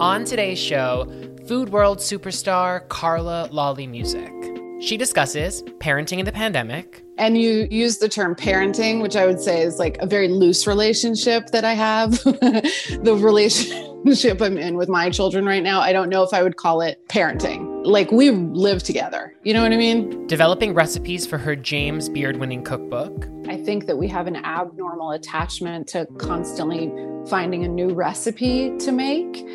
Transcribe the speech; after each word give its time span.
On 0.00 0.24
today's 0.24 0.58
show, 0.58 1.06
Food 1.46 1.68
World 1.68 1.98
superstar 1.98 2.88
Carla 2.88 3.50
Lalli 3.52 3.86
Music. 3.86 4.32
She 4.80 4.96
discusses 4.96 5.62
parenting 5.78 6.18
in 6.20 6.24
the 6.24 6.32
pandemic. 6.32 7.04
And 7.18 7.36
you 7.36 7.68
use 7.70 7.98
the 7.98 8.08
term 8.08 8.34
parenting, 8.34 9.02
which 9.02 9.14
I 9.14 9.26
would 9.26 9.42
say 9.42 9.60
is 9.60 9.78
like 9.78 9.98
a 9.98 10.06
very 10.06 10.28
loose 10.28 10.66
relationship 10.66 11.48
that 11.48 11.66
I 11.66 11.74
have. 11.74 12.12
the 12.22 13.14
relationship 13.20 14.40
I'm 14.40 14.56
in 14.56 14.78
with 14.78 14.88
my 14.88 15.10
children 15.10 15.44
right 15.44 15.62
now, 15.62 15.82
I 15.82 15.92
don't 15.92 16.08
know 16.08 16.22
if 16.22 16.32
I 16.32 16.42
would 16.42 16.56
call 16.56 16.80
it 16.80 17.06
parenting. 17.08 17.84
Like 17.84 18.10
we 18.10 18.30
live 18.30 18.82
together. 18.82 19.34
You 19.42 19.52
know 19.52 19.62
what 19.62 19.72
I 19.72 19.76
mean? 19.76 20.26
Developing 20.28 20.72
recipes 20.72 21.26
for 21.26 21.36
her 21.36 21.54
James 21.54 22.08
Beard 22.08 22.38
winning 22.38 22.64
cookbook. 22.64 23.28
I 23.48 23.58
think 23.58 23.84
that 23.84 23.98
we 23.98 24.08
have 24.08 24.26
an 24.26 24.36
abnormal 24.36 25.10
attachment 25.10 25.88
to 25.88 26.06
constantly 26.16 26.90
finding 27.28 27.66
a 27.66 27.68
new 27.68 27.92
recipe 27.92 28.74
to 28.78 28.92
make. 28.92 29.46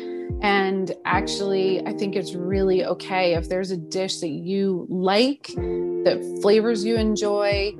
And 0.42 0.92
actually, 1.04 1.84
I 1.86 1.92
think 1.92 2.14
it's 2.14 2.34
really 2.34 2.84
okay 2.84 3.34
if 3.34 3.48
there's 3.48 3.70
a 3.70 3.76
dish 3.76 4.20
that 4.20 4.28
you 4.28 4.86
like, 4.88 5.46
that 5.46 6.38
flavors 6.42 6.84
you 6.84 6.96
enjoy, 6.96 7.74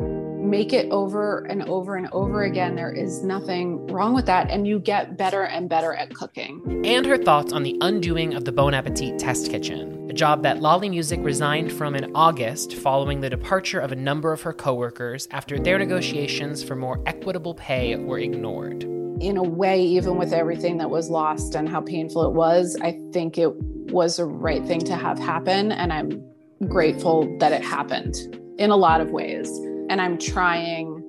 make 0.47 0.72
it 0.72 0.91
over 0.91 1.44
and 1.47 1.62
over 1.64 1.97
and 1.97 2.08
over 2.12 2.44
again. 2.44 2.75
There 2.75 2.92
is 2.92 3.22
nothing 3.22 3.86
wrong 3.88 4.14
with 4.14 4.27
that. 4.27 4.50
And 4.50 4.66
you 4.66 4.78
get 4.78 5.16
better 5.19 5.44
and 5.44 5.69
better 5.69 5.94
at 5.94 6.14
cooking. 6.14 6.83
And 6.84 7.05
her 7.05 7.19
thoughts 7.19 7.53
on 7.53 7.62
the 7.62 7.77
undoing 7.80 8.34
of 8.34 8.44
the 8.44 8.53
Bon 8.53 8.72
Appetit 8.72 9.19
test 9.19 9.50
kitchen, 9.50 10.08
a 10.08 10.14
job 10.14 10.42
that 10.44 10.60
Lalli 10.60 10.88
Music 10.88 11.20
resigned 11.22 11.72
from 11.72 11.94
in 11.94 12.14
August 12.14 12.75
following 12.75 13.20
the 13.20 13.31
departure 13.31 13.81
of 13.81 13.92
a 13.92 13.97
number 13.97 14.33
of 14.33 14.42
her 14.42 14.53
coworkers 14.53 15.28
after 15.31 15.58
their 15.58 15.78
negotiations 15.78 16.62
for 16.62 16.77
more 16.77 17.03
equitable 17.06 17.55
pay 17.55 17.97
were 17.97 18.19
ignored 18.19 18.86
in 19.20 19.36
a 19.36 19.42
way, 19.42 19.81
even 19.83 20.17
with 20.17 20.33
everything 20.33 20.78
that 20.78 20.91
was 20.91 21.09
lost 21.11 21.55
and 21.55 21.69
how 21.69 21.81
painful 21.81 22.25
it 22.25 22.33
was, 22.33 22.77
I 22.83 22.98
think 23.12 23.39
it 23.39 23.55
was 23.91 24.19
a 24.19 24.25
right 24.25 24.64
thing 24.67 24.81
to 24.81 24.97
have 24.97 25.19
happen. 25.19 25.72
And 25.72 25.92
I'm 25.92 26.22
grateful 26.69 27.38
that 27.38 27.53
it 27.53 27.65
happened 27.65 28.15
in 28.59 28.71
a 28.71 28.76
lot 28.76 29.00
of 29.00 29.10
ways. 29.10 29.49
And 29.88 30.00
I'm 30.00 30.19
trying 30.19 31.03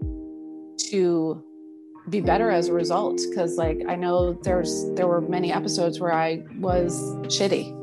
to 0.90 1.44
be 2.10 2.22
better 2.22 2.50
as 2.50 2.70
a 2.70 2.74
result 2.74 3.20
because 3.30 3.58
like 3.58 3.82
I 3.88 3.96
know 3.96 4.34
there's 4.44 4.86
there 4.96 5.08
were 5.08 5.20
many 5.20 5.52
episodes 5.52 6.00
where 6.00 6.14
I 6.14 6.44
was 6.60 6.98
shitty. 7.26 7.74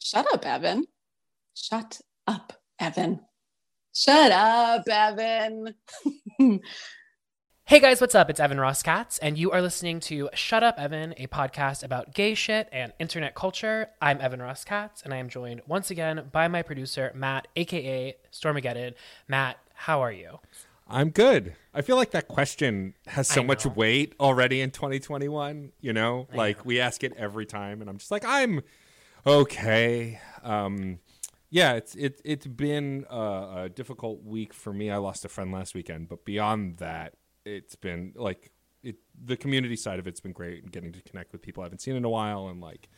Shut 0.00 0.32
up, 0.32 0.46
Evan. 0.46 0.84
Shut 1.54 2.00
up, 2.26 2.52
Evan. 2.78 3.20
Shut 3.94 4.30
up, 4.30 4.88
Evan. 4.88 5.74
Hey 7.68 7.80
guys, 7.80 8.00
what's 8.00 8.14
up? 8.14 8.30
It's 8.30 8.40
Evan 8.40 8.58
Ross 8.58 8.82
Katz, 8.82 9.18
and 9.18 9.36
you 9.36 9.50
are 9.50 9.60
listening 9.60 10.00
to 10.00 10.30
Shut 10.32 10.62
Up 10.62 10.78
Evan, 10.78 11.12
a 11.18 11.26
podcast 11.26 11.84
about 11.84 12.14
gay 12.14 12.32
shit 12.32 12.66
and 12.72 12.94
internet 12.98 13.34
culture. 13.34 13.90
I'm 14.00 14.22
Evan 14.22 14.40
Ross 14.40 14.64
Katz, 14.64 15.02
and 15.02 15.12
I 15.12 15.18
am 15.18 15.28
joined 15.28 15.60
once 15.66 15.90
again 15.90 16.30
by 16.32 16.48
my 16.48 16.62
producer, 16.62 17.12
Matt, 17.14 17.46
aka 17.56 18.16
Stormageddon. 18.32 18.94
Matt, 19.28 19.58
how 19.74 20.00
are 20.00 20.10
you? 20.10 20.38
I'm 20.88 21.10
good. 21.10 21.56
I 21.74 21.82
feel 21.82 21.96
like 21.96 22.12
that 22.12 22.26
question 22.26 22.94
has 23.06 23.28
so 23.28 23.42
much 23.42 23.66
weight 23.66 24.14
already 24.18 24.62
in 24.62 24.70
2021. 24.70 25.72
You 25.82 25.92
know, 25.92 26.26
I 26.32 26.36
like 26.36 26.56
know. 26.56 26.62
we 26.64 26.80
ask 26.80 27.04
it 27.04 27.12
every 27.18 27.44
time, 27.44 27.82
and 27.82 27.90
I'm 27.90 27.98
just 27.98 28.10
like, 28.10 28.24
I'm 28.26 28.62
okay. 29.26 30.18
Um, 30.42 31.00
yeah, 31.50 31.74
it's 31.74 31.94
it, 31.96 32.18
it's 32.24 32.46
been 32.46 33.04
a, 33.10 33.64
a 33.64 33.68
difficult 33.68 34.24
week 34.24 34.54
for 34.54 34.72
me. 34.72 34.90
I 34.90 34.96
lost 34.96 35.26
a 35.26 35.28
friend 35.28 35.52
last 35.52 35.74
weekend, 35.74 36.08
but 36.08 36.24
beyond 36.24 36.78
that, 36.78 37.12
it's 37.48 37.74
been 37.74 38.12
like 38.14 38.50
it 38.82 38.96
the 39.24 39.36
community 39.36 39.76
side 39.76 39.98
of 39.98 40.06
it's 40.06 40.20
been 40.20 40.32
great 40.32 40.62
and 40.62 40.72
getting 40.72 40.92
to 40.92 41.00
connect 41.02 41.32
with 41.32 41.42
people 41.42 41.62
I 41.62 41.66
haven't 41.66 41.80
seen 41.80 41.96
in 41.96 42.04
a 42.04 42.10
while 42.10 42.48
and 42.48 42.60
like 42.60 42.88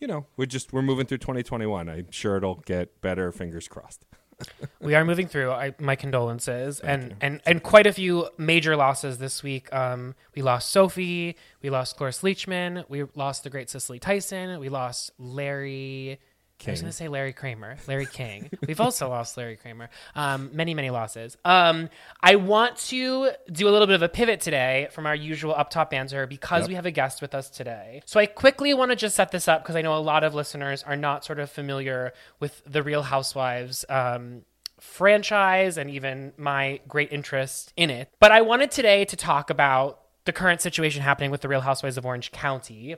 you 0.00 0.06
know 0.06 0.26
we're 0.36 0.46
just 0.46 0.72
we're 0.72 0.82
moving 0.82 1.06
through 1.06 1.18
2021 1.18 1.88
i'm 1.88 2.10
sure 2.10 2.36
it'll 2.36 2.62
get 2.66 3.00
better 3.00 3.32
fingers 3.32 3.68
crossed. 3.68 4.04
We 4.80 4.94
are 4.94 5.04
moving 5.04 5.26
through. 5.26 5.50
I, 5.50 5.74
my 5.78 5.96
condolences. 5.96 6.80
Thank 6.80 7.02
and, 7.02 7.14
and 7.22 7.40
and 7.46 7.62
quite 7.62 7.86
a 7.86 7.92
few 7.92 8.28
major 8.36 8.76
losses 8.76 9.16
this 9.16 9.42
week. 9.42 9.72
Um, 9.72 10.14
we 10.34 10.42
lost 10.42 10.68
sophie. 10.68 11.36
We 11.62 11.70
lost 11.70 11.96
cloris 11.96 12.20
leachman. 12.20 12.84
We 12.88 13.04
lost 13.14 13.44
the 13.44 13.50
great 13.50 13.70
cicely 13.70 13.98
tyson. 13.98 14.60
We 14.60 14.68
lost 14.68 15.10
larry 15.18 16.20
King. 16.58 16.70
I 16.70 16.72
was 16.72 16.80
going 16.80 16.90
to 16.90 16.96
say 16.96 17.08
Larry 17.08 17.32
Kramer, 17.32 17.76
Larry 17.86 18.06
King. 18.06 18.50
We've 18.66 18.80
also 18.80 19.08
lost 19.08 19.36
Larry 19.36 19.56
Kramer. 19.56 19.88
Um, 20.14 20.50
many, 20.52 20.74
many 20.74 20.90
losses. 20.90 21.36
Um, 21.44 21.88
I 22.22 22.36
want 22.36 22.76
to 22.88 23.30
do 23.50 23.68
a 23.68 23.70
little 23.70 23.86
bit 23.86 23.94
of 23.94 24.02
a 24.02 24.08
pivot 24.08 24.40
today 24.40 24.88
from 24.92 25.06
our 25.06 25.14
usual 25.14 25.54
up 25.54 25.70
top 25.70 25.92
answer 25.92 26.26
because 26.26 26.62
yep. 26.62 26.68
we 26.68 26.74
have 26.74 26.86
a 26.86 26.90
guest 26.90 27.20
with 27.20 27.34
us 27.34 27.50
today. 27.50 28.02
So 28.06 28.18
I 28.18 28.26
quickly 28.26 28.74
want 28.74 28.90
to 28.90 28.96
just 28.96 29.16
set 29.16 29.30
this 29.30 29.48
up 29.48 29.62
because 29.62 29.76
I 29.76 29.82
know 29.82 29.96
a 29.96 30.00
lot 30.00 30.24
of 30.24 30.34
listeners 30.34 30.82
are 30.82 30.96
not 30.96 31.24
sort 31.24 31.38
of 31.38 31.50
familiar 31.50 32.12
with 32.40 32.62
the 32.66 32.82
Real 32.82 33.02
Housewives. 33.02 33.84
Um, 33.88 34.42
franchise 34.78 35.78
and 35.78 35.90
even 35.90 36.32
my 36.36 36.80
great 36.86 37.10
interest 37.10 37.72
in 37.76 37.90
it. 37.90 38.10
But 38.20 38.30
I 38.30 38.42
wanted 38.42 38.70
today 38.70 39.04
to 39.06 39.16
talk 39.16 39.50
about 39.50 40.00
the 40.26 40.32
current 40.32 40.60
situation 40.60 41.02
happening 41.02 41.30
with 41.30 41.40
the 41.40 41.48
Real 41.48 41.60
Housewives 41.60 41.96
of 41.96 42.04
Orange 42.04 42.30
County. 42.32 42.96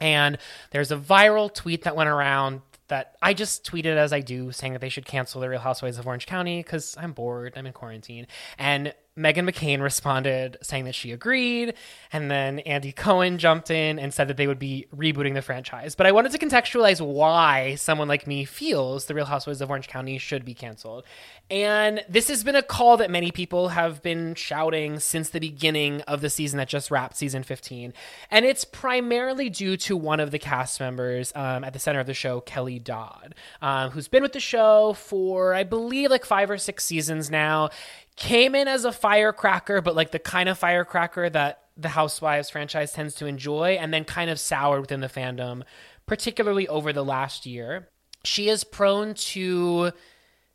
And 0.00 0.38
there's 0.70 0.90
a 0.90 0.96
viral 0.96 1.52
tweet 1.52 1.84
that 1.84 1.94
went 1.96 2.08
around 2.08 2.62
that 2.88 3.16
I 3.22 3.34
just 3.34 3.64
tweeted 3.64 3.96
as 3.96 4.12
I 4.12 4.20
do, 4.20 4.52
saying 4.52 4.72
that 4.72 4.80
they 4.80 4.88
should 4.88 5.06
cancel 5.06 5.40
the 5.40 5.48
Real 5.48 5.60
Housewives 5.60 5.98
of 5.98 6.06
Orange 6.06 6.26
County 6.26 6.62
because 6.62 6.96
I'm 6.98 7.12
bored, 7.12 7.54
I'm 7.56 7.66
in 7.66 7.72
quarantine. 7.72 8.26
And 8.58 8.94
Meghan 9.18 9.48
McCain 9.48 9.82
responded 9.82 10.56
saying 10.62 10.84
that 10.84 10.94
she 10.94 11.12
agreed. 11.12 11.74
And 12.12 12.30
then 12.30 12.60
Andy 12.60 12.92
Cohen 12.92 13.38
jumped 13.38 13.70
in 13.70 13.98
and 13.98 14.14
said 14.14 14.28
that 14.28 14.36
they 14.36 14.46
would 14.46 14.58
be 14.58 14.86
rebooting 14.96 15.34
the 15.34 15.42
franchise. 15.42 15.94
But 15.94 16.06
I 16.06 16.12
wanted 16.12 16.32
to 16.32 16.38
contextualize 16.38 17.00
why 17.00 17.74
someone 17.74 18.08
like 18.08 18.26
me 18.26 18.44
feels 18.44 19.06
the 19.06 19.14
Real 19.14 19.26
Housewives 19.26 19.60
of 19.60 19.70
Orange 19.70 19.88
County 19.88 20.18
should 20.18 20.44
be 20.44 20.54
canceled. 20.54 21.04
And 21.50 22.04
this 22.08 22.28
has 22.28 22.44
been 22.44 22.56
a 22.56 22.62
call 22.62 22.96
that 22.98 23.10
many 23.10 23.30
people 23.30 23.68
have 23.68 24.02
been 24.02 24.34
shouting 24.34 25.00
since 25.00 25.30
the 25.30 25.40
beginning 25.40 26.02
of 26.02 26.20
the 26.20 26.30
season 26.30 26.58
that 26.58 26.68
just 26.68 26.90
wrapped, 26.90 27.16
season 27.16 27.42
15. 27.42 27.92
And 28.30 28.44
it's 28.44 28.64
primarily 28.64 29.50
due 29.50 29.76
to 29.78 29.96
one 29.96 30.20
of 30.20 30.30
the 30.30 30.38
cast 30.38 30.78
members 30.78 31.32
um, 31.34 31.64
at 31.64 31.72
the 31.72 31.78
center 31.78 32.00
of 32.00 32.06
the 32.06 32.14
show, 32.14 32.40
Kelly 32.40 32.78
Dodd, 32.78 33.34
um, 33.62 33.90
who's 33.90 34.08
been 34.08 34.22
with 34.22 34.32
the 34.32 34.40
show 34.40 34.92
for, 34.92 35.54
I 35.54 35.64
believe, 35.64 36.10
like 36.10 36.24
five 36.24 36.50
or 36.50 36.58
six 36.58 36.84
seasons 36.84 37.30
now 37.30 37.70
came 38.18 38.54
in 38.54 38.66
as 38.66 38.84
a 38.84 38.92
firecracker, 38.92 39.80
but 39.80 39.94
like 39.94 40.10
the 40.10 40.18
kind 40.18 40.48
of 40.48 40.58
firecracker 40.58 41.30
that 41.30 41.62
the 41.76 41.90
Housewives 41.90 42.50
franchise 42.50 42.92
tends 42.92 43.14
to 43.14 43.26
enjoy, 43.26 43.78
and 43.80 43.94
then 43.94 44.04
kind 44.04 44.28
of 44.28 44.40
soured 44.40 44.80
within 44.80 45.00
the 45.00 45.06
fandom, 45.06 45.62
particularly 46.06 46.66
over 46.66 46.92
the 46.92 47.04
last 47.04 47.46
year. 47.46 47.88
She 48.24 48.48
is 48.48 48.64
prone 48.64 49.14
to 49.14 49.92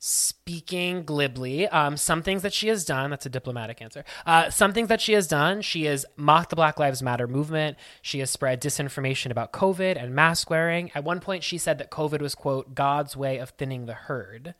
speaking 0.05 1.05
glibly. 1.05 1.65
Um, 1.69 1.95
some 1.95 2.21
things 2.21 2.41
that 2.41 2.51
she 2.51 2.67
has 2.67 2.83
done, 2.83 3.09
that's 3.09 3.25
a 3.25 3.29
diplomatic 3.29 3.81
answer. 3.81 4.03
Uh, 4.25 4.49
some 4.49 4.73
things 4.73 4.89
that 4.89 4.99
she 4.99 5.13
has 5.13 5.27
done, 5.27 5.61
she 5.61 5.85
has 5.85 6.05
mocked 6.17 6.49
the 6.49 6.57
Black 6.57 6.77
Lives 6.77 7.01
Matter 7.01 7.25
movement. 7.25 7.77
She 8.01 8.19
has 8.19 8.29
spread 8.29 8.61
disinformation 8.61 9.31
about 9.31 9.53
COVID 9.53 9.95
and 9.95 10.13
mask 10.13 10.49
wearing. 10.49 10.91
At 10.93 11.05
one 11.05 11.21
point, 11.21 11.41
she 11.41 11.57
said 11.57 11.77
that 11.77 11.89
COVID 11.89 12.21
was, 12.21 12.35
quote, 12.35 12.75
God's 12.75 13.15
way 13.15 13.37
of 13.37 13.51
thinning 13.51 13.85
the 13.85 13.93
herd. 13.93 14.55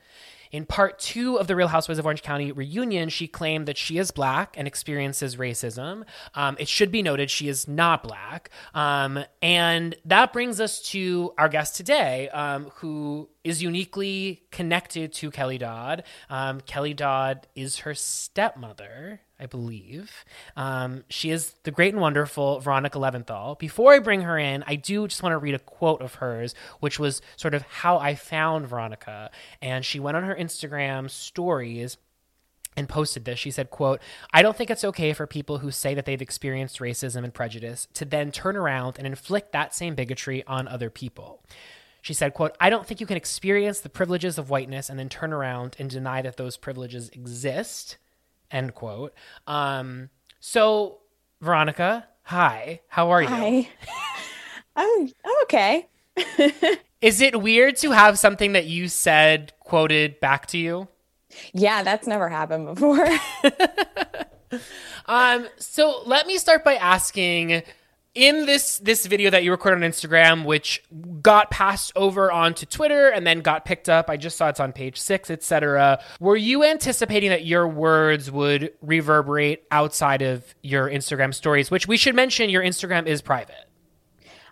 In 0.54 0.68
part 0.68 1.00
two 1.00 1.38
of 1.40 1.48
the 1.48 1.56
Real 1.56 1.68
Housewives 1.68 1.98
of 1.98 2.06
Orange 2.06 2.22
County 2.22 2.52
reunion, 2.52 3.10
she 3.10 3.28
claimed 3.28 3.66
that 3.66 3.76
she 3.76 3.98
is 3.98 4.12
black 4.12 4.54
and 4.56 4.68
experiences 4.68 5.36
racism. 5.36 6.04
Um, 6.36 6.56
it 6.60 6.68
should 6.68 6.92
be 6.92 7.02
noted 7.02 7.32
she 7.32 7.50
is 7.50 7.68
not 7.68 8.04
black. 8.04 8.52
Um, 8.76 9.26
and 9.42 9.96
that 10.06 10.32
brings 10.32 10.62
us 10.62 10.80
to 10.92 11.34
our 11.40 11.50
guest 11.50 11.76
today, 11.76 12.30
um, 12.30 12.72
who 12.76 13.30
is 13.44 13.64
uniquely 13.64 14.44
connected 14.52 15.12
to 15.14 15.32
Kelly 15.32 15.58
Dodd. 15.58 16.04
Um, 16.30 16.62
Kelly 16.62 16.94
Dodd 16.94 17.48
is 17.56 17.80
her 17.80 17.96
stepmother. 17.96 19.22
I 19.44 19.46
believe. 19.46 20.24
Um, 20.56 21.04
she 21.10 21.30
is 21.30 21.54
the 21.64 21.72
great 21.72 21.94
and 21.94 22.02
wonderful 22.02 22.62
Veronica 22.62 22.98
Leventhal. 22.98 23.60
Before 23.60 23.94
I 23.94 24.00
bring 24.00 24.22
her 24.22 24.38
in, 24.40 24.64
I 24.66 24.76
do 24.76 25.06
just 25.08 25.22
want 25.22 25.34
to 25.34 25.38
read 25.38 25.54
a 25.54 25.60
quote 25.60 26.02
of 26.02 26.16
hers, 26.16 26.56
which 26.80 26.98
was 26.98 27.22
sort 27.36 27.54
of 27.54 27.62
how 27.64 27.98
I 27.98 28.16
found 28.16 28.68
Veronica. 28.68 29.32
And 29.62 29.84
she 29.84 30.00
went 30.00 30.16
on 30.16 30.24
her 30.24 30.36
Instagram 30.36 31.10
stories 31.10 31.98
and 32.76 32.90
posted 32.90 33.24
this 33.24 33.38
she 33.38 33.52
said 33.52 33.70
quote 33.70 34.02
i 34.34 34.42
don't 34.42 34.58
think 34.58 34.72
it's 34.72 34.84
okay 34.84 35.14
for 35.14 35.28
people 35.28 35.60
who 35.60 35.70
say 35.70 35.94
that 35.94 36.06
they've 36.06 36.24
experienced 36.24 36.80
racism 36.80 37.24
and 37.24 37.32
prejudice 37.32 37.88
to 37.94 38.04
then 38.04 38.32
turn 38.32 38.56
around 38.56 38.96
and 38.98 39.06
inflict 39.06 39.52
that 39.52 39.76
same 39.76 39.94
bigotry 39.94 40.44
on 40.48 40.68
other 40.68 40.90
people 40.90 41.44
she 42.02 42.16
said 42.16 42.34
quote 42.34 42.56
i 42.60 42.72
don't 42.72 42.88
think 42.88 43.00
you 43.00 43.06
can 43.06 43.16
experience 43.16 43.80
the 43.80 43.90
privileges 43.90 44.40
of 44.40 44.50
whiteness 44.50 44.90
and 44.90 44.98
then 44.98 45.08
turn 45.08 45.32
around 45.32 45.76
and 45.78 45.92
deny 45.92 46.20
that 46.24 46.38
those 46.38 46.58
privileges 46.58 47.10
exist 47.10 47.98
end 48.54 48.76
quote. 48.76 49.14
Um, 49.48 50.10
so, 50.40 51.00
Veronica, 51.42 52.08
hi, 52.22 52.82
how 52.88 53.12
are 53.12 53.22
you? 53.22 53.28
Hi. 53.28 53.68
I'm, 54.76 55.10
I'm 55.26 55.36
okay. 55.44 55.88
Is 57.02 57.20
it 57.20 57.42
weird 57.42 57.76
to 57.78 57.92
have 57.92 58.18
something 58.18 58.54
that 58.54 58.66
you 58.66 58.88
said 58.88 59.52
quoted 59.60 60.20
back 60.20 60.46
to 60.48 60.58
you? 60.58 60.88
Yeah, 61.54 61.84
that's 61.84 62.08
never 62.08 62.30
happened 62.30 62.66
before. 62.68 63.08
um, 65.08 65.48
so 65.58 66.04
let 66.06 66.28
me 66.28 66.38
start 66.38 66.64
by 66.64 66.76
asking 66.76 67.64
in 68.16 68.46
this 68.46 68.78
this 68.80 69.06
video 69.06 69.30
that 69.32 69.44
you 69.44 69.52
recorded 69.52 69.84
on 69.84 69.90
Instagram, 69.90 70.46
which 70.46 70.84
got 71.22 71.50
passed 71.50 71.92
over 71.96 72.32
onto 72.32 72.66
Twitter 72.66 73.10
and 73.10 73.26
then 73.26 73.40
got 73.42 73.66
picked 73.66 73.90
up, 73.90 74.10
I 74.10 74.18
just 74.18 74.38
saw 74.38 74.50
it's 74.50 74.60
on 74.60 74.72
page 74.72 75.00
six, 75.00 75.32
etc. 75.32 76.00
Were 76.20 76.36
you 76.36 76.64
anticipating 76.64 77.30
that 77.30 77.46
your 77.46 77.68
words 77.68 78.30
would 78.30 78.72
reverberate 78.82 79.64
outside 79.72 80.22
of 80.22 80.54
your 80.62 80.90
Instagram 80.90 81.34
stories? 81.34 81.72
Which 81.72 81.88
we 81.88 81.98
should 81.98 82.16
mention, 82.16 82.50
your 82.50 82.64
Instagram 82.64 83.08
is 83.08 83.22
private. 83.22 83.66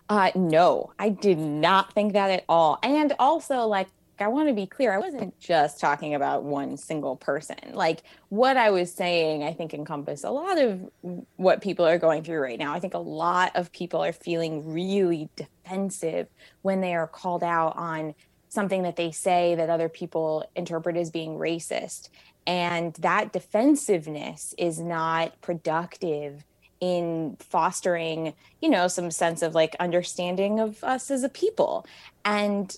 Uh, 0.08 0.30
no, 0.34 0.92
I 0.98 1.10
did 1.10 1.38
not 1.38 1.92
think 1.94 2.12
that 2.14 2.30
at 2.30 2.44
all. 2.48 2.78
And 2.82 3.14
also, 3.18 3.66
like, 3.66 3.88
I 4.18 4.28
want 4.28 4.48
to 4.48 4.54
be 4.54 4.66
clear, 4.66 4.92
I 4.92 4.98
wasn't 4.98 5.38
just 5.40 5.80
talking 5.80 6.14
about 6.14 6.44
one 6.44 6.76
single 6.76 7.16
person. 7.16 7.56
Like 7.72 8.02
what 8.28 8.56
I 8.56 8.70
was 8.70 8.92
saying, 8.92 9.42
I 9.42 9.52
think 9.52 9.74
encompassed 9.74 10.24
a 10.24 10.30
lot 10.30 10.58
of 10.58 10.90
what 11.36 11.60
people 11.60 11.86
are 11.86 11.98
going 11.98 12.22
through 12.22 12.40
right 12.40 12.58
now. 12.58 12.72
I 12.72 12.80
think 12.80 12.94
a 12.94 12.98
lot 12.98 13.52
of 13.54 13.72
people 13.72 14.04
are 14.04 14.12
feeling 14.12 14.72
really 14.72 15.28
defensive 15.36 16.28
when 16.62 16.80
they 16.80 16.94
are 16.94 17.06
called 17.06 17.42
out 17.42 17.76
on 17.76 18.14
something 18.48 18.82
that 18.82 18.96
they 18.96 19.10
say 19.10 19.54
that 19.54 19.70
other 19.70 19.88
people 19.88 20.48
interpret 20.54 20.96
as 20.96 21.10
being 21.10 21.38
racist. 21.38 22.10
And 22.46 22.94
that 22.94 23.32
defensiveness 23.32 24.54
is 24.58 24.78
not 24.78 25.40
productive 25.40 26.44
in 26.80 27.36
fostering, 27.38 28.34
you 28.60 28.68
know, 28.68 28.88
some 28.88 29.10
sense 29.10 29.40
of 29.40 29.54
like 29.54 29.76
understanding 29.78 30.58
of 30.60 30.82
us 30.82 31.10
as 31.10 31.22
a 31.22 31.28
people. 31.28 31.86
And 32.24 32.76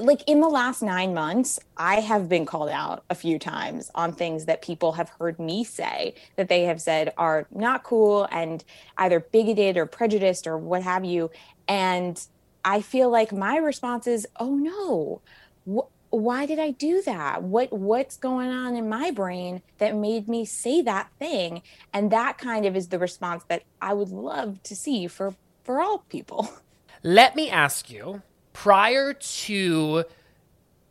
like 0.00 0.22
in 0.26 0.40
the 0.40 0.48
last 0.48 0.82
nine 0.82 1.14
months, 1.14 1.58
I 1.76 2.00
have 2.00 2.28
been 2.28 2.46
called 2.46 2.70
out 2.70 3.04
a 3.10 3.14
few 3.14 3.38
times 3.38 3.90
on 3.94 4.12
things 4.12 4.46
that 4.46 4.62
people 4.62 4.92
have 4.92 5.10
heard 5.18 5.38
me 5.38 5.64
say 5.64 6.14
that 6.36 6.48
they 6.48 6.64
have 6.64 6.80
said 6.80 7.12
are 7.16 7.46
not 7.50 7.84
cool 7.84 8.28
and 8.30 8.64
either 8.96 9.20
bigoted 9.20 9.76
or 9.76 9.86
prejudiced 9.86 10.46
or 10.46 10.58
what 10.58 10.82
have 10.82 11.04
you. 11.04 11.30
And 11.68 12.20
I 12.64 12.80
feel 12.80 13.10
like 13.10 13.32
my 13.32 13.56
response 13.56 14.06
is, 14.06 14.26
oh 14.40 14.54
no, 14.56 15.22
wh- 15.64 15.88
why 16.12 16.46
did 16.46 16.58
I 16.58 16.72
do 16.72 17.02
that? 17.02 17.42
What 17.42 17.72
what's 17.72 18.16
going 18.16 18.50
on 18.50 18.76
in 18.76 18.88
my 18.88 19.10
brain 19.10 19.62
that 19.78 19.94
made 19.94 20.28
me 20.28 20.44
say 20.44 20.82
that 20.82 21.10
thing? 21.18 21.62
And 21.92 22.10
that 22.10 22.38
kind 22.38 22.66
of 22.66 22.76
is 22.76 22.88
the 22.88 22.98
response 22.98 23.44
that 23.48 23.62
I 23.80 23.94
would 23.94 24.10
love 24.10 24.62
to 24.64 24.76
see 24.76 25.06
for 25.06 25.34
for 25.64 25.80
all 25.80 26.04
people. 26.08 26.50
Let 27.04 27.36
me 27.36 27.48
ask 27.50 27.90
you 27.90 28.22
prior 28.58 29.12
to 29.12 30.02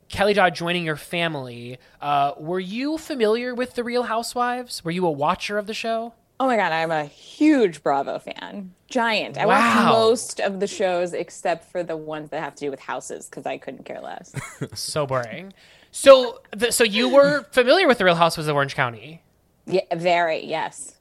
Kelly 0.08 0.34
Dodd 0.34 0.56
joining 0.56 0.86
your 0.86 0.96
family, 0.96 1.80
uh, 2.02 2.32
were 2.38 2.62
you 2.62 2.98
familiar 2.98 3.54
with 3.54 3.76
The 3.76 3.84
Real 3.84 4.04
Housewives? 4.04 4.86
Were 4.86 4.92
you 4.92 5.06
a 5.06 5.12
watcher 5.12 5.58
of 5.58 5.68
the 5.68 5.74
show? 5.74 6.14
Oh 6.40 6.48
my 6.48 6.56
God, 6.56 6.72
I'm 6.72 6.92
a 6.92 7.04
huge 7.04 7.84
Bravo 7.84 8.20
fan. 8.20 8.74
Giant. 8.88 9.38
I 9.38 9.46
wow. 9.46 9.58
watch 9.58 9.94
most 9.94 10.40
of 10.40 10.62
the 10.62 10.68
shows 10.68 11.12
except 11.12 11.70
for 11.70 11.84
the 11.84 11.98
ones 11.98 12.30
that 12.30 12.42
have 12.42 12.56
to 12.56 12.66
do 12.66 12.72
with 12.72 12.80
houses 12.80 13.26
because 13.26 13.46
I 13.46 13.58
couldn't 13.58 13.84
care 13.84 14.00
less. 14.00 14.34
so 14.74 15.06
boring. 15.06 15.52
So, 15.92 16.40
the, 16.52 16.72
so 16.72 16.86
you 16.86 17.10
were 17.10 17.44
familiar 17.52 17.86
with 17.86 17.98
The 17.98 18.06
Real 18.06 18.16
Housewives 18.16 18.48
of 18.48 18.56
Orange 18.56 18.76
County? 18.76 19.24
Yeah, 19.66 19.82
very, 19.94 20.46
yes. 20.46 20.96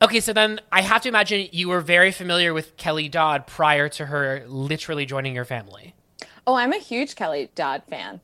Okay, 0.00 0.20
so 0.20 0.32
then 0.32 0.62
I 0.72 0.80
have 0.80 1.02
to 1.02 1.10
imagine 1.10 1.48
you 1.52 1.68
were 1.68 1.82
very 1.82 2.10
familiar 2.10 2.54
with 2.54 2.78
Kelly 2.78 3.10
Dodd 3.10 3.46
prior 3.46 3.90
to 3.90 4.06
her 4.06 4.44
literally 4.46 5.04
joining 5.04 5.34
your 5.34 5.44
family. 5.44 5.94
Oh, 6.46 6.54
I'm 6.54 6.72
a 6.72 6.78
huge 6.78 7.16
Kelly 7.16 7.50
Dodd 7.54 7.82
fan. 7.88 8.20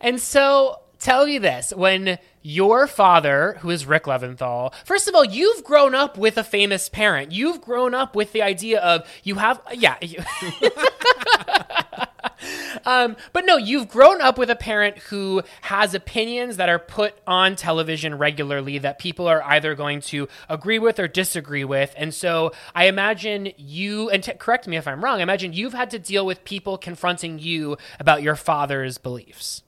And 0.00 0.20
so 0.20 0.80
tell 0.98 1.28
you 1.28 1.38
this 1.38 1.72
when 1.72 2.18
your 2.42 2.86
father, 2.88 3.56
who 3.60 3.70
is 3.70 3.86
Rick 3.86 4.04
Leventhal, 4.04 4.74
first 4.84 5.06
of 5.06 5.14
all, 5.14 5.24
you've 5.24 5.62
grown 5.62 5.94
up 5.94 6.18
with 6.18 6.36
a 6.36 6.44
famous 6.44 6.88
parent. 6.88 7.30
You've 7.30 7.60
grown 7.60 7.94
up 7.94 8.16
with 8.16 8.32
the 8.32 8.42
idea 8.42 8.80
of 8.80 9.08
you 9.22 9.36
have, 9.36 9.60
yeah. 9.72 9.96
You, 10.00 10.24
um, 12.86 13.16
but 13.32 13.44
no, 13.44 13.56
you've 13.56 13.88
grown 13.88 14.20
up 14.20 14.38
with 14.38 14.50
a 14.50 14.56
parent 14.56 14.98
who 14.98 15.42
has 15.62 15.94
opinions 15.94 16.56
that 16.56 16.68
are 16.68 16.78
put 16.78 17.14
on 17.26 17.56
television 17.56 18.16
regularly 18.18 18.78
that 18.78 18.98
people 18.98 19.26
are 19.26 19.42
either 19.44 19.74
going 19.74 20.00
to 20.00 20.28
agree 20.48 20.78
with 20.78 20.98
or 20.98 21.08
disagree 21.08 21.64
with. 21.64 21.94
And 21.96 22.12
so 22.14 22.52
I 22.74 22.86
imagine 22.86 23.52
you, 23.56 24.10
and 24.10 24.22
t- 24.22 24.32
correct 24.34 24.66
me 24.66 24.76
if 24.76 24.86
I'm 24.86 25.04
wrong, 25.04 25.20
I 25.20 25.22
imagine 25.22 25.52
you've 25.52 25.74
had 25.74 25.90
to 25.90 25.98
deal 25.98 26.26
with 26.26 26.44
people 26.44 26.78
confronting 26.78 27.38
you 27.38 27.76
about 27.98 28.22
your 28.22 28.36
father's 28.36 28.98
beliefs. 28.98 29.62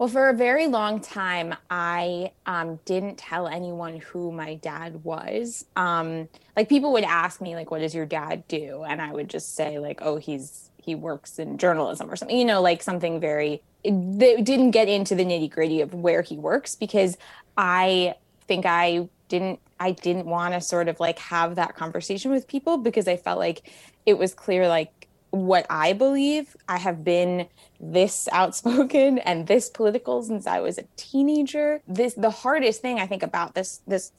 Well, 0.00 0.08
for 0.08 0.30
a 0.30 0.34
very 0.34 0.66
long 0.66 1.00
time, 1.02 1.54
I 1.68 2.32
um, 2.46 2.80
didn't 2.86 3.18
tell 3.18 3.46
anyone 3.46 3.98
who 3.98 4.32
my 4.32 4.54
dad 4.54 5.04
was. 5.04 5.66
Um, 5.76 6.30
like 6.56 6.70
people 6.70 6.92
would 6.92 7.04
ask 7.04 7.42
me, 7.42 7.54
like, 7.54 7.70
"What 7.70 7.80
does 7.80 7.94
your 7.94 8.06
dad 8.06 8.48
do?" 8.48 8.82
And 8.88 9.02
I 9.02 9.12
would 9.12 9.28
just 9.28 9.54
say, 9.54 9.78
like, 9.78 9.98
"Oh, 10.00 10.16
he's 10.16 10.69
he 10.84 10.94
works 10.94 11.38
in 11.38 11.58
journalism 11.58 12.10
or 12.10 12.16
something, 12.16 12.36
you 12.36 12.44
know, 12.44 12.60
like 12.60 12.82
something 12.82 13.20
very, 13.20 13.62
they 13.84 14.40
didn't 14.42 14.72
get 14.72 14.88
into 14.88 15.14
the 15.14 15.24
nitty 15.24 15.50
gritty 15.50 15.80
of 15.80 15.94
where 15.94 16.22
he 16.22 16.36
works 16.36 16.74
because 16.74 17.16
I 17.56 18.14
think 18.46 18.66
I 18.66 19.08
didn't, 19.28 19.60
I 19.78 19.92
didn't 19.92 20.26
want 20.26 20.54
to 20.54 20.60
sort 20.60 20.88
of 20.88 21.00
like 21.00 21.18
have 21.18 21.54
that 21.56 21.76
conversation 21.76 22.30
with 22.30 22.46
people 22.46 22.78
because 22.78 23.08
I 23.08 23.16
felt 23.16 23.38
like 23.38 23.70
it 24.06 24.18
was 24.18 24.34
clear, 24.34 24.68
like, 24.68 25.00
what 25.30 25.64
I 25.70 25.92
believe. 25.92 26.56
I 26.68 26.78
have 26.78 27.04
been 27.04 27.46
this 27.78 28.28
outspoken 28.32 29.18
and 29.18 29.46
this 29.46 29.70
political 29.70 30.22
since 30.22 30.46
I 30.46 30.60
was 30.60 30.78
a 30.78 30.84
teenager. 30.96 31.80
This 31.86 32.14
the 32.14 32.30
hardest 32.30 32.82
thing 32.82 32.98
I 32.98 33.06
think 33.06 33.22
about 33.22 33.54
this 33.54 33.80
this 33.86 34.12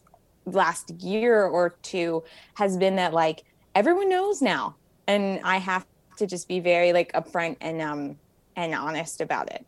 last 0.46 0.90
year 0.90 1.44
or 1.44 1.76
two 1.82 2.24
has 2.56 2.78
been 2.78 2.96
that 2.96 3.14
like 3.14 3.44
everyone 3.76 4.10
knows 4.10 4.42
now 4.42 4.76
and 5.08 5.40
I 5.44 5.58
have 5.58 5.86
to 6.22 6.28
just 6.28 6.48
be 6.48 6.60
very 6.60 6.94
like 6.94 7.12
upfront 7.14 7.58
and 7.60 7.82
um 7.82 8.18
and 8.56 8.74
honest 8.74 9.22
about 9.22 9.52
it. 9.52 9.66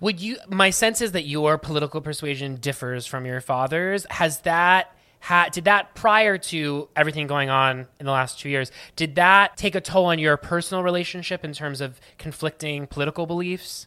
Would 0.00 0.20
you 0.20 0.38
my 0.48 0.70
sense 0.70 1.00
is 1.00 1.12
that 1.12 1.26
your 1.26 1.58
political 1.58 2.00
persuasion 2.00 2.56
differs 2.56 3.06
from 3.06 3.26
your 3.26 3.40
father's. 3.40 4.06
Has 4.10 4.40
that 4.40 4.96
had 5.20 5.52
did 5.52 5.64
that 5.64 5.94
prior 5.94 6.38
to 6.38 6.88
everything 6.96 7.26
going 7.26 7.50
on 7.50 7.86
in 8.00 8.06
the 8.06 8.12
last 8.12 8.40
2 8.40 8.48
years, 8.48 8.70
did 8.96 9.14
that 9.16 9.56
take 9.56 9.74
a 9.74 9.80
toll 9.80 10.06
on 10.06 10.18
your 10.18 10.36
personal 10.36 10.82
relationship 10.82 11.44
in 11.44 11.52
terms 11.52 11.80
of 11.80 12.00
conflicting 12.18 12.86
political 12.86 13.26
beliefs? 13.26 13.86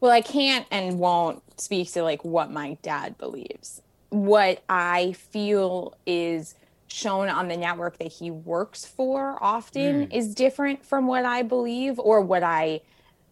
Well, 0.00 0.12
I 0.12 0.20
can't 0.20 0.66
and 0.70 0.98
won't 0.98 1.42
speak 1.60 1.90
to 1.92 2.02
like 2.02 2.24
what 2.24 2.50
my 2.50 2.76
dad 2.82 3.18
believes. 3.18 3.82
What 4.10 4.62
I 4.68 5.12
feel 5.12 5.96
is 6.06 6.54
shown 6.94 7.28
on 7.28 7.48
the 7.48 7.56
network 7.56 7.98
that 7.98 8.12
he 8.12 8.30
works 8.30 8.84
for 8.84 9.36
often 9.42 10.06
mm. 10.06 10.14
is 10.14 10.32
different 10.32 10.84
from 10.84 11.08
what 11.08 11.24
I 11.24 11.42
believe 11.42 11.98
or 11.98 12.20
what 12.20 12.44
I 12.44 12.82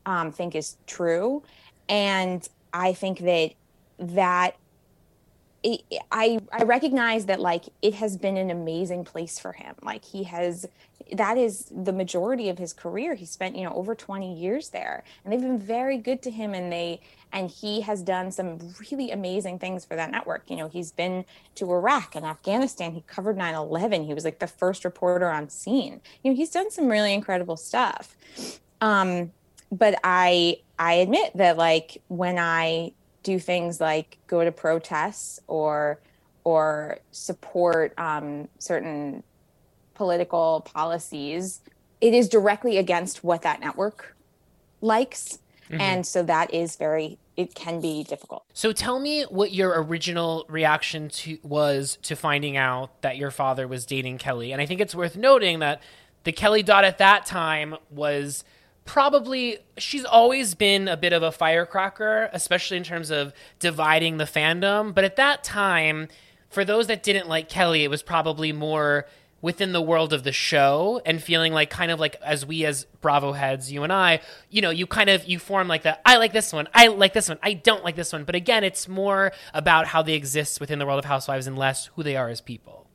um, 0.05 0.33
think 0.33 0.57
is 0.57 0.77
true. 0.89 1.45
And 1.89 2.47
I 2.75 2.93
think 2.93 3.21
that 3.21 3.53
that 4.01 4.57
I 6.11 6.41
I 6.51 6.65
recognize 6.65 7.27
that 7.27 7.41
like 7.41 7.67
it 7.83 7.95
has 7.95 8.17
been 8.17 8.37
an 8.37 8.51
amazing 8.51 9.05
place 9.05 9.39
for 9.39 9.53
him. 9.53 9.75
Like 9.83 10.05
he 10.05 10.25
has 10.25 10.67
that 11.13 11.37
is 11.37 11.67
the 11.71 11.93
majority 11.93 12.49
of 12.49 12.59
his 12.59 12.73
career. 12.73 13.15
He 13.15 13.27
spent, 13.27 13.57
you 13.57 13.65
know, 13.65 13.75
over 13.75 13.95
20 13.95 14.35
years 14.35 14.71
there. 14.71 15.05
And 15.25 15.33
they've 15.33 15.41
been 15.41 15.59
very 15.59 15.99
good 15.99 16.23
to 16.23 16.31
him 16.31 16.55
and 16.55 16.73
they 16.73 17.01
and 17.33 17.51
he 17.51 17.81
has 17.83 18.03
done 18.03 18.31
some 18.31 18.59
really 18.81 19.11
amazing 19.11 19.59
things 19.59 19.85
for 19.85 19.97
that 19.97 20.11
network. 20.11 20.51
You 20.51 20.57
know, 20.57 20.69
he's 20.69 20.93
been 20.93 21.25
to 21.55 21.73
Iraq 21.73 22.15
and 22.15 22.27
Afghanistan. 22.27 22.93
He 22.93 23.03
covered 23.07 23.37
9/11. 23.37 24.07
He 24.07 24.15
was 24.15 24.25
like 24.25 24.39
the 24.39 24.47
first 24.47 24.85
reporter 24.85 25.31
on 25.31 25.49
scene. 25.49 26.01
You 26.23 26.31
know, 26.31 26.37
he's 26.37 26.51
done 26.51 26.71
some 26.71 26.89
really 26.89 27.15
incredible 27.15 27.57
stuff. 27.57 28.17
Um 28.81 29.33
but 29.71 29.99
I 30.03 30.59
I 30.79 30.95
admit 30.95 31.37
that 31.37 31.57
like 31.57 32.03
when 32.09 32.39
I 32.39 32.93
do 33.23 33.39
things 33.39 33.81
like 33.81 34.19
go 34.27 34.45
to 34.45 34.53
protests 34.53 35.41
or 35.47 36.01
or 36.45 36.99
support 37.13 37.95
um, 37.99 38.49
certain 38.59 39.23
political 39.95 40.67
policies, 40.75 41.61
it 42.01 42.15
is 42.15 42.29
directly 42.29 42.79
against 42.79 43.23
what 43.23 43.43
that 43.43 43.61
network 43.61 44.17
likes. 44.81 45.39
Mm-hmm. 45.71 45.81
And 45.81 46.07
so 46.07 46.23
that 46.25 46.53
is 46.53 46.77
very 46.77 47.19
it 47.35 47.55
can 47.55 47.81
be 47.81 48.05
difficult. 48.05 48.45
So 48.53 48.73
tell 48.73 49.01
me 49.01 49.23
what 49.23 49.53
your 49.53 49.83
original 49.83 50.45
reaction 50.49 51.09
to 51.09 51.39
was 51.43 51.99
to 52.03 52.15
finding 52.15 52.57
out 52.57 53.01
that 53.03 53.17
your 53.17 53.31
father 53.31 53.67
was 53.67 53.87
dating 53.87 54.19
Kelly. 54.19 54.53
And 54.53 54.61
I 54.61 54.67
think 54.67 54.81
it's 54.81 54.95
worth 54.95 55.17
noting 55.17 55.61
that 55.61 55.83
the 56.25 56.33
Kelly 56.33 56.63
Dodd 56.63 56.85
at 56.85 56.99
that 56.99 57.25
time 57.25 57.77
was 57.91 58.45
probably 58.85 59.59
she's 59.79 60.05
always 60.05 60.55
been 60.55 60.89
a 60.89 60.97
bit 60.97 61.13
of 61.13 61.23
a 61.23 61.33
firecracker, 61.33 62.31
especially 62.33 62.77
in 62.77 62.85
terms 62.85 63.11
of 63.11 63.33
dividing 63.59 64.17
the 64.19 64.25
fandom. 64.25 64.95
But 64.95 65.05
at 65.05 65.17
that 65.17 65.45
time, 65.45 66.09
for 66.49 66.65
those 66.65 66.87
that 66.89 67.03
didn't 67.03 67.29
like 67.29 67.49
Kelly, 67.49 67.85
it 67.85 67.89
was 67.89 68.03
probably 68.03 68.53
more 68.53 69.07
within 69.43 69.73
the 69.73 69.83
world 69.83 70.13
of 70.13 70.23
the 70.23 70.33
show 70.33 71.03
and 71.05 71.21
feeling 71.21 71.53
like 71.53 71.69
kind 71.69 71.91
of 71.91 71.99
like 71.99 72.17
as 72.23 72.47
we 72.47 72.65
as 72.65 72.87
bravo 73.01 73.33
heads 73.33 73.73
you 73.73 73.83
and 73.83 73.93
i 73.93 74.21
you 74.51 74.63
know 74.63 74.71
you 74.71 74.87
kind 74.87 75.11
of 75.11 75.25
you 75.25 75.37
form 75.37 75.67
like 75.67 75.83
that 75.83 76.01
i 76.07 76.17
like 76.17 76.33
this 76.33 76.53
one. 76.53 76.69
I 76.73 76.87
like 76.87 77.13
this 77.13 77.29
one. 77.29 77.39
I 77.43 77.55
don't 77.55 77.83
like 77.83 77.97
this 77.97 78.13
one. 78.13 78.23
But 78.25 78.37
again 78.37 78.63
it's 78.63 78.89
more 78.89 79.33
about 79.53 79.89
how 79.89 80.01
they 80.01 80.15
exist 80.15 80.61
within 80.61 80.79
the 80.79 80.87
world 80.87 81.01
of 81.01 81.05
housewives 81.05 81.49
and 81.49 81.59
less 81.59 81.87
who 81.97 82.05
they 82.05 82.17
are 82.17 82.29
as 82.29 82.41
people. 82.41 82.87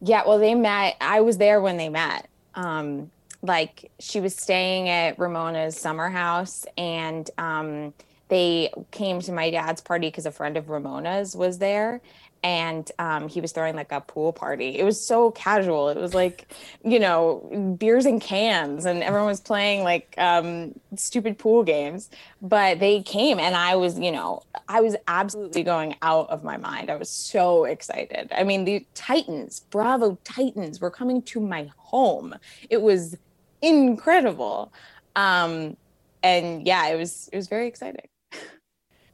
Yeah 0.00 0.24
well 0.26 0.38
they 0.38 0.54
met 0.54 0.96
i 1.00 1.20
was 1.20 1.38
there 1.38 1.60
when 1.60 1.76
they 1.76 1.88
met 1.88 2.28
um 2.56 3.12
like 3.44 3.90
she 4.00 4.20
was 4.20 4.34
staying 4.34 4.88
at 4.88 5.18
Ramona's 5.18 5.76
summer 5.76 6.08
house 6.08 6.64
and 6.78 7.30
um, 7.36 7.92
they 8.28 8.72
came 8.90 9.20
to 9.20 9.32
my 9.32 9.50
dad's 9.50 9.80
party 9.80 10.08
because 10.08 10.26
a 10.26 10.30
friend 10.30 10.56
of 10.56 10.70
Ramona's 10.70 11.36
was 11.36 11.58
there 11.58 12.00
and 12.44 12.92
um, 12.98 13.26
he 13.26 13.40
was 13.40 13.52
throwing 13.52 13.74
like 13.74 13.90
a 13.90 14.02
pool 14.02 14.30
party. 14.30 14.78
It 14.78 14.84
was 14.84 15.02
so 15.04 15.30
casual. 15.30 15.88
It 15.88 15.96
was 15.96 16.12
like, 16.12 16.52
you 16.84 17.00
know, 17.00 17.74
beers 17.78 18.04
and 18.04 18.20
cans, 18.20 18.84
and 18.84 19.02
everyone 19.02 19.28
was 19.28 19.40
playing 19.40 19.82
like 19.82 20.14
um, 20.18 20.78
stupid 20.94 21.38
pool 21.38 21.64
games. 21.64 22.10
But 22.42 22.80
they 22.80 23.00
came, 23.00 23.40
and 23.40 23.56
I 23.56 23.76
was, 23.76 23.98
you 23.98 24.12
know, 24.12 24.42
I 24.68 24.82
was 24.82 24.94
absolutely 25.08 25.62
going 25.62 25.96
out 26.02 26.28
of 26.28 26.44
my 26.44 26.58
mind. 26.58 26.90
I 26.90 26.96
was 26.96 27.08
so 27.08 27.64
excited. 27.64 28.30
I 28.36 28.44
mean, 28.44 28.66
the 28.66 28.86
Titans, 28.94 29.60
Bravo 29.70 30.18
Titans, 30.22 30.82
were 30.82 30.90
coming 30.90 31.22
to 31.22 31.40
my 31.40 31.70
home. 31.78 32.34
It 32.68 32.82
was 32.82 33.16
incredible. 33.64 34.72
Um, 35.16 35.76
and 36.22 36.66
yeah, 36.66 36.88
it 36.88 36.96
was 36.96 37.28
it 37.32 37.36
was 37.36 37.48
very 37.48 37.66
exciting. 37.66 38.08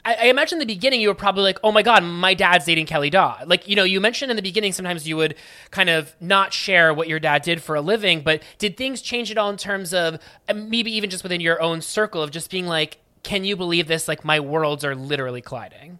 I, 0.02 0.14
I, 0.14 0.25
imagine 0.26 0.57
in 0.57 0.61
the 0.66 0.75
beginning 0.75 1.02
you 1.02 1.09
were 1.09 1.14
probably 1.14 1.42
like, 1.42 1.59
"Oh 1.62 1.73
my 1.73 1.83
god, 1.83 2.02
my 2.02 2.33
dad's 2.33 2.64
dating 2.64 2.87
Kelly 2.87 3.11
Dodd." 3.11 3.49
Like, 3.49 3.69
you 3.69 3.76
know, 3.76 3.85
you 3.85 4.00
mentioned 4.00 4.30
in 4.30 4.37
the 4.37 4.42
beginning 4.42 4.73
sometimes 4.73 5.07
you 5.07 5.16
would 5.16 5.35
kind 5.71 5.90
of 5.90 6.14
not 6.21 6.52
share 6.52 6.95
what 6.95 7.09
your 7.09 7.21
dad 7.21 7.42
did 7.42 7.62
for 7.62 7.75
a 7.75 7.80
living, 7.80 8.23
but 8.23 8.42
did 8.59 8.76
things 8.76 9.02
change 9.02 9.30
at 9.30 9.37
all 9.37 9.50
in 9.50 9.57
terms 9.57 9.92
of 9.92 10.19
uh, 10.49 10.54
maybe 10.54 10.90
even 10.97 11.11
just 11.11 11.23
within 11.23 11.40
your 11.40 11.61
own 11.61 11.83
circle 11.83 12.23
of 12.23 12.30
just 12.30 12.50
being 12.50 12.66
like, 12.66 12.99
"Can 13.23 13.45
you 13.45 13.57
believe 13.57 13.88
this? 13.88 14.09
Like, 14.09 14.25
my 14.25 14.40
worlds 14.40 14.85
are 14.85 14.95
literally 14.95 15.42
colliding." 15.42 15.99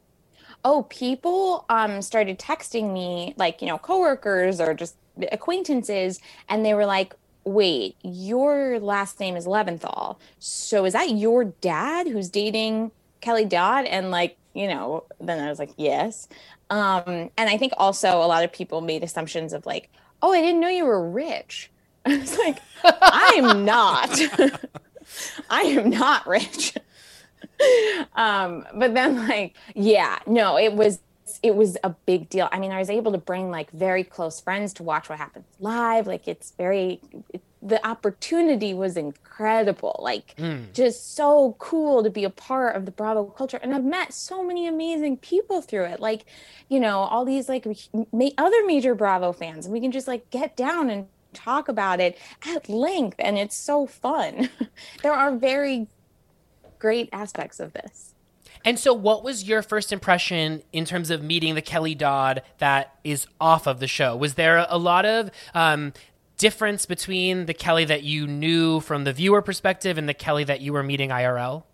Oh, 0.64 0.87
people 0.88 1.64
um, 1.69 2.02
started 2.02 2.38
texting 2.38 2.92
me, 2.92 3.35
like 3.37 3.61
you 3.61 3.69
know, 3.69 3.78
coworkers 3.78 4.61
or 4.61 4.73
just 4.73 4.97
acquaintances, 5.30 6.21
and 6.49 6.64
they 6.64 6.73
were 6.73 6.87
like, 6.87 7.14
wait, 7.50 7.97
your 8.02 8.78
last 8.80 9.21
name 9.21 9.37
is 9.37 9.47
Leventhal. 9.47 10.16
So 10.38 10.85
is 10.85 10.92
that 10.92 11.11
your 11.11 11.45
dad 11.45 12.07
who's 12.07 12.28
dating 12.28 12.92
Kelly 13.21 13.45
Dodd? 13.45 13.87
And 13.87 14.11
like, 14.11 14.37
you 14.54 14.69
know, 14.69 15.04
then 15.21 15.42
I 15.42 15.49
was 15.49 15.59
like, 15.59 15.73
yes. 15.76 16.28
Um, 16.71 17.30
and 17.37 17.50
I 17.50 17.57
think 17.57 17.73
also 17.76 18.19
a 18.19 18.26
lot 18.26 18.45
of 18.45 18.52
people 18.52 18.80
made 18.80 19.02
assumptions 19.02 19.52
of 19.52 19.66
like, 19.66 19.90
oh, 20.23 20.33
I 20.33 20.40
didn't 20.40 20.61
know 20.61 20.69
you 20.69 20.85
were 20.87 21.09
rich. 21.09 21.71
I 22.07 22.16
was 22.19 22.38
like, 22.38 22.59
I'm 22.85 23.64
not. 23.64 24.11
I 25.50 25.62
am 25.62 25.90
not 25.90 26.26
rich. 26.26 26.75
um, 28.14 28.66
but 28.75 28.95
then 28.95 29.28
like, 29.28 29.57
yeah, 29.75 30.19
no, 30.26 30.57
it 30.57 30.73
was 30.73 31.00
it 31.43 31.55
was 31.55 31.77
a 31.83 31.91
big 31.91 32.29
deal. 32.29 32.49
I 32.53 32.59
mean, 32.59 32.73
I 32.73 32.79
was 32.79 32.91
able 32.91 33.13
to 33.13 33.19
bring 33.19 33.51
like 33.51 33.71
very 33.71 34.05
close 34.05 34.41
friends 34.41 34.75
to 34.75 34.83
watch 34.83 35.09
what 35.09 35.19
happens 35.19 35.47
live. 35.59 36.07
Like 36.07 36.29
it's 36.29 36.53
very 36.53 37.01
it, 37.33 37.43
the 37.63 37.85
opportunity 37.87 38.75
was 38.75 38.97
incredible. 38.97 39.99
Like 40.03 40.35
mm. 40.37 40.73
just 40.73 41.15
so 41.15 41.57
cool 41.59 42.03
to 42.03 42.11
be 42.11 42.25
a 42.25 42.31
part 42.31 42.77
of 42.77 42.85
the 42.85 42.91
Bravo 42.91 43.25
culture. 43.25 43.59
And 43.63 43.75
I've 43.75 43.85
met 43.85 44.13
so 44.13 44.45
many 44.45 44.67
amazing 44.67 45.19
people 45.19 45.63
through 45.63 45.85
it. 45.85 46.01
Like, 46.01 46.25
you 46.69 46.81
know, 46.81 47.01
all 47.01 47.25
these 47.25 47.49
like 47.49 47.67
ma- 48.13 48.31
other 48.39 48.67
major 48.67 48.95
Bravo 48.95 49.33
fans 49.33 49.67
and 49.67 49.73
we 49.73 49.81
can 49.81 49.93
just 49.93 50.09
like 50.09 50.31
get 50.31 50.57
down 50.57 50.91
and 50.91 51.07
talk 51.33 51.69
about 51.69 52.01
it 52.01 52.19
at 52.47 52.69
length 52.69 53.17
and 53.19 53.39
it's 53.39 53.57
so 53.57 53.87
fun. 53.87 54.51
there 55.03 55.13
are 55.13 55.35
very 55.35 55.87
great 56.79 57.09
aspects 57.13 57.61
of 57.61 57.73
this. 57.73 58.15
And 58.64 58.79
so, 58.79 58.93
what 58.93 59.25
was 59.25 59.45
your 59.45 59.62
first 59.62 59.93
impression 59.93 60.62
in 60.73 60.85
terms 60.85 61.11
of 61.11 61.23
meeting 61.23 61.55
the 61.55 61.62
Kelly 61.62 61.95
Dodd 61.95 62.43
that 62.59 62.99
is 63.05 63.26
off 63.40 63.67
of 63.67 63.81
the 63.81 63.87
show? 63.87 64.17
Was 64.17 64.35
there 64.35 64.67
a 64.69 64.76
lot 64.76 65.07
of 65.07 65.31
um, 65.55 65.93
difference 66.37 66.87
between 66.87 67.47
the 67.47 67.55
Kelly 67.55 67.85
that 67.87 68.02
you 68.02 68.26
knew 68.26 68.81
from 68.81 69.05
the 69.05 69.12
viewer 69.12 69.43
perspective 69.43 69.97
and 69.99 70.09
the 70.09 70.14
Kelly 70.14 70.45
that 70.45 70.61
you 70.61 70.73
were 70.73 70.83
meeting 70.83 71.11
IRL? 71.11 71.64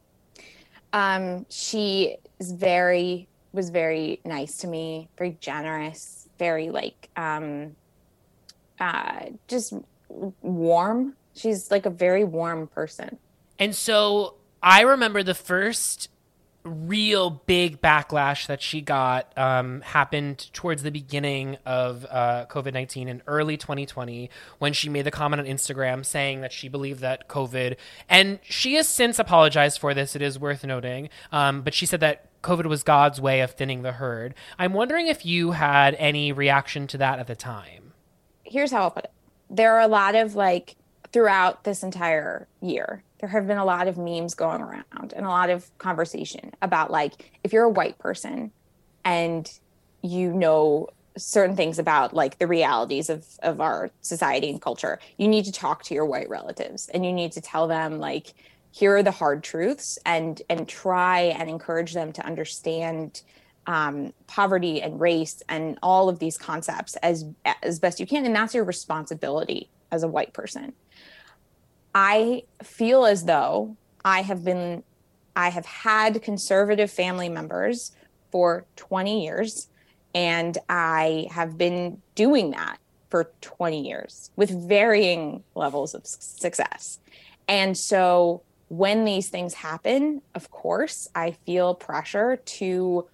Um, 0.93 1.47
she 1.49 2.17
is 2.39 2.53
very 2.53 3.29
was 3.53 3.71
very 3.71 4.21
nice 4.25 4.59
to 4.59 4.67
me, 4.67 5.09
very 5.17 5.37
generous, 5.41 6.29
very 6.39 6.71
like 6.71 7.09
um, 7.17 7.75
uh, 8.79 9.27
just 9.49 9.73
warm. 10.43 11.15
She's 11.35 11.71
like 11.71 11.87
a 11.87 11.91
very 11.91 12.25
warm 12.25 12.69
person. 12.69 13.19
And 13.59 13.75
so 13.75 14.35
I 14.63 14.83
remember 14.83 15.23
the 15.23 15.35
first 15.35 16.09
real 16.67 17.31
big 17.31 17.81
backlash 17.81 18.47
that 18.47 18.61
she 18.61 18.81
got 18.81 19.37
um, 19.39 19.81
happened 19.83 20.53
towards 20.53 20.83
the 20.83 20.91
beginning 20.91 21.57
of 21.65 22.07
uh, 22.11 22.47
COVID 22.47 22.73
19 22.73 23.09
in 23.09 23.23
early 23.27 23.57
2020 23.57 24.31
when 24.59 24.73
she 24.73 24.89
made 24.89 25.03
the 25.03 25.11
comment 25.11 25.41
on 25.41 25.47
Instagram 25.47 26.05
saying 26.05 26.41
that 26.41 26.53
she 26.53 26.69
believed 26.69 27.01
that 27.01 27.29
COVID, 27.29 27.77
and 28.09 28.39
she 28.43 28.75
has 28.75 28.89
since 28.89 29.19
apologized 29.19 29.79
for 29.79 29.95
this, 29.95 30.17
it 30.17 30.23
is 30.23 30.39
worth 30.39 30.65
noting, 30.65 31.09
um, 31.33 31.63
but 31.63 31.75
she 31.75 31.87
said 31.87 32.01
that 32.01 32.27
COVID 32.43 32.67
was 32.67 32.83
God's 32.83 33.21
way 33.21 33.41
of 33.41 33.53
thinning 33.53 33.83
the 33.83 33.93
herd. 33.93 34.35
I'm 34.59 34.73
wondering 34.73 35.07
if 35.07 35.27
you 35.27 35.53
had 35.53 35.95
any 35.97 36.33
reaction 36.33 36.87
to 36.89 36.99
that 36.99 37.19
at 37.19 37.27
the 37.27 37.37
time. 37.37 37.93
Here's 38.45 38.71
how 38.71 38.83
I'll 38.83 38.91
put 38.91 39.05
it 39.05 39.13
there 39.49 39.75
are 39.75 39.81
a 39.81 39.89
lot 39.89 40.15
of 40.15 40.35
like 40.35 40.77
throughout 41.13 41.65
this 41.65 41.83
entire 41.83 42.49
year 42.61 43.03
there 43.19 43.29
have 43.29 43.47
been 43.47 43.59
a 43.59 43.65
lot 43.65 43.89
of 43.89 43.97
memes 43.97 44.35
going 44.35 44.61
around 44.61 45.13
and 45.15 45.25
a 45.25 45.29
lot 45.29 45.51
of 45.51 45.77
conversation 45.79 46.53
about 46.63 46.91
like 46.91 47.31
if 47.45 47.53
you're 47.53 47.65
a 47.65 47.71
white 47.71 47.99
person 47.99 48.51
and 49.05 49.59
you 50.03 50.33
know 50.33 50.89
certain 51.17 51.57
things 51.57 51.79
about 51.79 52.13
like 52.13 52.39
the 52.39 52.47
realities 52.47 53.09
of 53.09 53.25
of 53.43 53.61
our 53.61 53.91
society 54.03 54.51
and 54.51 54.61
culture 54.61 54.99
you 55.17 55.27
need 55.27 55.45
to 55.45 55.53
talk 55.53 55.83
to 55.83 55.95
your 55.95 56.05
white 56.05 56.29
relatives 56.29 56.89
and 56.91 57.07
you 57.07 57.13
need 57.13 57.33
to 57.33 57.41
tell 57.41 57.67
them 57.67 57.99
like 57.99 58.35
here 58.77 58.95
are 58.95 59.03
the 59.03 59.11
hard 59.11 59.43
truths 59.43 59.99
and 60.05 60.43
and 60.51 60.69
try 60.69 61.21
and 61.21 61.49
encourage 61.49 61.95
them 61.95 62.13
to 62.13 62.25
understand 62.27 63.23
um, 63.67 64.13
poverty 64.27 64.83
and 64.83 65.01
race 65.01 65.43
and 65.49 65.79
all 65.83 66.09
of 66.09 66.19
these 66.19 66.37
concepts 66.37 66.95
as 66.97 67.25
as 67.63 67.79
best 67.79 67.99
you 67.99 68.07
can. 68.07 68.27
And 68.27 68.37
that's 68.37 68.55
your 68.55 68.65
responsibility 68.65 69.71
as 69.91 70.03
a 70.03 70.09
white 70.09 70.35
person 70.35 70.75
I 71.99 72.43
feel 72.63 73.07
as 73.07 73.25
though 73.25 73.75
I 74.05 74.21
have 74.21 74.45
been, 74.45 74.83
I 75.35 75.49
have 75.49 75.65
had 75.65 76.21
conservative 76.21 76.91
family 76.91 77.31
members 77.31 77.93
for 78.31 78.67
20 78.77 79.25
years, 79.25 79.69
and 80.15 80.59
I 80.69 81.27
have 81.31 81.57
been 81.57 82.03
doing 82.15 82.51
that 82.51 82.77
for 83.09 83.31
20 83.41 83.89
years 83.89 84.31
with 84.37 84.51
varying 84.69 85.43
levels 85.55 85.95
of 85.95 86.07
success. 86.07 86.99
And 87.49 87.79
so 87.79 88.43
when 88.69 89.07
these 89.07 89.31
things 89.31 89.55
happen, 89.55 90.21
of 90.35 90.51
course, 90.51 91.09
I 91.15 91.31
feel 91.47 91.75
pressure 91.75 92.37
to 92.37 93.07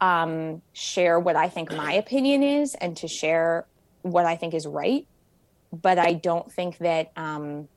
um, 0.00 0.62
share 0.74 1.18
what 1.18 1.34
I 1.34 1.48
think 1.48 1.72
my 1.74 1.94
opinion 1.94 2.44
is 2.44 2.76
and 2.76 2.96
to 2.98 3.08
share 3.08 3.66
what 4.02 4.26
I 4.26 4.36
think 4.36 4.54
is 4.54 4.64
right. 4.64 5.08
But 5.72 5.98
I 5.98 6.12
don't 6.12 6.52
think 6.52 6.78
that 6.78 7.10
um, 7.16 7.68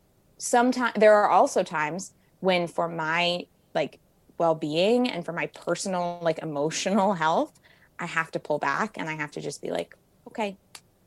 sometimes 0.41 0.93
there 0.97 1.13
are 1.13 1.29
also 1.29 1.61
times 1.61 2.13
when, 2.39 2.67
for 2.67 2.87
my 2.87 3.45
like 3.75 3.99
well 4.39 4.55
being 4.55 5.07
and 5.07 5.23
for 5.23 5.33
my 5.33 5.45
personal 5.47 6.17
like 6.21 6.39
emotional 6.39 7.13
health, 7.13 7.59
I 7.99 8.07
have 8.07 8.31
to 8.31 8.39
pull 8.39 8.57
back 8.57 8.97
and 8.97 9.07
I 9.07 9.13
have 9.13 9.29
to 9.31 9.41
just 9.41 9.61
be 9.61 9.69
like, 9.69 9.95
okay, 10.27 10.57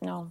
no, 0.00 0.30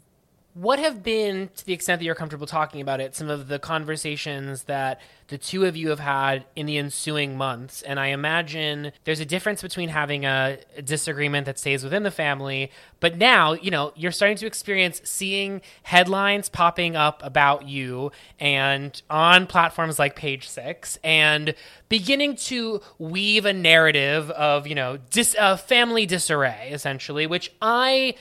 what 0.53 0.77
have 0.77 1.01
been, 1.01 1.49
to 1.55 1.65
the 1.65 1.73
extent 1.73 1.99
that 1.99 2.05
you're 2.05 2.13
comfortable 2.13 2.45
talking 2.45 2.79
about 2.79 2.99
it, 2.99 3.15
some 3.15 3.29
of 3.29 3.47
the 3.47 3.57
conversations 3.57 4.63
that 4.63 5.01
the 5.29 5.37
two 5.37 5.65
of 5.65 5.75
you 5.75 5.89
have 5.89 5.99
had 5.99 6.45
in 6.55 6.67
the 6.67 6.77
ensuing 6.77 7.35
months? 7.35 7.81
And 7.81 7.99
I 7.99 8.07
imagine 8.07 8.91
there's 9.03 9.19
a 9.19 9.25
difference 9.25 9.63
between 9.63 9.89
having 9.89 10.25
a 10.25 10.59
disagreement 10.83 11.47
that 11.47 11.57
stays 11.57 11.83
within 11.83 12.03
the 12.03 12.11
family, 12.11 12.71
but 12.99 13.17
now, 13.17 13.53
you 13.53 13.71
know, 13.71 13.93
you're 13.95 14.11
starting 14.11 14.37
to 14.37 14.45
experience 14.45 15.01
seeing 15.03 15.61
headlines 15.81 16.49
popping 16.49 16.95
up 16.95 17.23
about 17.23 17.67
you 17.67 18.11
and 18.39 19.01
on 19.09 19.47
platforms 19.47 19.97
like 19.97 20.15
Page 20.15 20.47
Six 20.47 20.99
and 21.03 21.55
beginning 21.89 22.35
to 22.35 22.79
weave 22.99 23.45
a 23.45 23.53
narrative 23.53 24.29
of, 24.31 24.67
you 24.67 24.75
know, 24.75 24.97
dis- 25.09 25.35
uh, 25.39 25.57
family 25.57 26.05
disarray, 26.05 26.69
essentially, 26.71 27.25
which 27.25 27.51
I 27.59 28.13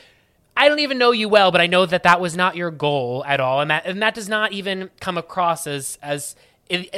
I 0.56 0.68
don't 0.68 0.80
even 0.80 0.98
know 0.98 1.12
you 1.12 1.28
well, 1.28 1.50
but 1.50 1.60
I 1.60 1.66
know 1.66 1.86
that 1.86 2.02
that 2.02 2.20
was 2.20 2.36
not 2.36 2.56
your 2.56 2.70
goal 2.70 3.24
at 3.26 3.40
all, 3.40 3.60
and 3.60 3.70
that 3.70 3.86
and 3.86 4.02
that 4.02 4.14
does 4.14 4.28
not 4.28 4.52
even 4.52 4.90
come 5.00 5.16
across 5.16 5.66
as 5.66 5.98
as 6.02 6.36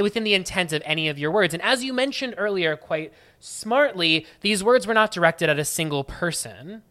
within 0.01 0.25
the 0.25 0.35
intent 0.35 0.73
of 0.73 0.83
any 0.85 1.09
of 1.09 1.19
your 1.19 1.31
words. 1.31 1.55
And 1.55 1.63
as 1.63 1.83
you 1.83 1.93
mentioned 1.93 2.35
earlier, 2.37 2.77
quite 2.77 3.13
smartly, 3.41 4.27
these 4.41 4.63
words 4.63 4.87
were 4.87 4.95
not 4.95 5.11
directed 5.11 5.49
at 5.49 5.59
a 5.59 5.65
single 5.65 6.05
person. 6.05 6.83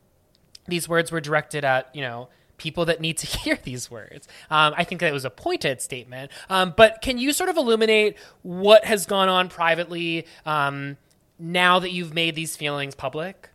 These 0.67 0.87
words 0.87 1.11
were 1.11 1.21
directed 1.21 1.65
at 1.65 1.93
you 1.93 2.01
know 2.01 2.29
people 2.57 2.85
that 2.85 3.01
need 3.01 3.17
to 3.17 3.27
hear 3.39 3.59
these 3.61 3.91
words. 3.91 4.27
Um, 4.49 4.73
I 4.77 4.83
think 4.83 5.01
that 5.01 5.11
was 5.11 5.25
a 5.25 5.29
pointed 5.29 5.81
statement. 5.81 6.31
Um, 6.49 6.73
but 6.75 7.01
can 7.01 7.17
you 7.17 7.33
sort 7.33 7.49
of 7.49 7.57
illuminate 7.57 8.17
what 8.41 8.85
has 8.85 9.05
gone 9.05 9.29
on 9.29 9.49
privately 9.49 10.25
um, 10.45 10.97
now 11.37 11.79
that 11.79 11.91
you've 11.91 12.13
made 12.13 12.35
these 12.35 12.55
feelings 12.55 12.95
public? 12.95 13.49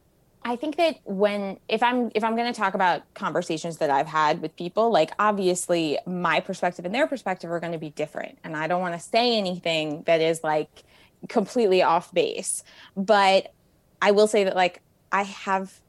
I 0.48 0.56
think 0.56 0.76
that 0.76 1.00
when 1.04 1.58
if 1.68 1.82
I'm 1.82 2.10
if 2.14 2.24
I'm 2.24 2.34
going 2.34 2.50
to 2.50 2.58
talk 2.58 2.72
about 2.72 3.02
conversations 3.12 3.76
that 3.78 3.90
I've 3.90 4.06
had 4.06 4.40
with 4.40 4.56
people, 4.56 4.90
like 4.90 5.10
obviously 5.18 5.98
my 6.06 6.40
perspective 6.40 6.86
and 6.86 6.94
their 6.94 7.06
perspective 7.06 7.50
are 7.50 7.60
going 7.60 7.74
to 7.74 7.78
be 7.78 7.90
different, 7.90 8.38
and 8.42 8.56
I 8.56 8.66
don't 8.66 8.80
want 8.80 8.94
to 8.94 9.00
say 9.00 9.36
anything 9.36 10.04
that 10.06 10.22
is 10.22 10.42
like 10.42 10.84
completely 11.28 11.82
off 11.82 12.14
base. 12.14 12.64
But 12.96 13.52
I 14.00 14.12
will 14.12 14.26
say 14.26 14.44
that 14.44 14.56
like 14.56 14.80
I 15.12 15.24
have 15.24 15.82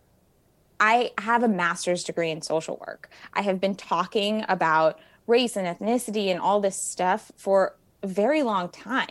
I 0.77 1.13
have 1.19 1.41
a 1.43 1.47
master's 1.47 2.03
degree 2.03 2.29
in 2.29 2.41
social 2.41 2.83
work. 2.85 3.09
I 3.33 3.43
have 3.43 3.61
been 3.61 3.75
talking 3.75 4.43
about 4.49 4.99
race 5.25 5.55
and 5.55 5.67
ethnicity 5.67 6.31
and 6.31 6.39
all 6.41 6.59
this 6.59 6.75
stuff 6.75 7.31
for 7.37 7.77
a 8.03 8.07
very 8.07 8.43
long 8.43 8.67
time. 8.67 9.07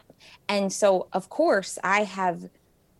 And 0.47 0.71
so 0.71 1.09
of 1.15 1.31
course 1.31 1.79
I 1.83 2.05
have 2.05 2.51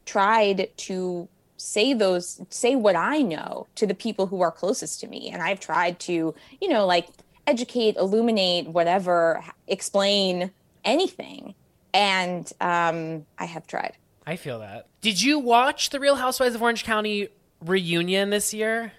tried 0.07 0.71
to 0.79 1.29
say 1.59 1.93
those 1.93 2.41
say 2.51 2.75
what 2.75 2.97
i 2.97 3.21
know 3.21 3.67
to 3.75 3.87
the 3.87 3.95
people 3.95 4.27
who 4.27 4.41
are 4.41 4.51
closest 4.51 5.01
to 5.01 5.09
me. 5.09 5.29
And 5.31 5.43
i've 5.43 5.61
tried 5.61 5.99
to 6.01 6.35
you 6.61 6.69
know 6.69 6.87
like 6.87 7.09
educate 7.47 7.97
illuminate 7.97 8.69
whatever 8.69 9.45
explain 9.67 10.51
anything. 10.85 11.55
And 11.93 12.51
um 12.61 13.27
i 13.39 13.45
have 13.45 13.67
tried. 13.67 13.97
I 14.27 14.37
feel 14.37 14.61
that. 14.61 14.87
Did 15.01 15.23
you 15.23 15.39
watch 15.39 15.91
the 15.91 16.01
real 16.01 16.17
housewives 16.17 16.55
of 16.55 16.63
orange 16.63 16.85
county 16.85 17.29
reunion 17.61 18.31
this 18.31 18.53
year? 18.53 18.93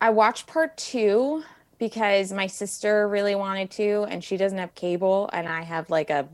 I 0.00 0.10
watched 0.10 0.46
part 0.46 0.76
two 0.76 1.42
because 1.78 2.32
my 2.32 2.46
sister 2.46 3.08
really 3.08 3.34
wanted 3.34 3.70
to 3.72 4.06
and 4.08 4.22
she 4.22 4.36
doesn't 4.36 4.58
have 4.58 4.74
cable 4.74 5.28
and 5.32 5.48
i 5.48 5.62
have 5.62 5.90
like 5.90 6.10
a 6.10 6.28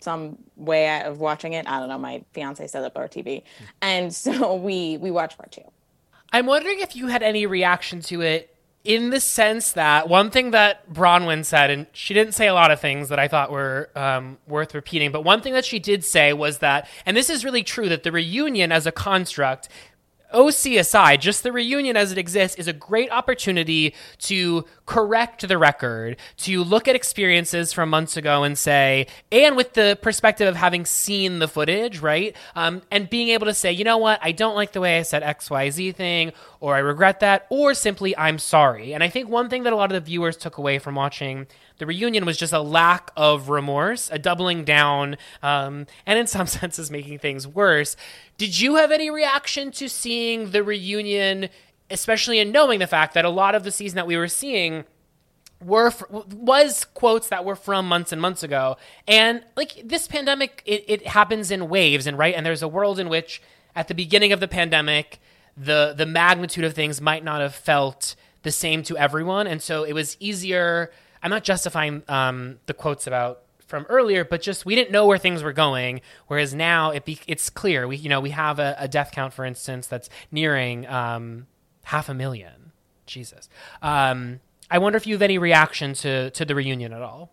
some 0.00 0.38
way 0.56 1.02
of 1.02 1.20
watching 1.20 1.52
it. 1.52 1.66
I 1.68 1.78
don't 1.80 1.88
know. 1.88 1.98
My 1.98 2.22
fiance 2.32 2.66
set 2.66 2.84
up 2.84 2.96
our 2.96 3.08
TV, 3.08 3.42
and 3.80 4.14
so 4.14 4.54
we 4.54 4.96
we 4.98 5.10
watched 5.10 5.38
part 5.38 5.52
two. 5.52 5.62
I'm 6.32 6.46
wondering 6.46 6.80
if 6.80 6.94
you 6.94 7.06
had 7.06 7.22
any 7.22 7.46
reaction 7.46 8.00
to 8.02 8.20
it 8.20 8.54
in 8.84 9.10
the 9.10 9.20
sense 9.20 9.72
that 9.72 10.08
one 10.08 10.30
thing 10.30 10.52
that 10.52 10.90
Braunwyn 10.92 11.44
said, 11.44 11.70
and 11.70 11.86
she 11.92 12.14
didn't 12.14 12.32
say 12.32 12.46
a 12.46 12.54
lot 12.54 12.70
of 12.70 12.80
things 12.80 13.08
that 13.08 13.18
I 13.18 13.28
thought 13.28 13.50
were 13.50 13.90
um, 13.94 14.38
worth 14.46 14.74
repeating, 14.74 15.10
but 15.10 15.24
one 15.24 15.42
thing 15.42 15.52
that 15.52 15.64
she 15.64 15.78
did 15.78 16.04
say 16.04 16.32
was 16.32 16.58
that, 16.58 16.88
and 17.04 17.16
this 17.16 17.28
is 17.28 17.44
really 17.44 17.62
true, 17.62 17.88
that 17.88 18.02
the 18.02 18.12
reunion 18.12 18.72
as 18.72 18.86
a 18.86 18.92
construct 18.92 19.68
OC 20.32 20.66
aside, 20.78 21.20
just 21.20 21.42
the 21.42 21.52
reunion 21.52 21.96
as 21.96 22.12
it 22.12 22.18
exists 22.18 22.58
is 22.58 22.68
a 22.68 22.72
great 22.72 23.10
opportunity 23.10 23.94
to 24.18 24.64
correct 24.86 25.46
the 25.46 25.58
record, 25.58 26.16
to 26.38 26.62
look 26.62 26.88
at 26.88 26.94
experiences 26.94 27.72
from 27.72 27.88
months 27.88 28.16
ago 28.16 28.42
and 28.42 28.58
say, 28.58 29.06
and 29.32 29.56
with 29.56 29.74
the 29.74 29.98
perspective 30.02 30.46
of 30.46 30.56
having 30.56 30.84
seen 30.84 31.38
the 31.38 31.48
footage, 31.48 32.00
right? 32.00 32.36
Um, 32.54 32.82
and 32.90 33.08
being 33.08 33.28
able 33.28 33.46
to 33.46 33.54
say, 33.54 33.72
you 33.72 33.84
know 33.84 33.98
what, 33.98 34.18
I 34.22 34.32
don't 34.32 34.54
like 34.54 34.72
the 34.72 34.80
way 34.80 34.98
I 34.98 35.02
said 35.02 35.22
XYZ 35.22 35.94
thing, 35.94 36.32
or 36.60 36.74
I 36.74 36.80
regret 36.80 37.20
that, 37.20 37.46
or 37.50 37.74
simply 37.74 38.16
I'm 38.16 38.38
sorry. 38.38 38.92
And 38.92 39.02
I 39.02 39.08
think 39.08 39.28
one 39.28 39.48
thing 39.48 39.62
that 39.62 39.72
a 39.72 39.76
lot 39.76 39.90
of 39.90 39.94
the 39.94 40.06
viewers 40.06 40.36
took 40.36 40.58
away 40.58 40.78
from 40.78 40.94
watching 40.94 41.46
the 41.78 41.86
reunion 41.86 42.26
was 42.26 42.36
just 42.36 42.52
a 42.52 42.60
lack 42.60 43.10
of 43.16 43.48
remorse, 43.48 44.10
a 44.12 44.18
doubling 44.18 44.64
down, 44.64 45.16
um, 45.42 45.86
and 46.06 46.18
in 46.18 46.26
some 46.26 46.46
senses 46.58 46.90
making 46.90 47.18
things 47.18 47.46
worse. 47.46 47.96
Did 48.36 48.60
you 48.60 48.76
have 48.76 48.90
any 48.90 49.10
reaction 49.10 49.70
to 49.72 49.88
seeing 49.88 50.50
the 50.50 50.62
reunion, 50.62 51.48
especially 51.90 52.38
in 52.38 52.52
knowing 52.52 52.80
the 52.80 52.86
fact 52.86 53.14
that 53.14 53.24
a 53.24 53.30
lot 53.30 53.54
of 53.54 53.64
the 53.64 53.70
season 53.70 53.96
that 53.96 54.06
we 54.06 54.16
were 54.16 54.28
seeing? 54.28 54.84
were 55.60 55.92
was 56.08 56.84
quotes 56.84 57.28
that 57.30 57.44
were 57.44 57.56
from 57.56 57.88
months 57.88 58.12
and 58.12 58.22
months 58.22 58.44
ago 58.44 58.76
and 59.08 59.42
like 59.56 59.82
this 59.84 60.06
pandemic 60.06 60.62
it, 60.64 60.84
it 60.86 61.06
happens 61.08 61.50
in 61.50 61.68
waves 61.68 62.06
and 62.06 62.16
right 62.16 62.36
and 62.36 62.46
there's 62.46 62.62
a 62.62 62.68
world 62.68 63.00
in 63.00 63.08
which 63.08 63.42
at 63.74 63.88
the 63.88 63.94
beginning 63.94 64.32
of 64.32 64.38
the 64.38 64.46
pandemic 64.46 65.18
the 65.56 65.94
the 65.96 66.06
magnitude 66.06 66.64
of 66.64 66.74
things 66.74 67.00
might 67.00 67.24
not 67.24 67.40
have 67.40 67.56
felt 67.56 68.14
the 68.44 68.52
same 68.52 68.84
to 68.84 68.96
everyone 68.96 69.48
and 69.48 69.60
so 69.60 69.82
it 69.82 69.92
was 69.92 70.16
easier 70.20 70.92
I'm 71.22 71.30
not 71.30 71.44
justifying 71.44 72.02
um, 72.08 72.58
the 72.66 72.74
quotes 72.74 73.06
about 73.06 73.42
from 73.66 73.84
earlier, 73.88 74.24
but 74.24 74.40
just 74.40 74.64
we 74.64 74.74
didn't 74.74 74.90
know 74.90 75.06
where 75.06 75.18
things 75.18 75.42
were 75.42 75.52
going. 75.52 76.00
Whereas 76.26 76.54
now 76.54 76.90
it 76.90 77.04
be, 77.04 77.20
it's 77.26 77.50
clear. 77.50 77.86
We 77.86 77.96
you 77.96 78.08
know 78.08 78.20
we 78.20 78.30
have 78.30 78.58
a, 78.58 78.74
a 78.78 78.88
death 78.88 79.10
count, 79.12 79.34
for 79.34 79.44
instance, 79.44 79.86
that's 79.86 80.08
nearing 80.32 80.86
um, 80.86 81.46
half 81.84 82.08
a 82.08 82.14
million. 82.14 82.72
Jesus. 83.06 83.48
Um, 83.82 84.40
I 84.70 84.78
wonder 84.78 84.96
if 84.96 85.06
you 85.06 85.14
have 85.14 85.22
any 85.22 85.38
reaction 85.38 85.94
to 85.94 86.30
to 86.30 86.44
the 86.44 86.54
reunion 86.54 86.92
at 86.92 87.02
all. 87.02 87.32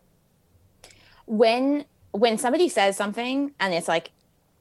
When 1.25 1.85
when 2.11 2.37
somebody 2.37 2.69
says 2.69 2.95
something 2.95 3.53
and 3.59 3.73
it's 3.73 3.87
like 3.87 4.11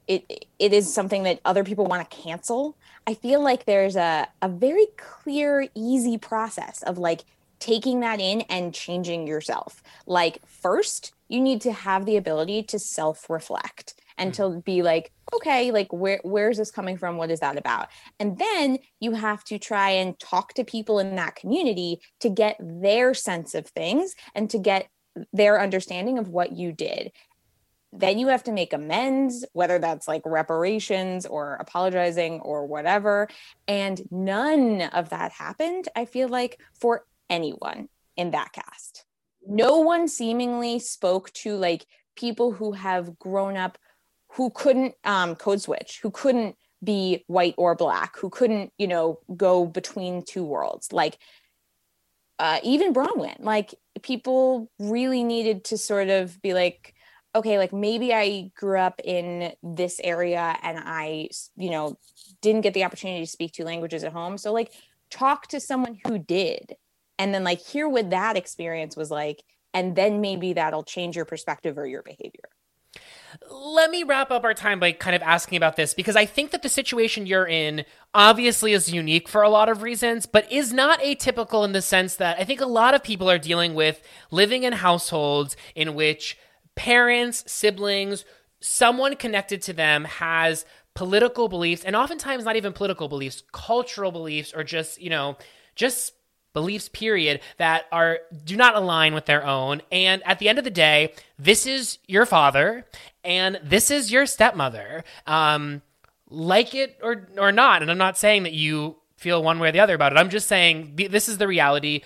it 0.06 0.46
it 0.58 0.72
is 0.72 0.92
something 0.92 1.22
that 1.22 1.40
other 1.44 1.64
people 1.64 1.86
want 1.86 2.08
to 2.08 2.16
cancel, 2.16 2.76
I 3.06 3.14
feel 3.14 3.40
like 3.40 3.64
there's 3.64 3.96
a 3.96 4.28
a 4.42 4.48
very 4.48 4.86
clear, 4.96 5.68
easy 5.74 6.18
process 6.18 6.82
of 6.82 6.98
like 6.98 7.24
taking 7.58 8.00
that 8.00 8.20
in 8.20 8.42
and 8.42 8.74
changing 8.74 9.26
yourself. 9.26 9.82
Like, 10.06 10.38
first, 10.46 11.12
you 11.28 11.40
need 11.40 11.60
to 11.62 11.72
have 11.72 12.06
the 12.06 12.16
ability 12.16 12.64
to 12.64 12.78
self 12.78 13.28
reflect 13.28 13.94
and 14.18 14.32
mm-hmm. 14.32 14.56
to 14.56 14.62
be 14.62 14.82
like, 14.82 15.12
okay, 15.32 15.70
like, 15.70 15.92
where, 15.92 16.20
where 16.22 16.50
is 16.50 16.58
this 16.58 16.70
coming 16.70 16.96
from? 16.96 17.16
What 17.16 17.30
is 17.30 17.40
that 17.40 17.56
about? 17.56 17.88
And 18.20 18.38
then 18.38 18.78
you 19.00 19.12
have 19.12 19.44
to 19.44 19.58
try 19.58 19.90
and 19.90 20.18
talk 20.18 20.54
to 20.54 20.64
people 20.64 20.98
in 20.98 21.16
that 21.16 21.36
community 21.36 22.00
to 22.20 22.28
get 22.28 22.56
their 22.60 23.14
sense 23.14 23.54
of 23.54 23.66
things 23.66 24.14
and 24.34 24.48
to 24.50 24.58
get 24.58 24.88
their 25.32 25.60
understanding 25.60 26.18
of 26.18 26.28
what 26.28 26.52
you 26.52 26.72
did 26.72 27.12
then 27.96 28.18
you 28.18 28.26
have 28.28 28.42
to 28.44 28.52
make 28.52 28.72
amends, 28.72 29.44
whether 29.52 29.78
that's 29.78 30.08
like 30.08 30.22
reparations 30.24 31.26
or 31.26 31.54
apologizing 31.54 32.40
or 32.40 32.66
whatever. 32.66 33.28
And 33.68 34.02
none 34.10 34.82
of 34.82 35.10
that 35.10 35.32
happened, 35.32 35.88
I 35.94 36.04
feel 36.04 36.28
like, 36.28 36.60
for 36.74 37.04
anyone 37.30 37.88
in 38.16 38.30
that 38.32 38.52
cast. 38.52 39.04
No 39.46 39.78
one 39.80 40.08
seemingly 40.08 40.78
spoke 40.78 41.32
to 41.32 41.56
like 41.56 41.86
people 42.16 42.52
who 42.52 42.72
have 42.72 43.18
grown 43.18 43.56
up 43.56 43.78
who 44.32 44.50
couldn't 44.50 44.94
um, 45.04 45.36
code 45.36 45.60
switch, 45.60 46.00
who 46.02 46.10
couldn't 46.10 46.56
be 46.82 47.24
white 47.28 47.54
or 47.56 47.74
black, 47.74 48.18
who 48.18 48.30
couldn't, 48.30 48.72
you 48.78 48.86
know, 48.86 49.20
go 49.36 49.64
between 49.64 50.24
two 50.24 50.44
worlds. 50.44 50.92
Like 50.92 51.18
uh, 52.38 52.58
even 52.62 52.92
Braunwyn, 52.92 53.36
like 53.40 53.74
people 54.02 54.70
really 54.78 55.22
needed 55.22 55.64
to 55.64 55.78
sort 55.78 56.08
of 56.08 56.40
be 56.42 56.52
like, 56.52 56.94
okay, 57.34 57.58
like 57.58 57.72
maybe 57.72 58.12
I 58.12 58.50
grew 58.56 58.78
up 58.78 59.00
in 59.04 59.52
this 59.62 60.00
area 60.02 60.56
and 60.62 60.78
I, 60.80 61.28
you 61.56 61.70
know, 61.70 61.96
didn't 62.42 62.62
get 62.62 62.74
the 62.74 62.84
opportunity 62.84 63.24
to 63.24 63.30
speak 63.30 63.52
two 63.52 63.64
languages 63.64 64.04
at 64.04 64.12
home. 64.12 64.36
So 64.38 64.52
like 64.52 64.72
talk 65.10 65.48
to 65.48 65.60
someone 65.60 65.98
who 66.06 66.18
did 66.18 66.74
and 67.18 67.34
then 67.34 67.44
like 67.44 67.60
hear 67.60 67.88
what 67.88 68.10
that 68.10 68.36
experience 68.36 68.96
was 68.96 69.10
like 69.10 69.42
and 69.72 69.96
then 69.96 70.20
maybe 70.20 70.52
that'll 70.52 70.84
change 70.84 71.16
your 71.16 71.24
perspective 71.24 71.76
or 71.76 71.86
your 71.86 72.02
behavior. 72.02 72.48
Let 73.50 73.90
me 73.90 74.04
wrap 74.04 74.30
up 74.30 74.44
our 74.44 74.54
time 74.54 74.78
by 74.78 74.92
kind 74.92 75.16
of 75.16 75.22
asking 75.22 75.56
about 75.56 75.74
this 75.74 75.94
because 75.94 76.14
I 76.14 76.24
think 76.24 76.52
that 76.52 76.62
the 76.62 76.68
situation 76.68 77.26
you're 77.26 77.46
in 77.46 77.84
obviously 78.14 78.72
is 78.72 78.92
unique 78.92 79.28
for 79.28 79.42
a 79.42 79.48
lot 79.48 79.68
of 79.68 79.82
reasons, 79.82 80.26
but 80.26 80.50
is 80.52 80.72
not 80.72 81.00
atypical 81.00 81.64
in 81.64 81.72
the 81.72 81.82
sense 81.82 82.14
that 82.16 82.38
I 82.38 82.44
think 82.44 82.60
a 82.60 82.66
lot 82.66 82.94
of 82.94 83.02
people 83.02 83.28
are 83.28 83.38
dealing 83.38 83.74
with 83.74 84.00
living 84.30 84.62
in 84.62 84.74
households 84.74 85.56
in 85.74 85.94
which 85.94 86.38
parents, 86.76 87.50
siblings, 87.50 88.24
someone 88.60 89.16
connected 89.16 89.60
to 89.62 89.72
them 89.72 90.04
has 90.04 90.64
political 90.94 91.48
beliefs 91.48 91.82
and 91.84 91.96
oftentimes 91.96 92.44
not 92.44 92.54
even 92.54 92.72
political 92.72 93.08
beliefs, 93.08 93.42
cultural 93.52 94.12
beliefs 94.12 94.52
or 94.54 94.62
just, 94.62 95.02
you 95.02 95.10
know, 95.10 95.36
just 95.74 96.12
beliefs 96.54 96.88
period 96.88 97.40
that 97.58 97.84
are 97.92 98.20
do 98.44 98.56
not 98.56 98.74
align 98.74 99.12
with 99.12 99.26
their 99.26 99.44
own. 99.44 99.82
And 99.92 100.22
at 100.24 100.38
the 100.38 100.48
end 100.48 100.58
of 100.58 100.64
the 100.64 100.70
day 100.70 101.12
this 101.38 101.66
is 101.66 101.98
your 102.06 102.24
father 102.24 102.86
and 103.22 103.60
this 103.62 103.90
is 103.90 104.10
your 104.10 104.24
stepmother. 104.24 105.04
Um 105.26 105.82
like 106.30 106.74
it 106.74 106.98
or 107.02 107.28
or 107.36 107.52
not 107.52 107.82
and 107.82 107.90
i'm 107.90 107.98
not 107.98 108.16
saying 108.16 108.42
that 108.44 108.54
you 108.54 108.96
feel 109.24 109.42
one 109.42 109.58
way 109.58 109.70
or 109.70 109.72
the 109.72 109.80
other 109.80 109.94
about 109.94 110.12
it. 110.12 110.18
I'm 110.18 110.30
just 110.30 110.46
saying 110.46 110.94
this 110.96 111.28
is 111.28 111.38
the 111.38 111.48
reality. 111.48 112.02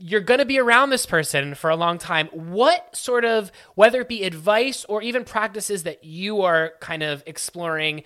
You're 0.00 0.20
going 0.20 0.38
to 0.38 0.46
be 0.46 0.58
around 0.58 0.90
this 0.90 1.06
person 1.06 1.54
for 1.54 1.70
a 1.70 1.76
long 1.76 1.98
time. 1.98 2.28
What 2.28 2.96
sort 2.96 3.24
of 3.24 3.52
whether 3.74 4.00
it 4.00 4.08
be 4.08 4.24
advice 4.24 4.84
or 4.86 5.02
even 5.02 5.24
practices 5.24 5.82
that 5.82 6.04
you 6.04 6.40
are 6.42 6.72
kind 6.80 7.02
of 7.02 7.22
exploring 7.26 8.02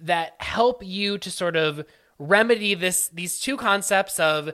that 0.00 0.34
help 0.38 0.84
you 0.84 1.16
to 1.18 1.30
sort 1.30 1.56
of 1.56 1.86
remedy 2.18 2.74
this 2.74 3.08
these 3.08 3.40
two 3.40 3.56
concepts 3.56 4.18
of 4.20 4.50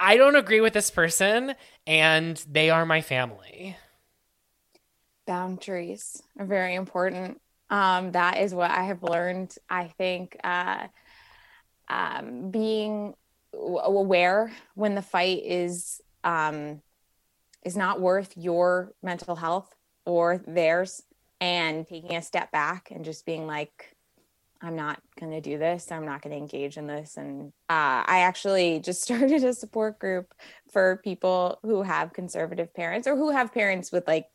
I 0.00 0.16
don't 0.16 0.36
agree 0.36 0.60
with 0.60 0.72
this 0.72 0.90
person 0.90 1.54
and 1.86 2.36
they 2.48 2.70
are 2.70 2.86
my 2.86 3.00
family. 3.00 3.76
Boundaries 5.26 6.22
are 6.38 6.46
very 6.46 6.74
important. 6.74 7.40
Um, 7.70 8.12
that 8.12 8.38
is 8.38 8.54
what 8.54 8.70
I 8.70 8.84
have 8.84 9.02
learned. 9.02 9.54
I 9.68 9.88
think 9.98 10.36
uh, 10.42 10.86
um, 11.88 12.50
being 12.50 13.14
aware 13.52 14.52
when 14.74 14.94
the 14.94 15.02
fight 15.02 15.42
is 15.44 16.00
um, 16.24 16.80
is 17.64 17.76
not 17.76 18.00
worth 18.00 18.36
your 18.36 18.92
mental 19.02 19.36
health 19.36 19.74
or 20.06 20.38
theirs, 20.46 21.02
and 21.40 21.86
taking 21.86 22.16
a 22.16 22.22
step 22.22 22.50
back 22.50 22.90
and 22.90 23.04
just 23.04 23.26
being 23.26 23.46
like, 23.46 23.94
I'm 24.60 24.74
not 24.74 25.00
going 25.18 25.32
to 25.32 25.40
do 25.40 25.56
this. 25.56 25.90
I'm 25.92 26.04
not 26.04 26.22
going 26.22 26.32
to 26.32 26.38
engage 26.38 26.76
in 26.76 26.86
this. 26.86 27.16
And 27.16 27.52
uh, 27.68 28.02
I 28.06 28.20
actually 28.20 28.80
just 28.80 29.02
started 29.02 29.44
a 29.44 29.54
support 29.54 29.98
group 29.98 30.34
for 30.72 31.00
people 31.04 31.58
who 31.62 31.82
have 31.82 32.12
conservative 32.12 32.74
parents 32.74 33.06
or 33.06 33.16
who 33.16 33.30
have 33.30 33.54
parents 33.54 33.92
with 33.92 34.06
like 34.06 34.26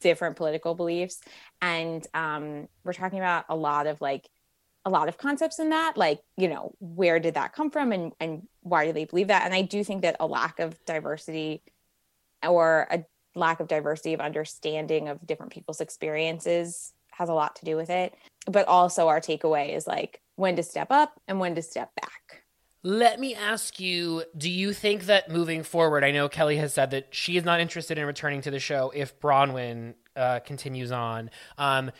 different 0.00 0.36
political 0.36 0.74
beliefs. 0.74 1.20
And 1.60 2.06
um, 2.14 2.68
we're 2.84 2.94
talking 2.94 3.18
about 3.18 3.44
a 3.48 3.56
lot 3.56 3.86
of 3.86 4.00
like, 4.00 4.28
a 4.86 4.90
lot 4.90 5.08
of 5.08 5.18
concepts 5.18 5.58
in 5.58 5.68
that 5.68 5.98
like 5.98 6.20
you 6.38 6.48
know 6.48 6.74
where 6.80 7.20
did 7.20 7.34
that 7.34 7.52
come 7.52 7.70
from 7.70 7.92
and 7.92 8.14
and 8.18 8.48
why 8.62 8.86
do 8.86 8.94
they 8.94 9.04
believe 9.04 9.28
that 9.28 9.44
and 9.44 9.52
i 9.52 9.60
do 9.60 9.84
think 9.84 10.00
that 10.00 10.16
a 10.20 10.26
lack 10.26 10.58
of 10.58 10.74
diversity 10.86 11.62
or 12.42 12.88
a 12.90 13.04
lack 13.34 13.60
of 13.60 13.68
diversity 13.68 14.14
of 14.14 14.20
understanding 14.20 15.08
of 15.08 15.26
different 15.26 15.52
people's 15.52 15.82
experiences 15.82 16.94
has 17.20 17.28
a 17.28 17.34
lot 17.34 17.54
to 17.56 17.64
do 17.64 17.76
with 17.76 17.90
it. 17.90 18.14
But 18.46 18.66
also, 18.66 19.08
our 19.08 19.20
takeaway 19.20 19.76
is 19.76 19.86
like 19.86 20.20
when 20.36 20.56
to 20.56 20.62
step 20.62 20.88
up 20.90 21.20
and 21.28 21.38
when 21.38 21.54
to 21.54 21.62
step 21.62 21.94
back. 21.94 22.42
Let 22.82 23.20
me 23.20 23.34
ask 23.34 23.78
you 23.78 24.24
do 24.36 24.50
you 24.50 24.72
think 24.72 25.04
that 25.04 25.30
moving 25.30 25.62
forward, 25.62 26.02
I 26.02 26.12
know 26.12 26.30
Kelly 26.30 26.56
has 26.56 26.72
said 26.72 26.90
that 26.92 27.08
she 27.10 27.36
is 27.36 27.44
not 27.44 27.60
interested 27.60 27.98
in 27.98 28.06
returning 28.06 28.40
to 28.40 28.50
the 28.50 28.58
show 28.58 28.90
if 28.94 29.20
Braunwyn 29.20 29.94
uh, 30.16 30.40
continues 30.40 30.90
on. 30.90 31.30
Um, 31.58 31.90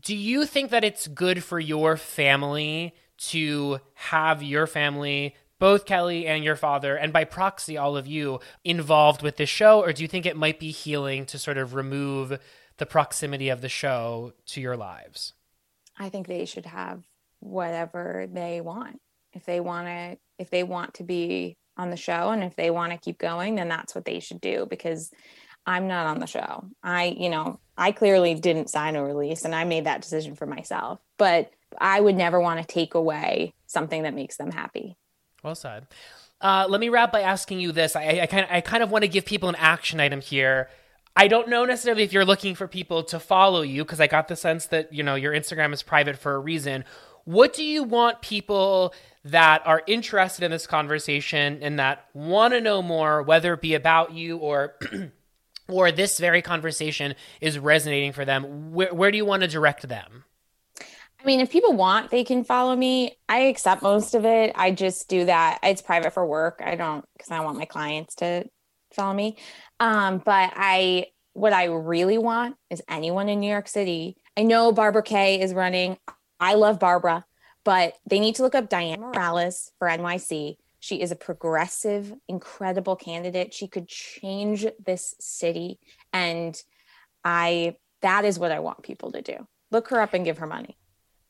do 0.00 0.16
you 0.16 0.46
think 0.46 0.70
that 0.70 0.84
it's 0.84 1.06
good 1.06 1.44
for 1.44 1.60
your 1.60 1.98
family 1.98 2.94
to 3.18 3.78
have 3.92 4.42
your 4.42 4.66
family 4.66 5.36
both 5.58 5.84
Kelly 5.84 6.26
and 6.26 6.42
your 6.42 6.56
father, 6.56 6.96
and 6.96 7.12
by 7.12 7.22
proxy, 7.22 7.76
all 7.76 7.96
of 7.96 8.04
you, 8.04 8.40
involved 8.64 9.22
with 9.22 9.36
this 9.36 9.48
show? 9.48 9.80
Or 9.80 9.92
do 9.92 10.02
you 10.02 10.08
think 10.08 10.26
it 10.26 10.36
might 10.36 10.58
be 10.58 10.72
healing 10.72 11.24
to 11.26 11.38
sort 11.38 11.56
of 11.56 11.74
remove 11.74 12.40
the 12.82 12.86
proximity 12.86 13.48
of 13.48 13.60
the 13.60 13.68
show 13.68 14.32
to 14.44 14.60
your 14.60 14.76
lives? 14.76 15.34
I 15.96 16.08
think 16.08 16.26
they 16.26 16.46
should 16.46 16.66
have 16.66 17.04
whatever 17.38 18.26
they 18.28 18.60
want. 18.60 19.00
If 19.32 19.44
they 19.44 19.60
want 19.60 19.86
to 19.86 20.18
if 20.36 20.50
they 20.50 20.64
want 20.64 20.94
to 20.94 21.04
be 21.04 21.56
on 21.76 21.90
the 21.90 21.96
show 21.96 22.30
and 22.30 22.42
if 22.42 22.56
they 22.56 22.70
want 22.70 22.90
to 22.90 22.98
keep 22.98 23.18
going, 23.18 23.54
then 23.54 23.68
that's 23.68 23.94
what 23.94 24.04
they 24.04 24.18
should 24.18 24.40
do 24.40 24.66
because 24.68 25.12
I'm 25.64 25.86
not 25.86 26.06
on 26.06 26.18
the 26.18 26.26
show. 26.26 26.64
I, 26.82 27.14
you 27.16 27.30
know, 27.30 27.60
I 27.78 27.92
clearly 27.92 28.34
didn't 28.34 28.68
sign 28.68 28.96
a 28.96 29.04
release 29.04 29.44
and 29.44 29.54
I 29.54 29.62
made 29.62 29.84
that 29.84 30.02
decision 30.02 30.34
for 30.34 30.46
myself. 30.46 30.98
But 31.18 31.52
I 31.80 32.00
would 32.00 32.16
never 32.16 32.40
want 32.40 32.60
to 32.60 32.66
take 32.66 32.94
away 32.94 33.54
something 33.66 34.02
that 34.02 34.12
makes 34.12 34.38
them 34.38 34.50
happy. 34.50 34.96
Well 35.44 35.54
said. 35.54 35.86
Uh, 36.40 36.66
let 36.68 36.80
me 36.80 36.88
wrap 36.88 37.12
by 37.12 37.20
asking 37.20 37.60
you 37.60 37.70
this. 37.70 37.94
I, 37.94 38.22
I 38.22 38.26
kind 38.26 38.44
of, 38.44 38.50
I 38.50 38.60
kind 38.60 38.82
of 38.82 38.90
want 38.90 39.02
to 39.02 39.08
give 39.08 39.24
people 39.24 39.48
an 39.48 39.54
action 39.54 40.00
item 40.00 40.20
here 40.20 40.68
I 41.14 41.28
don't 41.28 41.48
know 41.48 41.64
necessarily 41.64 42.04
if 42.04 42.12
you're 42.12 42.24
looking 42.24 42.54
for 42.54 42.66
people 42.66 43.02
to 43.04 43.20
follow 43.20 43.62
you 43.62 43.84
because 43.84 44.00
I 44.00 44.06
got 44.06 44.28
the 44.28 44.36
sense 44.36 44.66
that, 44.66 44.92
you 44.92 45.02
know, 45.02 45.14
your 45.14 45.32
Instagram 45.32 45.72
is 45.72 45.82
private 45.82 46.16
for 46.16 46.34
a 46.34 46.38
reason. 46.38 46.84
What 47.24 47.52
do 47.52 47.62
you 47.62 47.84
want 47.84 48.22
people 48.22 48.94
that 49.24 49.64
are 49.66 49.82
interested 49.86 50.44
in 50.44 50.50
this 50.50 50.66
conversation 50.66 51.58
and 51.62 51.78
that 51.78 52.06
want 52.14 52.54
to 52.54 52.60
know 52.60 52.82
more, 52.82 53.22
whether 53.22 53.54
it 53.54 53.60
be 53.60 53.74
about 53.74 54.12
you 54.12 54.38
or 54.38 54.74
or 55.68 55.92
this 55.92 56.18
very 56.18 56.42
conversation 56.42 57.14
is 57.40 57.58
resonating 57.58 58.12
for 58.12 58.24
them? 58.24 58.72
Where, 58.72 58.92
where 58.92 59.10
do 59.10 59.16
you 59.16 59.26
want 59.26 59.42
to 59.42 59.48
direct 59.48 59.88
them? 59.88 60.24
I 60.80 61.24
mean, 61.24 61.40
if 61.40 61.50
people 61.50 61.74
want, 61.74 62.10
they 62.10 62.24
can 62.24 62.42
follow 62.42 62.74
me. 62.74 63.16
I 63.28 63.42
accept 63.42 63.82
most 63.82 64.14
of 64.14 64.24
it. 64.24 64.52
I 64.56 64.72
just 64.72 65.08
do 65.08 65.26
that. 65.26 65.60
It's 65.62 65.82
private 65.82 66.12
for 66.12 66.26
work. 66.26 66.60
I 66.64 66.74
don't 66.74 67.04
because 67.16 67.30
I 67.30 67.40
want 67.40 67.58
my 67.58 67.64
clients 67.64 68.16
to 68.16 68.48
follow 68.92 69.14
me. 69.14 69.36
Um, 69.82 70.18
but 70.24 70.52
I, 70.54 71.06
what 71.32 71.52
I 71.52 71.64
really 71.64 72.16
want 72.16 72.54
is 72.70 72.80
anyone 72.88 73.28
in 73.28 73.40
New 73.40 73.50
York 73.50 73.66
City. 73.66 74.16
I 74.36 74.44
know 74.44 74.70
Barbara 74.70 75.02
Kay 75.02 75.40
is 75.40 75.52
running. 75.52 75.98
I 76.38 76.54
love 76.54 76.78
Barbara, 76.78 77.24
but 77.64 77.94
they 78.06 78.20
need 78.20 78.36
to 78.36 78.42
look 78.42 78.54
up 78.54 78.70
Dianne 78.70 79.00
Morales 79.00 79.72
for 79.80 79.88
NYC. 79.88 80.56
She 80.78 81.00
is 81.00 81.10
a 81.10 81.16
progressive, 81.16 82.14
incredible 82.28 82.94
candidate. 82.94 83.52
She 83.52 83.66
could 83.66 83.88
change 83.88 84.64
this 84.84 85.16
city. 85.18 85.80
And 86.12 86.56
I, 87.24 87.74
that 88.02 88.24
is 88.24 88.38
what 88.38 88.52
I 88.52 88.60
want 88.60 88.84
people 88.84 89.10
to 89.10 89.20
do. 89.20 89.48
Look 89.72 89.88
her 89.88 90.00
up 90.00 90.14
and 90.14 90.24
give 90.24 90.38
her 90.38 90.46
money. 90.46 90.78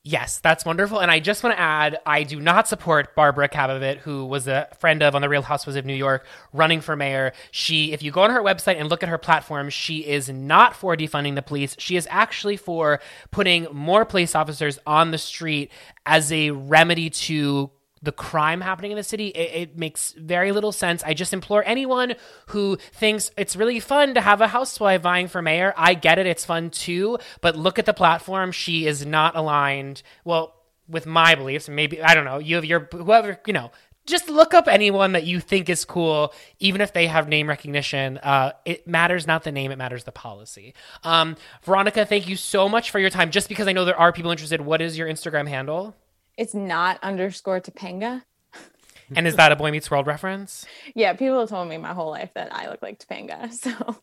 Yes, 0.04 0.40
that's 0.40 0.64
wonderful. 0.64 0.98
And 0.98 1.12
I 1.12 1.20
just 1.20 1.44
want 1.44 1.54
to 1.54 1.60
add, 1.60 2.00
I 2.04 2.24
do 2.24 2.40
not 2.40 2.66
support 2.66 3.14
Barbara 3.14 3.48
Kavovit, 3.48 3.98
who 3.98 4.26
was 4.26 4.48
a 4.48 4.66
friend 4.80 5.00
of 5.00 5.14
on 5.14 5.22
the 5.22 5.28
Real 5.28 5.42
Housewives 5.42 5.76
of 5.76 5.84
New 5.84 5.94
York, 5.94 6.26
running 6.52 6.80
for 6.80 6.96
mayor. 6.96 7.32
She, 7.52 7.92
if 7.92 8.02
you 8.02 8.10
go 8.10 8.22
on 8.22 8.30
her 8.30 8.42
website 8.42 8.80
and 8.80 8.88
look 8.88 9.04
at 9.04 9.08
her 9.08 9.18
platform, 9.18 9.70
she 9.70 9.98
is 9.98 10.28
not 10.28 10.74
for 10.74 10.96
defunding 10.96 11.36
the 11.36 11.42
police. 11.42 11.76
She 11.78 11.94
is 11.94 12.08
actually 12.10 12.56
for 12.56 12.98
putting 13.30 13.68
more 13.72 14.04
police 14.04 14.34
officers 14.34 14.76
on 14.88 15.12
the 15.12 15.18
street 15.18 15.70
as 16.04 16.32
a 16.32 16.50
remedy 16.50 17.08
to 17.08 17.70
the 18.02 18.12
crime 18.12 18.60
happening 18.60 18.90
in 18.90 18.96
the 18.96 19.04
city, 19.04 19.28
it, 19.28 19.62
it, 19.62 19.78
makes 19.78 20.12
very 20.12 20.50
little 20.50 20.72
sense. 20.72 21.02
I 21.04 21.14
just 21.14 21.32
implore 21.32 21.62
anyone 21.64 22.14
who 22.48 22.76
thinks 22.92 23.30
it's 23.36 23.54
really 23.54 23.78
fun 23.78 24.14
to 24.14 24.20
have 24.20 24.40
a 24.40 24.48
housewife 24.48 25.02
vying 25.02 25.28
for 25.28 25.40
mayor. 25.40 25.72
I 25.76 25.94
get 25.94 26.18
it, 26.18 26.26
it's 26.26 26.44
fun 26.44 26.70
too, 26.70 27.18
but 27.40 27.56
look 27.56 27.78
at 27.78 27.86
the 27.86 27.94
platform. 27.94 28.50
She 28.50 28.86
is 28.86 29.06
not 29.06 29.36
aligned, 29.36 30.02
well, 30.24 30.54
with 30.88 31.06
my 31.06 31.36
beliefs. 31.36 31.68
Maybe, 31.68 32.02
I 32.02 32.14
don't 32.14 32.24
know, 32.24 32.38
you 32.38 32.56
have 32.56 32.64
your, 32.64 32.88
whoever, 32.90 33.40
you 33.46 33.52
know, 33.52 33.70
just 34.04 34.28
look 34.28 34.52
up 34.52 34.66
anyone 34.66 35.12
that 35.12 35.24
you 35.24 35.38
think 35.38 35.68
is 35.68 35.84
cool, 35.84 36.34
even 36.58 36.80
if 36.80 36.92
they 36.92 37.06
have 37.06 37.28
name 37.28 37.48
recognition. 37.48 38.18
Uh, 38.18 38.52
it 38.64 38.86
matters 38.86 39.28
not 39.28 39.44
the 39.44 39.52
name, 39.52 39.70
it 39.70 39.78
matters 39.78 40.02
the 40.02 40.12
policy. 40.12 40.74
Um, 41.04 41.36
Veronica, 41.62 42.04
thank 42.04 42.28
you 42.28 42.34
so 42.34 42.68
much 42.68 42.90
for 42.90 42.98
your 42.98 43.10
time. 43.10 43.30
Just 43.30 43.48
because 43.48 43.68
I 43.68 43.72
know 43.72 43.84
there 43.84 43.98
are 43.98 44.12
people 44.12 44.32
interested, 44.32 44.60
what 44.60 44.82
is 44.82 44.98
your 44.98 45.06
Instagram 45.06 45.46
handle? 45.46 45.94
It's 46.36 46.54
not 46.54 46.98
underscore 47.02 47.60
Topanga. 47.60 48.22
And 49.14 49.26
is 49.26 49.36
that 49.36 49.52
a 49.52 49.56
Boy 49.56 49.70
Meets 49.70 49.90
World 49.90 50.06
reference? 50.06 50.64
Yeah, 50.94 51.12
people 51.12 51.40
have 51.40 51.50
told 51.50 51.68
me 51.68 51.76
my 51.76 51.92
whole 51.92 52.10
life 52.10 52.30
that 52.32 52.54
I 52.54 52.70
look 52.70 52.80
like 52.80 52.98
Topanga. 52.98 53.52
So 53.52 53.96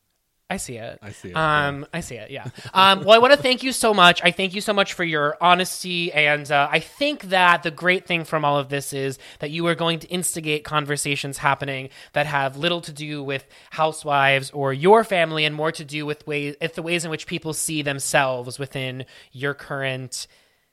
I 0.52 0.58
see 0.58 0.78
it. 0.78 0.98
I 1.02 1.12
see 1.12 1.30
it. 1.30 1.36
Um, 1.36 1.82
yeah. 1.82 1.88
I 1.94 2.00
see 2.00 2.16
it. 2.16 2.32
Yeah. 2.32 2.48
Um, 2.74 3.02
well, 3.04 3.12
I 3.12 3.20
want 3.20 3.34
to 3.34 3.40
thank 3.40 3.62
you 3.62 3.72
so 3.72 3.94
much. 3.94 4.20
I 4.24 4.32
thank 4.32 4.56
you 4.56 4.62
so 4.62 4.74
much 4.74 4.94
for 4.94 5.04
your 5.04 5.38
honesty, 5.40 6.12
and 6.12 6.52
uh, 6.52 6.68
I 6.72 6.80
think 6.80 7.24
that 7.26 7.62
the 7.62 7.70
great 7.70 8.08
thing 8.08 8.24
from 8.24 8.44
all 8.44 8.58
of 8.58 8.70
this 8.70 8.92
is 8.92 9.20
that 9.40 9.52
you 9.52 9.68
are 9.68 9.76
going 9.76 10.00
to 10.00 10.08
instigate 10.08 10.64
conversations 10.64 11.38
happening 11.38 11.90
that 12.14 12.26
have 12.26 12.58
little 12.58 12.82
to 12.82 12.92
do 12.92 13.24
with 13.24 13.46
housewives 13.70 14.50
or 14.50 14.74
your 14.74 15.04
family, 15.04 15.46
and 15.46 15.54
more 15.54 15.72
to 15.72 15.86
do 15.86 16.08
with 16.08 16.26
ways, 16.26 16.56
the 16.74 16.82
ways 16.82 17.06
in 17.06 17.12
which 17.12 17.28
people 17.28 17.54
see 17.54 17.84
themselves 17.84 18.58
within 18.58 19.06
your 19.32 19.54
current 19.54 20.26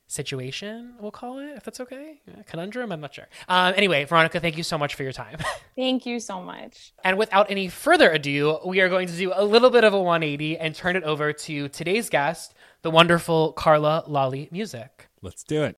situation, 0.06 0.94
we'll 1.00 1.10
call 1.10 1.38
it, 1.38 1.56
if 1.56 1.64
that's 1.64 1.80
okay. 1.80 2.20
Conundrum, 2.46 2.92
I'm 2.92 3.00
not 3.00 3.14
sure. 3.14 3.26
Um, 3.48 3.74
anyway, 3.76 4.04
Veronica, 4.04 4.40
thank 4.40 4.56
you 4.56 4.62
so 4.62 4.78
much 4.78 4.94
for 4.94 5.02
your 5.02 5.12
time. 5.12 5.38
Thank 5.76 6.06
you 6.06 6.20
so 6.20 6.40
much. 6.40 6.94
And 7.04 7.18
without 7.18 7.50
any 7.50 7.68
further 7.68 8.10
ado, 8.10 8.58
we 8.64 8.80
are 8.80 8.88
going 8.88 9.08
to 9.08 9.16
do 9.16 9.32
a 9.34 9.44
little 9.44 9.68
bit 9.68 9.84
of 9.84 9.92
a 9.92 10.00
180 10.00 10.56
and 10.56 10.74
turn 10.74 10.96
it 10.96 11.04
over 11.04 11.34
to 11.34 11.68
today's 11.68 12.08
guest, 12.08 12.54
the 12.80 12.90
wonderful 12.90 13.52
Carla 13.52 14.04
Lalli 14.06 14.48
Music. 14.50 15.08
Let's 15.20 15.44
do 15.44 15.64
it. 15.64 15.76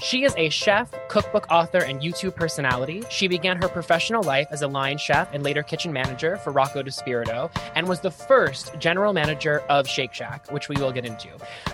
She 0.00 0.24
is 0.24 0.34
a 0.36 0.50
chef, 0.50 0.92
cookbook 1.08 1.46
author, 1.50 1.78
and 1.78 2.02
YouTube 2.02 2.36
personality. 2.36 3.02
She 3.08 3.28
began 3.28 3.60
her 3.62 3.68
professional 3.68 4.22
life 4.22 4.46
as 4.50 4.60
a 4.60 4.68
line 4.68 4.98
chef 4.98 5.32
and 5.32 5.42
later 5.42 5.62
kitchen 5.62 5.90
manager 5.90 6.36
for 6.36 6.52
Rocco 6.52 6.82
DiSpirito 6.82 7.50
and 7.74 7.88
was 7.88 8.00
the 8.00 8.10
first 8.10 8.78
general 8.78 9.14
manager 9.14 9.60
of 9.70 9.88
Shake 9.88 10.12
Shack, 10.12 10.52
which 10.52 10.68
we 10.68 10.76
will 10.76 10.92
get 10.92 11.06
into. 11.06 11.28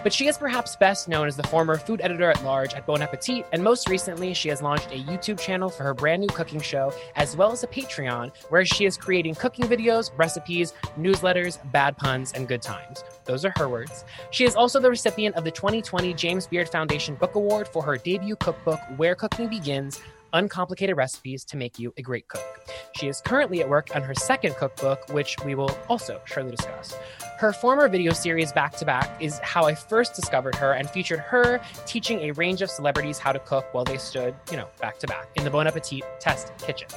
But 0.05 0.13
she 0.13 0.29
is 0.29 0.39
perhaps 0.39 0.77
best 0.77 1.09
known 1.09 1.27
as 1.27 1.37
the 1.37 1.43
former 1.43 1.77
food 1.77 2.01
editor 2.01 2.31
at 2.31 2.45
large 2.45 2.75
at 2.75 2.87
Bon 2.87 3.03
Appetit, 3.03 3.45
and 3.53 3.63
most 3.63 3.89
recently, 3.89 4.35
she 4.35 4.49
has 4.51 4.63
launched 4.63 4.93
a 4.93 5.03
YouTube 5.03 5.41
channel 5.41 5.69
for 5.69 5.83
her 5.83 5.93
brand 5.93 6.21
new 6.21 6.29
cooking 6.29 6.61
show, 6.61 6.93
as 7.17 7.37
well 7.37 7.51
as 7.51 7.65
a 7.65 7.67
Patreon, 7.67 8.33
where 8.51 8.65
she 8.65 8.85
is 8.85 8.97
creating 8.97 9.35
cooking 9.35 9.65
videos, 9.65 10.13
recipes, 10.17 10.75
newsletters, 10.97 11.59
bad 11.73 11.97
puns, 11.97 12.33
and 12.33 12.47
good 12.47 12.63
times. 12.63 13.03
Those 13.25 13.45
are 13.45 13.53
her 13.57 13.69
words. 13.69 14.05
She 14.31 14.45
is 14.45 14.55
also 14.55 14.81
the 14.81 14.91
recipient 14.91 15.35
of 15.37 15.45
the 15.45 15.51
2020 15.51 16.15
James 16.15 16.47
Beard 16.47 16.69
Foundation 16.69 17.17
Book 17.17 17.35
Award 17.35 17.69
for 17.69 17.83
her 17.83 17.97
debut 18.13 18.37
cookbook, 18.37 18.81
Where 18.97 19.15
Cooking 19.15 19.49
Begins 19.49 19.99
Uncomplicated 20.35 20.97
Recipes 20.97 21.45
to 21.47 21.57
Make 21.57 21.79
You 21.79 21.95
a 21.97 22.03
Great 22.03 22.29
Cook. 22.29 22.45
She 22.97 23.09
is 23.09 23.23
currently 23.23 23.63
at 23.63 23.69
work 23.69 23.95
on 23.97 24.03
her 24.03 24.15
second 24.15 24.55
cookbook, 24.57 25.09
which 25.13 25.37
we 25.47 25.55
will 25.55 25.71
also 25.89 26.21
shortly 26.27 26.55
discuss. 26.55 26.95
Her 27.39 27.55
former 27.55 27.89
video 27.89 28.13
series, 28.13 28.53
Back 28.53 28.77
to 28.77 28.85
Back, 28.85 29.23
is 29.23 29.39
how 29.39 29.65
I 29.65 29.75
first 29.75 30.15
discovered 30.15 30.55
her 30.57 30.73
and 30.73 30.89
featured 30.91 31.21
her 31.21 31.61
teaching 31.87 32.21
a 32.21 32.33
range 32.33 32.61
of 32.61 32.71
celebrities 32.71 33.19
how 33.19 33.33
to 33.33 33.39
cook 33.39 33.73
while 33.73 33.85
they 33.85 33.99
stood, 33.99 34.35
you 34.51 34.59
know, 34.59 34.69
back 34.79 34.99
to 34.99 35.07
back 35.07 35.29
in 35.37 35.45
the 35.45 35.51
Bon 35.51 35.67
Appetit 35.67 36.05
test 36.21 36.53
kitchen. 36.59 36.89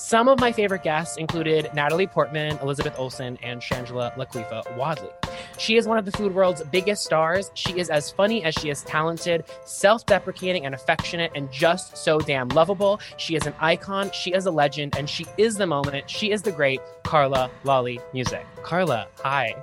Some 0.00 0.28
of 0.28 0.40
my 0.40 0.50
favorite 0.50 0.82
guests 0.82 1.18
included 1.18 1.70
Natalie 1.74 2.06
Portman, 2.06 2.56
Elizabeth 2.62 2.94
Olsen, 2.96 3.38
and 3.42 3.60
Shangela 3.60 4.16
Laquifa 4.16 4.74
Wadley. 4.74 5.10
She 5.58 5.76
is 5.76 5.86
one 5.86 5.98
of 5.98 6.06
the 6.06 6.10
food 6.10 6.34
world's 6.34 6.62
biggest 6.62 7.04
stars. 7.04 7.50
She 7.52 7.78
is 7.78 7.90
as 7.90 8.10
funny 8.10 8.42
as 8.42 8.54
she 8.54 8.70
is 8.70 8.82
talented, 8.84 9.44
self 9.66 10.06
deprecating 10.06 10.64
and 10.64 10.74
affectionate, 10.74 11.32
and 11.34 11.52
just 11.52 11.98
so 11.98 12.18
damn 12.18 12.48
lovable. 12.48 12.98
She 13.18 13.36
is 13.36 13.46
an 13.46 13.52
icon, 13.60 14.10
she 14.12 14.32
is 14.32 14.46
a 14.46 14.50
legend, 14.50 14.96
and 14.96 15.08
she 15.08 15.26
is 15.36 15.56
the 15.56 15.66
moment. 15.66 16.08
She 16.08 16.30
is 16.30 16.40
the 16.40 16.52
great 16.52 16.80
Carla 17.04 17.50
Lalli 17.64 18.00
Music. 18.14 18.46
Carla, 18.62 19.06
hi. 19.22 19.54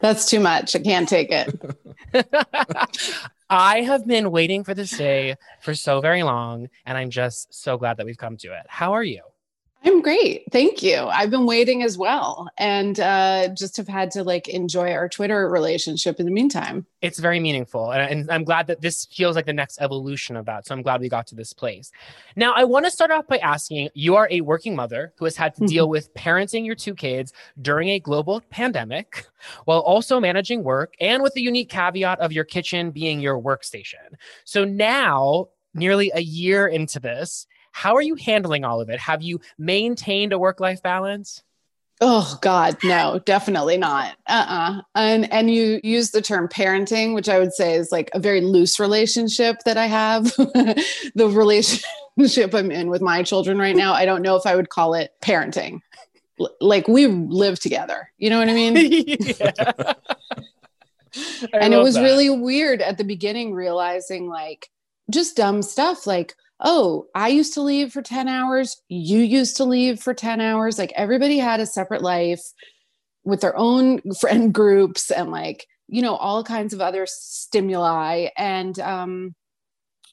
That's 0.00 0.26
too 0.26 0.38
much. 0.38 0.76
I 0.76 0.80
can't 0.80 1.08
take 1.08 1.30
it. 1.30 1.58
I 3.54 3.82
have 3.82 4.06
been 4.06 4.30
waiting 4.30 4.64
for 4.64 4.72
this 4.72 4.96
day 4.96 5.36
for 5.60 5.74
so 5.74 6.00
very 6.00 6.22
long, 6.22 6.68
and 6.86 6.96
I'm 6.96 7.10
just 7.10 7.52
so 7.52 7.76
glad 7.76 7.98
that 7.98 8.06
we've 8.06 8.16
come 8.16 8.38
to 8.38 8.54
it. 8.54 8.64
How 8.66 8.94
are 8.94 9.02
you? 9.02 9.31
I'm 9.84 10.00
great. 10.00 10.44
Thank 10.52 10.82
you. 10.82 10.96
I've 10.96 11.30
been 11.30 11.44
waiting 11.44 11.82
as 11.82 11.98
well 11.98 12.48
and 12.56 13.00
uh, 13.00 13.48
just 13.48 13.76
have 13.78 13.88
had 13.88 14.12
to 14.12 14.22
like 14.22 14.48
enjoy 14.48 14.92
our 14.92 15.08
Twitter 15.08 15.48
relationship 15.48 16.20
in 16.20 16.26
the 16.26 16.32
meantime. 16.32 16.86
It's 17.00 17.18
very 17.18 17.40
meaningful. 17.40 17.90
And, 17.90 18.02
and, 18.02 18.30
I'm 18.30 18.44
glad 18.44 18.68
that 18.68 18.80
this 18.80 19.06
feels 19.06 19.34
like 19.34 19.46
the 19.46 19.52
next 19.52 19.80
evolution 19.80 20.36
of 20.36 20.46
that. 20.46 20.66
So 20.66 20.74
I'm 20.74 20.82
glad 20.82 21.00
we 21.00 21.08
got 21.08 21.26
to 21.28 21.34
this 21.34 21.52
place. 21.52 21.90
Now, 22.36 22.52
I 22.54 22.62
want 22.62 22.84
to 22.84 22.92
start 22.92 23.10
off 23.10 23.26
by 23.26 23.38
asking 23.38 23.88
you 23.94 24.14
are 24.14 24.28
a 24.30 24.40
working 24.40 24.76
mother 24.76 25.12
who 25.18 25.24
has 25.24 25.36
had 25.36 25.54
to 25.56 25.66
deal 25.66 25.88
with 25.88 26.14
parenting 26.14 26.64
your 26.64 26.76
two 26.76 26.94
kids 26.94 27.32
during 27.60 27.88
a 27.88 27.98
global 27.98 28.40
pandemic 28.50 29.26
while 29.64 29.80
also 29.80 30.20
managing 30.20 30.62
work 30.62 30.94
and 31.00 31.22
with 31.22 31.34
the 31.34 31.42
unique 31.42 31.68
caveat 31.68 32.20
of 32.20 32.32
your 32.32 32.44
kitchen 32.44 32.92
being 32.92 33.20
your 33.20 33.40
workstation. 33.40 34.14
So 34.44 34.64
now, 34.64 35.48
nearly 35.74 36.12
a 36.14 36.20
year 36.20 36.68
into 36.68 37.00
this, 37.00 37.46
how 37.72 37.96
are 37.96 38.02
you 38.02 38.14
handling 38.14 38.64
all 38.64 38.80
of 38.80 38.88
it? 38.88 39.00
Have 39.00 39.22
you 39.22 39.40
maintained 39.58 40.32
a 40.32 40.38
work 40.38 40.60
life 40.60 40.82
balance? 40.82 41.42
Oh 42.04 42.36
God, 42.42 42.78
no, 42.82 43.20
definitely 43.24 43.78
not. 43.78 44.16
Uh-uh. 44.26 44.82
And 44.96 45.32
and 45.32 45.48
you 45.48 45.80
use 45.84 46.10
the 46.10 46.20
term 46.20 46.48
parenting, 46.48 47.14
which 47.14 47.28
I 47.28 47.38
would 47.38 47.52
say 47.52 47.74
is 47.74 47.92
like 47.92 48.10
a 48.12 48.18
very 48.18 48.40
loose 48.40 48.80
relationship 48.80 49.58
that 49.66 49.76
I 49.76 49.86
have. 49.86 50.24
the 50.36 51.30
relationship 51.32 52.54
I'm 52.54 52.72
in 52.72 52.90
with 52.90 53.02
my 53.02 53.22
children 53.22 53.56
right 53.56 53.76
now, 53.76 53.92
I 53.92 54.04
don't 54.04 54.22
know 54.22 54.34
if 54.34 54.46
I 54.46 54.56
would 54.56 54.68
call 54.68 54.94
it 54.94 55.12
parenting. 55.22 55.80
L- 56.40 56.50
like 56.60 56.88
we 56.88 57.06
live 57.06 57.60
together. 57.60 58.10
You 58.18 58.30
know 58.30 58.40
what 58.40 58.48
I 58.48 58.54
mean? 58.54 58.74
and 61.52 61.72
it 61.72 61.78
was 61.78 61.94
that. 61.94 62.02
really 62.02 62.30
weird 62.30 62.82
at 62.82 62.98
the 62.98 63.04
beginning 63.04 63.54
realizing 63.54 64.28
like 64.28 64.70
just 65.08 65.36
dumb 65.36 65.62
stuff 65.62 66.06
like 66.06 66.34
oh, 66.62 67.06
I 67.14 67.28
used 67.28 67.54
to 67.54 67.62
leave 67.62 67.92
for 67.92 68.02
10 68.02 68.28
hours. 68.28 68.80
You 68.88 69.18
used 69.18 69.56
to 69.56 69.64
leave 69.64 70.00
for 70.00 70.14
10 70.14 70.40
hours. 70.40 70.78
Like 70.78 70.92
everybody 70.94 71.38
had 71.38 71.60
a 71.60 71.66
separate 71.66 72.02
life 72.02 72.42
with 73.24 73.40
their 73.40 73.56
own 73.56 74.00
friend 74.20 74.54
groups 74.54 75.10
and 75.10 75.30
like, 75.30 75.66
you 75.88 76.02
know, 76.02 76.14
all 76.14 76.44
kinds 76.44 76.72
of 76.72 76.80
other 76.80 77.06
stimuli. 77.06 78.28
And 78.36 78.78
um, 78.78 79.34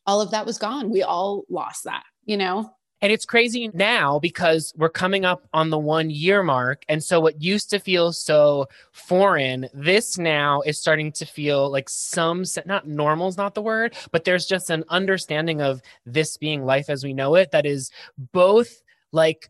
all 0.05 0.21
of 0.21 0.31
that 0.31 0.45
was 0.45 0.57
gone. 0.57 0.89
We 0.89 1.03
all 1.03 1.43
lost 1.49 1.83
that, 1.85 2.03
you 2.25 2.35
know? 2.35 2.73
And 3.01 3.11
it's 3.11 3.25
crazy 3.25 3.69
now 3.73 4.19
because 4.19 4.73
we're 4.75 4.89
coming 4.89 5.23
up 5.23 5.47
on 5.53 5.69
the 5.69 5.77
one 5.77 6.09
year 6.09 6.43
mark. 6.43 6.83
And 6.89 7.03
so, 7.03 7.19
what 7.19 7.41
used 7.41 7.69
to 7.69 7.79
feel 7.79 8.11
so 8.11 8.67
foreign, 8.91 9.69
this 9.73 10.17
now 10.17 10.61
is 10.61 10.77
starting 10.77 11.11
to 11.13 11.25
feel 11.25 11.71
like 11.71 11.89
some, 11.89 12.43
not 12.65 12.87
normal 12.87 13.29
is 13.29 13.37
not 13.37 13.55
the 13.55 13.61
word, 13.61 13.95
but 14.11 14.25
there's 14.25 14.45
just 14.45 14.69
an 14.69 14.83
understanding 14.89 15.61
of 15.61 15.81
this 16.05 16.37
being 16.37 16.65
life 16.65 16.89
as 16.89 17.03
we 17.03 17.13
know 17.13 17.35
it 17.35 17.51
that 17.51 17.65
is 17.65 17.89
both 18.33 18.81
like 19.11 19.49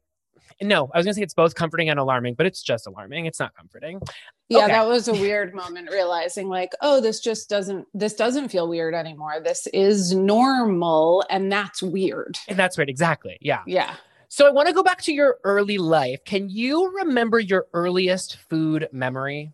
no, 0.62 0.90
I 0.94 0.98
was 0.98 1.06
gonna 1.06 1.14
say 1.14 1.22
it's 1.22 1.34
both 1.34 1.56
comforting 1.56 1.90
and 1.90 2.00
alarming, 2.00 2.36
but 2.36 2.46
it's 2.46 2.62
just 2.62 2.88
alarming. 2.88 3.26
It's 3.26 3.40
not 3.40 3.56
comforting. 3.56 4.02
Yeah, 4.50 4.60
okay. 4.60 4.68
that 4.68 4.88
was 4.88 5.08
a 5.08 5.14
weird 5.14 5.54
moment 5.54 5.90
realizing 5.92 6.50
like, 6.50 6.72
oh, 6.82 7.00
this 7.02 7.20
just 7.20 7.50
doesn't 7.50 7.88
this 7.94 8.14
doesn't 8.14 8.50
feel 8.50 8.68
weird 8.68 8.94
anymore. 8.94 9.40
This 9.44 9.68
is 9.68 10.14
normal 10.14 11.24
and 11.30 11.52
that's 11.52 11.82
weird. 11.82 12.38
And 12.48 12.58
that's 12.58 12.78
right, 12.78 12.90
exactly. 12.90 13.38
Yeah. 13.42 13.62
Yeah. 13.66 13.96
So 14.28 14.48
I 14.48 14.52
want 14.52 14.68
to 14.68 14.74
go 14.74 14.84
back 14.84 15.02
to 15.04 15.14
your 15.14 15.38
early 15.44 15.78
life. 15.78 16.24
Can 16.24 16.50
you 16.50 16.92
remember 16.98 17.40
your 17.40 17.68
earliest 17.74 18.38
food 18.50 18.88
memory? 18.92 19.54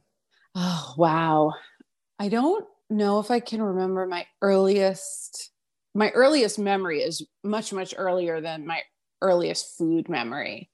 Oh, 0.53 0.93
wow. 0.97 1.53
I 2.19 2.29
don't 2.29 2.65
know 2.89 3.19
if 3.19 3.31
I 3.31 3.39
can 3.39 3.61
remember 3.61 4.05
my 4.05 4.25
earliest 4.41 5.51
my 5.93 6.09
earliest 6.11 6.59
memory 6.59 7.01
is 7.01 7.25
much 7.43 7.71
much 7.71 7.93
earlier 7.97 8.41
than 8.41 8.67
my 8.67 8.81
earliest 9.21 9.77
food 9.77 10.09
memory. 10.09 10.69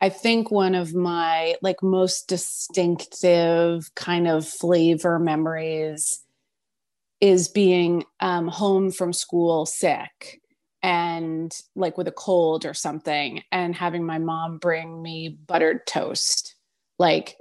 I 0.00 0.08
think 0.08 0.50
one 0.50 0.74
of 0.74 0.94
my 0.94 1.56
like 1.62 1.82
most 1.82 2.28
distinctive 2.28 3.94
kind 3.94 4.28
of 4.28 4.46
flavor 4.46 5.18
memories 5.18 6.22
is 7.20 7.48
being 7.48 8.04
um, 8.20 8.48
home 8.48 8.90
from 8.90 9.12
school 9.12 9.64
sick 9.64 10.40
and 10.82 11.50
like 11.74 11.96
with 11.96 12.06
a 12.06 12.12
cold 12.12 12.66
or 12.66 12.74
something 12.74 13.42
and 13.50 13.74
having 13.74 14.04
my 14.04 14.18
mom 14.18 14.58
bring 14.58 15.00
me 15.00 15.38
buttered 15.46 15.86
toast. 15.86 16.54
Like 16.98 17.38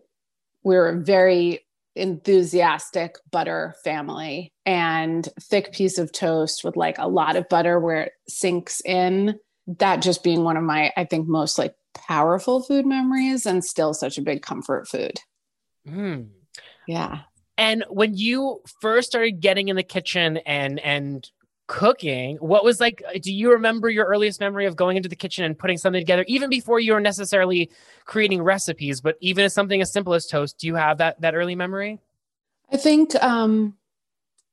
we 0.63 0.77
are 0.77 0.87
a 0.87 1.03
very 1.03 1.65
enthusiastic 1.95 3.17
butter 3.29 3.75
family 3.83 4.53
and 4.65 5.27
thick 5.41 5.73
piece 5.73 5.97
of 5.97 6.11
toast 6.11 6.63
with 6.63 6.77
like 6.77 6.97
a 6.97 7.09
lot 7.09 7.35
of 7.35 7.49
butter 7.49 7.79
where 7.79 8.03
it 8.03 8.13
sinks 8.29 8.81
in. 8.85 9.37
That 9.79 10.01
just 10.01 10.23
being 10.23 10.43
one 10.43 10.57
of 10.57 10.63
my 10.63 10.91
i 10.97 11.05
think 11.05 11.25
most 11.27 11.57
like 11.57 11.73
powerful 11.93 12.61
food 12.61 12.85
memories 12.85 13.45
and 13.45 13.63
still 13.63 13.93
such 13.93 14.17
a 14.17 14.21
big 14.21 14.41
comfort 14.41 14.87
food. 14.87 15.19
Mm. 15.87 16.29
Yeah. 16.87 17.21
And 17.57 17.85
when 17.89 18.15
you 18.15 18.61
first 18.81 19.09
started 19.09 19.39
getting 19.39 19.67
in 19.67 19.75
the 19.75 19.83
kitchen 19.83 20.37
and 20.37 20.79
and 20.79 21.29
cooking, 21.67 22.37
what 22.37 22.63
was 22.63 22.79
like 22.79 23.03
do 23.21 23.33
you 23.33 23.51
remember 23.51 23.89
your 23.89 24.05
earliest 24.05 24.39
memory 24.39 24.65
of 24.65 24.75
going 24.75 24.97
into 24.97 25.09
the 25.09 25.15
kitchen 25.15 25.45
and 25.45 25.57
putting 25.57 25.77
something 25.77 26.01
together 26.01 26.25
even 26.27 26.49
before 26.49 26.79
you 26.79 26.93
were 26.93 26.99
necessarily 26.99 27.69
creating 28.05 28.41
recipes, 28.41 29.01
but 29.01 29.15
even 29.21 29.45
as 29.45 29.53
something 29.53 29.81
as 29.81 29.91
simple 29.91 30.13
as 30.13 30.27
toast, 30.27 30.57
do 30.57 30.67
you 30.67 30.75
have 30.75 30.97
that 30.97 31.21
that 31.21 31.35
early 31.35 31.55
memory? 31.55 31.99
I 32.71 32.77
think 32.77 33.15
um 33.23 33.77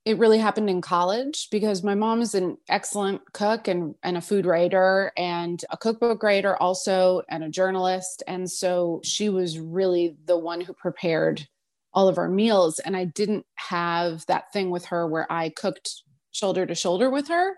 it 0.04 0.18
really 0.18 0.38
happened 0.38 0.70
in 0.70 0.80
college 0.80 1.48
because 1.50 1.82
my 1.82 1.94
mom 1.94 2.22
is 2.22 2.34
an 2.34 2.56
excellent 2.68 3.20
cook 3.32 3.68
and, 3.68 3.94
and 4.02 4.16
a 4.16 4.22
food 4.22 4.46
writer 4.46 5.12
and 5.16 5.62
a 5.70 5.76
cookbook 5.76 6.22
writer 6.22 6.56
also 6.56 7.22
and 7.28 7.44
a 7.44 7.50
journalist. 7.50 8.22
And 8.26 8.50
so 8.50 9.00
she 9.04 9.28
was 9.28 9.58
really 9.58 10.16
the 10.24 10.38
one 10.38 10.62
who 10.62 10.72
prepared 10.72 11.46
all 11.92 12.08
of 12.08 12.18
our 12.18 12.28
meals. 12.28 12.78
And 12.78 12.96
i 12.96 13.04
didn't 13.04 13.44
have 13.56 14.24
that 14.26 14.52
thing 14.52 14.70
with 14.70 14.86
her 14.86 15.06
where 15.06 15.30
i 15.30 15.50
cooked 15.50 16.02
shoulder 16.32 16.64
to 16.64 16.74
shoulder 16.74 17.10
with 17.10 17.28
her. 17.28 17.56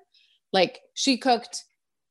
Like 0.53 0.81
she 0.95 1.19
cooked 1.19 1.65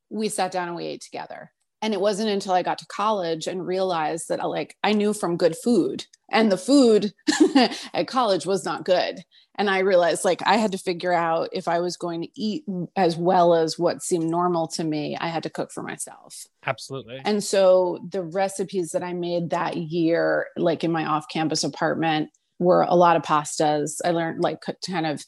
we 0.08 0.28
sat 0.28 0.52
down 0.52 0.68
and 0.68 0.76
we 0.76 0.84
ate 0.84 1.00
together. 1.02 1.50
And 1.80 1.92
it 1.92 2.00
wasn't 2.00 2.28
until 2.28 2.52
I 2.52 2.62
got 2.62 2.78
to 2.78 2.86
college 2.86 3.48
and 3.48 3.66
realized 3.66 4.28
that 4.28 4.40
I, 4.40 4.44
like 4.44 4.76
I 4.84 4.92
knew 4.92 5.12
from 5.12 5.36
good 5.36 5.56
food 5.56 6.06
and 6.30 6.50
the 6.50 6.56
food 6.56 7.12
at 7.92 8.06
college 8.06 8.46
was 8.46 8.64
not 8.64 8.84
good. 8.84 9.24
And 9.56 9.68
I 9.68 9.80
realized 9.80 10.24
like 10.24 10.40
I 10.46 10.56
had 10.56 10.72
to 10.72 10.78
figure 10.78 11.12
out 11.12 11.50
if 11.52 11.68
I 11.68 11.80
was 11.80 11.96
going 11.96 12.22
to 12.22 12.28
eat 12.34 12.64
as 12.96 13.16
well 13.16 13.54
as 13.54 13.78
what 13.78 14.02
seemed 14.02 14.30
normal 14.30 14.66
to 14.68 14.84
me, 14.84 15.16
I 15.20 15.28
had 15.28 15.42
to 15.42 15.50
cook 15.50 15.70
for 15.70 15.82
myself. 15.82 16.46
Absolutely. 16.64 17.20
And 17.24 17.44
so 17.44 18.00
the 18.08 18.22
recipes 18.22 18.92
that 18.92 19.02
I 19.02 19.12
made 19.12 19.50
that 19.50 19.76
year, 19.76 20.46
like 20.56 20.84
in 20.84 20.90
my 20.90 21.04
off 21.04 21.28
campus 21.28 21.64
apartment, 21.64 22.30
were 22.58 22.82
a 22.82 22.94
lot 22.94 23.16
of 23.16 23.22
pastas. 23.22 24.00
I 24.04 24.12
learned 24.12 24.42
like 24.42 24.58
kind 24.88 25.06
of 25.06 25.22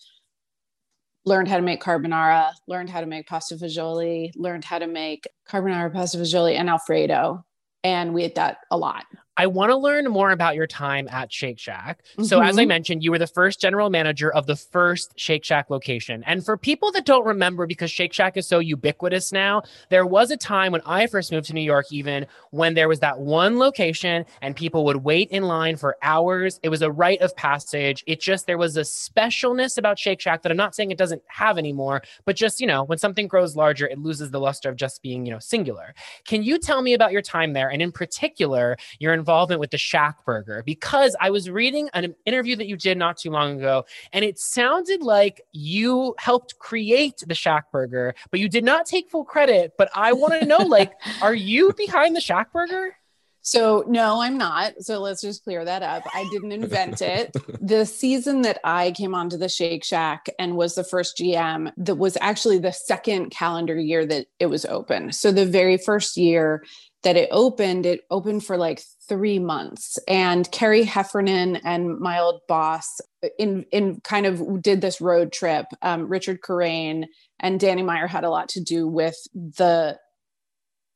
learned 1.27 1.49
how 1.49 1.57
to 1.57 1.63
make 1.63 1.83
carbonara, 1.83 2.51
learned 2.69 2.91
how 2.91 3.01
to 3.01 3.07
make 3.07 3.27
pasta 3.27 3.57
fagioli, 3.57 4.31
learned 4.37 4.65
how 4.65 4.79
to 4.79 4.87
make 4.87 5.27
carbonara, 5.49 5.93
pasta 5.93 6.19
fagioli, 6.19 6.59
and 6.59 6.71
Alfredo. 6.71 7.45
And 7.83 8.15
we 8.15 8.25
ate 8.25 8.37
that 8.37 8.59
a 8.71 8.79
lot. 8.79 9.05
I 9.37 9.47
want 9.47 9.71
to 9.71 9.77
learn 9.77 10.07
more 10.07 10.31
about 10.31 10.55
your 10.55 10.67
time 10.67 11.09
at 11.11 11.33
Shake 11.33 11.59
Shack. 11.59 12.03
Mm-hmm. 12.13 12.25
So, 12.25 12.41
as 12.41 12.57
I 12.57 12.63
mm-hmm. 12.63 12.69
mentioned, 12.69 13.03
you 13.03 13.11
were 13.11 13.19
the 13.19 13.27
first 13.27 13.61
general 13.61 13.91
manager 13.91 14.33
of 14.33 14.47
the 14.47 14.57
first 14.57 15.13
Shake 15.17 15.45
Shack 15.45 15.71
location. 15.71 16.23
And 16.27 16.45
for 16.45 16.57
people 16.57 16.93
that 16.93 17.05
don't 17.05 17.27
remember, 17.27 17.67
because 17.67 17.91
Shake 17.91 18.13
Shack 18.13 18.37
is 18.37 18.47
so 18.47 18.61
ubiquitous 18.61 19.33
now, 19.33 19.63
there 19.91 20.07
was 20.07 20.31
a 20.31 20.37
time 20.37 20.73
when 20.73 20.83
I 20.87 21.07
first 21.07 21.33
moved 21.33 21.47
to 21.47 21.55
New 21.55 21.61
York, 21.61 21.87
even 21.91 22.27
when 22.51 22.75
there 22.75 22.89
was 22.89 23.01
that 23.01 23.19
one 23.19 23.59
location 23.59 24.25
and 24.41 24.55
people 24.55 24.85
would 24.85 24.99
wait 24.99 25.31
in 25.31 25.45
line 25.45 25.77
for 25.77 25.97
hours. 26.03 26.61
It 26.63 26.69
was 26.69 26.83
a 26.83 26.91
rite 26.91 27.21
of 27.21 27.35
passage. 27.35 28.05
It 28.07 28.21
just, 28.21 28.47
there 28.47 28.59
was 28.59 28.77
a 28.77 28.83
specialness 28.83 29.79
about 29.79 29.99
Shake 29.99 30.21
Shack 30.21 30.43
that 30.43 30.53
I'm 30.53 30.57
not 30.57 30.75
saying 30.75 30.91
it 30.91 30.99
doesn't 30.99 31.23
have 31.27 31.59
anymore, 31.59 32.03
but 32.25 32.37
just, 32.37 32.61
you 32.61 32.67
know, 32.67 32.85
when 32.85 32.99
something 32.99 33.27
grows 33.27 33.57
larger, 33.57 33.89
it 33.89 33.99
loses 33.99 34.31
the 34.31 34.41
luster 34.41 34.69
of 34.69 34.77
just 34.77 35.03
being, 35.03 35.27
you 35.27 35.33
know, 35.33 35.39
singular. 35.41 35.95
Can 36.25 36.43
you 36.43 36.59
tell 36.59 36.83
me 36.83 36.95
about 36.95 37.13
your 37.13 37.23
time 37.23 37.53
there? 37.53 37.69
And 37.69 37.83
in 37.83 37.91
particular, 37.91 38.77
your 39.01 39.13
involvement 39.25 39.59
with 39.59 39.71
the 39.71 39.79
Shack 39.79 40.23
Burger 40.27 40.63
because 40.67 41.17
I 41.19 41.31
was 41.31 41.49
reading 41.49 41.89
an 41.95 42.15
interview 42.27 42.57
that 42.57 42.67
you 42.67 42.77
did 42.77 42.99
not 42.99 43.17
too 43.17 43.31
long 43.31 43.57
ago, 43.59 43.87
and 44.13 44.23
it 44.23 44.39
sounded 44.39 45.01
like 45.01 45.41
you 45.53 46.15
helped 46.19 46.59
create 46.59 47.23
the 47.27 47.35
Shack 47.35 47.73
Burger, 47.73 48.15
but 48.31 48.39
you 48.39 48.51
did 48.51 48.65
not 48.65 48.85
take 48.85 49.09
full 49.09 49.25
credit. 49.25 49.73
But 49.79 49.89
I 49.95 50.13
want 50.13 50.39
to 50.39 50.47
know, 50.47 50.59
like, 50.59 50.93
are 51.23 51.35
you 51.35 51.73
behind 51.73 52.15
the 52.15 52.21
Shack 52.21 52.53
Burger? 52.53 52.95
So, 53.41 53.85
no, 53.87 54.21
I'm 54.21 54.37
not. 54.37 54.75
So, 54.81 55.01
let's 55.01 55.23
just 55.23 55.43
clear 55.45 55.65
that 55.65 55.83
up. 55.83 56.03
I 56.15 56.27
didn't 56.31 56.53
invent 56.53 57.01
it. 57.01 57.35
the 57.61 57.87
season 57.87 58.43
that 58.43 58.59
I 58.63 58.93
came 58.93 59.15
onto 59.15 59.39
the 59.39 59.49
Shake 59.49 59.85
Shack 59.85 60.27
and 60.39 60.57
was 60.57 60.75
the 60.75 60.85
first 60.85 61.17
GM, 61.19 61.73
that 61.79 61.97
was 61.97 62.19
actually 62.21 62.59
the 62.59 62.73
second 62.73 63.31
calendar 63.31 63.79
year 63.79 64.05
that 64.05 64.27
it 64.39 64.47
was 64.47 64.67
open. 64.67 65.13
So, 65.13 65.33
the 65.33 65.47
very 65.47 65.79
first 65.79 66.19
year, 66.19 66.63
that 67.05 67.17
it 67.17 67.29
opened, 67.31 67.87
it 67.87 68.01
opened 68.11 68.45
for 68.45 68.57
like 68.57 68.83
three 69.09 69.39
months. 69.39 69.99
And 70.09 70.51
Kerry 70.51 70.85
Heffernan 70.85 71.57
and 71.57 71.99
my 71.99 72.19
old 72.19 72.41
boss 72.49 73.01
in 73.39 73.65
in 73.71 74.01
kind 74.03 74.27
of 74.27 74.63
did 74.63 74.81
this 74.81 75.01
road 75.01 75.33
trip. 75.33 75.67
Um, 75.83 76.09
Richard 76.09 76.43
Coraine 76.43 77.07
and 77.41 77.61
Danny 77.61 77.83
Meyer 77.83 78.07
had 78.07 78.25
a 78.25 78.31
lot 78.31 78.49
to 78.51 78.61
do 78.61 78.87
with 78.87 79.17
the 79.35 79.99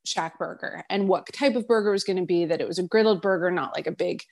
Shack 0.05 0.38
burger 0.38 0.85
and 0.88 1.09
what 1.09 1.31
type 1.33 1.55
of 1.55 1.68
burger 1.68 1.90
was 1.90 2.05
going 2.05 2.18
to 2.18 2.27
be. 2.27 2.44
That 2.44 2.61
it 2.61 2.68
was 2.68 2.79
a 2.79 2.85
griddled 2.85 3.23
burger, 3.23 3.51
not 3.51 3.75
like 3.75 3.87
a 3.87 3.92
big 3.92 4.23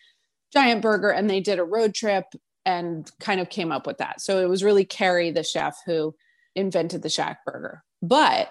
giant 0.53 0.83
burger. 0.83 1.11
And 1.11 1.29
they 1.29 1.41
did 1.41 1.59
a 1.59 1.65
road 1.65 1.95
trip 1.95 2.25
and 2.65 3.11
kind 3.21 3.41
of 3.41 3.51
came 3.51 3.73
up 3.73 3.87
with 3.87 3.99
that. 3.99 4.21
So 4.21 4.41
it 4.41 4.49
was 4.49 4.65
really 4.65 4.85
Kerry, 4.85 5.31
the 5.31 5.45
chef, 5.45 5.77
who 5.87 6.15
invented 6.55 7.03
the 7.03 7.09
Shack 7.09 7.45
burger. 7.45 7.83
But 8.03 8.51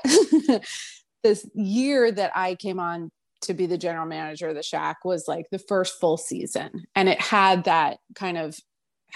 this 1.24 1.50
year 1.54 2.12
that 2.12 2.32
I 2.36 2.56
came 2.56 2.80
on 2.80 3.12
to 3.46 3.54
be 3.54 3.66
the 3.66 3.78
general 3.78 4.06
manager 4.06 4.50
of 4.50 4.56
the 4.56 4.64
shack 4.64 5.06
was 5.06 5.28
like 5.28 5.46
the 5.52 5.60
first 5.60 6.00
full 6.00 6.18
season. 6.18 6.86
And 6.96 7.10
it 7.10 7.22
had 7.22 7.64
that 7.66 8.00
kind 8.16 8.38
of 8.38 8.58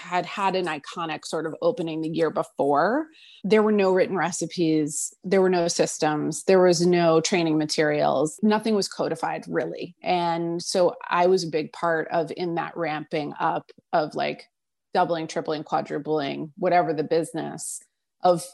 had 0.00 0.24
had 0.24 0.56
an 0.56 0.66
iconic 0.66 1.24
sort 1.24 1.46
of 1.46 1.54
opening 1.60 2.00
the 2.00 2.08
year 2.08 2.30
before. 2.30 3.06
There 3.44 3.62
were 3.62 3.72
no 3.72 3.92
written 3.92 4.16
recipes. 4.16 5.14
There 5.24 5.42
were 5.42 5.50
no 5.50 5.68
systems. 5.68 6.44
There 6.44 6.62
was 6.62 6.86
no 6.86 7.20
training 7.20 7.58
materials. 7.58 8.38
Nothing 8.42 8.74
was 8.74 8.88
codified 8.88 9.44
really. 9.48 9.94
And 10.02 10.62
so 10.62 10.94
i 11.08 11.26
was 11.26 11.44
a 11.44 11.48
big 11.48 11.72
part 11.72 12.08
of 12.08 12.32
in 12.36 12.54
that 12.54 12.76
ramping 12.76 13.34
up 13.38 13.70
of 13.92 14.14
like 14.14 14.46
doubling 14.94 15.26
tripling 15.26 15.62
quadrupling 15.62 16.52
whatever 16.56 16.92
the 16.92 17.04
business 17.04 17.80
of 18.22 18.44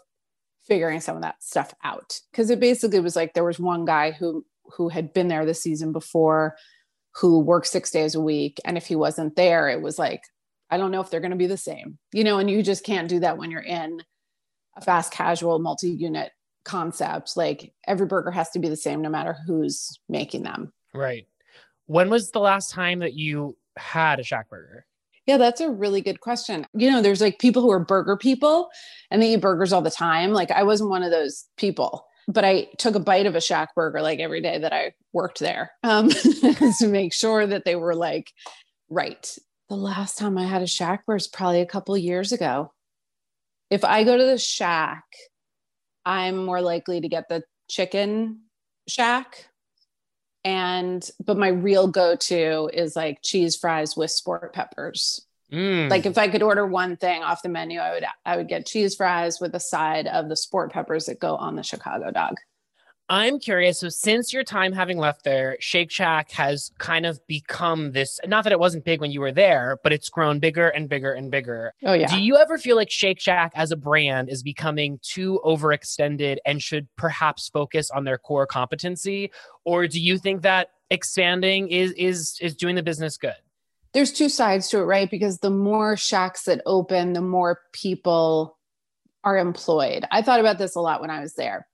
figuring 0.66 1.00
some 1.00 1.16
of 1.16 1.22
that 1.22 1.42
stuff 1.42 1.72
out. 1.84 2.20
Because 2.30 2.50
it 2.50 2.60
basically 2.60 3.00
was 3.00 3.16
like 3.16 3.34
there 3.34 3.44
was 3.44 3.58
one 3.58 3.84
guy 3.84 4.10
who 4.10 4.44
who 4.76 4.88
had 4.88 5.12
been 5.12 5.29
there 5.29 5.46
the 5.46 5.55
season 5.55 5.92
before 5.92 6.57
who 7.16 7.40
worked 7.40 7.66
six 7.66 7.90
days 7.90 8.14
a 8.14 8.20
week. 8.20 8.61
And 8.64 8.76
if 8.76 8.87
he 8.87 8.96
wasn't 8.96 9.37
there 9.37 9.68
it 9.68 9.81
was 9.81 9.98
like 9.98 10.22
i 10.70 10.76
don't 10.76 10.90
know 10.90 11.00
if 11.00 11.11
they're 11.11 11.20
going 11.20 11.31
to 11.31 11.37
be 11.37 11.46
the 11.46 11.57
same 11.57 11.96
you 12.12 12.24
know 12.24 12.38
and 12.38 12.50
you 12.50 12.61
just 12.61 12.85
can't 12.85 13.09
do 13.09 13.20
that 13.20 13.38
when 13.38 13.52
you're 13.52 13.61
in 13.61 14.02
a 14.76 14.81
fast 14.81 15.12
casual 15.12 15.59
multi-unit 15.59 16.33
concept. 16.66 17.37
Like 17.37 17.72
every 17.87 18.07
burger 18.07 18.31
has 18.31 18.50
to 18.50 18.59
be 18.59 18.68
the 18.68 18.76
same 18.76 19.00
no 19.00 19.09
matter 19.09 19.37
who's 19.46 19.98
making 20.09 20.42
them. 20.42 20.72
Right. 20.92 21.26
When 21.87 22.11
was 22.11 22.33
the 22.33 22.40
last 22.40 22.70
time 22.70 22.98
that 22.98 23.14
you 23.14 23.57
had 23.79 24.20
a 24.20 24.24
shack 24.24 24.50
burger? 24.50 24.85
Yeah, 25.24 25.38
that's 25.38 25.61
a 25.61 25.70
really 25.70 26.02
good 26.02 26.20
question. 26.20 26.66
You 26.74 26.90
know, 26.90 27.02
there's 27.02 27.20
like 27.20 27.38
people 27.38 27.62
who 27.62 27.70
are 27.70 27.81
burger 27.81 28.16
people 28.16 28.68
and 29.11 29.22
they 29.22 29.33
eat 29.33 29.40
burgers 29.40 29.72
all 29.72 29.83
the 29.83 29.90
time. 29.90 30.33
Like 30.33 30.50
I 30.50 30.62
wasn't 30.62 30.90
one 30.90 31.02
of 31.02 31.11
those 31.11 31.46
people 31.57 32.07
but 32.28 32.44
I 32.44 32.68
took 32.78 32.94
a 32.94 33.00
bite 33.00 33.26
of 33.26 33.36
a 33.36 33.40
shack 33.40 33.74
burger 33.74 34.02
like 34.02 34.18
every 34.18 34.40
day 34.40 34.58
that 34.58 34.72
I 34.72 34.94
worked 35.12 35.38
there 35.38 35.72
um, 35.82 36.08
to 36.78 36.88
make 36.88 37.12
sure 37.12 37.46
that 37.46 37.64
they 37.64 37.76
were 37.76 37.94
like 37.94 38.32
right. 38.88 39.36
The 39.68 39.76
last 39.76 40.18
time 40.18 40.38
I 40.38 40.46
had 40.46 40.62
a 40.62 40.66
shack 40.66 41.04
was 41.06 41.28
probably 41.28 41.60
a 41.60 41.66
couple 41.66 41.96
years 41.96 42.32
ago. 42.32 42.72
If 43.70 43.84
I 43.84 44.04
go 44.04 44.16
to 44.16 44.24
the 44.24 44.38
shack, 44.38 45.04
I'm 46.04 46.44
more 46.44 46.60
likely 46.60 47.00
to 47.00 47.08
get 47.08 47.28
the 47.28 47.42
chicken 47.68 48.42
shack. 48.88 49.48
And, 50.44 51.08
but 51.24 51.36
my 51.36 51.48
real 51.48 51.88
go 51.88 52.14
to 52.14 52.70
is 52.72 52.94
like 52.94 53.18
cheese 53.24 53.56
fries 53.56 53.96
with 53.96 54.12
sport 54.12 54.52
peppers. 54.52 55.25
Mm. 55.52 55.90
Like 55.90 56.06
if 56.06 56.18
I 56.18 56.28
could 56.28 56.42
order 56.42 56.66
one 56.66 56.96
thing 56.96 57.22
off 57.22 57.42
the 57.42 57.48
menu, 57.48 57.78
I 57.78 57.92
would 57.92 58.04
I 58.24 58.37
would 58.37 58.48
get 58.48 58.66
cheese 58.66 58.96
fries 58.96 59.40
with 59.40 59.54
a 59.54 59.61
side 59.61 60.06
of 60.06 60.28
the 60.28 60.37
sport 60.37 60.72
peppers 60.72 61.06
that 61.06 61.20
go 61.20 61.37
on 61.37 61.56
the 61.56 61.62
Chicago 61.62 62.11
dog. 62.11 62.37
I'm 63.09 63.38
curious. 63.38 63.78
So, 63.80 63.88
since 63.88 64.32
your 64.32 64.42
time 64.42 64.72
having 64.72 64.98
left 64.98 65.22
there, 65.22 65.56
Shake 65.61 65.92
Shack 65.92 66.32
has 66.32 66.72
kind 66.78 67.06
of 67.06 67.24
become 67.28 67.92
this 67.92 68.18
not 68.26 68.42
that 68.44 68.52
it 68.52 68.59
wasn't 68.59 68.85
big 68.85 69.00
when 69.00 69.12
you 69.12 69.20
were 69.20 69.30
there, 69.30 69.78
but 69.85 69.92
it's 69.92 70.09
grown 70.09 70.40
bigger 70.40 70.68
and 70.68 70.88
bigger 70.88 71.12
and 71.12 71.30
bigger. 71.30 71.72
Oh, 71.85 71.92
yeah. 71.92 72.09
Do 72.09 72.20
you 72.20 72.37
ever 72.37 72.59
feel 72.59 72.74
like 72.74 72.90
Shake 72.90 73.20
Shack 73.20 73.52
as 73.54 73.70
a 73.70 73.76
brand 73.76 74.28
is 74.28 74.42
becoming 74.42 74.98
too 75.02 75.40
overextended 75.44 76.38
and 76.44 76.61
should 76.61 76.88
perhaps 76.96 77.48
focus 77.48 77.90
on 77.92 78.04
their 78.04 78.18
core 78.18 78.46
competency? 78.46 79.30
Or 79.64 79.87
do 79.87 80.00
you 80.00 80.18
think 80.18 80.42
that 80.42 80.70
expanding 80.90 81.68
is 81.68 81.92
is 81.92 82.37
is 82.40 82.56
doing 82.56 82.74
the 82.74 82.82
business 82.82 83.16
good? 83.16 83.35
There's 83.92 84.12
two 84.12 84.29
sides 84.29 84.68
to 84.68 84.79
it, 84.79 84.85
right? 84.85 85.11
Because 85.11 85.38
the 85.38 85.51
more 85.51 85.96
shacks 85.96 86.44
that 86.44 86.61
open, 86.66 87.12
the 87.12 87.20
more 87.20 87.61
people 87.72 88.59
are 89.25 89.37
employed. 89.37 90.05
I 90.11 90.22
thought 90.22 90.40
about 90.40 90.59
this 90.59 90.77
a 90.77 90.81
lot 90.81 91.01
when 91.01 91.11
I 91.11 91.20
was 91.20 91.35
there. 91.35 91.66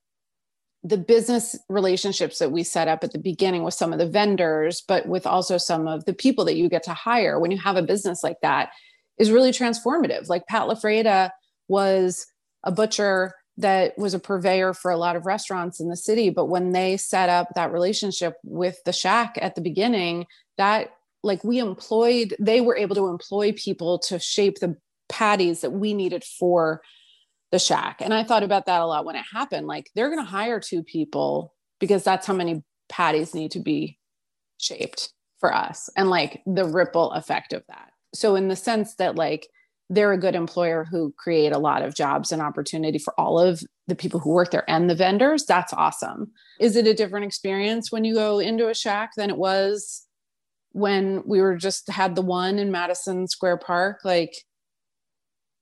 The 0.85 0.99
business 0.99 1.57
relationships 1.69 2.39
that 2.39 2.51
we 2.51 2.63
set 2.63 2.89
up 2.89 3.05
at 3.05 3.13
the 3.13 3.19
beginning 3.19 3.63
with 3.63 3.75
some 3.75 3.93
of 3.93 3.99
the 3.99 4.09
vendors, 4.09 4.83
but 4.87 5.07
with 5.07 5.27
also 5.27 5.59
some 5.59 5.87
of 5.87 6.05
the 6.07 6.15
people 6.15 6.45
that 6.47 6.57
you 6.57 6.69
get 6.69 6.83
to 6.85 6.95
hire 6.95 7.39
when 7.39 7.51
you 7.51 7.59
have 7.59 7.77
a 7.77 7.83
business 7.83 8.25
like 8.25 8.41
that 8.43 8.71
is 9.19 9.31
really 9.31 9.53
transformative. 9.53 10.29
Like 10.29 10.47
Pat 10.47 10.69
LaFrieda 10.69 11.31
was 11.69 12.27
a 12.65 12.73
butcher 12.73 13.35
that 13.59 13.97
was 13.99 14.15
a 14.15 14.19
purveyor 14.19 14.73
for 14.75 14.91
a 14.91 14.97
lot 14.97 15.15
of 15.15 15.27
restaurants 15.27 15.79
in 15.79 15.89
the 15.89 15.97
city. 15.97 16.31
But 16.31 16.47
when 16.47 16.71
they 16.71 16.97
set 16.97 17.29
up 17.29 17.49
that 17.55 17.73
relationship 17.73 18.35
with 18.45 18.79
the 18.85 18.93
shack 18.93 19.39
at 19.41 19.55
the 19.55 19.61
beginning, 19.61 20.27
that 20.57 20.91
like 21.23 21.45
we 21.45 21.59
employed 21.59 22.35
they 22.39 22.61
were 22.61 22.77
able 22.77 22.97
to 22.97 23.09
employ 23.09 23.53
people 23.53 23.99
to 23.99 24.19
shape 24.19 24.59
the 24.59 24.77
patties 25.09 25.61
that 25.61 25.71
we 25.71 25.95
needed 25.95 26.25
for 26.25 26.83
the 27.51 27.59
shack. 27.59 28.01
And 28.01 28.15
i 28.15 28.25
thought 28.25 28.43
about 28.43 28.67
that 28.67 28.81
a 28.81 28.87
lot 28.87 29.05
when 29.05 29.17
it 29.17 29.25
happened. 29.33 29.67
Like 29.67 29.91
they're 29.95 30.09
going 30.09 30.25
to 30.25 30.31
hire 30.31 30.59
two 30.59 30.83
people 30.83 31.55
because 31.79 32.03
that's 32.03 32.27
how 32.27 32.35
many 32.35 32.63
patties 32.89 33.35
need 33.35 33.51
to 33.53 33.61
be 33.61 33.99
shaped 34.59 35.13
for 35.39 35.55
us 35.55 35.91
and 35.97 36.09
like 36.09 36.41
the 36.47 36.65
ripple 36.65 37.13
effect 37.13 37.53
of 37.53 37.63
that. 37.69 37.91
So 38.15 38.37
in 38.37 38.49
the 38.49 38.57
sense 38.57 38.95
that 38.97 39.17
like 39.17 39.49
they're 39.91 40.13
a 40.13 40.19
good 40.19 40.35
employer 40.35 40.85
who 40.85 41.13
create 41.19 41.53
a 41.53 41.59
lot 41.59 41.83
of 41.83 41.95
jobs 41.95 42.33
and 42.33 42.41
opportunity 42.41 42.99
for 42.99 43.19
all 43.21 43.39
of 43.39 43.63
the 43.89 43.95
people 43.95 44.21
who 44.21 44.31
work 44.31 44.51
there 44.51 44.69
and 44.69 44.89
the 44.89 44.95
vendors 44.95 45.45
that's 45.45 45.73
awesome. 45.75 46.31
Is 46.61 46.77
it 46.77 46.87
a 46.87 46.95
different 46.95 47.27
experience 47.27 47.93
when 47.93 48.05
you 48.05 48.15
go 48.15 48.39
into 48.39 48.69
a 48.69 48.75
shack 48.75 49.11
than 49.17 49.29
it 49.29 49.37
was 49.37 50.07
when 50.73 51.23
we 51.27 51.41
were 51.41 51.57
just 51.57 51.91
had 51.91 52.15
the 52.15 52.23
one 52.23 52.59
in 52.59 52.71
Madison 52.71 53.27
Square 53.29 53.59
Park. 53.59 54.01
Like, 54.05 54.35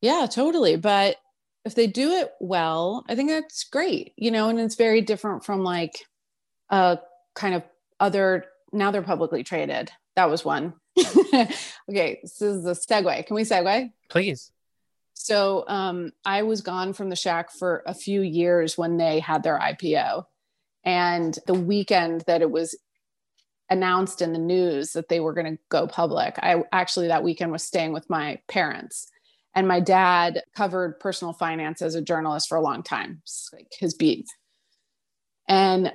yeah, 0.01 0.27
totally. 0.31 0.77
But 0.77 1.17
if 1.65 1.75
they 1.75 1.87
do 1.87 2.13
it 2.13 2.33
well, 2.41 3.05
I 3.09 3.15
think 3.15 3.31
that's 3.31 3.65
great, 3.65 4.13
you 4.17 4.31
know, 4.31 4.49
and 4.49 4.59
it's 4.59 4.77
very 4.77 5.01
different 5.03 5.45
from 5.45 5.63
like 5.63 5.93
a 6.71 6.99
kind 7.35 7.55
of 7.55 7.63
other 7.99 8.47
now 8.73 8.91
they're 8.91 9.03
publicly 9.03 9.43
traded. 9.43 9.91
That 10.17 10.31
was 10.31 10.45
one. 10.45 10.75
okay, 10.99 12.21
this 12.23 12.41
is 12.41 12.65
the 12.65 12.73
segue. 12.73 13.27
Can 13.27 13.35
we 13.35 13.43
segue? 13.43 13.91
Please. 14.09 14.53
So 15.15 15.65
um, 15.69 16.13
I 16.25 16.43
was 16.43 16.63
gone 16.63 16.93
from 16.93 17.11
the 17.11 17.17
Shack 17.17 17.51
for 17.53 17.83
a 17.87 17.95
few 17.95 18.23
years 18.23 18.79
when 18.79 18.97
they 18.97 19.21
had 19.21 19.43
their 19.43 19.59
IPO. 19.59 20.25
And 20.85 21.39
the 21.47 21.55
weekend 21.55 22.23
that 22.27 22.41
it 22.41 22.51
was 22.51 22.75
announced 23.71 24.21
in 24.21 24.33
the 24.33 24.39
news 24.39 24.93
that 24.93 25.09
they 25.09 25.21
were 25.21 25.33
going 25.33 25.57
to 25.57 25.63
go 25.69 25.87
public, 25.87 26.35
I 26.39 26.63
actually 26.73 27.09
that 27.09 27.23
weekend 27.23 27.53
was 27.53 27.63
staying 27.63 27.93
with 27.93 28.11
my 28.11 28.41
parents. 28.49 29.09
And 29.55 29.67
my 29.67 29.81
dad 29.81 30.43
covered 30.55 31.01
personal 31.01 31.33
finance 31.33 31.83
as 31.83 31.95
a 31.95 32.03
journalist 32.03 32.49
for 32.49 32.57
a 32.57 32.63
long 32.63 32.83
time, 32.83 33.23
like 33.53 33.69
his 33.79 33.95
beat. 33.95 34.27
And 35.49 35.93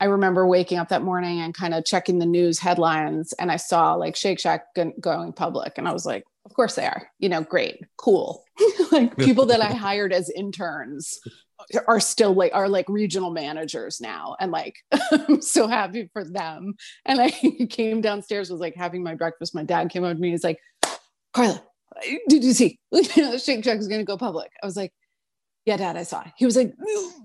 I 0.00 0.06
remember 0.06 0.46
waking 0.46 0.78
up 0.78 0.88
that 0.90 1.02
morning 1.02 1.40
and 1.40 1.54
kind 1.54 1.72
of 1.72 1.84
checking 1.84 2.18
the 2.18 2.26
news 2.26 2.58
headlines, 2.58 3.32
and 3.34 3.50
I 3.50 3.56
saw 3.56 3.94
like 3.94 4.16
Shake 4.16 4.40
Shack 4.40 4.66
going 5.00 5.32
public, 5.32 5.74
and 5.78 5.88
I 5.88 5.92
was 5.92 6.04
like, 6.04 6.24
of 6.44 6.52
course 6.52 6.74
they 6.74 6.84
are. 6.84 7.08
You 7.18 7.30
know, 7.30 7.42
great, 7.42 7.80
cool. 7.96 8.44
like 8.92 9.16
people 9.16 9.46
that 9.46 9.62
I 9.62 9.72
hired 9.72 10.12
as 10.12 10.28
interns 10.30 11.20
are 11.86 12.00
still 12.00 12.34
like 12.34 12.52
are 12.54 12.68
like 12.68 12.88
regional 12.88 13.30
managers 13.30 14.00
now. 14.00 14.36
And 14.40 14.52
like 14.52 14.76
i'm 15.12 15.40
so 15.42 15.66
happy 15.66 16.08
for 16.12 16.24
them. 16.24 16.74
And 17.04 17.20
i 17.20 17.30
came 17.70 18.00
downstairs 18.00 18.50
was 18.50 18.60
like 18.60 18.74
having 18.74 19.02
my 19.02 19.14
breakfast. 19.14 19.54
My 19.54 19.64
dad 19.64 19.90
came 19.90 20.04
up 20.04 20.14
to 20.14 20.20
me 20.20 20.30
he's 20.30 20.44
like 20.44 20.58
carla 21.32 21.62
did 22.28 22.42
you 22.42 22.52
see? 22.52 22.78
The 22.90 23.38
shake 23.44 23.64
shack 23.64 23.78
is 23.78 23.88
going 23.88 24.00
to 24.00 24.04
go 24.04 24.16
public. 24.16 24.50
I 24.62 24.66
was 24.66 24.76
like 24.76 24.92
yeah 25.66 25.78
dad 25.78 25.96
i 25.96 26.02
saw 26.02 26.22
he 26.36 26.44
was 26.44 26.56
like 26.56 26.74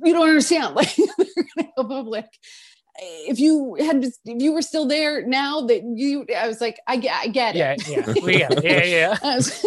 you 0.04 0.14
don't 0.14 0.28
understand. 0.28 0.76
Like 0.76 0.96
they're 0.96 1.08
going 1.36 1.46
to 1.58 1.72
go 1.78 1.84
public. 1.84 2.26
If 3.02 3.40
you 3.40 3.76
had 3.80 4.04
if 4.04 4.14
you 4.26 4.54
were 4.54 4.62
still 4.62 4.86
there 4.86 5.26
now 5.26 5.62
that 5.62 5.84
you 5.84 6.26
i 6.36 6.48
was 6.48 6.60
like 6.60 6.80
i 6.88 6.98
get 6.98 7.16
i 7.16 7.28
get 7.28 7.56
it. 7.56 7.88
Yeah 7.88 8.14
yeah. 8.26 8.50
Yeah 8.62 8.84
yeah, 8.84 9.18
was, 9.24 9.66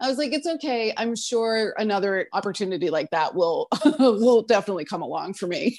I 0.00 0.08
was 0.08 0.18
like 0.18 0.32
it's 0.32 0.46
okay 0.46 0.92
i'm 0.96 1.14
sure 1.16 1.74
another 1.78 2.28
opportunity 2.32 2.90
like 2.90 3.10
that 3.10 3.34
will 3.34 3.68
will 3.98 4.42
definitely 4.42 4.84
come 4.84 5.02
along 5.02 5.34
for 5.34 5.46
me 5.46 5.78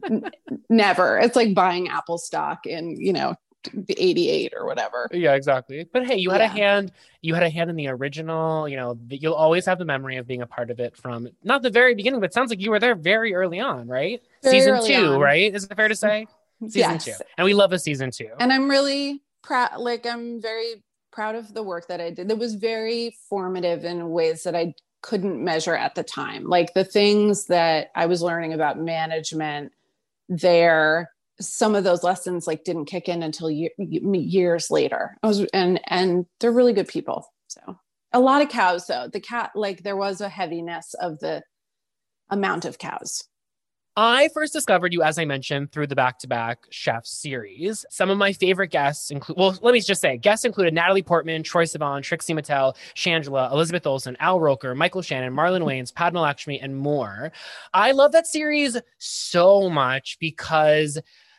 never 0.68 1.18
it's 1.18 1.36
like 1.36 1.54
buying 1.54 1.88
apple 1.88 2.18
stock 2.18 2.66
in 2.66 2.96
you 3.00 3.12
know 3.12 3.34
the 3.72 3.94
88 3.98 4.52
or 4.56 4.66
whatever. 4.66 5.08
Yeah, 5.12 5.34
exactly. 5.34 5.86
But 5.90 6.06
hey, 6.06 6.16
you 6.16 6.30
had 6.30 6.40
yeah. 6.40 6.46
a 6.46 6.48
hand, 6.48 6.92
you 7.22 7.34
had 7.34 7.42
a 7.42 7.50
hand 7.50 7.70
in 7.70 7.76
the 7.76 7.88
original, 7.88 8.68
you 8.68 8.76
know, 8.76 8.98
you'll 9.08 9.34
always 9.34 9.66
have 9.66 9.78
the 9.78 9.84
memory 9.84 10.16
of 10.16 10.26
being 10.26 10.42
a 10.42 10.46
part 10.46 10.70
of 10.70 10.80
it 10.80 10.96
from 10.96 11.28
not 11.42 11.62
the 11.62 11.70
very 11.70 11.94
beginning, 11.94 12.20
but 12.20 12.32
sounds 12.32 12.50
like 12.50 12.60
you 12.60 12.70
were 12.70 12.80
there 12.80 12.94
very 12.94 13.34
early 13.34 13.60
on, 13.60 13.86
right? 13.86 14.22
Very 14.42 14.60
season 14.60 14.84
two, 14.84 15.14
on. 15.14 15.20
right? 15.20 15.54
Is 15.54 15.64
it 15.64 15.74
fair 15.74 15.88
to 15.88 15.94
mm-hmm. 15.94 16.00
say? 16.00 16.26
Season 16.68 16.92
yes. 16.92 17.04
two. 17.04 17.12
And 17.36 17.44
we 17.44 17.54
love 17.54 17.72
a 17.72 17.78
season 17.78 18.10
two. 18.10 18.30
And 18.38 18.52
I'm 18.52 18.68
really 18.68 19.22
proud, 19.42 19.78
like, 19.78 20.06
I'm 20.06 20.40
very 20.40 20.82
proud 21.14 21.34
of 21.34 21.54
the 21.54 21.62
work 21.62 21.88
that 21.88 22.00
I 22.00 22.10
did. 22.10 22.28
that 22.28 22.38
was 22.38 22.54
very 22.54 23.16
formative 23.28 23.84
in 23.84 24.10
ways 24.10 24.42
that 24.42 24.54
I 24.54 24.74
couldn't 25.02 25.42
measure 25.42 25.76
at 25.76 25.94
the 25.94 26.02
time. 26.02 26.44
Like 26.44 26.74
the 26.74 26.84
things 26.84 27.46
that 27.46 27.90
I 27.94 28.06
was 28.06 28.20
learning 28.20 28.52
about 28.52 28.78
management 28.78 29.72
there 30.28 31.10
some 31.40 31.74
of 31.74 31.84
those 31.84 32.02
lessons 32.02 32.46
like 32.46 32.64
didn't 32.64 32.84
kick 32.84 33.08
in 33.08 33.22
until 33.22 33.50
year, 33.50 33.70
years 33.78 34.70
later. 34.70 35.16
I 35.22 35.26
was 35.26 35.40
and 35.52 35.80
and 35.86 36.26
they're 36.40 36.52
really 36.52 36.72
good 36.72 36.88
people. 36.88 37.26
So 37.48 37.78
a 38.12 38.20
lot 38.20 38.42
of 38.42 38.48
cows 38.48 38.86
though. 38.86 39.08
The 39.12 39.20
cat 39.20 39.50
like 39.54 39.82
there 39.82 39.96
was 39.96 40.20
a 40.20 40.28
heaviness 40.28 40.94
of 40.94 41.18
the 41.18 41.42
amount 42.30 42.64
of 42.64 42.78
cows. 42.78 43.24
I 43.96 44.28
first 44.34 44.52
discovered 44.52 44.92
you, 44.92 45.02
as 45.02 45.20
I 45.20 45.24
mentioned, 45.24 45.70
through 45.70 45.86
the 45.86 45.94
back 45.94 46.18
to 46.20 46.26
back 46.26 46.66
chef 46.70 47.06
series. 47.06 47.86
Some 47.90 48.10
of 48.10 48.18
my 48.18 48.32
favorite 48.32 48.72
guests 48.72 49.12
include, 49.12 49.38
well, 49.38 49.56
let 49.62 49.72
me 49.72 49.80
just 49.80 50.00
say, 50.00 50.16
guests 50.16 50.44
included 50.44 50.74
Natalie 50.74 51.02
Portman, 51.02 51.44
Troye 51.44 51.62
Sivan, 51.64 52.02
Trixie 52.02 52.34
Mattel, 52.34 52.74
Shangela, 52.96 53.52
Elizabeth 53.52 53.86
Olsen, 53.86 54.16
Al 54.18 54.40
Roker, 54.40 54.74
Michael 54.74 55.02
Shannon, 55.02 55.32
Marlon 55.32 55.62
Wayans, 55.64 55.94
Padma 55.94 56.22
Lakshmi, 56.22 56.60
and 56.60 56.76
more. 56.76 57.30
I 57.72 57.92
love 57.92 58.10
that 58.12 58.26
series 58.26 58.76
so 58.98 59.70
much 59.70 60.18
because 60.18 60.98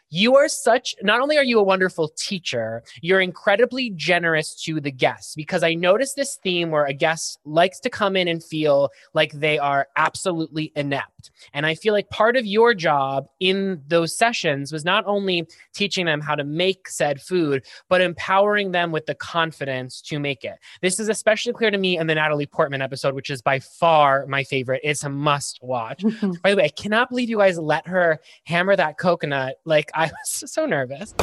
you 0.09 0.35
are 0.35 0.47
such 0.47 0.95
not 1.01 1.19
only 1.19 1.37
are 1.37 1.43
you 1.43 1.59
a 1.59 1.63
wonderful 1.63 2.09
teacher 2.15 2.83
you're 3.01 3.19
incredibly 3.19 3.89
generous 3.89 4.53
to 4.53 4.79
the 4.79 4.91
guests 4.91 5.33
because 5.35 5.63
i 5.63 5.73
noticed 5.73 6.15
this 6.15 6.37
theme 6.43 6.69
where 6.69 6.85
a 6.85 6.93
guest 6.93 7.39
likes 7.43 7.79
to 7.79 7.89
come 7.89 8.15
in 8.15 8.27
and 8.27 8.43
feel 8.43 8.91
like 9.13 9.31
they 9.31 9.57
are 9.57 9.87
absolutely 9.97 10.71
inept 10.75 11.14
and 11.53 11.65
i 11.65 11.75
feel 11.75 11.93
like 11.93 12.09
part 12.09 12.37
of 12.37 12.45
your 12.45 12.73
job 12.73 13.27
in 13.41 13.81
those 13.87 14.17
sessions 14.17 14.71
was 14.71 14.85
not 14.85 15.03
only 15.05 15.45
teaching 15.73 16.05
them 16.05 16.21
how 16.21 16.35
to 16.35 16.45
make 16.45 16.87
said 16.87 17.21
food 17.21 17.65
but 17.89 17.99
empowering 17.99 18.71
them 18.71 18.91
with 18.91 19.05
the 19.05 19.15
confidence 19.15 20.01
to 20.01 20.19
make 20.19 20.45
it 20.45 20.55
this 20.81 20.99
is 20.99 21.09
especially 21.09 21.51
clear 21.51 21.71
to 21.71 21.77
me 21.77 21.97
in 21.97 22.07
the 22.07 22.15
natalie 22.15 22.45
portman 22.45 22.81
episode 22.81 23.13
which 23.13 23.29
is 23.29 23.41
by 23.41 23.59
far 23.59 24.25
my 24.27 24.43
favorite 24.43 24.79
it's 24.83 25.03
a 25.03 25.09
must 25.09 25.59
watch 25.61 26.01
by 26.41 26.51
the 26.51 26.55
way 26.55 26.63
i 26.63 26.69
cannot 26.69 27.09
believe 27.09 27.29
you 27.29 27.37
guys 27.37 27.59
let 27.59 27.85
her 27.85 28.19
hammer 28.45 28.75
that 28.77 28.97
coconut 28.97 29.55
like 29.65 29.91
i 29.93 30.05
I 30.05 30.11
was 30.11 30.51
so 30.51 30.65
nervous. 30.65 31.13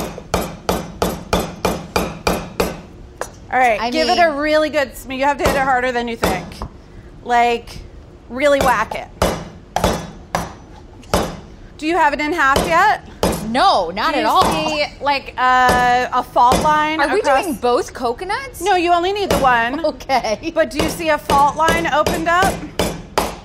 All 3.51 3.59
right, 3.59 3.81
I 3.81 3.91
give 3.91 4.09
mean, 4.09 4.19
it 4.19 4.23
a 4.23 4.33
really 4.33 4.71
good. 4.71 4.93
You 5.09 5.25
have 5.25 5.37
to 5.39 5.45
hit 5.45 5.55
it 5.55 5.63
harder 5.63 5.93
than 5.93 6.09
you 6.09 6.17
think. 6.17 6.47
Like, 7.23 7.79
really 8.29 8.59
whack 8.61 8.95
it. 8.95 9.22
Do 11.83 11.89
you 11.89 11.97
have 11.97 12.13
it 12.13 12.21
in 12.21 12.33
half 12.33 12.65
yet? 12.69 13.03
No, 13.49 13.91
not 13.91 14.15
at 14.15 14.25
all. 14.25 14.45
See, 14.45 14.85
like 15.01 15.35
uh, 15.37 16.09
a 16.13 16.23
fault 16.23 16.63
line. 16.63 17.01
Are 17.01 17.07
across... 17.07 17.39
we 17.39 17.43
doing 17.43 17.57
both 17.57 17.93
coconuts? 17.93 18.61
No, 18.61 18.77
you 18.77 18.93
only 18.93 19.13
need 19.13 19.31
the 19.31 19.39
one. 19.39 19.85
Okay. 19.93 20.53
But 20.55 20.71
do 20.71 20.79
you 20.79 20.89
see 20.89 21.09
a 21.09 21.19
fault 21.19 21.57
line 21.57 21.89
opened 21.89 22.29
up? 22.29 22.55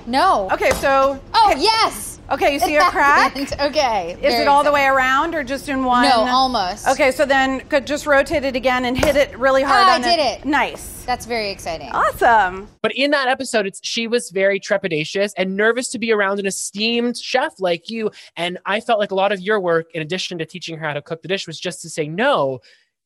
No. 0.06 0.48
Okay, 0.52 0.70
so. 0.70 1.20
Oh 1.34 1.52
yes. 1.58 2.07
Okay, 2.30 2.52
you 2.52 2.60
see 2.60 2.76
a 2.76 2.82
crack? 2.90 3.36
okay. 3.36 4.16
Is 4.22 4.34
it 4.34 4.48
all 4.48 4.62
the 4.62 4.72
way 4.72 4.84
around 4.84 5.34
or 5.34 5.42
just 5.42 5.68
in 5.68 5.84
one? 5.84 6.04
No, 6.08 6.26
almost. 6.26 6.86
Okay, 6.88 7.10
so 7.10 7.24
then 7.24 7.60
could 7.68 7.86
just 7.86 8.06
rotate 8.06 8.44
it 8.44 8.54
again 8.54 8.84
and 8.84 8.96
hit 8.96 9.16
it 9.16 9.36
really 9.38 9.62
hard. 9.62 9.86
Oh, 9.86 9.90
I 9.90 9.98
did 9.98 10.20
it. 10.20 10.44
Nice. 10.44 11.04
That's 11.04 11.24
very 11.24 11.50
exciting. 11.50 11.90
Awesome. 11.90 12.68
But 12.82 12.92
in 12.94 13.12
that 13.12 13.28
episode, 13.28 13.66
it's 13.66 13.80
she 13.82 14.06
was 14.06 14.30
very 14.30 14.60
trepidatious 14.60 15.32
and 15.38 15.56
nervous 15.56 15.88
to 15.90 15.98
be 15.98 16.12
around 16.12 16.38
an 16.38 16.46
esteemed 16.46 17.16
chef 17.16 17.58
like 17.60 17.88
you. 17.88 18.10
And 18.36 18.58
I 18.66 18.80
felt 18.80 18.98
like 18.98 19.10
a 19.10 19.14
lot 19.14 19.32
of 19.32 19.40
your 19.40 19.58
work, 19.58 19.86
in 19.94 20.02
addition 20.02 20.36
to 20.38 20.44
teaching 20.44 20.76
her 20.76 20.86
how 20.86 20.92
to 20.92 21.00
cook 21.02 21.22
the 21.22 21.28
dish, 21.28 21.46
was 21.46 21.58
just 21.58 21.80
to 21.82 21.88
say 21.88 22.08
no 22.08 22.60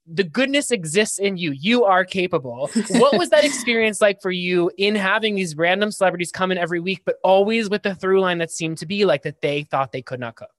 the 0.06 0.24
goodness 0.24 0.70
exists 0.70 1.18
in 1.18 1.36
you. 1.36 1.52
You 1.52 1.84
are 1.84 2.04
capable. 2.04 2.70
What 2.90 3.18
was 3.18 3.30
that 3.30 3.44
experience 3.44 4.00
like 4.00 4.20
for 4.20 4.30
you 4.30 4.70
in 4.76 4.94
having 4.94 5.34
these 5.34 5.56
random 5.56 5.92
celebrities 5.92 6.32
come 6.32 6.50
in 6.50 6.58
every 6.58 6.80
week, 6.80 7.02
but 7.04 7.16
always 7.22 7.70
with 7.70 7.82
the 7.82 7.94
through 7.94 8.20
line 8.20 8.38
that 8.38 8.50
seemed 8.50 8.78
to 8.78 8.86
be 8.86 9.04
like 9.04 9.22
that 9.22 9.40
they 9.40 9.62
thought 9.64 9.92
they 9.92 10.02
could 10.02 10.20
not 10.20 10.36
cook? 10.36 10.50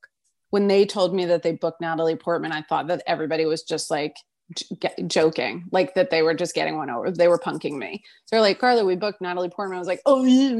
When 0.52 0.68
they 0.68 0.86
told 0.86 1.14
me 1.14 1.26
that 1.26 1.44
they 1.44 1.54
booked 1.54 1.82
Natalie 1.82 2.16
Portman, 2.16 2.52
I 2.52 2.62
thought 2.62 2.88
that 2.88 3.04
everybody 3.08 3.46
was 3.46 3.64
just 3.64 3.90
like, 3.90 4.16
joking, 5.08 5.66
like 5.72 5.94
that 5.96 6.10
they 6.10 6.22
were 6.22 6.34
just 6.34 6.54
getting 6.54 6.78
one 6.78 6.90
over. 6.90 7.12
They 7.12 7.28
were 7.28 7.40
punking 7.40 7.78
me. 7.78 8.04
So 8.26 8.36
they're 8.36 8.42
like, 8.42 8.60
Carla, 8.60 8.86
we 8.86 8.96
booked 8.96 9.22
Natalie 9.22 9.50
Portman. 9.50 9.78
I 9.78 9.80
was 9.80 9.88
like, 9.88 10.02
oh 10.06 10.24
yeah, 10.24 10.52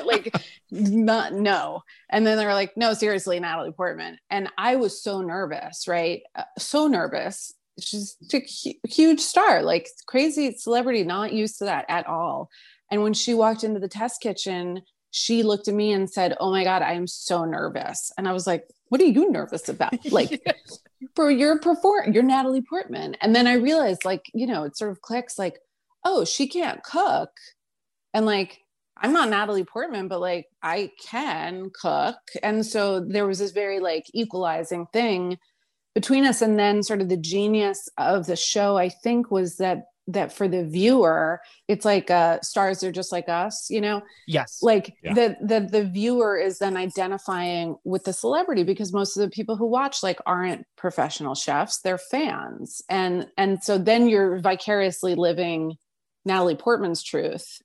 like 0.04 0.34
not 0.70 1.34
no. 1.34 1.82
And 2.10 2.26
then 2.26 2.38
they 2.38 2.46
were 2.46 2.54
like, 2.54 2.76
no, 2.76 2.94
seriously, 2.94 3.38
Natalie 3.40 3.72
Portman. 3.72 4.18
And 4.30 4.48
I 4.56 4.76
was 4.76 5.02
so 5.02 5.20
nervous, 5.20 5.88
right? 5.88 6.22
Uh, 6.34 6.44
so 6.58 6.86
nervous. 6.86 7.52
She's 7.78 8.16
a 8.32 8.40
huge 8.88 9.20
star, 9.20 9.62
like 9.62 9.88
crazy 10.06 10.52
celebrity, 10.52 11.02
not 11.02 11.32
used 11.32 11.58
to 11.58 11.66
that 11.66 11.84
at 11.88 12.06
all. 12.06 12.48
And 12.90 13.02
when 13.02 13.12
she 13.12 13.34
walked 13.34 13.64
into 13.64 13.80
the 13.80 13.88
test 13.88 14.22
kitchen, 14.22 14.82
she 15.10 15.42
looked 15.42 15.68
at 15.68 15.74
me 15.74 15.92
and 15.92 16.08
said, 16.08 16.36
"Oh 16.40 16.50
my 16.50 16.64
god, 16.64 16.82
I 16.82 16.92
am 16.92 17.06
so 17.06 17.44
nervous." 17.44 18.12
And 18.16 18.28
I 18.28 18.32
was 18.32 18.46
like, 18.46 18.64
"What 18.88 19.00
are 19.00 19.06
you 19.06 19.30
nervous 19.30 19.68
about?" 19.68 20.04
Like 20.10 20.42
for 21.14 21.30
your 21.30 21.58
perform 21.58 22.12
you're 22.12 22.22
Natalie 22.22 22.62
Portman. 22.62 23.16
And 23.20 23.34
then 23.34 23.46
I 23.46 23.54
realized 23.54 24.04
like, 24.04 24.22
you 24.34 24.46
know, 24.46 24.64
it 24.64 24.76
sort 24.76 24.90
of 24.90 25.00
clicks 25.00 25.38
like, 25.38 25.58
oh, 26.04 26.24
she 26.24 26.46
can't 26.46 26.82
cook. 26.82 27.30
And 28.14 28.24
like, 28.26 28.58
I'm 28.96 29.12
not 29.12 29.28
Natalie 29.28 29.64
Portman, 29.64 30.08
but 30.08 30.20
like 30.20 30.46
I 30.62 30.90
can 31.04 31.70
cook. 31.78 32.16
And 32.42 32.64
so 32.64 33.00
there 33.00 33.26
was 33.26 33.38
this 33.40 33.50
very 33.50 33.80
like 33.80 34.04
equalizing 34.14 34.86
thing 34.92 35.38
between 35.94 36.24
us. 36.24 36.40
And 36.40 36.58
then 36.58 36.82
sort 36.82 37.00
of 37.00 37.08
the 37.08 37.16
genius 37.16 37.88
of 37.98 38.26
the 38.26 38.36
show, 38.36 38.76
I 38.76 38.88
think, 38.88 39.30
was 39.30 39.56
that 39.56 39.84
that 40.08 40.32
for 40.32 40.46
the 40.46 40.64
viewer 40.64 41.40
it's 41.68 41.84
like 41.84 42.10
uh 42.10 42.40
stars 42.40 42.82
are 42.82 42.92
just 42.92 43.12
like 43.12 43.28
us 43.28 43.68
you 43.70 43.80
know? 43.80 44.02
Yes. 44.26 44.60
Like 44.62 44.94
yeah. 45.02 45.14
the 45.14 45.36
the 45.42 45.60
the 45.60 45.84
viewer 45.84 46.36
is 46.36 46.58
then 46.58 46.76
identifying 46.76 47.76
with 47.84 48.04
the 48.04 48.12
celebrity 48.12 48.64
because 48.64 48.92
most 48.92 49.16
of 49.16 49.22
the 49.22 49.30
people 49.30 49.56
who 49.56 49.66
watch 49.66 50.02
like 50.02 50.20
aren't 50.26 50.66
professional 50.76 51.34
chefs 51.34 51.80
they're 51.80 51.98
fans. 51.98 52.82
And 52.88 53.26
and 53.36 53.62
so 53.62 53.78
then 53.78 54.08
you're 54.08 54.38
vicariously 54.38 55.14
living 55.14 55.76
natalie 56.24 56.56
portman's 56.56 57.02
truth. 57.02 57.60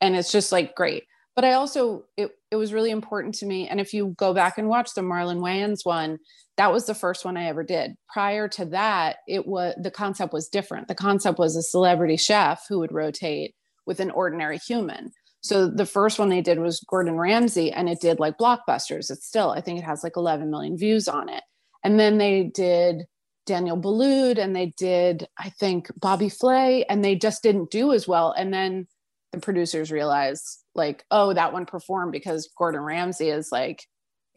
And 0.00 0.16
it's 0.16 0.32
just 0.32 0.52
like 0.52 0.74
great 0.74 1.04
but 1.36 1.44
I 1.44 1.52
also 1.54 2.04
it 2.16 2.30
it 2.50 2.56
was 2.56 2.72
really 2.72 2.90
important 2.90 3.34
to 3.36 3.46
me. 3.46 3.68
And 3.68 3.80
if 3.80 3.94
you 3.94 4.14
go 4.18 4.34
back 4.34 4.58
and 4.58 4.68
watch 4.68 4.94
the 4.94 5.02
Marlon 5.02 5.40
Wayans 5.40 5.84
one, 5.84 6.18
that 6.56 6.72
was 6.72 6.86
the 6.86 6.94
first 6.94 7.24
one 7.24 7.36
I 7.36 7.46
ever 7.46 7.62
did. 7.62 7.96
Prior 8.12 8.48
to 8.48 8.64
that, 8.66 9.18
it 9.26 9.46
was 9.46 9.74
the 9.80 9.90
concept 9.90 10.32
was 10.32 10.48
different. 10.48 10.88
The 10.88 10.94
concept 10.94 11.38
was 11.38 11.56
a 11.56 11.62
celebrity 11.62 12.16
chef 12.16 12.64
who 12.68 12.78
would 12.80 12.92
rotate 12.92 13.54
with 13.86 14.00
an 14.00 14.10
ordinary 14.10 14.58
human. 14.58 15.12
So 15.42 15.68
the 15.68 15.86
first 15.86 16.18
one 16.18 16.28
they 16.28 16.42
did 16.42 16.58
was 16.58 16.84
Gordon 16.88 17.16
Ramsay, 17.16 17.72
and 17.72 17.88
it 17.88 18.00
did 18.00 18.20
like 18.20 18.36
blockbusters. 18.36 19.10
It's 19.10 19.26
still, 19.26 19.50
I 19.50 19.60
think 19.60 19.78
it 19.78 19.84
has 19.84 20.04
like 20.04 20.16
11 20.16 20.50
million 20.50 20.76
views 20.76 21.08
on 21.08 21.28
it. 21.28 21.42
And 21.82 21.98
then 21.98 22.18
they 22.18 22.44
did 22.54 23.06
Daniel 23.46 23.80
Boulud, 23.80 24.38
and 24.38 24.54
they 24.54 24.74
did, 24.76 25.26
I 25.38 25.48
think, 25.48 25.90
Bobby 25.98 26.28
Flay, 26.28 26.84
and 26.84 27.02
they 27.02 27.16
just 27.16 27.42
didn't 27.42 27.70
do 27.70 27.92
as 27.92 28.06
well. 28.06 28.32
And 28.32 28.52
then 28.52 28.86
the 29.32 29.40
producers 29.40 29.92
realized, 29.92 30.64
like, 30.74 31.04
oh, 31.10 31.32
that 31.34 31.52
one 31.52 31.66
performed 31.66 32.12
because 32.12 32.48
Gordon 32.56 32.80
Ramsay 32.80 33.28
is 33.30 33.50
like 33.52 33.86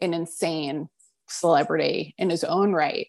an 0.01 0.13
insane 0.13 0.89
celebrity 1.29 2.13
in 2.17 2.29
his 2.29 2.43
own 2.43 2.73
right. 2.73 3.07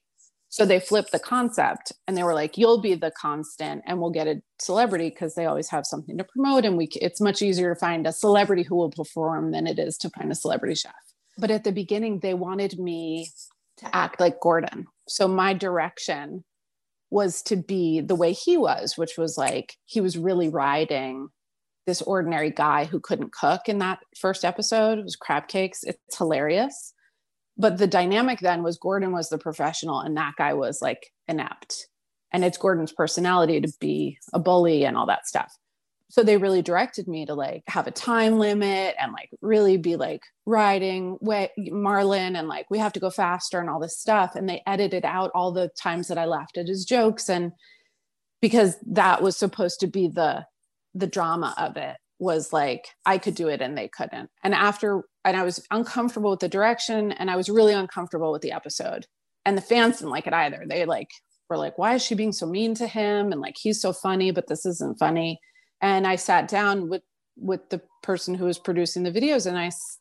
So 0.48 0.64
they 0.64 0.78
flipped 0.78 1.10
the 1.10 1.18
concept 1.18 1.92
and 2.06 2.16
they 2.16 2.22
were 2.22 2.32
like, 2.32 2.56
you'll 2.56 2.80
be 2.80 2.94
the 2.94 3.10
constant 3.10 3.82
and 3.86 4.00
we'll 4.00 4.10
get 4.10 4.28
a 4.28 4.40
celebrity 4.60 5.10
because 5.10 5.34
they 5.34 5.46
always 5.46 5.68
have 5.70 5.84
something 5.84 6.16
to 6.16 6.24
promote. 6.24 6.64
And 6.64 6.76
we, 6.76 6.86
it's 6.92 7.20
much 7.20 7.42
easier 7.42 7.74
to 7.74 7.80
find 7.80 8.06
a 8.06 8.12
celebrity 8.12 8.62
who 8.62 8.76
will 8.76 8.90
perform 8.90 9.50
than 9.50 9.66
it 9.66 9.80
is 9.80 9.98
to 9.98 10.10
find 10.10 10.30
a 10.30 10.36
celebrity 10.36 10.76
chef. 10.76 10.94
But 11.36 11.50
at 11.50 11.64
the 11.64 11.72
beginning, 11.72 12.20
they 12.20 12.34
wanted 12.34 12.78
me 12.78 13.30
to 13.78 13.96
act 13.96 14.20
like 14.20 14.38
Gordon. 14.40 14.86
So 15.08 15.26
my 15.26 15.54
direction 15.54 16.44
was 17.10 17.42
to 17.42 17.56
be 17.56 18.00
the 18.00 18.14
way 18.14 18.32
he 18.32 18.56
was, 18.56 18.96
which 18.96 19.18
was 19.18 19.36
like 19.36 19.74
he 19.86 20.00
was 20.00 20.16
really 20.16 20.48
riding 20.48 21.30
this 21.86 22.02
ordinary 22.02 22.50
guy 22.50 22.84
who 22.84 23.00
couldn't 23.00 23.32
cook 23.32 23.62
in 23.68 23.78
that 23.78 23.98
first 24.18 24.44
episode. 24.44 24.98
It 24.98 25.04
was 25.04 25.16
crab 25.16 25.48
cakes. 25.48 25.84
It's 25.84 26.16
hilarious 26.16 26.94
but 27.56 27.78
the 27.78 27.86
dynamic 27.86 28.40
then 28.40 28.62
was 28.62 28.78
Gordon 28.78 29.12
was 29.12 29.28
the 29.28 29.38
professional 29.38 30.00
and 30.00 30.16
that 30.16 30.34
guy 30.36 30.54
was 30.54 30.82
like 30.82 31.12
inept. 31.28 31.88
And 32.32 32.44
it's 32.44 32.58
Gordon's 32.58 32.92
personality 32.92 33.60
to 33.60 33.72
be 33.80 34.18
a 34.32 34.40
bully 34.40 34.84
and 34.84 34.96
all 34.96 35.06
that 35.06 35.26
stuff. 35.26 35.56
So 36.10 36.22
they 36.22 36.36
really 36.36 36.62
directed 36.62 37.08
me 37.08 37.26
to 37.26 37.34
like 37.34 37.62
have 37.68 37.86
a 37.86 37.92
time 37.92 38.38
limit 38.38 38.96
and 39.00 39.12
like 39.12 39.30
really 39.40 39.76
be 39.76 39.96
like 39.96 40.22
riding 40.46 41.16
way 41.20 41.50
Marlon 41.58 42.38
and 42.38 42.48
like 42.48 42.66
we 42.70 42.78
have 42.78 42.92
to 42.94 43.00
go 43.00 43.10
faster 43.10 43.60
and 43.60 43.70
all 43.70 43.80
this 43.80 43.98
stuff. 43.98 44.34
And 44.34 44.48
they 44.48 44.62
edited 44.66 45.04
out 45.04 45.30
all 45.34 45.52
the 45.52 45.70
times 45.80 46.08
that 46.08 46.18
I 46.18 46.24
laughed 46.24 46.58
at 46.58 46.68
his 46.68 46.84
jokes 46.84 47.28
and 47.28 47.52
because 48.42 48.76
that 48.86 49.22
was 49.22 49.36
supposed 49.36 49.80
to 49.80 49.86
be 49.86 50.08
the 50.08 50.44
the 50.94 51.06
drama 51.06 51.54
of 51.58 51.76
it 51.76 51.96
was 52.18 52.52
like 52.52 52.86
I 53.04 53.18
could 53.18 53.34
do 53.34 53.48
it 53.48 53.60
and 53.60 53.76
they 53.76 53.88
couldn't. 53.88 54.30
And 54.42 54.54
after 54.54 55.02
and 55.24 55.36
I 55.36 55.42
was 55.42 55.64
uncomfortable 55.70 56.30
with 56.30 56.40
the 56.40 56.48
direction 56.48 57.12
and 57.12 57.30
I 57.30 57.36
was 57.36 57.48
really 57.48 57.74
uncomfortable 57.74 58.32
with 58.32 58.42
the 58.42 58.52
episode. 58.52 59.06
And 59.44 59.56
the 59.56 59.62
fans 59.62 59.98
didn't 59.98 60.10
like 60.10 60.26
it 60.26 60.32
either. 60.32 60.64
They 60.66 60.84
like 60.84 61.08
were 61.50 61.58
like, 61.58 61.76
why 61.76 61.94
is 61.94 62.02
she 62.02 62.14
being 62.14 62.32
so 62.32 62.46
mean 62.46 62.74
to 62.76 62.86
him? 62.86 63.32
And 63.32 63.40
like 63.40 63.56
he's 63.58 63.80
so 63.80 63.92
funny, 63.92 64.30
but 64.30 64.48
this 64.48 64.64
isn't 64.64 64.98
funny. 64.98 65.38
And 65.80 66.06
I 66.06 66.16
sat 66.16 66.48
down 66.48 66.88
with 66.88 67.02
with 67.36 67.68
the 67.70 67.82
person 68.02 68.34
who 68.34 68.44
was 68.44 68.58
producing 68.58 69.02
the 69.02 69.10
videos 69.10 69.46
and 69.46 69.58
I 69.58 69.66
s- 69.66 69.98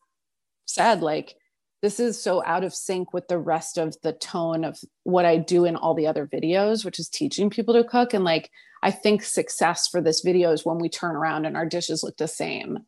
said 0.66 1.02
like 1.02 1.36
this 1.84 2.00
is 2.00 2.22
so 2.22 2.42
out 2.46 2.64
of 2.64 2.74
sync 2.74 3.12
with 3.12 3.28
the 3.28 3.38
rest 3.38 3.78
of 3.78 3.94
the 4.04 4.14
tone 4.14 4.64
of 4.64 4.80
what 5.04 5.26
I 5.26 5.38
do 5.38 5.66
in 5.66 5.76
all 5.76 5.94
the 5.94 6.08
other 6.08 6.26
videos, 6.26 6.86
which 6.86 6.98
is 6.98 7.10
teaching 7.10 7.50
people 7.50 7.74
to 7.74 7.84
cook. 7.84 8.14
And 8.14 8.24
like, 8.24 8.50
I 8.84 8.92
think 8.92 9.24
success 9.24 9.88
for 9.88 10.02
this 10.02 10.20
video 10.20 10.52
is 10.52 10.66
when 10.66 10.78
we 10.78 10.90
turn 10.90 11.16
around 11.16 11.46
and 11.46 11.56
our 11.56 11.66
dishes 11.66 12.04
look 12.04 12.18
the 12.18 12.28
same 12.28 12.80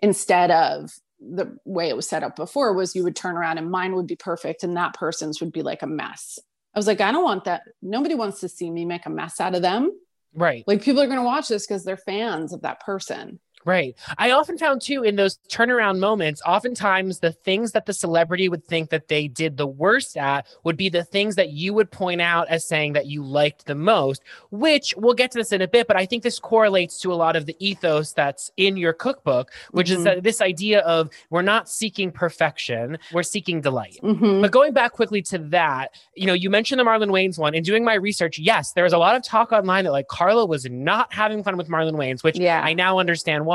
instead 0.00 0.50
of 0.50 0.90
the 1.20 1.58
way 1.66 1.90
it 1.90 1.94
was 1.94 2.08
set 2.08 2.22
up 2.22 2.36
before 2.36 2.72
was 2.72 2.96
you 2.96 3.04
would 3.04 3.14
turn 3.14 3.36
around 3.36 3.58
and 3.58 3.70
mine 3.70 3.94
would 3.94 4.06
be 4.06 4.16
perfect 4.16 4.64
and 4.64 4.78
that 4.78 4.94
person's 4.94 5.40
would 5.40 5.52
be 5.52 5.60
like 5.60 5.82
a 5.82 5.86
mess. 5.86 6.38
I 6.74 6.78
was 6.78 6.86
like, 6.86 7.02
I 7.02 7.12
don't 7.12 7.22
want 7.22 7.44
that. 7.44 7.64
Nobody 7.82 8.14
wants 8.14 8.40
to 8.40 8.48
see 8.48 8.70
me 8.70 8.86
make 8.86 9.04
a 9.04 9.10
mess 9.10 9.40
out 9.40 9.54
of 9.54 9.60
them. 9.60 9.92
Right. 10.34 10.64
Like 10.66 10.82
people 10.82 11.02
are 11.02 11.06
going 11.06 11.18
to 11.18 11.24
watch 11.24 11.48
this 11.48 11.66
because 11.66 11.84
they're 11.84 11.98
fans 11.98 12.54
of 12.54 12.62
that 12.62 12.80
person. 12.80 13.38
Right. 13.64 13.94
I 14.18 14.32
often 14.32 14.58
found 14.58 14.82
too 14.82 15.04
in 15.04 15.16
those 15.16 15.38
turnaround 15.48 15.98
moments, 15.98 16.42
oftentimes 16.44 17.20
the 17.20 17.32
things 17.32 17.72
that 17.72 17.86
the 17.86 17.92
celebrity 17.92 18.48
would 18.48 18.64
think 18.64 18.90
that 18.90 19.08
they 19.08 19.28
did 19.28 19.56
the 19.56 19.66
worst 19.66 20.16
at 20.16 20.46
would 20.64 20.76
be 20.76 20.88
the 20.88 21.04
things 21.04 21.36
that 21.36 21.50
you 21.50 21.72
would 21.72 21.90
point 21.90 22.20
out 22.20 22.48
as 22.48 22.66
saying 22.66 22.94
that 22.94 23.06
you 23.06 23.22
liked 23.22 23.66
the 23.66 23.74
most, 23.74 24.22
which 24.50 24.94
we'll 24.96 25.14
get 25.14 25.30
to 25.30 25.38
this 25.38 25.52
in 25.52 25.62
a 25.62 25.68
bit, 25.68 25.86
but 25.86 25.96
I 25.96 26.06
think 26.06 26.22
this 26.22 26.38
correlates 26.38 26.98
to 27.00 27.12
a 27.12 27.14
lot 27.14 27.36
of 27.36 27.46
the 27.46 27.56
ethos 27.58 28.12
that's 28.12 28.50
in 28.56 28.76
your 28.76 28.92
cookbook, 28.92 29.52
which 29.70 29.88
mm-hmm. 29.88 29.98
is 29.98 30.04
that 30.04 30.22
this 30.24 30.40
idea 30.40 30.80
of 30.80 31.10
we're 31.30 31.42
not 31.42 31.68
seeking 31.68 32.10
perfection, 32.10 32.98
we're 33.12 33.22
seeking 33.22 33.60
delight. 33.60 33.98
Mm-hmm. 34.02 34.40
But 34.40 34.50
going 34.50 34.72
back 34.72 34.92
quickly 34.92 35.22
to 35.22 35.38
that, 35.38 35.94
you 36.16 36.26
know, 36.26 36.34
you 36.34 36.50
mentioned 36.50 36.80
the 36.80 36.84
Marlon 36.84 37.10
Wayans 37.10 37.38
one. 37.38 37.54
In 37.54 37.62
doing 37.62 37.84
my 37.84 37.94
research, 37.94 38.38
yes, 38.38 38.72
there 38.72 38.84
was 38.84 38.92
a 38.92 38.98
lot 38.98 39.14
of 39.14 39.22
talk 39.22 39.52
online 39.52 39.84
that 39.84 39.92
like 39.92 40.08
Carla 40.08 40.46
was 40.46 40.68
not 40.68 41.12
having 41.12 41.44
fun 41.44 41.56
with 41.56 41.68
Marlon 41.68 41.94
Wayans, 41.94 42.24
which 42.24 42.38
yeah. 42.38 42.60
I 42.62 42.72
now 42.74 42.98
understand 42.98 43.46
why. 43.46 43.51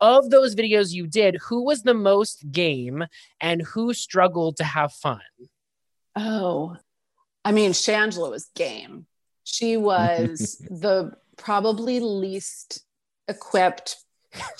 Of 0.00 0.30
those 0.30 0.54
videos 0.54 0.92
you 0.92 1.06
did, 1.06 1.36
who 1.48 1.64
was 1.64 1.82
the 1.82 1.94
most 1.94 2.50
game 2.50 3.04
and 3.40 3.62
who 3.62 3.94
struggled 3.94 4.56
to 4.58 4.64
have 4.64 4.92
fun? 4.92 5.20
Oh, 6.14 6.76
I 7.44 7.52
mean, 7.52 7.72
Shangela 7.72 8.30
was 8.30 8.50
game. 8.54 9.06
She 9.44 9.76
was 9.76 10.56
the 10.70 11.12
probably 11.36 12.00
least 12.00 12.82
equipped 13.28 13.96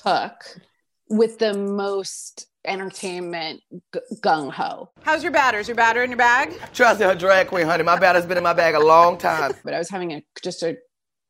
cook 0.02 0.60
with 1.08 1.38
the 1.38 1.54
most 1.54 2.46
entertainment 2.64 3.60
g- 3.94 4.00
gung 4.16 4.50
ho. 4.50 4.90
How's 5.02 5.22
your 5.22 5.32
batter? 5.32 5.58
Is 5.58 5.68
your 5.68 5.76
batter 5.76 6.02
in 6.02 6.10
your 6.10 6.18
bag? 6.18 6.52
Trust 6.72 7.00
her 7.00 7.14
drag 7.14 7.48
queen, 7.48 7.66
honey. 7.66 7.84
My 7.84 7.98
batter's 7.98 8.26
been 8.26 8.38
in 8.38 8.44
my 8.44 8.52
bag 8.52 8.74
a 8.74 8.80
long 8.80 9.18
time. 9.18 9.52
But 9.64 9.74
I 9.74 9.78
was 9.78 9.88
having 9.88 10.12
a 10.12 10.22
just 10.42 10.62
a 10.62 10.76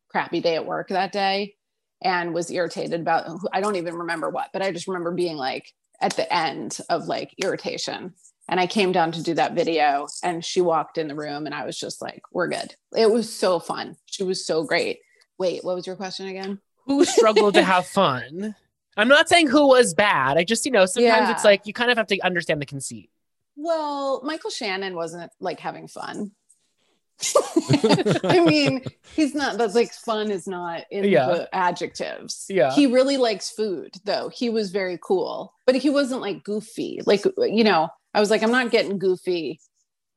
crappy 0.08 0.40
day 0.40 0.54
at 0.54 0.64
work 0.64 0.88
that 0.88 1.12
day 1.12 1.55
and 2.02 2.34
was 2.34 2.50
irritated 2.50 3.00
about 3.00 3.40
I 3.52 3.60
don't 3.60 3.76
even 3.76 3.94
remember 3.94 4.30
what, 4.30 4.50
but 4.52 4.62
I 4.62 4.72
just 4.72 4.88
remember 4.88 5.12
being 5.12 5.36
like 5.36 5.72
at 6.00 6.16
the 6.16 6.32
end 6.32 6.78
of 6.88 7.06
like 7.06 7.34
irritation. 7.42 8.14
And 8.48 8.60
I 8.60 8.66
came 8.66 8.92
down 8.92 9.12
to 9.12 9.22
do 9.22 9.34
that 9.34 9.54
video 9.54 10.06
and 10.22 10.44
she 10.44 10.60
walked 10.60 10.98
in 10.98 11.08
the 11.08 11.16
room 11.16 11.46
and 11.46 11.54
I 11.54 11.64
was 11.64 11.76
just 11.78 12.00
like, 12.00 12.22
we're 12.30 12.46
good. 12.46 12.76
It 12.96 13.10
was 13.10 13.34
so 13.34 13.58
fun. 13.58 13.96
She 14.06 14.22
was 14.22 14.46
so 14.46 14.62
great. 14.62 15.00
Wait, 15.36 15.64
what 15.64 15.74
was 15.74 15.86
your 15.86 15.96
question 15.96 16.28
again? 16.28 16.60
Who 16.86 17.04
struggled 17.04 17.54
to 17.54 17.64
have 17.64 17.86
fun? 17.86 18.54
I'm 18.96 19.08
not 19.08 19.28
saying 19.28 19.48
who 19.48 19.66
was 19.66 19.94
bad. 19.94 20.38
I 20.38 20.44
just, 20.44 20.64
you 20.64 20.70
know, 20.70 20.86
sometimes 20.86 21.28
yeah. 21.28 21.32
it's 21.32 21.44
like 21.44 21.66
you 21.66 21.72
kind 21.72 21.90
of 21.90 21.98
have 21.98 22.06
to 22.06 22.20
understand 22.20 22.62
the 22.62 22.66
conceit. 22.66 23.10
Well, 23.56 24.22
Michael 24.22 24.50
Shannon 24.50 24.94
wasn't 24.94 25.32
like 25.40 25.58
having 25.58 25.88
fun. 25.88 26.30
I 28.24 28.44
mean, 28.44 28.84
he's 29.14 29.34
not 29.34 29.56
that's 29.56 29.74
like 29.74 29.92
fun 29.92 30.30
is 30.30 30.46
not 30.46 30.84
in 30.90 31.04
yeah. 31.04 31.26
the 31.26 31.54
adjectives. 31.54 32.46
Yeah. 32.48 32.72
He 32.72 32.86
really 32.86 33.16
likes 33.16 33.50
food 33.50 33.94
though. 34.04 34.28
He 34.28 34.50
was 34.50 34.70
very 34.70 34.98
cool, 35.02 35.54
but 35.64 35.76
he 35.76 35.88
wasn't 35.88 36.20
like 36.20 36.44
goofy. 36.44 37.00
Like, 37.06 37.24
you 37.38 37.64
know, 37.64 37.88
I 38.12 38.20
was 38.20 38.30
like, 38.30 38.42
I'm 38.42 38.50
not 38.50 38.70
getting 38.70 38.98
goofy. 38.98 39.60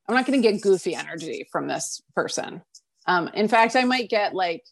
I'm 0.07 0.15
not 0.15 0.25
going 0.25 0.41
to 0.41 0.51
get 0.51 0.61
goofy 0.61 0.95
energy 0.95 1.47
from 1.51 1.67
this 1.67 2.01
person. 2.15 2.63
Um, 3.05 3.29
in 3.29 3.47
fact, 3.47 3.75
I 3.75 3.85
might 3.85 4.09
get 4.09 4.33
like 4.33 4.63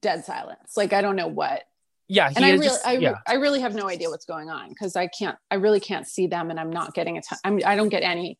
dead 0.00 0.24
silence. 0.24 0.76
Like, 0.76 0.92
I 0.92 1.00
don't 1.00 1.16
know 1.16 1.28
what. 1.28 1.62
Yeah. 2.08 2.30
and 2.34 2.44
I 2.44 2.52
really, 2.52 2.66
just, 2.66 2.86
I, 2.86 2.98
yeah. 2.98 3.16
I 3.26 3.34
really 3.34 3.60
have 3.60 3.74
no 3.74 3.88
idea 3.88 4.10
what's 4.10 4.26
going 4.26 4.48
on 4.48 4.68
because 4.68 4.96
I 4.96 5.08
can't, 5.08 5.36
I 5.50 5.56
really 5.56 5.80
can't 5.80 6.06
see 6.06 6.26
them 6.26 6.50
and 6.50 6.60
I'm 6.60 6.70
not 6.70 6.94
getting 6.94 7.18
a 7.18 7.22
ton, 7.22 7.38
I'm, 7.42 7.60
I 7.64 7.74
don't 7.74 7.88
get 7.88 8.02
any 8.02 8.38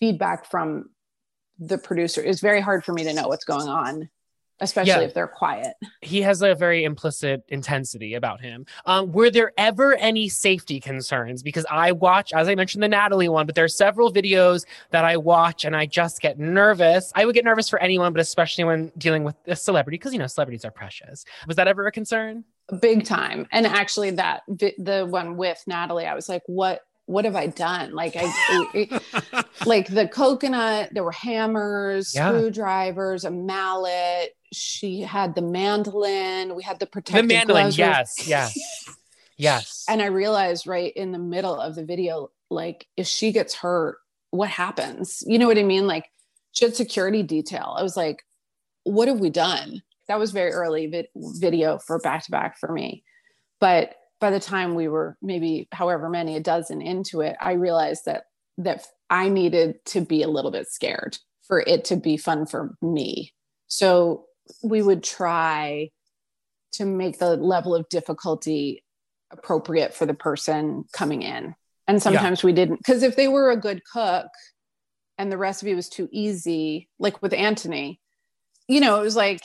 feedback 0.00 0.50
from 0.50 0.90
the 1.60 1.78
producer 1.78 2.22
it's 2.22 2.40
very 2.40 2.60
hard 2.60 2.84
for 2.84 2.92
me 2.92 3.04
to 3.04 3.12
know 3.12 3.28
what's 3.28 3.44
going 3.44 3.68
on 3.68 4.08
especially 4.60 4.90
yeah. 4.90 5.00
if 5.00 5.14
they're 5.14 5.26
quiet. 5.26 5.74
He 6.02 6.22
has 6.22 6.42
a 6.42 6.54
very 6.54 6.84
implicit 6.84 7.42
intensity 7.48 8.14
about 8.14 8.40
him. 8.40 8.66
Um, 8.84 9.10
were 9.12 9.30
there 9.30 9.52
ever 9.56 9.94
any 9.94 10.28
safety 10.28 10.80
concerns? 10.80 11.42
Because 11.42 11.66
i 11.70 11.92
watch 11.92 12.32
as 12.32 12.48
i 12.48 12.54
mentioned 12.54 12.82
the 12.82 12.88
natalie 12.88 13.28
one 13.28 13.46
but 13.46 13.54
there 13.54 13.64
are 13.64 13.68
several 13.68 14.12
videos 14.12 14.64
that 14.90 15.04
i 15.04 15.16
watch 15.16 15.64
and 15.64 15.74
i 15.74 15.86
just 15.86 16.20
get 16.20 16.38
nervous. 16.38 17.12
I 17.14 17.24
would 17.24 17.34
get 17.34 17.44
nervous 17.44 17.68
for 17.68 17.78
anyone 17.78 18.12
but 18.12 18.20
especially 18.20 18.64
when 18.64 18.92
dealing 18.98 19.24
with 19.24 19.36
a 19.46 19.56
celebrity 19.56 19.96
because 19.96 20.12
you 20.12 20.18
know 20.18 20.26
celebrities 20.26 20.64
are 20.64 20.70
precious. 20.70 21.24
Was 21.46 21.56
that 21.56 21.68
ever 21.68 21.86
a 21.86 21.92
concern? 21.92 22.44
Big 22.80 23.04
time. 23.04 23.48
And 23.50 23.66
actually 23.66 24.10
that 24.12 24.42
the 24.48 25.06
one 25.08 25.36
with 25.36 25.62
natalie 25.66 26.06
i 26.06 26.14
was 26.14 26.28
like 26.28 26.42
what 26.46 26.82
what 27.10 27.24
have 27.24 27.34
I 27.34 27.48
done? 27.48 27.92
Like 27.92 28.14
I, 28.16 29.00
like 29.66 29.88
the 29.88 30.06
coconut, 30.06 30.90
there 30.92 31.02
were 31.02 31.10
hammers, 31.10 32.14
yeah. 32.14 32.28
screwdrivers, 32.28 33.24
a 33.24 33.32
mallet. 33.32 34.36
She 34.52 35.00
had 35.00 35.34
the 35.34 35.42
mandolin. 35.42 36.54
We 36.54 36.62
had 36.62 36.78
the 36.78 36.86
protective 36.86 37.28
The 37.28 37.34
mandolin, 37.34 37.72
yes, 37.72 38.28
yes, 38.28 38.56
yes. 39.36 39.84
And 39.88 40.00
I 40.00 40.06
realized 40.06 40.68
right 40.68 40.92
in 40.94 41.10
the 41.10 41.18
middle 41.18 41.60
of 41.60 41.74
the 41.74 41.84
video, 41.84 42.30
like 42.48 42.86
if 42.96 43.08
she 43.08 43.32
gets 43.32 43.54
hurt, 43.54 43.98
what 44.30 44.48
happens? 44.48 45.24
You 45.26 45.40
know 45.40 45.48
what 45.48 45.58
I 45.58 45.64
mean? 45.64 45.88
Like 45.88 46.08
she 46.52 46.64
had 46.64 46.76
security 46.76 47.24
detail. 47.24 47.74
I 47.76 47.82
was 47.82 47.96
like, 47.96 48.24
what 48.84 49.08
have 49.08 49.18
we 49.18 49.30
done? 49.30 49.82
That 50.06 50.20
was 50.20 50.30
very 50.30 50.52
early 50.52 50.86
vid- 50.86 51.08
video 51.16 51.78
for 51.78 51.98
back 51.98 52.24
to 52.24 52.30
back 52.30 52.56
for 52.56 52.72
me, 52.72 53.02
but 53.58 53.96
by 54.20 54.30
the 54.30 54.40
time 54.40 54.74
we 54.74 54.88
were 54.88 55.16
maybe 55.22 55.68
however 55.72 56.08
many 56.08 56.36
a 56.36 56.40
dozen 56.40 56.82
into 56.82 57.22
it, 57.22 57.36
I 57.40 57.52
realized 57.52 58.04
that 58.06 58.24
that 58.58 58.86
I 59.08 59.28
needed 59.28 59.84
to 59.86 60.02
be 60.02 60.22
a 60.22 60.28
little 60.28 60.50
bit 60.50 60.68
scared 60.68 61.18
for 61.46 61.60
it 61.60 61.86
to 61.86 61.96
be 61.96 62.16
fun 62.16 62.46
for 62.46 62.76
me. 62.82 63.32
So 63.66 64.26
we 64.62 64.82
would 64.82 65.02
try 65.02 65.90
to 66.72 66.84
make 66.84 67.18
the 67.18 67.36
level 67.36 67.74
of 67.74 67.88
difficulty 67.88 68.84
appropriate 69.32 69.94
for 69.94 70.06
the 70.06 70.14
person 70.14 70.84
coming 70.92 71.22
in. 71.22 71.54
And 71.88 72.02
sometimes 72.02 72.42
yeah. 72.42 72.46
we 72.46 72.52
didn't, 72.52 72.76
because 72.76 73.02
if 73.02 73.16
they 73.16 73.26
were 73.26 73.50
a 73.50 73.56
good 73.56 73.82
cook 73.84 74.28
and 75.18 75.32
the 75.32 75.38
recipe 75.38 75.74
was 75.74 75.88
too 75.88 76.08
easy, 76.12 76.88
like 76.98 77.20
with 77.22 77.32
Anthony, 77.32 78.00
you 78.68 78.80
know, 78.80 79.00
it 79.00 79.02
was 79.02 79.16
like, 79.16 79.40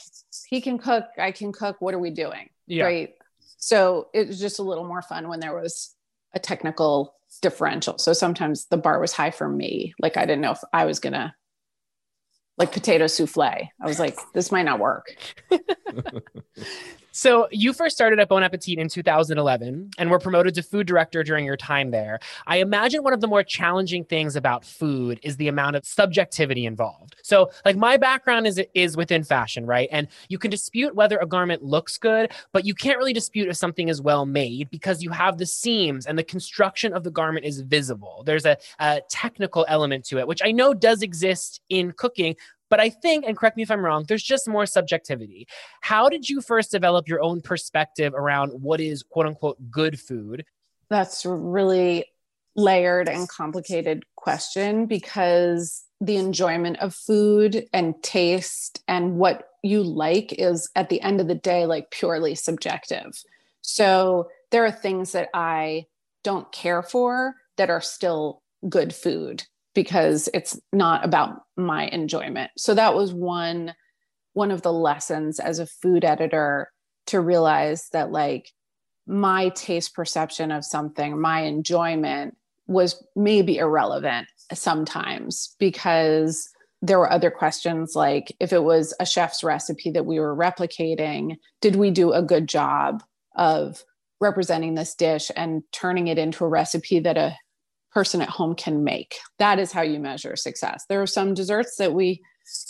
he 0.48 0.60
can 0.60 0.78
cook, 0.78 1.06
I 1.18 1.32
can 1.32 1.52
cook. 1.52 1.80
What 1.80 1.94
are 1.94 1.98
we 1.98 2.10
doing? 2.10 2.50
Yeah. 2.68 2.84
Right. 2.84 3.14
So 3.56 4.08
it 4.14 4.28
was 4.28 4.40
just 4.40 4.58
a 4.58 4.62
little 4.62 4.86
more 4.86 5.02
fun 5.02 5.28
when 5.28 5.40
there 5.40 5.54
was 5.54 5.94
a 6.34 6.38
technical 6.38 7.14
differential. 7.42 7.98
So 7.98 8.12
sometimes 8.12 8.66
the 8.66 8.76
bar 8.76 9.00
was 9.00 9.12
high 9.12 9.30
for 9.30 9.48
me. 9.48 9.94
Like 10.00 10.16
I 10.16 10.26
didn't 10.26 10.42
know 10.42 10.52
if 10.52 10.60
I 10.72 10.84
was 10.84 11.00
going 11.00 11.12
to 11.14 11.34
like 12.58 12.72
potato 12.72 13.06
souffle. 13.06 13.42
I 13.42 13.86
was 13.86 13.98
like, 13.98 14.18
this 14.32 14.50
might 14.50 14.64
not 14.64 14.80
work. 14.80 15.14
So 17.16 17.48
you 17.50 17.72
first 17.72 17.96
started 17.96 18.20
at 18.20 18.28
Bon 18.28 18.42
Appetit 18.42 18.78
in 18.78 18.90
2011 18.90 19.92
and 19.96 20.10
were 20.10 20.18
promoted 20.18 20.54
to 20.56 20.62
food 20.62 20.86
director 20.86 21.22
during 21.22 21.46
your 21.46 21.56
time 21.56 21.90
there. 21.90 22.20
I 22.46 22.58
imagine 22.58 23.02
one 23.02 23.14
of 23.14 23.22
the 23.22 23.26
more 23.26 23.42
challenging 23.42 24.04
things 24.04 24.36
about 24.36 24.66
food 24.66 25.18
is 25.22 25.38
the 25.38 25.48
amount 25.48 25.76
of 25.76 25.86
subjectivity 25.86 26.66
involved. 26.66 27.16
So 27.22 27.50
like 27.64 27.74
my 27.74 27.96
background 27.96 28.46
is 28.46 28.60
is 28.74 28.98
within 28.98 29.24
fashion, 29.24 29.64
right? 29.64 29.88
And 29.90 30.08
you 30.28 30.36
can 30.36 30.50
dispute 30.50 30.94
whether 30.94 31.16
a 31.16 31.24
garment 31.24 31.62
looks 31.62 31.96
good, 31.96 32.32
but 32.52 32.66
you 32.66 32.74
can't 32.74 32.98
really 32.98 33.14
dispute 33.14 33.48
if 33.48 33.56
something 33.56 33.88
is 33.88 34.02
well 34.02 34.26
made 34.26 34.68
because 34.68 35.02
you 35.02 35.08
have 35.08 35.38
the 35.38 35.46
seams 35.46 36.04
and 36.04 36.18
the 36.18 36.22
construction 36.22 36.92
of 36.92 37.02
the 37.02 37.10
garment 37.10 37.46
is 37.46 37.62
visible. 37.62 38.24
There's 38.26 38.44
a, 38.44 38.58
a 38.78 39.00
technical 39.08 39.64
element 39.70 40.04
to 40.08 40.18
it, 40.18 40.28
which 40.28 40.42
I 40.44 40.52
know 40.52 40.74
does 40.74 41.00
exist 41.00 41.62
in 41.70 41.92
cooking, 41.92 42.36
but 42.68 42.80
I 42.80 42.90
think, 42.90 43.24
and 43.26 43.36
correct 43.36 43.56
me 43.56 43.62
if 43.62 43.70
I'm 43.70 43.84
wrong, 43.84 44.04
there's 44.08 44.22
just 44.22 44.48
more 44.48 44.66
subjectivity. 44.66 45.46
How 45.80 46.08
did 46.08 46.28
you 46.28 46.40
first 46.40 46.70
develop 46.70 47.08
your 47.08 47.22
own 47.22 47.40
perspective 47.40 48.14
around 48.14 48.50
what 48.50 48.80
is 48.80 49.02
quote 49.02 49.26
unquote 49.26 49.70
good 49.70 49.98
food? 50.00 50.44
That's 50.88 51.24
a 51.24 51.32
really 51.32 52.06
layered 52.54 53.08
and 53.08 53.28
complicated 53.28 54.04
question 54.16 54.86
because 54.86 55.84
the 56.00 56.16
enjoyment 56.16 56.78
of 56.78 56.94
food 56.94 57.66
and 57.72 57.94
taste 58.02 58.82
and 58.88 59.16
what 59.16 59.48
you 59.62 59.82
like 59.82 60.32
is 60.32 60.70
at 60.74 60.88
the 60.88 61.00
end 61.00 61.20
of 61.20 61.28
the 61.28 61.34
day 61.34 61.66
like 61.66 61.90
purely 61.90 62.34
subjective. 62.34 63.22
So 63.62 64.28
there 64.50 64.64
are 64.64 64.72
things 64.72 65.12
that 65.12 65.28
I 65.34 65.86
don't 66.22 66.50
care 66.52 66.82
for 66.82 67.34
that 67.56 67.70
are 67.70 67.80
still 67.80 68.42
good 68.68 68.94
food 68.94 69.44
because 69.76 70.28
it's 70.32 70.58
not 70.72 71.04
about 71.04 71.42
my 71.56 71.86
enjoyment. 71.88 72.50
So 72.56 72.74
that 72.74 72.94
was 72.94 73.12
one 73.12 73.74
one 74.32 74.50
of 74.50 74.62
the 74.62 74.72
lessons 74.72 75.38
as 75.38 75.58
a 75.58 75.66
food 75.66 76.04
editor 76.04 76.70
to 77.06 77.20
realize 77.20 77.88
that 77.92 78.10
like 78.10 78.50
my 79.06 79.50
taste 79.50 79.94
perception 79.94 80.50
of 80.50 80.64
something, 80.64 81.20
my 81.20 81.42
enjoyment 81.42 82.36
was 82.66 83.02
maybe 83.14 83.58
irrelevant 83.58 84.26
sometimes 84.52 85.54
because 85.58 86.48
there 86.82 86.98
were 86.98 87.10
other 87.10 87.30
questions 87.30 87.92
like 87.94 88.34
if 88.40 88.52
it 88.52 88.64
was 88.64 88.92
a 89.00 89.06
chef's 89.06 89.44
recipe 89.44 89.90
that 89.90 90.06
we 90.06 90.18
were 90.18 90.36
replicating, 90.36 91.36
did 91.60 91.76
we 91.76 91.90
do 91.90 92.12
a 92.12 92.22
good 92.22 92.48
job 92.48 93.02
of 93.36 93.84
representing 94.20 94.74
this 94.74 94.94
dish 94.94 95.30
and 95.36 95.62
turning 95.72 96.08
it 96.08 96.18
into 96.18 96.44
a 96.44 96.48
recipe 96.48 96.98
that 97.00 97.18
a 97.18 97.36
person 97.96 98.20
at 98.20 98.28
home 98.28 98.54
can 98.54 98.84
make. 98.84 99.14
That 99.38 99.58
is 99.58 99.72
how 99.72 99.80
you 99.80 99.98
measure 99.98 100.36
success. 100.36 100.84
There 100.86 101.00
are 101.00 101.06
some 101.06 101.32
desserts 101.32 101.76
that 101.76 101.94
we 101.94 102.20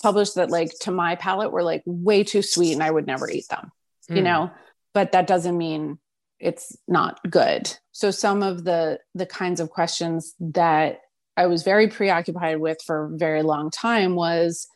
published 0.01 0.37
that, 0.37 0.53
like, 0.53 0.70
to 0.83 0.93
my 0.93 1.16
palate, 1.16 1.51
were 1.51 1.64
like 1.64 1.83
way 1.85 2.22
too 2.22 2.43
sweet 2.43 2.74
and 2.74 2.81
I 2.81 2.93
would 2.93 3.09
never 3.09 3.29
eat 3.29 3.49
them, 3.49 3.72
mm. 4.09 4.14
you 4.14 4.22
hmm. 4.22 4.29
know, 4.29 4.51
but 4.95 5.11
that 5.11 5.27
doesn't 5.27 5.59
mean 5.59 5.99
it's 6.39 6.77
not 6.87 7.18
good. 7.29 7.77
So 7.91 8.12
some 8.12 8.45
of 8.45 8.62
the 8.62 9.01
the 9.16 9.27
kinds 9.27 9.59
of 9.59 9.70
questions 9.70 10.37
that 10.39 11.01
I 11.37 11.47
was 11.47 11.64
very 11.64 11.89
preoccupied 11.89 12.61
with 12.61 12.81
for 12.87 13.07
a 13.07 13.18
very 13.18 13.43
long 13.43 13.72
time 13.72 14.14
was 14.14 14.68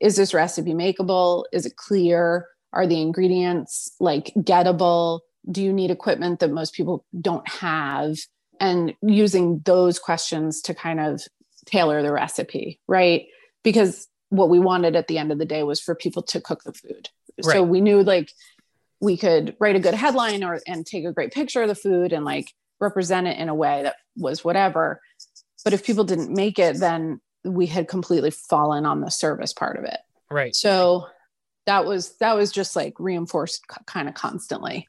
is 0.00 0.16
this 0.16 0.34
recipe 0.34 0.74
makeable? 0.74 1.44
Is 1.52 1.64
it 1.64 1.76
clear? 1.76 2.48
Are 2.72 2.88
the 2.88 3.00
ingredients 3.00 3.92
like 4.00 4.32
gettable? 4.36 5.20
Do 5.48 5.62
you 5.62 5.72
need 5.72 5.92
equipment 5.92 6.40
that 6.40 6.50
most 6.50 6.74
people 6.74 7.04
don't 7.20 7.48
have? 7.48 8.16
And 8.60 8.94
using 9.02 9.60
those 9.64 9.98
questions 9.98 10.62
to 10.62 10.74
kind 10.74 11.00
of 11.00 11.22
tailor 11.66 12.02
the 12.02 12.12
recipe, 12.12 12.80
right? 12.86 13.26
Because 13.62 14.08
what 14.28 14.48
we 14.48 14.58
wanted 14.58 14.96
at 14.96 15.08
the 15.08 15.18
end 15.18 15.30
of 15.30 15.38
the 15.38 15.44
day 15.44 15.62
was 15.62 15.80
for 15.80 15.94
people 15.94 16.22
to 16.22 16.40
cook 16.40 16.62
the 16.64 16.72
food. 16.72 17.08
Right. 17.44 17.54
So 17.54 17.62
we 17.62 17.80
knew 17.80 18.02
like 18.02 18.30
we 19.00 19.16
could 19.16 19.56
write 19.58 19.76
a 19.76 19.80
good 19.80 19.94
headline 19.94 20.44
or 20.44 20.60
and 20.66 20.86
take 20.86 21.04
a 21.04 21.12
great 21.12 21.32
picture 21.32 21.62
of 21.62 21.68
the 21.68 21.74
food 21.74 22.12
and 22.12 22.24
like 22.24 22.52
represent 22.80 23.26
it 23.26 23.38
in 23.38 23.48
a 23.48 23.54
way 23.54 23.82
that 23.82 23.96
was 24.16 24.44
whatever. 24.44 25.00
But 25.64 25.72
if 25.72 25.84
people 25.84 26.04
didn't 26.04 26.32
make 26.32 26.58
it, 26.58 26.78
then 26.78 27.20
we 27.44 27.66
had 27.66 27.88
completely 27.88 28.30
fallen 28.30 28.86
on 28.86 29.00
the 29.00 29.10
service 29.10 29.52
part 29.52 29.76
of 29.78 29.84
it. 29.84 29.98
Right. 30.30 30.54
So 30.54 31.06
that 31.66 31.84
was 31.84 32.16
that 32.18 32.36
was 32.36 32.52
just 32.52 32.74
like 32.74 32.94
reinforced 32.98 33.64
kind 33.86 34.08
of 34.08 34.14
constantly. 34.14 34.88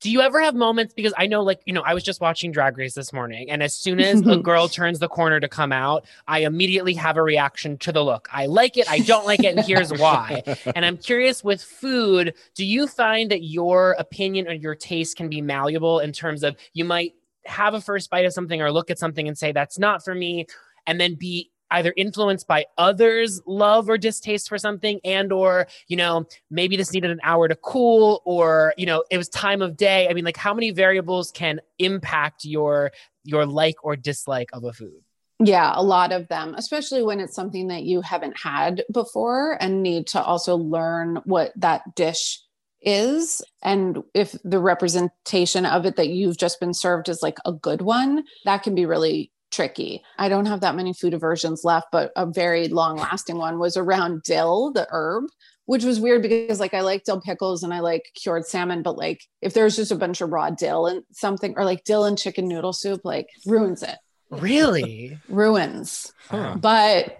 Do 0.00 0.10
you 0.10 0.20
ever 0.20 0.40
have 0.40 0.54
moments 0.54 0.94
because 0.94 1.12
I 1.18 1.26
know 1.26 1.42
like, 1.42 1.60
you 1.66 1.72
know, 1.72 1.82
I 1.82 1.92
was 1.92 2.04
just 2.04 2.20
watching 2.20 2.52
Drag 2.52 2.78
Race 2.78 2.94
this 2.94 3.12
morning 3.12 3.50
and 3.50 3.62
as 3.62 3.74
soon 3.74 3.98
as 3.98 4.20
a 4.20 4.36
girl 4.36 4.68
turns 4.68 5.00
the 5.00 5.08
corner 5.08 5.40
to 5.40 5.48
come 5.48 5.72
out, 5.72 6.06
I 6.28 6.40
immediately 6.40 6.94
have 6.94 7.16
a 7.16 7.22
reaction 7.22 7.78
to 7.78 7.90
the 7.90 8.04
look. 8.04 8.28
I 8.32 8.46
like 8.46 8.76
it, 8.76 8.88
I 8.88 9.00
don't 9.00 9.26
like 9.26 9.42
it, 9.42 9.56
and 9.56 9.66
here's 9.66 9.92
why. 9.92 10.42
And 10.76 10.84
I'm 10.84 10.96
curious 10.96 11.42
with 11.42 11.62
food, 11.62 12.34
do 12.54 12.64
you 12.64 12.86
find 12.86 13.30
that 13.30 13.42
your 13.42 13.96
opinion 13.98 14.46
or 14.46 14.52
your 14.52 14.74
taste 14.74 15.16
can 15.16 15.28
be 15.28 15.40
malleable 15.40 15.98
in 15.98 16.12
terms 16.12 16.44
of 16.44 16.56
you 16.74 16.84
might 16.84 17.14
have 17.46 17.74
a 17.74 17.80
first 17.80 18.10
bite 18.10 18.24
of 18.24 18.32
something 18.32 18.62
or 18.62 18.70
look 18.70 18.90
at 18.90 18.98
something 18.98 19.26
and 19.26 19.36
say 19.36 19.52
that's 19.52 19.78
not 19.78 20.04
for 20.04 20.14
me 20.14 20.46
and 20.86 21.00
then 21.00 21.14
be 21.14 21.50
either 21.70 21.92
influenced 21.96 22.46
by 22.46 22.64
others 22.76 23.40
love 23.46 23.88
or 23.88 23.98
distaste 23.98 24.48
for 24.48 24.58
something 24.58 25.00
and 25.04 25.32
or 25.32 25.66
you 25.88 25.96
know 25.96 26.26
maybe 26.50 26.76
this 26.76 26.92
needed 26.92 27.10
an 27.10 27.20
hour 27.22 27.48
to 27.48 27.56
cool 27.56 28.22
or 28.24 28.74
you 28.76 28.86
know 28.86 29.04
it 29.10 29.18
was 29.18 29.28
time 29.28 29.62
of 29.62 29.76
day. 29.76 30.08
I 30.08 30.14
mean 30.14 30.24
like 30.24 30.36
how 30.36 30.54
many 30.54 30.70
variables 30.70 31.30
can 31.30 31.60
impact 31.78 32.44
your 32.44 32.92
your 33.24 33.46
like 33.46 33.76
or 33.84 33.96
dislike 33.96 34.50
of 34.52 34.64
a 34.64 34.72
food? 34.72 35.02
Yeah 35.40 35.72
a 35.74 35.82
lot 35.82 36.12
of 36.12 36.28
them 36.28 36.54
especially 36.56 37.02
when 37.02 37.20
it's 37.20 37.34
something 37.34 37.68
that 37.68 37.84
you 37.84 38.00
haven't 38.00 38.36
had 38.36 38.84
before 38.92 39.56
and 39.60 39.82
need 39.82 40.08
to 40.08 40.22
also 40.22 40.56
learn 40.56 41.20
what 41.24 41.52
that 41.56 41.94
dish 41.94 42.40
is. 42.80 43.42
And 43.62 44.02
if 44.14 44.36
the 44.44 44.58
representation 44.58 45.66
of 45.66 45.86
it 45.86 45.96
that 45.96 46.08
you've 46.08 46.36
just 46.36 46.60
been 46.60 46.74
served 46.74 47.08
is 47.08 47.22
like 47.22 47.38
a 47.44 47.52
good 47.52 47.82
one 47.82 48.24
that 48.44 48.62
can 48.62 48.74
be 48.74 48.86
really 48.86 49.32
tricky. 49.50 50.02
I 50.18 50.28
don't 50.28 50.46
have 50.46 50.60
that 50.60 50.76
many 50.76 50.92
food 50.92 51.14
aversions 51.14 51.64
left, 51.64 51.88
but 51.92 52.12
a 52.16 52.26
very 52.26 52.68
long 52.68 52.96
lasting 52.96 53.38
one 53.38 53.58
was 53.58 53.76
around 53.76 54.22
dill, 54.22 54.72
the 54.72 54.86
herb, 54.90 55.24
which 55.66 55.84
was 55.84 56.00
weird 56.00 56.22
because 56.22 56.60
like 56.60 56.74
I 56.74 56.80
like 56.80 57.04
dill 57.04 57.20
pickles 57.20 57.62
and 57.62 57.74
I 57.74 57.80
like 57.80 58.02
cured 58.14 58.46
salmon, 58.46 58.82
but 58.82 58.96
like 58.96 59.20
if 59.42 59.54
there's 59.54 59.76
just 59.76 59.92
a 59.92 59.96
bunch 59.96 60.20
of 60.20 60.30
raw 60.30 60.50
dill 60.50 60.86
and 60.86 61.02
something 61.12 61.54
or 61.56 61.64
like 61.64 61.84
dill 61.84 62.04
and 62.04 62.18
chicken 62.18 62.48
noodle 62.48 62.72
soup, 62.72 63.02
like 63.04 63.28
ruins 63.46 63.82
it. 63.82 63.96
Really? 64.30 65.18
ruins. 65.28 66.12
Huh. 66.28 66.56
But 66.58 67.17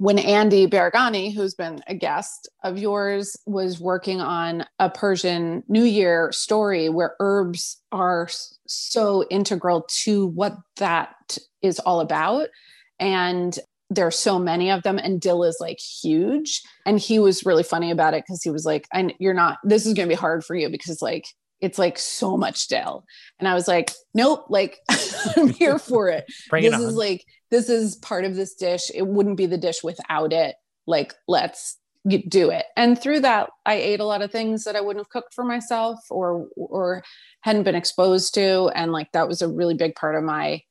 when 0.00 0.18
Andy 0.18 0.66
Baragani, 0.66 1.34
who's 1.34 1.54
been 1.54 1.82
a 1.86 1.94
guest 1.94 2.48
of 2.64 2.78
yours, 2.78 3.36
was 3.44 3.78
working 3.78 4.22
on 4.22 4.64
a 4.78 4.88
Persian 4.88 5.62
New 5.68 5.84
Year 5.84 6.32
story 6.32 6.88
where 6.88 7.16
herbs 7.20 7.82
are 7.92 8.26
so 8.66 9.26
integral 9.28 9.82
to 10.04 10.28
what 10.28 10.56
that 10.78 11.36
is 11.60 11.78
all 11.80 12.00
about. 12.00 12.48
And 12.98 13.58
there 13.90 14.06
are 14.06 14.10
so 14.10 14.38
many 14.38 14.70
of 14.70 14.82
them, 14.84 14.96
and 14.96 15.20
dill 15.20 15.44
is 15.44 15.58
like 15.60 15.78
huge. 15.78 16.62
And 16.86 16.98
he 16.98 17.18
was 17.18 17.44
really 17.44 17.62
funny 17.62 17.90
about 17.90 18.14
it 18.14 18.24
because 18.26 18.42
he 18.42 18.50
was 18.50 18.64
like, 18.64 18.86
"And 18.94 19.12
you're 19.18 19.34
not. 19.34 19.58
This 19.64 19.84
is 19.84 19.92
going 19.92 20.08
to 20.08 20.14
be 20.14 20.18
hard 20.18 20.46
for 20.46 20.54
you 20.54 20.70
because 20.70 21.02
like 21.02 21.26
it's 21.60 21.78
like 21.78 21.98
so 21.98 22.38
much 22.38 22.68
dill." 22.68 23.04
And 23.38 23.46
I 23.46 23.52
was 23.52 23.68
like, 23.68 23.92
"Nope, 24.14 24.46
like 24.48 24.78
I'm 25.36 25.48
here 25.48 25.78
for 25.78 26.08
it. 26.08 26.24
Bring 26.48 26.62
this 26.62 26.72
it 26.72 26.76
on. 26.76 26.88
is 26.88 26.94
like 26.94 27.22
this 27.50 27.68
is 27.68 27.96
part 27.96 28.24
of 28.24 28.36
this 28.36 28.54
dish. 28.54 28.90
It 28.94 29.06
wouldn't 29.06 29.36
be 29.36 29.46
the 29.46 29.58
dish 29.58 29.82
without 29.82 30.32
it. 30.32 30.56
Like 30.86 31.14
let's 31.28 31.76
do 32.06 32.50
it." 32.50 32.66
And 32.76 33.00
through 33.00 33.20
that, 33.20 33.50
I 33.66 33.74
ate 33.74 34.00
a 34.00 34.04
lot 34.06 34.22
of 34.22 34.32
things 34.32 34.64
that 34.64 34.76
I 34.76 34.80
wouldn't 34.80 35.04
have 35.04 35.10
cooked 35.10 35.34
for 35.34 35.44
myself 35.44 35.98
or 36.10 36.48
or 36.56 37.04
hadn't 37.42 37.64
been 37.64 37.74
exposed 37.74 38.34
to, 38.34 38.70
and 38.74 38.92
like 38.92 39.12
that 39.12 39.28
was 39.28 39.42
a 39.42 39.48
really 39.48 39.74
big 39.74 39.94
part 39.94 40.14
of 40.14 40.24
my 40.24 40.62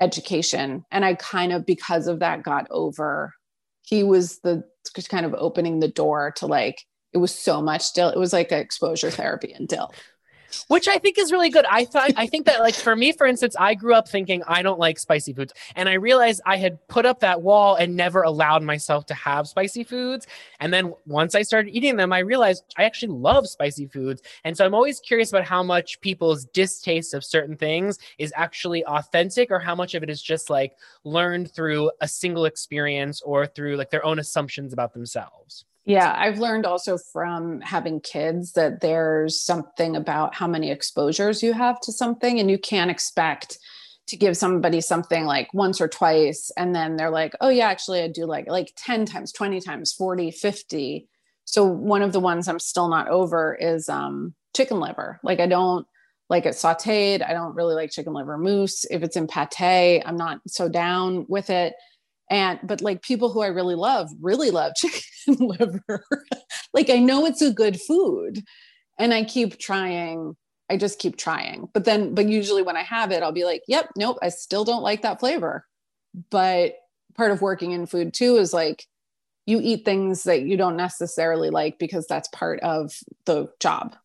education 0.00 0.84
and 0.90 1.04
i 1.04 1.14
kind 1.14 1.52
of 1.52 1.66
because 1.66 2.06
of 2.06 2.20
that 2.20 2.42
got 2.42 2.66
over 2.70 3.34
he 3.82 4.02
was 4.02 4.38
the 4.40 4.62
kind 5.08 5.26
of 5.26 5.34
opening 5.34 5.80
the 5.80 5.88
door 5.88 6.32
to 6.36 6.46
like 6.46 6.84
it 7.12 7.18
was 7.18 7.34
so 7.34 7.60
much 7.60 7.92
dill 7.92 8.08
it 8.08 8.18
was 8.18 8.32
like 8.32 8.52
exposure 8.52 9.10
therapy 9.10 9.52
and 9.52 9.68
dill 9.68 9.92
which 10.68 10.88
I 10.88 10.98
think 10.98 11.18
is 11.18 11.32
really 11.32 11.50
good. 11.50 11.64
I 11.70 11.84
thought 11.84 12.12
I 12.16 12.26
think 12.26 12.46
that 12.46 12.60
like 12.60 12.74
for 12.74 12.96
me, 12.96 13.12
for 13.12 13.26
instance, 13.26 13.56
I 13.58 13.74
grew 13.74 13.94
up 13.94 14.08
thinking 14.08 14.42
I 14.46 14.62
don't 14.62 14.78
like 14.78 14.98
spicy 14.98 15.32
foods, 15.32 15.52
and 15.76 15.88
I 15.88 15.94
realized 15.94 16.40
I 16.46 16.56
had 16.56 16.86
put 16.88 17.06
up 17.06 17.20
that 17.20 17.42
wall 17.42 17.76
and 17.76 17.96
never 17.96 18.22
allowed 18.22 18.62
myself 18.62 19.06
to 19.06 19.14
have 19.14 19.48
spicy 19.48 19.84
foods. 19.84 20.26
And 20.60 20.72
then 20.72 20.94
once 21.06 21.34
I 21.34 21.42
started 21.42 21.74
eating 21.74 21.96
them, 21.96 22.12
I 22.12 22.20
realized 22.20 22.64
I 22.76 22.84
actually 22.84 23.12
love 23.12 23.48
spicy 23.48 23.86
foods. 23.86 24.22
And 24.44 24.56
so 24.56 24.64
I'm 24.64 24.74
always 24.74 25.00
curious 25.00 25.30
about 25.30 25.44
how 25.44 25.62
much 25.62 26.00
people's 26.00 26.44
distaste 26.46 27.14
of 27.14 27.24
certain 27.24 27.56
things 27.56 27.98
is 28.18 28.32
actually 28.36 28.84
authentic, 28.84 29.50
or 29.50 29.58
how 29.58 29.74
much 29.74 29.94
of 29.94 30.02
it 30.02 30.10
is 30.10 30.22
just 30.22 30.50
like 30.50 30.72
learned 31.04 31.52
through 31.52 31.90
a 32.00 32.08
single 32.08 32.44
experience 32.44 33.20
or 33.22 33.46
through 33.46 33.76
like 33.76 33.90
their 33.90 34.04
own 34.04 34.18
assumptions 34.18 34.72
about 34.72 34.92
themselves. 34.92 35.64
Yeah, 35.88 36.14
I've 36.14 36.38
learned 36.38 36.66
also 36.66 36.98
from 36.98 37.62
having 37.62 38.00
kids 38.00 38.52
that 38.52 38.82
there's 38.82 39.40
something 39.40 39.96
about 39.96 40.34
how 40.34 40.46
many 40.46 40.70
exposures 40.70 41.42
you 41.42 41.54
have 41.54 41.80
to 41.80 41.92
something, 41.92 42.38
and 42.38 42.50
you 42.50 42.58
can't 42.58 42.90
expect 42.90 43.58
to 44.08 44.16
give 44.18 44.36
somebody 44.36 44.82
something 44.82 45.24
like 45.24 45.48
once 45.54 45.80
or 45.80 45.88
twice, 45.88 46.50
and 46.58 46.74
then 46.74 46.96
they're 46.96 47.08
like, 47.08 47.32
oh, 47.40 47.48
yeah, 47.48 47.68
actually, 47.68 48.02
I 48.02 48.08
do 48.08 48.26
like 48.26 48.48
like 48.50 48.74
10 48.76 49.06
times, 49.06 49.32
20 49.32 49.62
times, 49.62 49.90
40, 49.94 50.30
50. 50.30 51.08
So, 51.46 51.64
one 51.64 52.02
of 52.02 52.12
the 52.12 52.20
ones 52.20 52.48
I'm 52.48 52.58
still 52.58 52.88
not 52.88 53.08
over 53.08 53.54
is 53.54 53.88
um, 53.88 54.34
chicken 54.54 54.80
liver. 54.80 55.18
Like, 55.22 55.40
I 55.40 55.46
don't 55.46 55.86
like 56.28 56.44
it 56.44 56.52
sauteed. 56.52 57.26
I 57.26 57.32
don't 57.32 57.54
really 57.54 57.74
like 57.74 57.92
chicken 57.92 58.12
liver 58.12 58.36
mousse. 58.36 58.84
If 58.90 59.02
it's 59.02 59.16
in 59.16 59.26
pate, 59.26 60.02
I'm 60.04 60.16
not 60.16 60.40
so 60.46 60.68
down 60.68 61.24
with 61.30 61.48
it 61.48 61.72
and 62.30 62.58
but 62.62 62.80
like 62.80 63.02
people 63.02 63.30
who 63.30 63.40
i 63.40 63.46
really 63.46 63.74
love 63.74 64.10
really 64.20 64.50
love 64.50 64.72
chicken 64.76 65.02
liver. 65.46 66.04
Like 66.72 66.90
i 66.90 66.98
know 66.98 67.26
it's 67.26 67.42
a 67.42 67.52
good 67.52 67.80
food 67.80 68.44
and 68.98 69.12
i 69.14 69.24
keep 69.24 69.58
trying 69.58 70.36
i 70.70 70.76
just 70.76 70.98
keep 70.98 71.16
trying. 71.16 71.68
But 71.72 71.84
then 71.84 72.14
but 72.14 72.28
usually 72.28 72.62
when 72.62 72.76
i 72.76 72.82
have 72.82 73.10
it 73.10 73.22
i'll 73.22 73.32
be 73.32 73.44
like 73.44 73.62
yep 73.68 73.88
nope 73.96 74.18
i 74.22 74.28
still 74.28 74.64
don't 74.64 74.82
like 74.82 75.02
that 75.02 75.20
flavor. 75.20 75.66
But 76.30 76.74
part 77.14 77.30
of 77.30 77.42
working 77.42 77.72
in 77.72 77.86
food 77.86 78.14
too 78.14 78.36
is 78.36 78.52
like 78.52 78.86
you 79.46 79.60
eat 79.62 79.84
things 79.84 80.24
that 80.24 80.42
you 80.42 80.58
don't 80.58 80.76
necessarily 80.76 81.48
like 81.48 81.78
because 81.78 82.06
that's 82.06 82.28
part 82.28 82.60
of 82.60 82.92
the 83.24 83.48
job. 83.60 83.96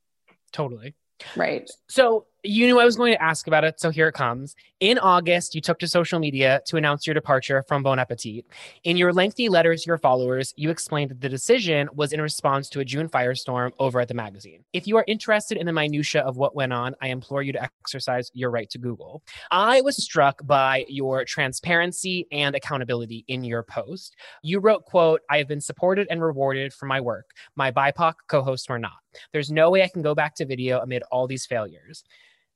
Totally. 0.54 0.96
right. 1.36 1.70
So 1.90 2.28
you 2.44 2.68
knew 2.68 2.80
I 2.80 2.86
was 2.86 2.98
going 2.98 3.14
to 3.14 3.22
ask 3.22 3.48
about 3.48 3.64
it, 3.64 3.80
so 3.80 3.90
here 3.90 4.10
it 4.10 4.14
comes. 4.14 4.56
In 4.82 5.00
August, 5.00 5.56
you 5.56 5.62
took 5.62 5.80
to 5.80 5.88
social 5.88 6.20
media 6.20 6.62
to 6.68 6.76
announce 6.76 7.08
your 7.08 7.14
departure 7.14 7.64
from 7.70 7.84
Bon 7.84 7.98
Appetit. 7.98 8.46
In 8.84 8.98
your 8.98 9.14
lengthy 9.14 9.48
letters 9.48 9.84
to 9.84 9.88
your 9.88 9.98
followers, 9.98 10.54
you 10.58 10.70
explained 10.70 11.12
that 11.12 11.22
the 11.22 11.30
decision 11.30 11.90
was 11.94 12.12
in 12.12 12.22
response 12.22 12.68
to 12.70 12.82
a 12.82 12.86
June 12.86 13.08
firestorm 13.08 13.72
over 13.80 14.02
at 14.02 14.10
the 14.10 14.14
magazine. 14.14 14.66
If 14.74 14.88
you 14.88 14.98
are 14.98 15.06
interested 15.08 15.58
in 15.58 15.66
the 15.66 15.72
minutia 15.72 16.22
of 16.22 16.36
what 16.36 16.54
went 16.54 16.74
on, 16.74 16.96
I 17.02 17.08
implore 17.08 17.44
you 17.44 17.54
to 17.54 17.64
exercise 17.64 18.30
your 18.34 18.52
right 18.52 18.70
to 18.72 18.78
Google. 18.78 19.24
I 19.50 19.80
was 19.80 20.04
struck 20.04 20.46
by 20.46 20.86
your 20.90 21.24
transparency 21.24 22.28
and 22.34 22.56
accountability 22.56 23.24
in 23.30 23.46
your 23.46 23.64
post. 23.64 24.18
You 24.42 24.60
wrote, 24.60 24.84
quote, 24.84 25.22
I 25.30 25.38
have 25.38 25.48
been 25.48 25.62
supported 25.62 26.08
and 26.10 26.22
rewarded 26.22 26.74
for 26.74 26.88
my 26.88 27.00
work. 27.00 27.30
My 27.56 27.72
BIPOC 27.72 28.16
co-hosts 28.28 28.68
were 28.68 28.80
not. 28.80 28.92
There's 29.32 29.52
no 29.52 29.70
way 29.70 29.84
I 29.84 29.88
can 29.88 30.02
go 30.02 30.14
back 30.14 30.36
to 30.36 30.46
video 30.46 30.82
amid 30.82 31.04
all 31.04 31.26
these 31.26 31.46
failures. 31.46 32.04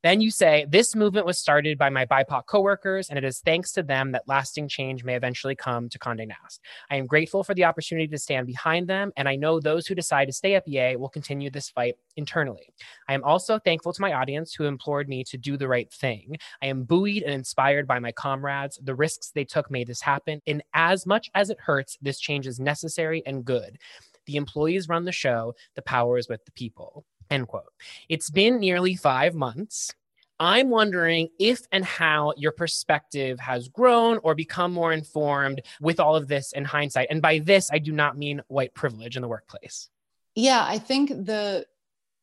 Then 0.04 0.20
you 0.20 0.30
say, 0.30 0.64
This 0.68 0.94
movement 0.94 1.26
was 1.26 1.40
started 1.40 1.76
by 1.76 1.90
my 1.90 2.06
BIPOC 2.06 2.46
coworkers, 2.46 3.08
and 3.08 3.18
it 3.18 3.24
is 3.24 3.40
thanks 3.40 3.72
to 3.72 3.82
them 3.82 4.12
that 4.12 4.28
lasting 4.28 4.68
change 4.68 5.02
may 5.02 5.16
eventually 5.16 5.56
come 5.56 5.88
to 5.88 5.98
Conde 5.98 6.28
Nast. 6.28 6.60
I 6.88 6.96
am 6.96 7.06
grateful 7.06 7.42
for 7.42 7.52
the 7.54 7.64
opportunity 7.64 8.06
to 8.06 8.18
stand 8.18 8.46
behind 8.46 8.86
them, 8.86 9.10
and 9.16 9.28
I 9.28 9.34
know 9.34 9.58
those 9.58 9.86
who 9.86 9.96
decide 9.96 10.26
to 10.26 10.32
stay 10.32 10.54
at 10.54 10.64
BA 10.66 10.94
will 10.96 11.08
continue 11.08 11.50
this 11.50 11.68
fight 11.68 11.96
internally. 12.16 12.72
I 13.08 13.14
am 13.14 13.24
also 13.24 13.58
thankful 13.58 13.92
to 13.92 14.00
my 14.00 14.12
audience 14.12 14.54
who 14.54 14.66
implored 14.66 15.08
me 15.08 15.24
to 15.24 15.36
do 15.36 15.56
the 15.56 15.68
right 15.68 15.92
thing. 15.92 16.36
I 16.62 16.66
am 16.66 16.84
buoyed 16.84 17.24
and 17.24 17.34
inspired 17.34 17.88
by 17.88 17.98
my 17.98 18.12
comrades. 18.12 18.78
The 18.82 18.94
risks 18.94 19.32
they 19.34 19.44
took 19.44 19.68
made 19.68 19.88
this 19.88 20.00
happen, 20.00 20.40
and 20.46 20.62
as 20.74 21.06
much 21.06 21.28
as 21.34 21.50
it 21.50 21.58
hurts, 21.60 21.98
this 22.00 22.20
change 22.20 22.46
is 22.46 22.60
necessary 22.60 23.24
and 23.26 23.44
good. 23.44 23.78
The 24.26 24.36
employees 24.36 24.88
run 24.88 25.06
the 25.06 25.12
show, 25.12 25.54
the 25.74 25.82
power 25.82 26.18
is 26.18 26.28
with 26.28 26.44
the 26.44 26.52
people. 26.52 27.04
End 27.30 27.46
quote. 27.48 27.72
It's 28.08 28.30
been 28.30 28.58
nearly 28.60 28.94
five 28.96 29.34
months. 29.34 29.92
I'm 30.40 30.70
wondering 30.70 31.28
if 31.40 31.62
and 31.72 31.84
how 31.84 32.32
your 32.36 32.52
perspective 32.52 33.40
has 33.40 33.68
grown 33.68 34.18
or 34.22 34.34
become 34.36 34.72
more 34.72 34.92
informed 34.92 35.62
with 35.80 35.98
all 35.98 36.14
of 36.14 36.28
this 36.28 36.52
in 36.52 36.64
hindsight. 36.64 37.08
And 37.10 37.20
by 37.20 37.40
this, 37.40 37.70
I 37.72 37.78
do 37.78 37.90
not 37.92 38.16
mean 38.16 38.42
white 38.46 38.72
privilege 38.72 39.16
in 39.16 39.22
the 39.22 39.28
workplace. 39.28 39.88
yeah 40.34 40.64
i 40.68 40.78
think 40.78 41.08
the 41.08 41.66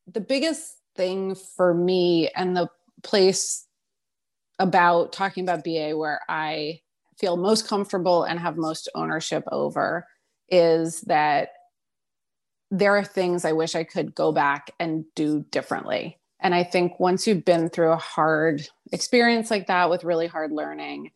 the 0.08 0.22
biggest 0.22 0.78
thing 0.96 1.36
for 1.36 1.74
me 1.74 2.30
and 2.36 2.56
the 2.56 2.70
place 3.04 3.68
about 4.60 5.12
talking 5.12 5.44
about 5.44 5.64
ba 5.66 5.92
where 5.98 6.22
i 6.30 6.80
feel 7.20 7.36
most 7.36 7.68
comfortable 7.68 8.24
and 8.24 8.40
have 8.40 8.56
most 8.56 8.88
ownership 8.96 9.44
over 9.52 10.08
is 10.50 11.02
that 11.02 11.50
there 12.78 12.96
are 12.96 13.04
things 13.04 13.46
i 13.46 13.52
wish 13.52 13.76
i 13.76 13.84
could 13.84 14.16
go 14.16 14.32
back 14.32 14.72
and 14.80 15.06
do 15.16 15.46
differently 15.52 16.18
and 16.40 16.54
i 16.56 16.64
think 16.64 17.00
once 17.00 17.28
you've 17.28 17.46
been 17.46 17.70
through 17.70 17.92
a 17.92 17.98
hard 17.98 18.68
experience 18.92 19.52
like 19.52 19.68
that 19.68 19.90
with 19.90 20.04
really 20.04 20.28
hard 20.28 20.52
learning 20.52 21.12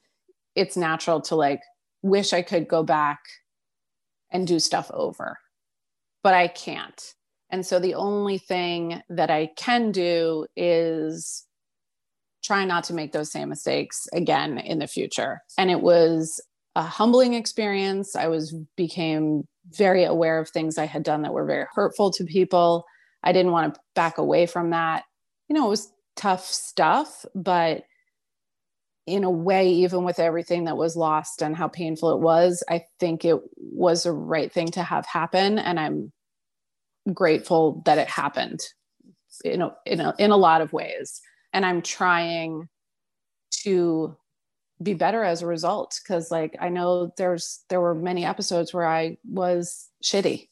it's 0.55 0.78
natural 0.78 1.22
to 1.22 1.36
like 1.36 1.62
wish 2.01 2.34
i 2.34 2.41
could 2.41 2.68
go 2.68 2.84
back 2.84 3.20
and 4.32 4.47
do 4.47 4.60
stuff 4.60 4.89
over 4.93 5.38
but 6.24 6.34
I 6.34 6.47
can't. 6.47 7.14
And 7.49 7.66
so 7.66 7.80
the 7.80 7.95
only 7.95 8.38
thing 8.38 9.01
that 9.10 9.32
I 9.32 9.51
can 9.57 9.91
do 9.91 10.45
is 10.55 11.45
try 12.43 12.66
not 12.66 12.84
to 12.86 12.93
make 12.93 13.12
those 13.12 13.32
same 13.32 13.49
mistakes 13.49 14.07
again 14.14 14.57
in 14.60 14.80
the 14.80 14.88
future. 14.88 15.41
And 15.57 15.72
it 15.72 15.82
was 15.82 16.39
a 16.76 16.84
humbling 16.84 17.34
experience. 17.34 18.15
I 18.15 18.28
was 18.28 18.55
became 18.76 19.47
very 19.72 20.03
aware 20.03 20.39
of 20.39 20.49
things 20.49 20.78
I 20.78 20.86
had 20.86 21.03
done 21.03 21.22
that 21.24 21.34
were 21.34 21.45
very 21.45 21.65
hurtful 21.74 22.11
to 22.11 22.24
people. 22.24 22.86
I 23.24 23.32
didn't 23.32 23.51
want 23.51 23.74
to 23.74 23.80
back 23.95 24.17
away 24.17 24.45
from 24.45 24.70
that. 24.72 25.03
You 25.47 25.55
know, 25.55 25.65
it 25.65 25.70
was 25.70 25.91
tough 26.15 26.45
stuff, 26.45 27.26
but 27.36 27.84
in 29.07 29.24
a 29.24 29.30
way, 29.30 29.70
even 29.70 30.03
with 30.03 30.20
everything 30.20 30.65
that 30.65 30.78
was 30.78 30.95
lost 30.95 31.41
and 31.41 31.55
how 31.55 31.67
painful 31.67 32.11
it 32.11 32.20
was, 32.20 32.63
I 32.70 32.84
think 32.99 33.26
it 33.26 33.39
was 33.57 34.05
a 34.05 34.11
right 34.11 34.51
thing 34.51 34.67
to 34.72 34.84
have 34.84 35.05
happen. 35.05 35.57
And 35.57 35.80
I'm 35.80 36.11
grateful 37.11 37.82
that 37.86 37.97
it 37.97 38.07
happened 38.07 38.59
in 39.43 39.63
a, 39.63 39.76
in 39.86 39.99
a, 39.99 40.13
in 40.20 40.30
a 40.30 40.38
lot 40.38 40.61
of 40.61 40.74
ways. 40.74 41.22
And 41.53 41.65
I'm 41.65 41.82
trying 41.82 42.70
to 43.63 44.15
be 44.82 44.94
better 44.94 45.24
as 45.24 45.42
a 45.42 45.48
result. 45.48 46.00
Cause 46.08 46.32
like, 46.32 46.56
I 46.60 46.70
know 46.70 47.14
there's, 47.18 47.64
there 47.70 47.82
were 47.82 47.96
many 47.96 48.26
episodes 48.26 48.74
where 48.74 48.88
I 48.88 49.18
was 49.24 49.90
shitty. 50.04 50.48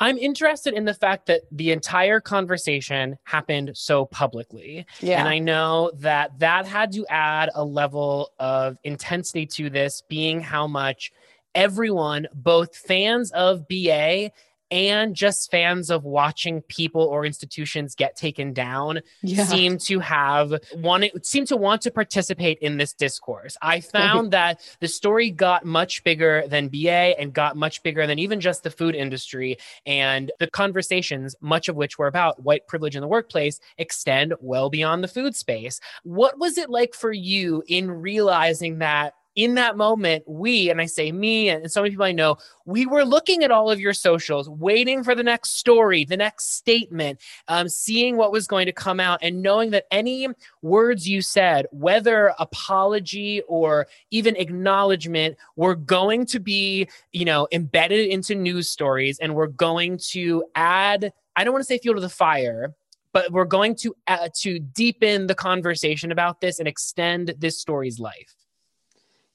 I'm 0.00 0.16
interested 0.16 0.74
in 0.74 0.84
the 0.84 0.94
fact 0.94 1.26
that 1.26 1.40
the 1.50 1.72
entire 1.72 2.20
conversation 2.20 3.18
happened 3.24 3.72
so 3.74 4.04
publicly. 4.04 4.86
Yeah. 5.00 5.18
And 5.18 5.28
I 5.28 5.40
know 5.40 5.90
that 5.96 6.38
that 6.38 6.66
had 6.66 6.92
to 6.92 7.04
add 7.08 7.50
a 7.52 7.64
level 7.64 8.30
of 8.38 8.76
intensity 8.84 9.44
to 9.46 9.70
this, 9.70 10.04
being 10.08 10.40
how 10.40 10.68
much 10.68 11.10
everyone, 11.54 12.28
both 12.32 12.76
fans 12.76 13.32
of 13.32 13.66
BA 13.66 14.30
and 14.70 15.14
just 15.14 15.50
fans 15.50 15.90
of 15.90 16.04
watching 16.04 16.62
people 16.62 17.02
or 17.02 17.24
institutions 17.24 17.94
get 17.94 18.16
taken 18.16 18.52
down 18.52 19.00
Yeah. 19.22 19.44
seem 19.44 19.78
to 19.78 19.98
have 20.00 20.52
wanted 20.76 21.24
seem 21.24 21.46
to 21.46 21.56
want 21.56 21.82
to 21.82 21.90
participate 21.90 22.58
in 22.60 22.76
this 22.76 22.92
discourse. 22.92 23.56
I 23.62 23.80
found 23.80 24.30
that 24.32 24.60
the 24.80 24.88
story 24.88 25.30
got 25.30 25.64
much 25.64 26.04
bigger 26.04 26.44
than 26.48 26.68
BA 26.68 27.18
and 27.18 27.32
got 27.32 27.56
much 27.56 27.82
bigger 27.82 28.06
than 28.06 28.18
even 28.18 28.40
just 28.40 28.62
the 28.62 28.70
food 28.70 28.94
industry 28.94 29.56
and 29.86 30.30
the 30.38 30.48
conversations 30.50 31.34
much 31.40 31.68
of 31.68 31.76
which 31.76 31.98
were 31.98 32.06
about 32.06 32.42
white 32.42 32.66
privilege 32.66 32.94
in 32.96 33.00
the 33.00 33.08
workplace 33.08 33.60
extend 33.78 34.34
well 34.40 34.68
beyond 34.70 35.02
the 35.02 35.08
food 35.08 35.34
space. 35.34 35.80
What 36.02 36.38
was 36.38 36.58
it 36.58 36.70
like 36.70 36.94
for 36.94 37.12
you 37.12 37.62
in 37.68 37.90
realizing 37.90 38.78
that 38.78 39.14
in 39.38 39.54
that 39.54 39.76
moment, 39.76 40.24
we, 40.26 40.68
and 40.68 40.80
I 40.80 40.86
say 40.86 41.12
me 41.12 41.48
and 41.48 41.70
so 41.70 41.80
many 41.80 41.92
people 41.92 42.04
I 42.04 42.10
know, 42.10 42.38
we 42.66 42.86
were 42.86 43.04
looking 43.04 43.44
at 43.44 43.52
all 43.52 43.70
of 43.70 43.78
your 43.78 43.92
socials, 43.92 44.48
waiting 44.48 45.04
for 45.04 45.14
the 45.14 45.22
next 45.22 45.58
story, 45.58 46.04
the 46.04 46.16
next 46.16 46.56
statement, 46.56 47.20
um, 47.46 47.68
seeing 47.68 48.16
what 48.16 48.32
was 48.32 48.48
going 48.48 48.66
to 48.66 48.72
come 48.72 48.98
out, 48.98 49.20
and 49.22 49.40
knowing 49.40 49.70
that 49.70 49.84
any 49.92 50.26
words 50.60 51.08
you 51.08 51.22
said, 51.22 51.66
whether 51.70 52.34
apology 52.40 53.40
or 53.46 53.86
even 54.10 54.34
acknowledgement, 54.34 55.36
were 55.54 55.76
going 55.76 56.26
to 56.26 56.40
be, 56.40 56.88
you 57.12 57.24
know, 57.24 57.46
embedded 57.52 58.08
into 58.08 58.34
news 58.34 58.68
stories 58.68 59.20
and 59.20 59.36
we're 59.36 59.46
going 59.46 59.98
to 59.98 60.44
add, 60.56 61.12
I 61.36 61.44
don't 61.44 61.52
want 61.52 61.62
to 61.62 61.66
say 61.66 61.78
fuel 61.78 61.94
to 61.94 62.00
the 62.00 62.08
fire, 62.08 62.74
but 63.12 63.30
we're 63.30 63.44
going 63.44 63.76
to 63.76 63.94
uh, 64.08 64.30
to 64.40 64.58
deepen 64.58 65.28
the 65.28 65.34
conversation 65.36 66.10
about 66.10 66.40
this 66.40 66.58
and 66.58 66.66
extend 66.66 67.36
this 67.38 67.60
story's 67.60 68.00
life. 68.00 68.37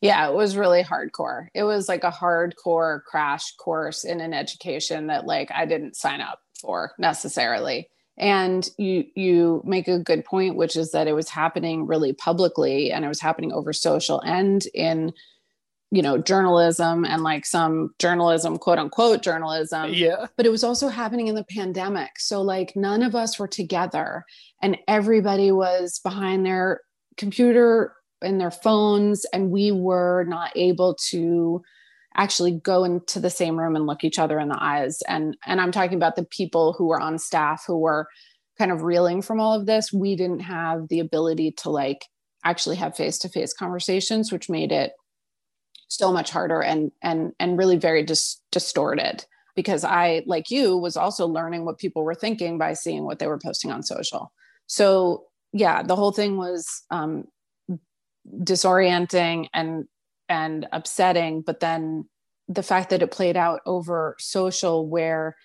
Yeah, 0.04 0.28
it 0.28 0.34
was 0.34 0.58
really 0.58 0.84
hardcore. 0.84 1.48
It 1.56 1.64
was 1.64 1.88
like 1.88 2.04
a 2.04 2.12
hardcore 2.12 3.04
crash 3.04 3.56
course 3.56 4.04
in 4.04 4.20
an 4.20 4.34
education 4.34 5.08
that 5.08 5.26
like 5.26 5.50
I 5.56 5.66
didn't 5.66 5.96
sign 5.96 6.20
up 6.20 6.40
for 6.60 6.92
necessarily. 7.00 7.88
And 8.18 8.70
you 8.78 9.06
you 9.16 9.62
make 9.66 9.88
a 9.88 10.00
good 10.00 10.26
point 10.26 10.58
which 10.58 10.76
is 10.76 10.92
that 10.92 11.08
it 11.08 11.14
was 11.14 11.30
happening 11.30 11.88
really 11.88 12.12
publicly 12.12 12.92
and 12.92 13.06
it 13.06 13.08
was 13.08 13.22
happening 13.22 13.54
over 13.54 13.72
social 13.72 14.20
and 14.22 14.66
in 14.74 15.14
you 15.90 16.02
know 16.02 16.18
journalism 16.18 17.06
and 17.06 17.24
like 17.24 17.46
some 17.46 17.96
journalism 17.98 18.58
quote 18.58 18.80
unquote 18.80 19.22
journalism 19.24 19.94
Yeah. 19.94 20.28
but 20.36 20.46
it 20.46 20.50
was 20.50 20.64
also 20.64 20.90
happening 20.90 21.28
in 21.28 21.36
the 21.36 21.44
pandemic 21.46 22.20
so 22.20 22.42
like 22.42 22.76
none 22.76 23.04
of 23.04 23.16
us 23.16 23.40
were 23.40 23.48
together 23.48 24.26
and 24.62 24.78
everybody 24.88 25.52
was 25.52 26.00
behind 26.00 26.46
their 26.46 26.82
computer 27.18 27.94
and 28.24 28.40
their 28.40 28.52
phones 28.52 29.26
and 29.34 29.52
we 29.52 29.72
were 29.72 30.26
not 30.28 30.52
able 30.56 30.96
to 31.10 31.62
actually 32.16 32.52
go 32.52 32.84
into 32.84 33.20
the 33.20 33.30
same 33.30 33.58
room 33.58 33.76
and 33.76 33.88
look 33.88 34.04
each 34.04 34.20
other 34.20 34.40
in 34.40 34.48
the 34.50 34.62
eyes. 34.62 35.02
And 35.08 35.36
and 35.46 35.60
i'm 35.60 35.72
talking 35.72 35.98
about 35.98 36.16
the 36.16 36.26
people 36.26 36.74
who 36.74 36.88
were 36.88 37.00
on 37.00 37.18
staff 37.20 37.64
who 37.66 37.78
were 37.78 38.08
kind 38.58 38.72
of 38.72 38.84
reeling 38.84 39.22
from 39.22 39.40
all 39.40 39.60
of 39.60 39.66
this. 39.66 39.92
We 39.92 40.16
didn't 40.16 40.42
have 40.42 40.88
the 40.90 41.00
ability 41.00 41.54
to 41.58 41.70
like 41.72 42.06
actually 42.46 42.76
have 42.76 42.96
face-to-face 42.96 43.54
conversations 43.54 44.32
which 44.32 44.50
made 44.50 44.72
it 44.72 44.92
so 45.88 46.12
much 46.12 46.30
harder 46.30 46.62
and 46.62 46.92
and 47.02 47.34
and 47.40 47.58
really 47.58 47.78
very 47.78 48.04
dis- 48.04 48.40
distorted. 48.52 49.26
Because 49.56 49.84
i 49.84 50.24
like 50.26 50.50
you 50.50 50.78
was 50.78 50.98
also 50.98 51.28
learning 51.28 51.66
what 51.66 51.78
people 51.78 52.04
were 52.04 52.16
thinking 52.16 52.58
by 52.58 52.74
seeing 52.74 53.06
what 53.06 53.20
they 53.20 53.28
were 53.28 53.40
posting 53.40 53.72
on 53.72 53.84
social. 53.84 54.32
So 54.68 55.26
yeah 55.52 55.84
the 55.84 55.96
whole 55.96 56.12
thing 56.12 56.38
was 56.38 56.84
um 56.92 57.26
disorienting 58.44 59.48
and 59.54 59.86
and 60.30 60.68
upsetting 60.72 61.42
but 61.42 61.60
then 61.60 62.08
the 62.48 62.64
fact 62.64 62.90
that 62.90 63.02
it 63.02 63.12
played 63.12 63.38
out 63.38 63.62
over 63.66 64.16
social 64.20 64.88
where 64.88 65.36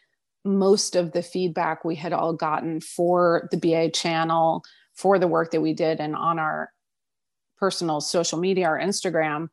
most 0.44 0.94
of 0.96 1.12
the 1.12 1.22
feedback 1.22 1.84
we 1.84 1.94
had 1.94 2.12
all 2.12 2.32
gotten 2.32 2.80
for 2.80 3.48
the 3.50 3.56
BA 3.56 3.90
channel 3.90 4.64
for 4.94 5.18
the 5.18 5.28
work 5.28 5.50
that 5.50 5.60
we 5.60 5.72
did 5.72 6.00
and 6.00 6.14
on 6.14 6.38
our 6.38 6.72
personal 7.58 8.00
social 8.00 8.38
media 8.38 8.66
our 8.66 8.78
Instagram 8.78 9.48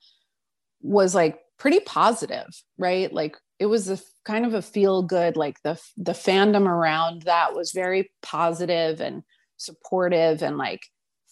was 0.81 1.15
like 1.15 1.39
pretty 1.57 1.79
positive 1.79 2.47
right? 2.77 3.11
Like 3.11 3.37
it 3.59 3.67
was 3.67 3.89
a 3.89 3.99
kind 4.25 4.45
of 4.45 4.53
a 4.53 4.61
feel 4.61 5.01
good 5.01 5.37
like 5.37 5.61
the 5.63 5.79
the 5.97 6.11
fandom 6.11 6.67
around 6.67 7.23
that 7.23 7.55
was 7.55 7.71
very 7.71 8.11
positive 8.21 8.99
and 8.99 9.23
supportive 9.57 10.41
and 10.41 10.57
like 10.57 10.85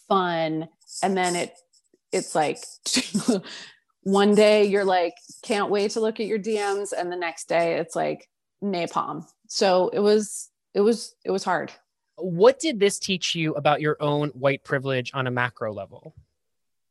fun. 0.08 0.70
And 1.02 1.18
then 1.18 1.36
it 1.36 1.54
it's 2.14 2.36
like 2.36 2.59
one 4.03 4.36
day 4.36 4.66
you're 4.66 4.86
like 4.86 5.16
can't 5.41 5.70
wait 5.70 5.91
to 5.91 5.99
look 5.99 6.20
at 6.20 6.28
your 6.28 6.39
DMs 6.39 6.93
and 6.97 7.11
the 7.11 7.16
next 7.18 7.49
day 7.49 7.76
it's 7.76 7.95
like 7.95 8.30
napalm. 8.64 9.26
So 9.47 9.89
it 9.89 9.99
was 9.99 10.49
it 10.74 10.82
was 10.82 11.16
it 11.26 11.32
was 11.32 11.43
hard. 11.43 11.72
What 12.16 12.59
did 12.59 12.80
this 12.80 12.99
teach 12.99 13.36
you 13.36 13.53
about 13.55 13.82
your 13.82 13.97
own 13.99 14.30
white 14.30 14.64
privilege 14.64 15.11
on 15.14 15.28
a 15.28 15.32
macro 15.32 15.74
level? 15.74 16.16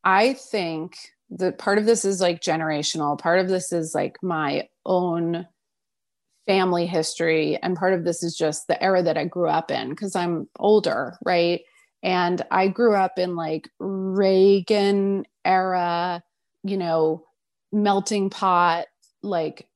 I 0.04 0.32
think 0.34 0.96
that 1.30 1.58
part 1.58 1.78
of 1.78 1.86
this 1.86 2.04
is 2.04 2.20
like 2.20 2.40
generational. 2.40 3.18
Part 3.18 3.38
of 3.38 3.48
this 3.48 3.72
is 3.72 3.94
like 3.94 4.18
my 4.22 4.68
own 4.84 5.46
family 6.46 6.86
history 6.86 7.56
and 7.62 7.76
part 7.76 7.94
of 7.94 8.04
this 8.04 8.22
is 8.22 8.36
just 8.36 8.66
the 8.66 8.82
era 8.82 9.02
that 9.02 9.16
I 9.16 9.24
grew 9.24 9.48
up 9.48 9.70
in 9.70 9.90
because 9.90 10.16
I'm 10.16 10.48
older, 10.58 11.16
right? 11.24 11.60
And 12.02 12.42
I 12.50 12.68
grew 12.68 12.94
up 12.94 13.18
in 13.18 13.36
like 13.36 13.68
Reagan 13.78 15.24
era, 15.44 16.22
you 16.64 16.76
know, 16.76 17.24
melting 17.72 18.30
pot, 18.30 18.86
like 19.22 19.68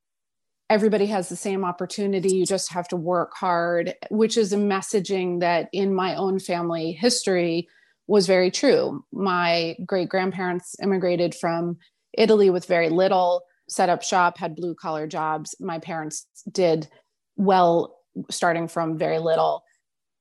everybody 0.68 1.07
has 1.07 1.29
the 1.29 1.37
same 1.37 1.64
opportunity. 1.64 2.35
You 2.35 2.47
just 2.47 2.72
have 2.72 2.89
to 2.89 2.97
work 2.97 3.33
hard, 3.35 3.95
which 4.11 4.37
is 4.37 4.53
a 4.53 4.57
messaging 4.57 5.41
that 5.41 5.68
in 5.72 5.95
my 5.95 6.16
own 6.16 6.41
family 6.41 6.93
history 6.93 7.68
was 8.09 8.27
very 8.27 8.51
true. 8.51 9.05
My 9.12 9.77
great 9.85 10.09
grandparents 10.09 10.77
immigrated 10.83 11.35
from 11.35 11.79
Italy 12.16 12.51
with 12.51 12.66
very 12.66 12.89
little, 12.89 13.43
set 13.68 13.89
up 13.89 14.03
shop, 14.03 14.39
had 14.39 14.57
blue 14.57 14.74
collar 14.74 15.07
jobs. 15.07 15.55
My 15.61 15.79
parents 15.79 16.27
did 16.51 16.89
well 17.37 17.97
starting 18.31 18.68
from 18.68 18.97
very 18.97 19.18
little 19.18 19.62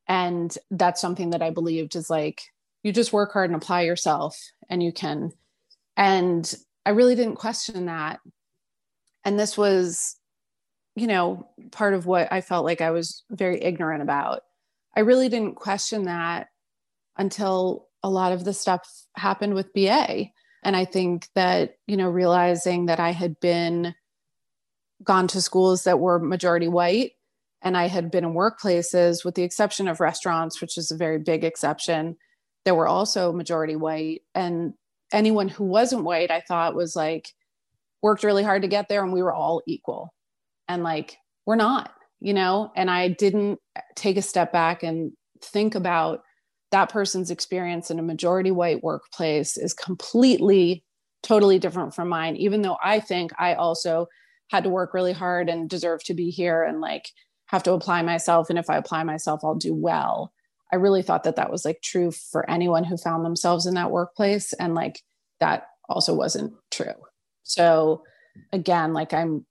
and 0.08 0.58
that's 0.72 1.02
something 1.02 1.32
that 1.32 1.42
i 1.42 1.50
believed 1.50 1.96
is 1.96 2.10
like 2.10 2.42
you 2.86 2.92
just 2.92 3.12
work 3.12 3.34
hard 3.34 3.50
and 3.50 3.60
apply 3.60 3.82
yourself 3.82 4.40
and 4.70 4.84
you 4.84 4.94
can. 4.94 5.32
And 5.98 6.54
i 6.86 6.92
really 6.92 7.16
didn't 7.16 7.36
question 7.36 7.88
that. 7.88 8.20
And 9.24 9.40
this 9.40 9.58
was 9.58 10.18
you 10.96 11.08
know 11.08 11.50
part 11.72 11.94
of 11.94 12.06
what 12.06 12.32
i 12.32 12.40
felt 12.40 12.64
like 12.64 12.80
i 12.80 12.92
was 12.92 13.24
very 13.32 13.62
ignorant 13.62 14.04
about. 14.04 14.44
I 14.96 15.00
really 15.02 15.30
didn't 15.30 15.56
question 15.56 16.06
that 16.06 16.48
until 17.18 17.88
a 18.04 18.10
lot 18.10 18.34
of 18.34 18.46
the 18.46 18.54
stuff 18.54 18.88
happened 19.16 19.56
with 19.56 19.74
ba 19.74 20.28
and 20.64 20.76
i 20.76 20.86
think 20.86 21.28
that 21.34 21.78
you 21.88 21.98
know 21.98 22.10
realizing 22.10 22.86
that 22.86 23.00
i 23.00 23.12
had 23.12 23.40
been 23.40 23.96
gone 25.04 25.28
to 25.30 25.42
schools 25.42 25.86
that 25.86 26.00
were 26.00 26.20
majority 26.20 26.68
white 26.68 27.14
and 27.66 27.76
I 27.76 27.88
had 27.88 28.12
been 28.12 28.24
in 28.24 28.36
workplaces, 28.36 29.26
with 29.26 29.34
the 29.34 29.42
exception 29.42 29.88
of 29.88 30.00
restaurants, 30.00 30.62
which 30.62 30.78
is 30.78 30.92
a 30.92 30.98
very 30.98 31.18
big 31.18 31.44
exception, 31.44 32.16
that 32.64 32.76
were 32.76 32.88
also 32.88 33.34
majority 33.34 33.76
white. 33.76 34.22
And 34.36 34.76
anyone 35.12 35.50
who 35.50 35.66
wasn't 35.66 36.04
white, 36.04 36.30
I 36.30 36.42
thought 36.42 36.76
was 36.76 36.96
like, 36.96 37.34
worked 38.04 38.24
really 38.24 38.44
hard 38.44 38.62
to 38.62 38.68
get 38.68 38.88
there 38.88 39.04
and 39.04 39.12
we 39.12 39.24
were 39.24 39.34
all 39.34 39.64
equal. 39.68 40.14
And 40.68 40.84
like, 40.84 41.18
we're 41.48 41.56
not, 41.56 41.92
you 42.20 42.36
know? 42.36 42.72
And 42.76 42.90
I 42.90 43.08
didn't 43.10 43.60
take 43.96 44.18
a 44.18 44.22
step 44.22 44.54
back 44.54 44.84
and 44.84 45.14
think 45.42 45.74
about 45.74 46.22
that 46.70 46.90
person's 46.90 47.32
experience 47.32 47.90
in 47.90 47.98
a 47.98 48.04
majority 48.04 48.52
white 48.52 48.84
workplace 48.84 49.58
is 49.58 49.74
completely, 49.74 50.84
totally 51.24 51.58
different 51.58 51.96
from 51.96 52.10
mine, 52.10 52.36
even 52.36 52.62
though 52.62 52.78
I 52.84 53.00
think 53.00 53.32
I 53.40 53.56
also 53.56 54.06
had 54.52 54.66
to 54.66 54.70
work 54.70 54.94
really 54.94 55.14
hard 55.14 55.50
and 55.50 55.68
deserve 55.68 56.04
to 56.04 56.14
be 56.14 56.30
here 56.30 56.62
and 56.62 56.80
like 56.80 57.10
have 57.48 57.64
to 57.64 57.74
apply 57.74 58.02
myself 58.02 58.50
and 58.50 58.60
if 58.60 58.70
i 58.70 58.78
apply 58.78 59.04
myself 59.04 59.42
i'll 59.44 59.56
do 59.56 59.74
well. 59.74 60.32
I 60.74 60.78
really 60.78 61.04
thought 61.04 61.24
that 61.24 61.36
that 61.38 61.52
was 61.52 61.64
like 61.64 61.80
true 61.82 62.12
for 62.12 62.50
anyone 62.50 62.84
who 62.84 62.98
found 62.98 63.24
themselves 63.24 63.66
in 63.66 63.76
that 63.76 63.92
workplace 63.92 64.52
and 64.54 64.74
like 64.74 65.00
that 65.40 65.68
also 65.88 66.14
wasn't 66.14 66.54
true. 66.72 66.96
So 67.44 68.04
again 68.52 68.92
like 68.92 69.14
i'm 69.14 69.46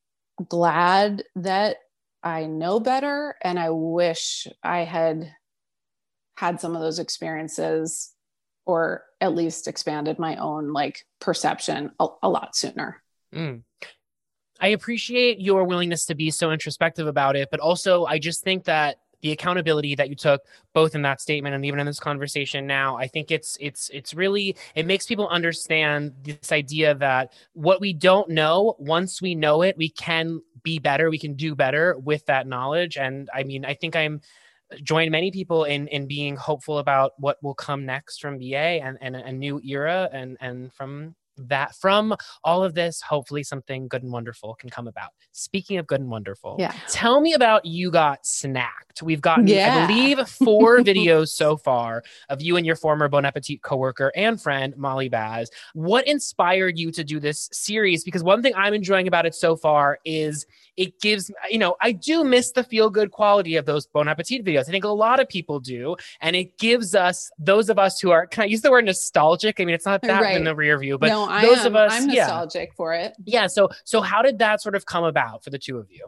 glad 0.48 1.22
that 1.36 1.78
i 2.22 2.44
know 2.44 2.78
better 2.78 3.34
and 3.40 3.58
i 3.58 3.70
wish 3.70 4.46
i 4.62 4.80
had 4.80 5.32
had 6.36 6.60
some 6.60 6.74
of 6.74 6.82
those 6.82 6.98
experiences 6.98 8.12
or 8.66 9.04
at 9.20 9.34
least 9.34 9.68
expanded 9.68 10.18
my 10.18 10.36
own 10.36 10.72
like 10.72 11.04
perception 11.20 11.90
a, 12.00 12.06
a 12.22 12.28
lot 12.28 12.56
sooner. 12.56 13.02
Mm. 13.34 13.62
I 14.60 14.68
appreciate 14.68 15.40
your 15.40 15.64
willingness 15.64 16.06
to 16.06 16.14
be 16.14 16.30
so 16.30 16.50
introspective 16.50 17.06
about 17.06 17.36
it, 17.36 17.48
but 17.50 17.60
also 17.60 18.04
I 18.04 18.18
just 18.18 18.42
think 18.44 18.64
that 18.64 18.98
the 19.24 19.32
accountability 19.32 19.94
that 19.94 20.10
you 20.10 20.14
took 20.14 20.42
both 20.74 20.94
in 20.94 21.00
that 21.00 21.18
statement 21.18 21.54
and 21.54 21.64
even 21.64 21.80
in 21.80 21.86
this 21.86 21.98
conversation 21.98 22.66
now. 22.66 22.98
I 22.98 23.06
think 23.06 23.30
it's 23.30 23.56
it's 23.58 23.88
it's 23.88 24.12
really 24.12 24.54
it 24.74 24.84
makes 24.84 25.06
people 25.06 25.28
understand 25.28 26.12
this 26.22 26.52
idea 26.52 26.94
that 26.96 27.32
what 27.54 27.80
we 27.80 27.94
don't 27.94 28.28
know, 28.28 28.76
once 28.78 29.22
we 29.22 29.34
know 29.34 29.62
it, 29.62 29.78
we 29.78 29.88
can 29.88 30.42
be 30.62 30.78
better, 30.78 31.08
we 31.08 31.18
can 31.18 31.36
do 31.36 31.54
better 31.54 31.96
with 31.98 32.26
that 32.26 32.46
knowledge. 32.46 32.98
And 32.98 33.30
I 33.34 33.44
mean, 33.44 33.64
I 33.64 33.72
think 33.72 33.96
I'm 33.96 34.20
uh, 34.70 34.76
join 34.82 35.10
many 35.10 35.30
people 35.30 35.64
in 35.64 35.88
in 35.88 36.06
being 36.06 36.36
hopeful 36.36 36.76
about 36.76 37.12
what 37.16 37.42
will 37.42 37.54
come 37.54 37.86
next 37.86 38.20
from 38.20 38.38
BA 38.38 38.54
and, 38.54 38.98
and 39.00 39.16
a 39.16 39.32
new 39.32 39.58
era 39.64 40.06
and 40.12 40.36
and 40.42 40.70
from 40.74 41.14
that 41.36 41.74
from 41.74 42.14
all 42.42 42.64
of 42.64 42.74
this 42.74 43.00
hopefully 43.00 43.42
something 43.42 43.88
good 43.88 44.02
and 44.02 44.12
wonderful 44.12 44.54
can 44.54 44.70
come 44.70 44.86
about. 44.86 45.10
Speaking 45.32 45.78
of 45.78 45.86
good 45.86 46.00
and 46.00 46.10
wonderful 46.10 46.56
yeah. 46.58 46.72
tell 46.88 47.20
me 47.20 47.34
about 47.34 47.64
you 47.64 47.90
got 47.90 48.22
snacked. 48.24 49.02
We've 49.02 49.20
gotten 49.20 49.46
yeah. 49.46 49.84
i 49.84 49.86
believe 49.86 50.28
four 50.28 50.78
videos 50.80 51.28
so 51.28 51.56
far 51.56 52.02
of 52.28 52.40
you 52.40 52.56
and 52.56 52.64
your 52.64 52.76
former 52.76 53.08
bon 53.08 53.24
appetit 53.24 53.62
coworker 53.62 54.12
and 54.14 54.40
friend 54.40 54.76
molly 54.76 55.08
baz. 55.08 55.50
What 55.74 56.06
inspired 56.06 56.78
you 56.78 56.90
to 56.92 57.04
do 57.04 57.20
this 57.20 57.48
series? 57.52 58.04
Because 58.04 58.22
one 58.22 58.42
thing 58.42 58.52
i'm 58.56 58.74
enjoying 58.74 59.08
about 59.08 59.26
it 59.26 59.34
so 59.34 59.56
far 59.56 59.98
is 60.04 60.46
it 60.76 61.00
gives 61.00 61.30
you 61.50 61.58
know 61.58 61.76
i 61.80 61.92
do 61.92 62.24
miss 62.24 62.52
the 62.52 62.64
feel 62.64 62.90
good 62.90 63.10
quality 63.10 63.56
of 63.56 63.66
those 63.66 63.86
bon 63.86 64.08
appetit 64.08 64.44
videos. 64.44 64.68
I 64.68 64.72
think 64.72 64.84
a 64.84 64.88
lot 64.88 65.20
of 65.20 65.28
people 65.28 65.60
do. 65.60 65.96
And 66.20 66.36
it 66.36 66.58
gives 66.58 66.94
us 66.94 67.30
those 67.38 67.68
of 67.68 67.78
us 67.78 68.00
who 68.00 68.10
are 68.10 68.26
can 68.26 68.44
i 68.44 68.46
use 68.46 68.60
the 68.60 68.70
word 68.70 68.84
nostalgic? 68.84 69.60
I 69.60 69.64
mean 69.64 69.74
it's 69.74 69.86
not 69.86 70.02
that 70.02 70.22
right. 70.22 70.36
in 70.36 70.44
the 70.44 70.54
rear 70.54 70.78
view 70.78 70.98
but 70.98 71.08
no, 71.08 71.23
those 71.26 71.58
am, 71.58 71.66
of 71.66 71.76
us 71.76 71.92
i'm 71.92 72.06
nostalgic 72.06 72.68
yeah. 72.70 72.74
for 72.76 72.92
it 72.94 73.12
yeah 73.24 73.46
so 73.46 73.68
so 73.84 74.00
how 74.00 74.22
did 74.22 74.38
that 74.38 74.60
sort 74.60 74.74
of 74.74 74.86
come 74.86 75.04
about 75.04 75.42
for 75.42 75.50
the 75.50 75.58
two 75.58 75.78
of 75.78 75.90
you 75.90 76.06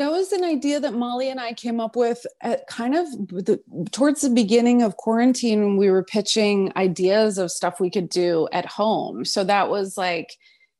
that 0.00 0.10
was 0.10 0.32
an 0.32 0.44
idea 0.44 0.80
that 0.80 0.94
Molly 0.94 1.28
and 1.28 1.38
I 1.38 1.52
came 1.52 1.78
up 1.78 1.94
with 1.94 2.24
at 2.40 2.66
kind 2.66 2.94
of 2.94 3.06
the, 3.28 3.60
towards 3.92 4.22
the 4.22 4.30
beginning 4.30 4.80
of 4.80 4.96
quarantine. 4.96 5.76
We 5.76 5.90
were 5.90 6.02
pitching 6.02 6.72
ideas 6.74 7.36
of 7.36 7.50
stuff 7.50 7.80
we 7.80 7.90
could 7.90 8.08
do 8.08 8.48
at 8.50 8.64
home. 8.64 9.26
So 9.26 9.44
that 9.44 9.68
was 9.68 9.98
like 9.98 10.34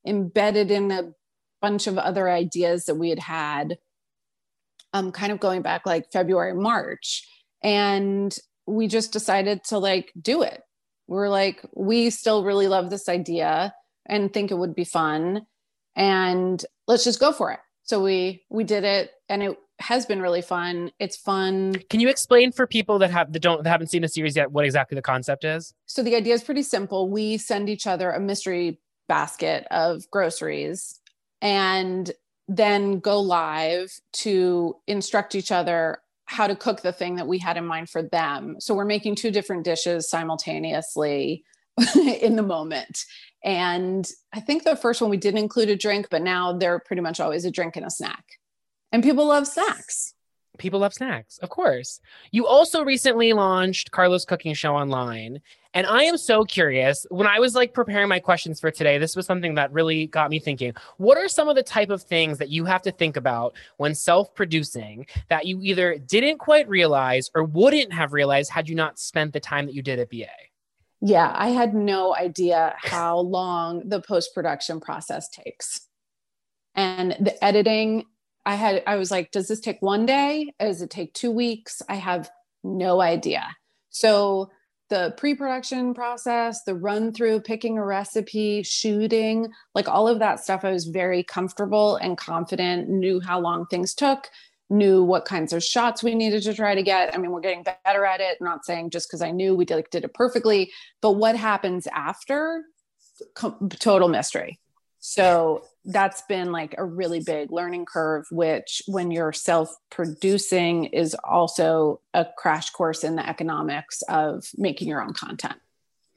embedded 0.07 0.71
in 0.71 0.91
a 0.91 1.13
bunch 1.61 1.87
of 1.87 1.99
other 1.99 2.31
ideas 2.31 2.87
that 2.87 2.95
we 2.95 3.11
had 3.11 3.19
had 3.19 3.79
um, 4.95 5.13
kind 5.13 5.33
of 5.33 5.39
going 5.39 5.61
back 5.61 5.85
like 5.85 6.11
February, 6.11 6.55
March. 6.55 7.29
And 7.63 8.35
we 8.67 8.89
just 8.89 9.13
decided 9.13 9.65
to 9.65 9.77
like 9.77 10.13
do 10.19 10.43
it. 10.43 10.63
We're 11.11 11.29
like, 11.29 11.61
we 11.75 12.09
still 12.11 12.45
really 12.45 12.69
love 12.69 12.89
this 12.89 13.09
idea 13.09 13.75
and 14.07 14.33
think 14.33 14.53
it 14.53 14.59
would 14.59 14.77
be 14.77 14.85
fun. 14.85 15.45
And 15.97 16.65
let's 16.87 17.03
just 17.03 17.19
go 17.19 17.33
for 17.33 17.51
it. 17.51 17.59
So 17.83 18.01
we 18.01 18.45
we 18.49 18.63
did 18.63 18.85
it 18.85 19.11
and 19.29 19.43
it 19.43 19.59
has 19.81 20.07
been 20.07 20.23
really 20.23 20.41
fun. 20.41 20.93
It's 21.01 21.17
fun. 21.17 21.75
Can 21.91 21.99
you 21.99 22.09
explain 22.09 22.53
for 22.53 22.65
people 22.65 23.01
that 23.01 23.11
have 23.11 23.33
that 23.33 23.41
don't 23.41 23.65
that 23.65 23.69
haven't 23.69 23.89
seen 23.89 24.03
the 24.03 24.09
series 24.09 24.37
yet 24.37 24.53
what 24.53 24.65
exactly 24.65 24.95
the 24.95 25.03
concept 25.03 25.45
is? 25.45 25.75
So 25.87 26.05
the 26.05 26.15
idea 26.15 26.35
is 26.35 26.45
pretty 26.45 26.63
simple. 26.63 27.11
We 27.11 27.39
send 27.39 27.69
each 27.69 27.89
other 27.89 28.13
a 28.13 28.21
mystery 28.21 28.79
basket 29.09 29.67
of 29.73 30.09
groceries 30.13 31.01
and 31.43 32.13
then 32.47 33.01
go 33.01 33.19
live 33.19 33.93
to 34.13 34.77
instruct 34.87 35.35
each 35.35 35.51
other 35.51 35.99
how 36.31 36.47
to 36.47 36.55
cook 36.55 36.81
the 36.81 36.93
thing 36.93 37.17
that 37.17 37.27
we 37.27 37.39
had 37.39 37.57
in 37.57 37.67
mind 37.67 37.91
for 37.91 38.03
them. 38.03 38.55
So 38.61 38.73
we're 38.73 38.85
making 38.85 39.17
two 39.17 39.33
different 39.33 39.65
dishes 39.65 40.09
simultaneously 40.09 41.45
in 41.97 42.37
the 42.37 42.43
moment. 42.43 43.05
And 43.43 44.09
I 44.33 44.39
think 44.39 44.63
the 44.63 44.77
first 44.77 45.01
one 45.01 45.11
we 45.11 45.17
didn't 45.17 45.41
include 45.41 45.71
a 45.71 45.77
drink, 45.77 46.07
but 46.09 46.23
now 46.23 46.53
they're 46.53 46.79
pretty 46.79 47.03
much 47.03 47.19
always 47.19 47.45
a 47.45 47.51
drink 47.51 47.77
and 47.77 47.85
a 47.85 47.91
snack. 47.91 48.25
And 48.93 49.03
people 49.03 49.27
love 49.27 49.49
snacks 49.49 50.15
people 50.61 50.81
love 50.81 50.95
snacks, 50.95 51.39
of 51.39 51.51
course. 51.51 52.01
You 52.31 52.47
also 52.47 52.85
recently 52.85 53.33
launched 53.33 53.91
Carla's 53.91 54.25
Cooking 54.25 54.55
Show 54.55 54.77
online. 54.77 55.41
And 55.73 55.87
I 55.87 56.03
am 56.05 56.17
so 56.17 56.45
curious. 56.45 57.07
When 57.11 57.27
I 57.27 57.39
was 57.39 57.55
like 57.55 57.75
preparing 57.75 58.09
my 58.09 58.19
questions 58.21 58.61
for 58.61 58.71
today, 58.71 58.99
this 58.99 59.17
was 59.17 59.27
something 59.27 59.55
that 59.55 59.73
really 59.73 60.07
got 60.07 60.31
me 60.31 60.39
thinking. 60.39 60.75
What 60.97 61.17
are 61.17 61.29
some 61.29 61.49
of 61.49 61.57
the 61.57 61.63
type 61.63 61.91
of 61.91 62.03
things 62.03 62.39
that 62.39 62.49
you 62.49 62.65
have 62.65 62.83
to 62.83 62.93
think 62.93 63.17
about 63.17 63.55
when 63.77 63.95
self-producing 63.95 65.07
that 65.29 65.47
you 65.47 65.61
either 65.63 65.97
didn't 65.99 66.39
quite 66.39 66.69
realize 66.69 67.31
or 67.35 67.45
wouldn't 67.45 67.93
have 67.93 68.13
realized 68.13 68.51
had 68.51 68.69
you 68.69 68.75
not 68.75 68.99
spent 68.99 69.33
the 69.33 69.41
time 69.41 69.67
that 69.67 69.75
you 69.75 69.83
did 69.83 69.99
at 69.99 70.11
BA? 70.11 70.27
Yeah, 71.01 71.33
I 71.35 71.49
had 71.49 71.73
no 71.73 72.15
idea 72.15 72.75
how 72.77 73.19
long 73.21 73.89
the 73.89 74.01
post-production 74.01 74.81
process 74.81 75.29
takes. 75.29 75.87
And 76.75 77.17
the 77.19 77.43
editing 77.45 78.07
I 78.47 78.55
had, 78.55 78.83
I 78.87 78.97
was 78.97 79.11
like, 79.11 79.31
does 79.31 79.49
this 79.49 79.61
take 79.61 79.81
one 79.83 80.07
day? 80.07 80.53
Does 80.59 80.83
it 80.83 80.91
take 80.91 81.15
two 81.15 81.31
weeks? 81.31 81.83
I 81.89 81.97
have 81.97 82.31
no 82.65 83.01
idea. 83.01 83.47
So 83.91 84.51
the 84.89 85.15
pre-production 85.17 85.95
process, 85.95 86.65
the 86.65 86.75
run 86.75 87.13
through, 87.13 87.41
picking 87.41 87.79
a 87.79 87.85
recipe, 87.85 88.63
shooting, 88.63 89.53
like 89.75 89.89
all 89.89 90.09
of 90.09 90.19
that 90.19 90.41
stuff, 90.41 90.65
I 90.65 90.73
was 90.73 90.87
very 90.87 91.23
comfortable 91.23 91.97
and 91.97 92.19
confident, 92.19 92.89
knew 92.89 93.21
how 93.21 93.39
long 93.39 93.67
things 93.67 93.95
took, 93.95 94.29
knew 94.69 95.03
what 95.03 95.25
kinds 95.25 95.53
of 95.53 95.63
shots 95.63 96.03
we 96.03 96.15
needed 96.15 96.43
to 96.43 96.55
try 96.55 96.75
to 96.75 96.83
get. 96.83 97.15
I 97.15 97.19
mean, 97.19 97.31
we're 97.31 97.41
getting 97.41 97.65
better 97.85 98.05
at 98.05 98.21
it. 98.21 98.39
Not 98.41 98.65
saying 98.65 98.91
just 98.91 99.09
because 99.09 99.23
I 99.23 99.31
knew 99.31 99.55
we 99.55 99.65
did, 99.65 99.85
did 99.91 100.05
it 100.05 100.15
perfectly, 100.15 100.73
but 101.01 101.13
what 101.13 101.37
happens 101.37 101.87
after, 101.89 102.65
total 103.79 104.09
mystery. 104.09 104.59
So 105.01 105.65
that's 105.87 106.23
been 106.23 106.53
like 106.53 106.75
a 106.77 106.85
really 106.85 107.21
big 107.21 107.51
learning 107.51 107.87
curve, 107.87 108.27
which 108.31 108.83
when 108.87 109.11
you're 109.11 109.33
self 109.33 109.75
producing 109.91 110.85
is 110.85 111.17
also 111.25 112.01
a 112.13 112.27
crash 112.37 112.71
course 112.71 113.03
in 113.03 113.17
the 113.17 113.27
economics 113.27 114.03
of 114.03 114.47
making 114.57 114.89
your 114.89 115.03
own 115.03 115.15
content. 115.15 115.57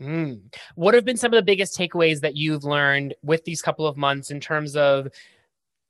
Mm. 0.02 0.54
What 0.76 0.96
have 0.96 1.06
been 1.06 1.18
some 1.18 1.34
of 1.34 1.38
the 1.38 1.46
biggest 1.46 1.78
takeaways 1.78 2.22
that 2.22 2.36
you've 2.36 2.66
learned 2.66 3.16
with 3.24 3.46
these 3.46 3.62
couple 3.62 3.88
of 3.88 3.96
months 3.96 4.32
in 4.32 4.42
terms 4.42 4.76
of 4.76 5.08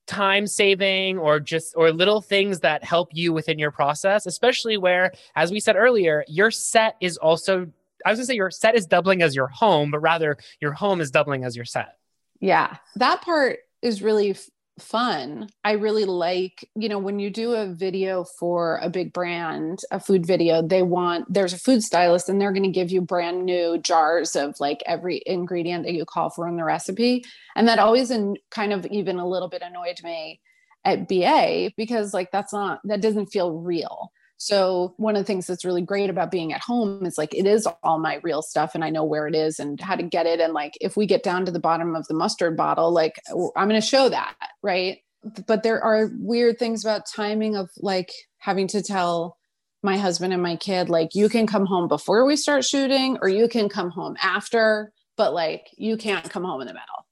time 0.06 0.46
saving 0.46 1.18
or 1.18 1.40
just 1.40 1.74
or 1.76 1.92
little 1.92 2.22
things 2.22 2.60
that 2.60 2.84
help 2.84 3.10
you 3.14 3.32
within 3.32 3.58
your 3.58 3.72
process 3.72 4.26
especially 4.26 4.76
where 4.76 5.14
as 5.38 5.50
we 5.50 5.62
said 5.62 5.78
earlier 5.78 6.26
your 6.28 6.52
set 6.52 6.98
is 7.00 7.16
also 7.16 7.66
i 8.06 8.10
was 8.10 8.20
to 8.20 8.26
say 8.26 8.36
your 8.36 8.52
set 8.52 8.76
is 8.76 8.86
doubling 8.86 9.22
as 9.22 9.34
your 9.34 9.48
home 9.48 9.92
but 9.92 10.00
rather 10.00 10.36
your 10.60 10.74
home 10.74 11.00
is 11.00 11.10
doubling 11.10 11.46
as 11.46 11.56
your 11.56 11.64
set 11.64 12.00
yeah, 12.44 12.76
that 12.98 13.22
part 13.22 13.60
is 13.82 14.02
really 14.02 14.32
f- 14.32 14.50
fun. 14.78 15.48
I 15.64 15.74
really 15.74 16.04
like, 16.04 16.70
you 16.76 16.90
know, 16.90 17.00
when 17.00 17.18
you 17.18 17.30
do 17.30 17.54
a 17.54 17.68
video 17.68 18.26
for 18.38 18.80
a 18.82 18.90
big 18.90 19.14
brand, 19.14 19.80
a 19.92 20.00
food 20.02 20.26
video, 20.26 20.62
they 20.62 20.84
want, 20.84 21.34
there's 21.34 21.54
a 21.54 21.58
food 21.58 21.84
stylist 21.84 22.28
and 22.28 22.42
they're 22.42 22.52
going 22.52 22.64
to 22.64 22.70
give 22.70 22.92
you 22.92 23.00
brand 23.00 23.46
new 23.46 23.78
jars 23.78 24.36
of 24.36 24.60
like 24.60 24.84
every 24.86 25.24
ingredient 25.26 25.86
that 25.86 25.94
you 25.94 26.04
call 26.04 26.32
for 26.32 26.50
in 26.50 26.58
the 26.58 26.66
recipe. 26.66 27.24
And 27.56 27.66
that 27.70 27.80
always 27.80 28.12
in, 28.12 28.36
kind 28.52 28.74
of 28.74 28.86
even 28.88 29.20
a 29.20 29.28
little 29.28 29.48
bit 29.48 29.62
annoyed 29.62 30.04
me 30.04 30.42
at 30.84 31.08
BA 31.08 31.72
because 31.78 32.14
like 32.14 32.30
that's 32.32 32.52
not, 32.52 32.82
that 32.84 33.00
doesn't 33.00 33.28
feel 33.28 33.54
real. 33.54 34.12
So 34.38 34.94
one 34.98 35.16
of 35.16 35.22
the 35.22 35.26
things 35.26 35.48
that's 35.48 35.64
really 35.64 35.82
great 35.82 36.10
about 36.10 36.32
being 36.32 36.54
at 36.54 36.62
home 36.62 37.06
is 37.06 37.18
like 37.18 37.34
it 37.34 37.46
is 37.46 37.68
all 37.82 38.00
my 38.00 38.20
real 38.24 38.42
stuff 38.42 38.76
and 38.76 38.84
I 38.84 38.90
know 38.90 39.04
where 39.04 39.28
it 39.28 39.36
is 39.36 39.60
and 39.60 39.80
how 39.80 39.96
to 39.96 40.04
get 40.04 40.26
it 40.26 40.40
and 40.40 40.54
like 40.54 40.74
if 40.82 40.98
we 40.98 41.06
get 41.06 41.24
down 41.24 41.46
to 41.46 41.52
the 41.52 41.60
bottom 41.60 41.96
of 41.96 42.08
the 42.08 42.14
mustard 42.14 42.58
bottle 42.58 42.92
like 42.92 43.22
I'm 43.56 43.70
going 43.70 43.80
to 43.80 43.88
show 43.88 44.10
that, 44.10 44.36
right? 44.62 45.00
But 45.48 45.64
there 45.64 45.82
are 45.82 46.12
weird 46.20 46.60
things 46.60 46.84
about 46.84 47.06
timing 47.06 47.56
of 47.56 47.70
like 47.78 48.12
having 48.40 48.68
to 48.70 48.82
tell 48.82 49.38
my 49.82 49.98
husband 49.98 50.34
and 50.34 50.42
my 50.42 50.56
kid 50.56 50.90
like 50.90 51.16
you 51.16 51.30
can 51.30 51.48
come 51.48 51.66
home 51.66 51.88
before 51.88 52.26
we 52.26 52.36
start 52.36 52.66
shooting 52.66 53.18
or 53.22 53.30
you 53.30 53.48
can 53.48 53.70
come 53.70 53.92
home 53.92 54.18
after, 54.22 54.92
but 55.16 55.34
like 55.34 55.68
you 55.78 55.96
can't 55.96 56.30
come 56.30 56.44
home 56.44 56.60
in 56.60 56.68
the 56.68 56.74
middle. 56.74 57.06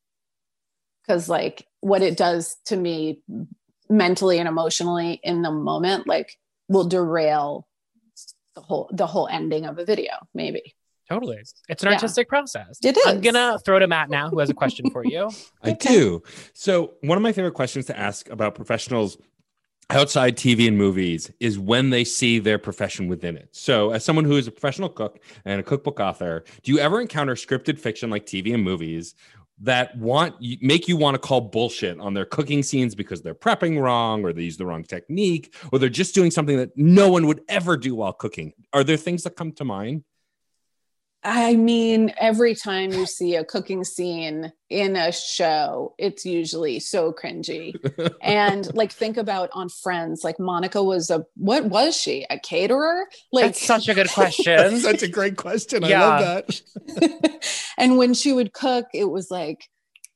Cuz 1.08 1.30
like 1.30 1.66
what 1.80 2.02
it 2.02 2.18
does 2.18 2.58
to 2.66 2.76
me 2.76 3.22
mentally 3.90 4.40
and 4.40 4.48
emotionally 4.48 5.20
in 5.24 5.42
the 5.42 5.52
moment 5.52 6.08
like 6.08 6.38
will 6.72 6.86
derail 6.86 7.68
the 8.56 8.62
whole 8.62 8.90
the 8.92 9.08
whole 9.08 9.28
ending 9.28 9.66
of 9.66 9.78
a 9.78 9.86
video 9.86 10.14
maybe 10.34 10.76
totally 11.10 11.38
it's 11.70 11.84
an 11.84 11.90
yeah. 11.90 11.94
artistic 11.94 12.28
process 12.28 12.80
it 12.84 12.98
is 12.98 13.04
i'm 13.06 13.22
gonna 13.22 13.58
throw 13.66 13.80
to 13.80 13.88
matt 13.88 14.10
now 14.10 14.30
who 14.30 14.40
has 14.40 14.50
a 14.50 14.54
question 14.54 14.90
for 14.90 15.06
you 15.06 15.30
i 15.64 15.72
okay. 15.72 15.90
do 15.90 16.24
so 16.54 16.94
one 17.02 17.18
of 17.18 17.22
my 17.22 17.32
favorite 17.32 17.54
questions 17.54 17.86
to 17.86 17.98
ask 17.98 18.30
about 18.30 18.56
professionals 18.56 19.18
outside 19.90 20.38
TV 20.38 20.70
and 20.70 20.78
movies 20.78 21.32
is 21.40 21.60
when 21.60 21.90
they 21.90 22.06
see 22.06 22.40
their 22.40 22.58
profession 22.58 23.10
within 23.10 23.36
it. 23.36 23.50
So, 23.52 23.92
as 23.92 24.06
someone 24.06 24.24
who 24.24 24.38
is 24.38 24.48
a 24.48 24.52
professional 24.52 24.88
cook 24.88 25.20
and 25.44 25.60
a 25.60 25.64
cookbook 25.64 26.00
author, 26.00 26.44
do 26.64 26.72
you 26.72 26.80
ever 26.80 27.02
encounter 27.02 27.36
scripted 27.36 27.78
fiction 27.78 28.10
like 28.10 28.26
TV 28.26 28.54
and 28.54 28.64
movies 28.64 29.16
that 29.64 29.96
want 29.98 30.36
make 30.62 30.88
you 30.88 30.98
want 30.98 31.16
to 31.16 31.20
call 31.20 31.42
bullshit 31.42 32.00
on 32.00 32.14
their 32.14 32.26
cooking 32.26 32.64
scenes 32.64 32.96
because 32.96 33.22
they're 33.22 33.36
prepping 33.36 33.80
wrong 33.80 34.24
or 34.26 34.34
they 34.34 34.42
use 34.42 34.58
the 34.58 34.66
wrong 34.66 34.84
technique 34.84 35.54
or 35.72 35.80
they're 35.80 35.90
just 35.90 36.16
doing 36.16 36.32
something 36.32 36.58
that 36.58 36.76
no 36.76 37.10
one 37.10 37.28
would 37.28 37.42
ever 37.48 37.78
do 37.78 37.96
while 37.96 38.14
cooking. 38.14 38.54
Are 38.74 38.84
there 38.84 38.98
things 38.98 39.24
that 39.24 39.36
come 39.36 39.52
to 39.54 39.66
mind 39.66 40.04
I 41.24 41.56
mean, 41.56 42.14
every 42.18 42.56
time 42.56 42.92
you 42.92 43.06
see 43.06 43.36
a 43.36 43.46
cooking 43.46 43.84
scene 43.84 44.52
in 44.70 44.96
a 44.96 45.12
show, 45.12 45.94
it's 46.00 46.26
usually 46.26 46.80
so 46.80 47.14
cringy. 47.14 47.76
and 48.22 48.74
like, 48.76 48.92
think 48.92 49.18
about 49.18 49.50
on 49.54 49.70
Friends, 49.70 50.24
like 50.24 50.40
Monica 50.40 50.82
was 50.82 51.12
a 51.12 51.26
what 51.36 51.66
was 51.66 51.96
she? 51.96 52.26
A 52.32 52.40
caterer? 52.40 53.06
Like, 53.32 53.46
That's 53.46 53.66
such 53.66 53.88
a 53.88 53.94
good 53.94 54.10
question. 54.10 54.80
Such 54.80 55.04
a 55.04 55.08
great 55.08 55.38
question. 55.38 55.84
I 55.84 55.90
love 55.90 56.46
that. 56.48 57.50
and 57.78 57.98
when 57.98 58.14
she 58.14 58.34
would 58.34 58.54
cook, 58.54 58.88
it 58.94 59.06
was 59.06 59.30
like 59.30 59.70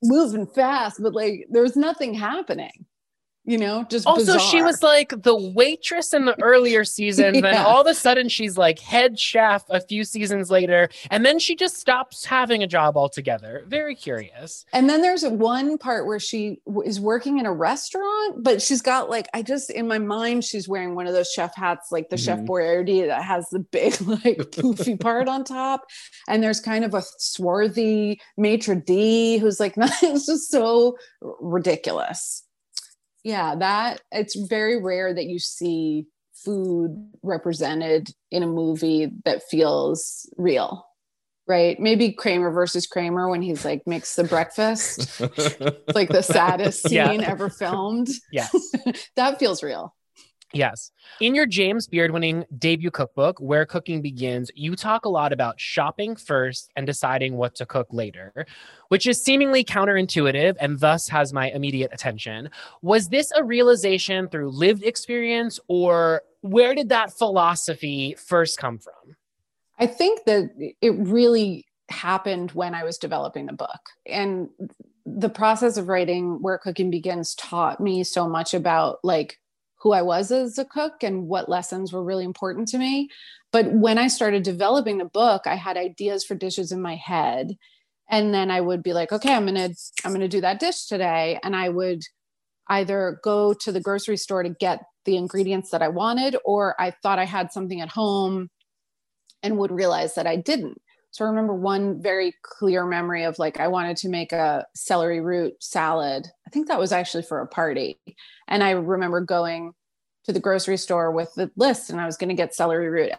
moving 0.04 0.48
fast, 0.48 1.02
but 1.02 1.14
like 1.14 1.46
there 1.52 1.62
was 1.62 1.76
nothing 1.76 2.16
happening. 2.16 2.86
You 3.48 3.60
know, 3.60 3.86
just 3.92 4.08
also, 4.08 4.40
she 4.40 4.64
was 4.64 4.82
like 4.82 5.14
the 5.22 5.36
waitress 5.36 6.14
in 6.16 6.26
the 6.26 6.36
earlier 6.42 6.84
seasons. 6.84 7.42
Then 7.42 7.56
all 7.58 7.82
of 7.82 7.88
a 7.88 7.94
sudden, 7.94 8.28
she's 8.28 8.58
like 8.58 8.80
head 8.80 9.20
chef 9.20 9.64
a 9.70 9.80
few 9.80 10.04
seasons 10.04 10.50
later. 10.50 10.90
And 11.12 11.24
then 11.24 11.38
she 11.38 11.56
just 11.56 11.78
stops 11.78 12.26
having 12.26 12.64
a 12.64 12.68
job 12.68 12.98
altogether. 12.98 13.64
Very 13.68 13.94
curious. 13.94 14.66
And 14.74 14.90
then 14.90 15.04
there's 15.04 15.24
one 15.24 15.78
part 15.78 16.08
where 16.08 16.20
she 16.20 16.60
w- 16.66 16.88
is 16.90 17.00
working 17.00 17.38
in 17.38 17.46
a 17.46 17.54
restaurant, 17.54 18.44
but 18.44 18.64
she's 18.64 18.82
got 18.82 19.12
like 19.12 19.28
I 19.34 19.44
just 19.44 19.70
in 19.70 19.88
my 19.88 20.00
mind 20.00 20.44
she's 20.44 20.68
wearing 20.68 20.96
one 20.96 21.06
of 21.06 21.14
those 21.14 21.30
chef 21.30 21.56
hats, 21.56 21.92
like 21.92 22.10
the 22.10 22.18
Chef 22.18 22.40
Mhm. 22.40 22.48
Boyardee 22.48 23.06
that 23.08 23.22
has 23.24 23.48
the 23.50 23.60
big 23.60 24.02
like 24.02 24.38
poofy 24.52 25.00
part 25.00 25.28
on 25.28 25.44
top. 25.44 25.86
And 26.28 26.42
there's 26.42 26.60
kind 26.60 26.84
of 26.84 26.96
a 26.96 27.04
swarthy 27.20 28.20
maitre 28.38 28.76
d 28.76 29.38
who's 29.38 29.60
like, 29.60 29.76
it's 29.78 30.26
just 30.26 30.50
so 30.50 30.98
ridiculous. 31.22 32.42
Yeah, 33.26 33.56
that 33.56 34.02
it's 34.12 34.36
very 34.36 34.82
rare 34.82 35.14
that 35.14 35.26
you 35.26 35.40
see 35.40 36.06
food 36.34 37.12
represented 37.24 38.10
in 38.32 38.44
a 38.44 38.48
movie 38.48 39.12
that 39.26 39.44
feels 39.44 40.30
real 40.38 40.86
right? 41.48 41.80
Maybe 41.80 42.12
Kramer 42.12 42.52
versus 42.52 42.88
Kramer 42.88 43.30
when 43.30 43.42
he's 43.42 43.64
like 43.64 43.84
makes 43.86 44.16
the 44.16 44.24
breakfast, 44.24 45.22
It's 45.22 45.96
like 45.96 46.10
the 46.10 46.24
saddest 46.24 46.92
Yeah. 46.92 47.12
scene 47.12 47.24
ever 47.24 47.50
filmed. 47.50 48.10
Yes. 48.32 48.52
that 49.16 49.38
feels 49.40 49.62
real. 49.62 49.95
Yes. 50.56 50.92
In 51.20 51.36
your 51.36 51.46
James 51.46 51.86
Beard 51.86 52.12
winning 52.12 52.46
debut 52.58 52.90
cookbook, 52.90 53.40
Where 53.40 53.66
Cooking 53.66 54.02
Begins, 54.02 54.50
you 54.56 54.78
talk 54.78 55.04
a 55.04 55.10
lot 55.10 55.34
about 55.34 55.60
shopping 55.60 56.16
first 56.16 56.72
and 56.78 56.88
deciding 56.88 57.36
what 57.36 57.56
to 57.56 57.66
cook 57.66 57.88
later, 57.92 58.46
which 58.88 59.06
is 59.06 59.22
seemingly 59.22 59.66
counterintuitive 59.66 60.56
and 60.62 60.80
thus 60.80 61.10
has 61.10 61.34
my 61.34 61.50
immediate 61.50 61.92
attention. 61.92 62.50
Was 62.82 63.10
this 63.10 63.34
a 63.36 63.44
realization 63.44 64.30
through 64.30 64.50
lived 64.52 64.84
experience, 64.84 65.60
or 65.68 66.22
where 66.40 66.74
did 66.74 66.88
that 66.88 67.12
philosophy 67.12 68.16
first 68.18 68.58
come 68.58 68.80
from? 68.80 69.18
I 69.78 69.88
think 69.88 70.24
that 70.24 70.52
it 70.82 70.96
really 70.98 71.66
happened 71.90 72.52
when 72.52 72.74
I 72.74 72.86
was 72.86 72.98
developing 72.98 73.48
the 73.48 73.54
book. 73.54 73.82
And 74.06 74.48
the 75.06 75.30
process 75.30 75.76
of 75.76 75.90
writing 75.90 76.42
Where 76.42 76.58
Cooking 76.58 76.92
Begins 76.92 77.36
taught 77.36 77.82
me 77.82 78.06
so 78.06 78.30
much 78.30 78.54
about 78.54 79.00
like 79.04 79.38
who 79.86 79.94
I 79.94 80.02
was 80.02 80.32
as 80.32 80.58
a 80.58 80.66
cook 80.66 81.04
and 81.04 81.28
what 81.28 81.48
lessons 81.48 81.94
were 81.94 82.04
really 82.04 82.26
important 82.26 82.68
to 82.70 82.80
me. 82.80 83.08
But 83.52 83.72
when 83.72 84.00
I 84.00 84.08
started 84.08 84.42
developing 84.42 84.98
the 84.98 85.06
book, 85.06 85.44
I 85.46 85.54
had 85.54 85.78
ideas 85.78 86.26
for 86.26 86.34
dishes 86.34 86.72
in 86.72 86.82
my 86.82 86.96
head. 86.96 87.56
And 88.10 88.34
then 88.34 88.50
I 88.50 88.62
would 88.62 88.82
be 88.82 88.94
like, 88.94 89.12
okay, 89.12 89.32
I'm 89.32 89.46
going 89.46 89.54
to 89.54 89.76
I'm 90.04 90.10
going 90.10 90.22
to 90.22 90.28
do 90.28 90.42
that 90.42 90.60
dish 90.60 90.88
today 90.88 91.40
and 91.44 91.56
I 91.56 91.70
would 91.70 92.02
either 92.68 93.20
go 93.24 93.54
to 93.54 93.72
the 93.72 93.80
grocery 93.80 94.18
store 94.18 94.42
to 94.42 94.50
get 94.50 94.82
the 95.06 95.18
ingredients 95.18 95.70
that 95.70 95.84
I 95.84 95.90
wanted 95.90 96.36
or 96.46 96.74
I 96.82 96.90
thought 96.90 97.20
I 97.20 97.26
had 97.26 97.52
something 97.52 97.80
at 97.80 97.90
home 97.90 98.50
and 99.44 99.60
would 99.60 99.72
realize 99.72 100.16
that 100.16 100.26
I 100.26 100.36
didn't. 100.36 100.82
So 101.16 101.24
I 101.24 101.30
remember 101.30 101.54
one 101.54 102.02
very 102.02 102.34
clear 102.42 102.86
memory 102.86 103.24
of 103.24 103.40
like 103.40 103.58
I 103.58 103.70
wanted 103.70 103.96
to 103.98 104.10
make 104.10 104.34
a 104.34 104.66
celery 104.76 105.22
root 105.22 105.54
salad. 105.64 106.28
I 106.46 106.50
think 106.50 106.68
that 106.68 106.78
was 106.78 106.92
actually 106.92 107.24
for 107.24 107.40
a 107.40 107.48
party. 107.48 108.02
And 108.50 108.62
I 108.62 108.72
remember 108.72 109.22
going 109.22 109.72
to 110.26 110.34
the 110.34 110.42
grocery 110.42 110.76
store 110.76 111.12
with 111.12 111.34
the 111.36 111.50
list 111.56 111.90
and 111.90 112.02
I 112.02 112.06
was 112.06 112.18
going 112.18 112.28
to 112.28 112.36
get 112.36 112.54
celery 112.54 112.90
root 112.90 113.14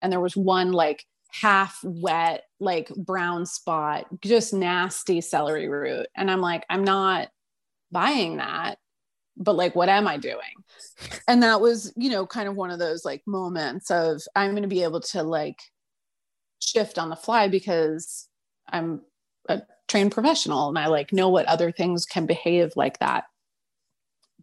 and 0.00 0.12
there 0.12 0.20
was 0.20 0.36
one 0.36 0.70
like 0.70 1.04
half 1.32 1.80
wet 1.82 2.44
like 2.60 2.88
brown 2.94 3.46
spot, 3.46 4.06
just 4.20 4.54
nasty 4.54 5.20
celery 5.20 5.68
root 5.68 6.06
and 6.16 6.30
I'm 6.30 6.40
like 6.40 6.64
I'm 6.70 6.84
not 6.84 7.30
buying 7.90 8.36
that 8.36 8.78
but 9.36 9.56
like 9.56 9.74
what 9.74 9.88
am 9.88 10.06
i 10.06 10.16
doing 10.16 10.40
and 11.26 11.42
that 11.42 11.60
was 11.60 11.92
you 11.96 12.10
know 12.10 12.26
kind 12.26 12.48
of 12.48 12.54
one 12.54 12.70
of 12.70 12.78
those 12.78 13.04
like 13.04 13.22
moments 13.26 13.90
of 13.90 14.20
i'm 14.36 14.50
going 14.50 14.62
to 14.62 14.68
be 14.68 14.82
able 14.82 15.00
to 15.00 15.22
like 15.22 15.56
shift 16.60 16.98
on 16.98 17.08
the 17.08 17.16
fly 17.16 17.48
because 17.48 18.28
i'm 18.70 19.00
a 19.48 19.62
trained 19.88 20.12
professional 20.12 20.68
and 20.68 20.78
i 20.78 20.86
like 20.86 21.12
know 21.12 21.28
what 21.28 21.46
other 21.46 21.72
things 21.72 22.06
can 22.06 22.26
behave 22.26 22.72
like 22.76 22.98
that 22.98 23.24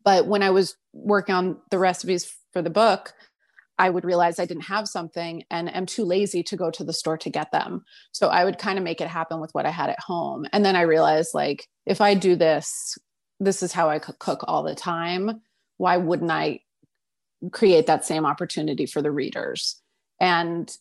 but 0.03 0.27
when 0.27 0.43
i 0.43 0.49
was 0.49 0.75
working 0.93 1.35
on 1.35 1.57
the 1.71 1.79
recipes 1.79 2.33
for 2.51 2.61
the 2.61 2.69
book 2.69 3.13
i 3.77 3.89
would 3.89 4.03
realize 4.03 4.39
i 4.39 4.45
didn't 4.45 4.63
have 4.63 4.87
something 4.87 5.43
and 5.51 5.73
am 5.73 5.85
too 5.85 6.03
lazy 6.03 6.43
to 6.43 6.57
go 6.57 6.69
to 6.71 6.83
the 6.83 6.93
store 6.93 7.17
to 7.17 7.29
get 7.29 7.51
them 7.51 7.83
so 8.11 8.27
i 8.27 8.43
would 8.43 8.57
kind 8.57 8.77
of 8.77 8.83
make 8.83 8.99
it 9.01 9.07
happen 9.07 9.39
with 9.39 9.51
what 9.53 9.65
i 9.65 9.71
had 9.71 9.89
at 9.89 9.99
home 9.99 10.45
and 10.51 10.65
then 10.65 10.75
i 10.75 10.81
realized 10.81 11.33
like 11.33 11.67
if 11.85 12.01
i 12.01 12.13
do 12.13 12.35
this 12.35 12.97
this 13.39 13.61
is 13.61 13.71
how 13.71 13.89
I 13.89 13.99
cook 13.99 14.43
all 14.47 14.63
the 14.63 14.75
time. 14.75 15.41
Why 15.77 15.97
wouldn't 15.97 16.31
I 16.31 16.61
create 17.51 17.85
that 17.87 18.05
same 18.05 18.25
opportunity 18.25 18.85
for 18.85 19.01
the 19.01 19.11
readers? 19.11 19.79
And 20.19 20.71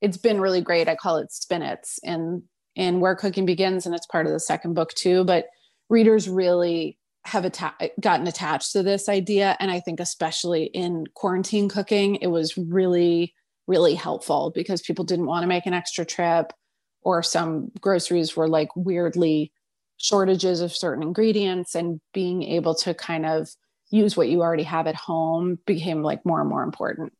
it's 0.00 0.16
been 0.16 0.40
really 0.40 0.60
great. 0.60 0.88
I 0.88 0.96
call 0.96 1.16
it 1.16 1.32
spinets 1.32 1.98
in 2.02 2.44
in 2.76 3.00
where 3.00 3.16
cooking 3.16 3.46
begins, 3.46 3.86
and 3.86 3.94
it's 3.94 4.06
part 4.06 4.26
of 4.26 4.32
the 4.32 4.40
second 4.40 4.74
book 4.74 4.94
too. 4.94 5.24
But 5.24 5.46
readers 5.88 6.28
really 6.28 6.98
have 7.24 7.44
atta- 7.44 7.90
gotten 8.00 8.26
attached 8.26 8.72
to 8.72 8.82
this 8.82 9.08
idea, 9.08 9.56
and 9.60 9.70
I 9.70 9.80
think 9.80 10.00
especially 10.00 10.64
in 10.64 11.04
quarantine 11.14 11.68
cooking, 11.68 12.16
it 12.16 12.28
was 12.28 12.56
really 12.56 13.34
really 13.66 13.94
helpful 13.94 14.50
because 14.52 14.82
people 14.82 15.04
didn't 15.04 15.26
want 15.26 15.44
to 15.44 15.48
make 15.48 15.64
an 15.66 15.74
extra 15.74 16.04
trip, 16.04 16.52
or 17.02 17.22
some 17.22 17.70
groceries 17.80 18.36
were 18.36 18.48
like 18.48 18.68
weirdly 18.74 19.52
shortages 19.96 20.60
of 20.60 20.74
certain 20.74 21.02
ingredients 21.02 21.74
and 21.74 22.00
being 22.14 22.42
able 22.42 22.74
to 22.74 22.94
kind 22.94 23.26
of 23.26 23.48
use 23.90 24.16
what 24.16 24.28
you 24.28 24.40
already 24.40 24.62
have 24.62 24.86
at 24.86 24.94
home 24.94 25.58
became 25.66 26.02
like 26.02 26.24
more 26.24 26.40
and 26.40 26.48
more 26.48 26.62
important. 26.62 27.12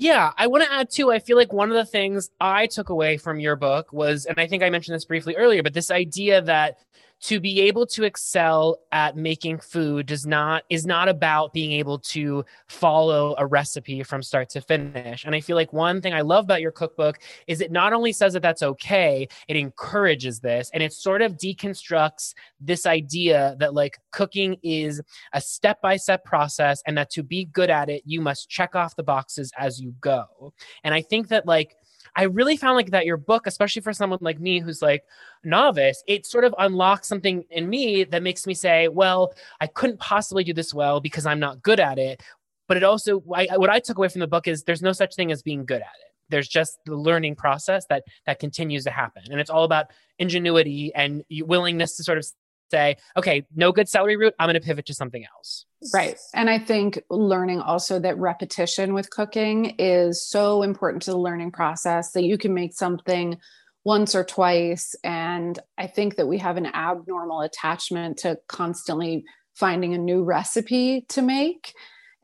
Yeah, 0.00 0.30
I 0.38 0.46
want 0.46 0.62
to 0.62 0.72
add 0.72 0.90
too. 0.90 1.10
I 1.10 1.18
feel 1.18 1.36
like 1.36 1.52
one 1.52 1.70
of 1.70 1.74
the 1.74 1.84
things 1.84 2.30
I 2.40 2.68
took 2.68 2.88
away 2.88 3.16
from 3.16 3.40
your 3.40 3.56
book 3.56 3.92
was, 3.92 4.26
and 4.26 4.38
I 4.38 4.46
think 4.46 4.62
I 4.62 4.70
mentioned 4.70 4.94
this 4.94 5.04
briefly 5.04 5.34
earlier, 5.34 5.60
but 5.60 5.74
this 5.74 5.90
idea 5.90 6.40
that 6.42 6.78
to 7.20 7.40
be 7.40 7.60
able 7.62 7.86
to 7.86 8.04
excel 8.04 8.78
at 8.92 9.16
making 9.16 9.58
food 9.58 10.06
does 10.06 10.26
not 10.26 10.62
is 10.70 10.86
not 10.86 11.08
about 11.08 11.52
being 11.52 11.72
able 11.72 11.98
to 11.98 12.44
follow 12.68 13.34
a 13.38 13.46
recipe 13.46 14.02
from 14.02 14.22
start 14.22 14.48
to 14.50 14.60
finish. 14.60 15.24
And 15.24 15.34
I 15.34 15.40
feel 15.40 15.56
like 15.56 15.72
one 15.72 16.00
thing 16.00 16.14
I 16.14 16.20
love 16.20 16.44
about 16.44 16.60
your 16.60 16.70
cookbook 16.70 17.18
is 17.46 17.60
it 17.60 17.72
not 17.72 17.92
only 17.92 18.12
says 18.12 18.34
that 18.34 18.42
that's 18.42 18.62
okay, 18.62 19.28
it 19.48 19.56
encourages 19.56 20.40
this 20.40 20.70
and 20.72 20.82
it 20.82 20.92
sort 20.92 21.22
of 21.22 21.36
deconstructs 21.36 22.34
this 22.60 22.86
idea 22.86 23.56
that 23.58 23.74
like 23.74 23.98
cooking 24.12 24.56
is 24.62 25.00
a 25.32 25.40
step-by-step 25.40 26.24
process 26.24 26.82
and 26.86 26.96
that 26.96 27.10
to 27.10 27.22
be 27.22 27.46
good 27.46 27.70
at 27.70 27.88
it 27.88 28.02
you 28.04 28.20
must 28.20 28.48
check 28.48 28.76
off 28.76 28.96
the 28.96 29.02
boxes 29.02 29.50
as 29.58 29.80
you 29.80 29.94
go. 30.00 30.52
And 30.84 30.94
I 30.94 31.02
think 31.02 31.28
that 31.28 31.46
like 31.46 31.74
I 32.18 32.24
really 32.24 32.56
found 32.56 32.74
like 32.74 32.90
that 32.90 33.06
your 33.06 33.16
book, 33.16 33.46
especially 33.46 33.80
for 33.80 33.92
someone 33.92 34.18
like 34.20 34.40
me 34.40 34.58
who's 34.58 34.82
like 34.82 35.04
novice, 35.44 36.02
it 36.08 36.26
sort 36.26 36.42
of 36.42 36.52
unlocks 36.58 37.06
something 37.06 37.44
in 37.48 37.70
me 37.70 38.02
that 38.02 38.24
makes 38.24 38.44
me 38.44 38.54
say, 38.54 38.88
well, 38.88 39.32
I 39.60 39.68
couldn't 39.68 40.00
possibly 40.00 40.42
do 40.42 40.52
this 40.52 40.74
well 40.74 40.98
because 40.98 41.26
I'm 41.26 41.38
not 41.38 41.62
good 41.62 41.78
at 41.78 41.96
it. 41.96 42.20
But 42.66 42.76
it 42.76 42.82
also, 42.82 43.22
I, 43.32 43.56
what 43.56 43.70
I 43.70 43.78
took 43.78 43.98
away 43.98 44.08
from 44.08 44.18
the 44.18 44.26
book 44.26 44.48
is 44.48 44.64
there's 44.64 44.82
no 44.82 44.90
such 44.90 45.14
thing 45.14 45.30
as 45.30 45.42
being 45.42 45.64
good 45.64 45.80
at 45.80 45.86
it. 45.86 46.12
There's 46.28 46.48
just 46.48 46.80
the 46.86 46.96
learning 46.96 47.36
process 47.36 47.86
that 47.88 48.02
that 48.26 48.40
continues 48.40 48.82
to 48.84 48.90
happen, 48.90 49.22
and 49.30 49.40
it's 49.40 49.48
all 49.48 49.64
about 49.64 49.86
ingenuity 50.18 50.92
and 50.94 51.24
willingness 51.30 51.96
to 51.96 52.04
sort 52.04 52.18
of 52.18 52.26
say, 52.70 52.96
okay, 53.16 53.46
no 53.54 53.72
good 53.72 53.88
celery 53.88 54.16
root, 54.16 54.34
I'm 54.38 54.46
going 54.46 54.60
to 54.60 54.66
pivot 54.66 54.86
to 54.86 54.94
something 54.94 55.24
else. 55.36 55.66
Right. 55.94 56.16
And 56.34 56.50
I 56.50 56.58
think 56.58 57.02
learning 57.10 57.60
also 57.60 57.98
that 58.00 58.18
repetition 58.18 58.94
with 58.94 59.10
cooking 59.10 59.76
is 59.78 60.22
so 60.22 60.62
important 60.62 61.02
to 61.04 61.12
the 61.12 61.18
learning 61.18 61.52
process 61.52 62.12
that 62.12 62.24
you 62.24 62.36
can 62.36 62.54
make 62.54 62.74
something 62.74 63.38
once 63.84 64.14
or 64.14 64.24
twice. 64.24 64.94
And 65.04 65.58
I 65.78 65.86
think 65.86 66.16
that 66.16 66.26
we 66.26 66.38
have 66.38 66.56
an 66.56 66.66
abnormal 66.66 67.42
attachment 67.42 68.18
to 68.18 68.38
constantly 68.48 69.24
finding 69.54 69.94
a 69.94 69.98
new 69.98 70.24
recipe 70.24 71.06
to 71.08 71.22
make. 71.22 71.72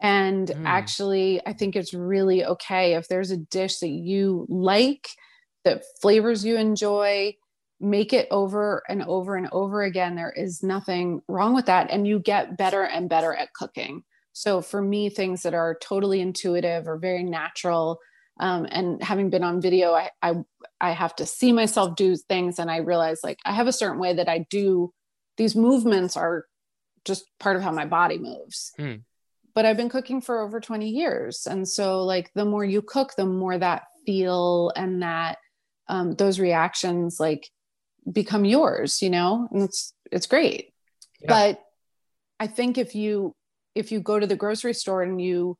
And 0.00 0.48
Mm. 0.48 0.66
actually, 0.66 1.40
I 1.46 1.52
think 1.52 1.76
it's 1.76 1.94
really 1.94 2.44
okay 2.44 2.94
if 2.94 3.08
there's 3.08 3.30
a 3.30 3.36
dish 3.36 3.78
that 3.78 3.88
you 3.88 4.46
like, 4.48 5.08
that 5.64 5.84
flavors 6.02 6.44
you 6.44 6.56
enjoy, 6.56 7.36
make 7.84 8.12
it 8.12 8.26
over 8.30 8.82
and 8.88 9.02
over 9.02 9.36
and 9.36 9.48
over 9.52 9.82
again. 9.82 10.16
There 10.16 10.32
is 10.32 10.62
nothing 10.62 11.22
wrong 11.28 11.54
with 11.54 11.66
that. 11.66 11.90
And 11.90 12.06
you 12.06 12.18
get 12.18 12.56
better 12.56 12.82
and 12.82 13.08
better 13.08 13.34
at 13.34 13.52
cooking. 13.52 14.02
So 14.32 14.62
for 14.62 14.82
me, 14.82 15.10
things 15.10 15.42
that 15.42 15.54
are 15.54 15.78
totally 15.80 16.20
intuitive 16.20 16.88
or 16.88 16.98
very 16.98 17.22
natural, 17.22 17.98
Um, 18.40 18.66
and 18.68 19.00
having 19.00 19.30
been 19.30 19.44
on 19.44 19.60
video, 19.60 19.94
I, 19.94 20.10
I 20.20 20.34
I 20.80 20.90
have 20.90 21.14
to 21.16 21.26
see 21.26 21.52
myself 21.52 21.94
do 21.94 22.16
things, 22.16 22.58
and 22.58 22.68
I 22.68 22.78
realize 22.78 23.20
like 23.22 23.38
I 23.44 23.52
have 23.52 23.68
a 23.68 23.72
certain 23.72 24.00
way 24.00 24.14
that 24.14 24.28
I 24.28 24.44
do 24.50 24.92
these 25.36 25.54
movements 25.54 26.16
are 26.16 26.46
just 27.04 27.24
part 27.38 27.56
of 27.56 27.62
how 27.62 27.72
my 27.72 27.86
body 27.86 28.18
moves. 28.18 28.72
Hmm. 28.76 28.96
But 29.54 29.66
I've 29.66 29.76
been 29.76 29.88
cooking 29.88 30.20
for 30.20 30.40
over 30.40 30.60
20 30.60 30.88
years. 30.88 31.46
And 31.46 31.68
so 31.68 32.04
like 32.04 32.30
the 32.34 32.44
more 32.44 32.64
you 32.64 32.82
cook, 32.82 33.14
the 33.16 33.26
more 33.26 33.56
that 33.56 33.84
feel 34.04 34.72
and 34.74 35.02
that 35.02 35.38
um, 35.88 36.14
those 36.14 36.40
reactions 36.40 37.20
like 37.20 37.48
become 38.10 38.44
yours, 38.44 39.02
you 39.02 39.10
know, 39.10 39.48
and 39.50 39.62
it's 39.62 39.92
it's 40.10 40.26
great. 40.26 40.72
Yeah. 41.20 41.28
But 41.28 41.60
I 42.38 42.46
think 42.46 42.78
if 42.78 42.94
you 42.94 43.34
if 43.74 43.92
you 43.92 44.00
go 44.00 44.18
to 44.18 44.26
the 44.26 44.36
grocery 44.36 44.74
store 44.74 45.02
and 45.02 45.20
you 45.20 45.56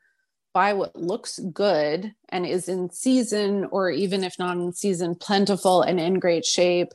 buy 0.53 0.73
what 0.73 0.95
looks 0.95 1.39
good 1.53 2.15
and 2.29 2.47
is 2.47 2.69
in 2.69 2.91
season 2.91 3.67
or 3.73 3.91
even 3.91 4.23
if 4.23 4.39
not 4.39 4.57
in 4.57 4.73
season 4.73 5.17
plentiful 5.17 5.83
and 5.83 5.99
in 5.99 6.21
great 6.21 6.45
shape 6.45 6.89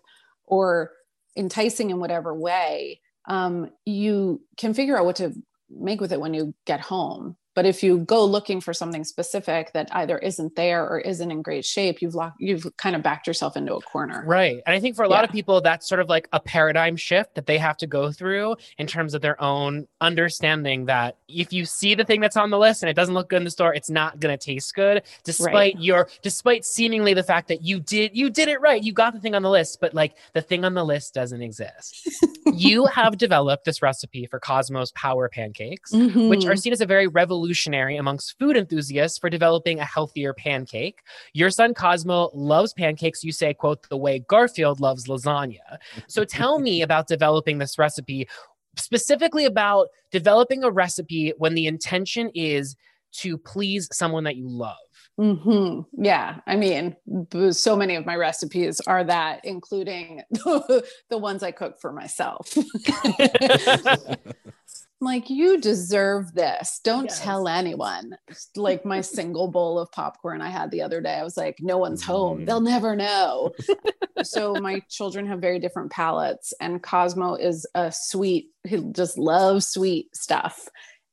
or 0.45 0.91
enticing 1.35 1.89
in 1.89 1.99
whatever 1.99 2.33
way 2.33 3.01
um, 3.27 3.69
you 3.85 4.41
can 4.57 4.73
figure 4.73 4.97
out 4.97 5.05
what 5.05 5.17
to 5.17 5.33
make 5.69 5.99
with 5.99 6.13
it 6.13 6.21
when 6.21 6.33
you 6.33 6.53
get 6.65 6.79
home 6.79 7.35
but 7.55 7.65
if 7.65 7.83
you 7.83 7.99
go 7.99 8.23
looking 8.23 8.61
for 8.61 8.73
something 8.73 9.03
specific 9.03 9.71
that 9.73 9.87
either 9.93 10.17
isn't 10.19 10.55
there 10.55 10.87
or 10.87 10.99
isn't 10.99 11.31
in 11.31 11.41
great 11.41 11.65
shape 11.65 12.01
you've 12.01 12.15
locked 12.15 12.37
you've 12.39 12.65
kind 12.77 12.95
of 12.95 13.01
backed 13.03 13.27
yourself 13.27 13.55
into 13.57 13.73
a 13.75 13.81
corner 13.81 14.23
Right. 14.25 14.61
And 14.65 14.75
I 14.75 14.79
think 14.79 14.95
for 14.95 15.03
a 15.03 15.09
lot 15.09 15.23
of 15.23 15.31
people, 15.31 15.61
that's 15.61 15.87
sort 15.87 16.01
of 16.01 16.09
like 16.09 16.27
a 16.33 16.39
paradigm 16.39 16.95
shift 16.95 17.35
that 17.35 17.45
they 17.45 17.57
have 17.57 17.77
to 17.77 17.87
go 17.87 18.11
through 18.11 18.55
in 18.77 18.85
terms 18.87 19.13
of 19.13 19.21
their 19.21 19.41
own 19.41 19.87
understanding 20.01 20.85
that 20.85 21.17
if 21.27 21.53
you 21.53 21.65
see 21.65 21.95
the 21.95 22.03
thing 22.03 22.19
that's 22.21 22.35
on 22.37 22.49
the 22.49 22.57
list 22.57 22.83
and 22.83 22.89
it 22.89 22.93
doesn't 22.95 23.13
look 23.13 23.29
good 23.29 23.37
in 23.37 23.43
the 23.45 23.49
store, 23.51 23.73
it's 23.73 23.89
not 23.89 24.19
going 24.19 24.37
to 24.37 24.43
taste 24.45 24.73
good, 24.75 25.03
despite 25.23 25.53
Right. 25.53 25.79
your, 25.79 26.09
despite 26.21 26.65
seemingly 26.65 27.13
the 27.13 27.23
fact 27.23 27.47
that 27.47 27.61
you 27.63 27.79
did, 27.79 28.15
you 28.15 28.29
did 28.29 28.47
it 28.49 28.59
right. 28.61 28.83
You 28.83 28.91
got 28.93 29.13
the 29.13 29.19
thing 29.19 29.35
on 29.35 29.41
the 29.43 29.49
list, 29.49 29.79
but 29.79 29.93
like 29.93 30.15
the 30.33 30.41
thing 30.41 30.65
on 30.65 30.73
the 30.73 30.83
list 30.83 31.13
doesn't 31.13 31.41
exist. 31.41 32.09
you 32.53 32.85
have 32.87 33.17
developed 33.17 33.65
this 33.65 33.81
recipe 33.81 34.25
for 34.25 34.39
Cosmos 34.39 34.91
Power 34.95 35.29
Pancakes 35.29 35.91
which 35.91 36.01
Mm-hmm. 36.09 36.49
are 36.49 36.55
seen 36.55 36.73
as 36.73 36.81
a 36.81 36.85
very 36.85 37.07
revolutionary 37.07 37.38
amongst 37.97 38.37
food 38.39 38.57
enthusiasts 38.57 39.17
for 39.17 39.29
developing 39.29 39.79
a 39.79 39.85
healthier 39.85 40.33
pancake. 40.33 40.99
Your 41.33 41.49
son 41.49 41.73
Cosmo 41.73 42.29
loves 42.33 42.73
pancakes, 42.73 43.23
you 43.23 43.31
say, 43.31 43.53
quote, 43.53 43.87
the 43.89 43.97
way 43.97 44.19
Garfield 44.19 44.79
loves 44.79 45.07
lasagna. 45.07 45.77
So 46.07 46.23
tell 46.25 46.59
me 46.59 46.81
about 46.81 47.07
developing 47.07 47.57
this 47.57 47.77
recipe, 47.77 48.27
specifically 48.77 49.45
about 49.45 49.87
developing 50.11 50.63
a 50.63 50.71
recipe 50.71 51.33
when 51.37 51.55
the 51.55 51.67
intention 51.67 52.29
is 52.33 52.75
to 53.11 53.37
please 53.37 53.87
someone 53.91 54.23
that 54.23 54.35
you 54.35 54.47
love. 54.47 54.75
hmm 55.17 55.81
Yeah, 55.97 56.37
I 56.47 56.55
mean, 56.55 56.95
so 57.51 57.75
many 57.75 57.95
of 57.95 58.05
my 58.05 58.15
recipes 58.15 58.79
are 58.81 59.03
that, 59.03 59.41
including 59.43 60.21
the, 60.31 60.83
ones 61.11 61.43
I 61.43 61.51
cook 61.51 61.79
for 61.81 61.91
myself. 61.91 62.55
like, 65.01 65.29
you 65.29 65.59
deserve 65.59 66.33
this. 66.33 66.81
Don't 66.83 67.05
Yes. 67.05 67.21
tell 67.21 67.47
anyone. 67.47 68.17
Like 68.55 68.83
my 68.85 69.01
single 69.17 69.49
bowl 69.49 69.79
of 69.79 69.91
popcorn 69.91 70.41
I 70.41 70.49
had 70.49 70.71
the 70.71 70.81
other 70.81 70.99
day, 71.01 71.15
I 71.15 71.23
was 71.23 71.37
like, 71.37 71.55
no 71.59 71.77
one's 71.77 72.03
home. 72.03 72.39
Mm. 72.39 72.45
They'll 72.45 72.59
never 72.61 72.95
know. 72.95 73.51
so 74.23 74.55
my 74.55 74.81
children 74.89 75.25
have 75.27 75.39
very 75.39 75.59
different 75.59 75.91
palates, 75.91 76.53
and 76.59 76.83
Cosmo 76.83 77.35
is 77.35 77.65
a 77.75 77.91
sweet. 77.91 78.47
He 78.67 78.83
just 78.91 79.17
loves 79.17 79.69
sweet 79.69 80.15
stuff, 80.15 80.67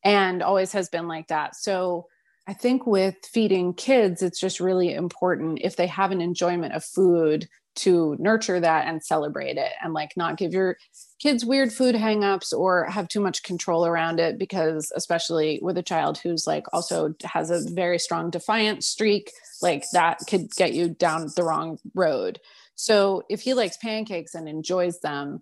and 0.05 0.43
always 0.43 0.73
has 0.73 0.89
been 0.89 1.07
like 1.07 1.29
that. 1.29 1.55
So 1.55 2.07
I 2.49 2.55
think 2.55 2.87
with 2.87 3.17
feeding 3.33 3.75
kids, 3.75 4.23
it's 4.23 4.41
just 4.41 4.61
really 4.61 4.95
important 4.95 5.61
if 5.63 5.77
they 5.77 5.87
have 5.89 6.11
an 6.13 6.21
enjoyment 6.21 6.75
of 6.75 6.85
food 6.85 7.49
to 7.77 8.17
nurture 8.19 8.61
that 8.61 8.87
and 8.87 9.03
celebrate 9.03 9.57
it 9.57 9.73
and 9.83 9.93
like 9.93 10.17
not 10.17 10.37
give 10.37 10.53
your 10.53 10.77
kids 11.19 11.45
weird 11.45 11.73
food 11.73 11.95
hangups 11.95 12.53
or 12.53 12.85
have 12.85 13.09
too 13.09 13.21
much 13.21 13.43
control 13.43 13.87
around 13.87 14.21
it 14.21 14.39
because 14.39 14.93
especially 14.95 15.59
with 15.63 15.79
a 15.79 15.83
child 15.83 16.19
who's 16.19 16.47
like 16.47 16.65
also 16.73 17.15
has 17.25 17.51
a 17.51 17.63
very 17.73 17.99
strong 17.99 18.31
defiant 18.31 18.85
streak 18.85 19.33
like 19.63 19.85
that 19.93 20.19
could 20.29 20.51
get 20.57 20.73
you 20.73 20.89
down 20.89 21.29
the 21.37 21.43
wrong 21.45 21.79
road. 21.95 22.41
So 22.75 23.23
if 23.31 23.41
he 23.41 23.55
likes 23.55 23.79
pancakes 23.79 24.35
and 24.35 24.49
enjoys 24.49 25.01
them 25.01 25.41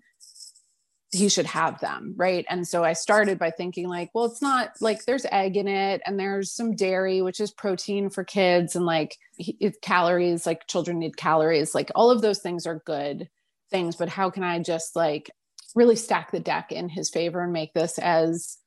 he 1.14 1.28
should 1.28 1.46
have 1.46 1.80
them 1.80 2.14
right? 2.16 2.44
And 2.48 2.66
so 2.66 2.84
i 2.84 2.92
started 2.92 3.38
by 3.38 3.50
thinking 3.50 3.88
like 3.88 4.10
well 4.14 4.24
it's 4.24 4.42
not 4.42 4.72
like 4.80 5.04
there's 5.04 5.26
egg 5.30 5.56
in 5.56 5.68
it 5.68 6.02
and 6.04 6.18
there's 6.18 6.50
some 6.52 6.74
dairy 6.74 7.22
which 7.22 7.40
is 7.40 7.50
protein 7.50 8.10
for 8.10 8.24
kids 8.24 8.76
and 8.76 8.84
like 8.84 9.16
he- 9.36 9.72
calories 9.82 10.46
like 10.46 10.66
children 10.66 10.98
need 10.98 11.16
calories 11.16 11.74
like 11.74 11.90
all 11.94 12.10
of 12.10 12.22
those 12.22 12.40
things 12.40 12.66
are 12.66 12.82
good 12.84 13.28
things 13.70 13.96
but 13.96 14.08
how 14.08 14.30
can 14.30 14.42
i 14.42 14.58
just 14.58 14.96
like 14.96 15.30
really 15.74 15.96
stack 15.96 16.30
the 16.30 16.40
deck 16.40 16.72
in 16.72 16.88
his 16.88 17.10
favor 17.10 17.42
and 17.42 17.52
make 17.52 17.72
this 17.72 17.98
as 17.98 18.58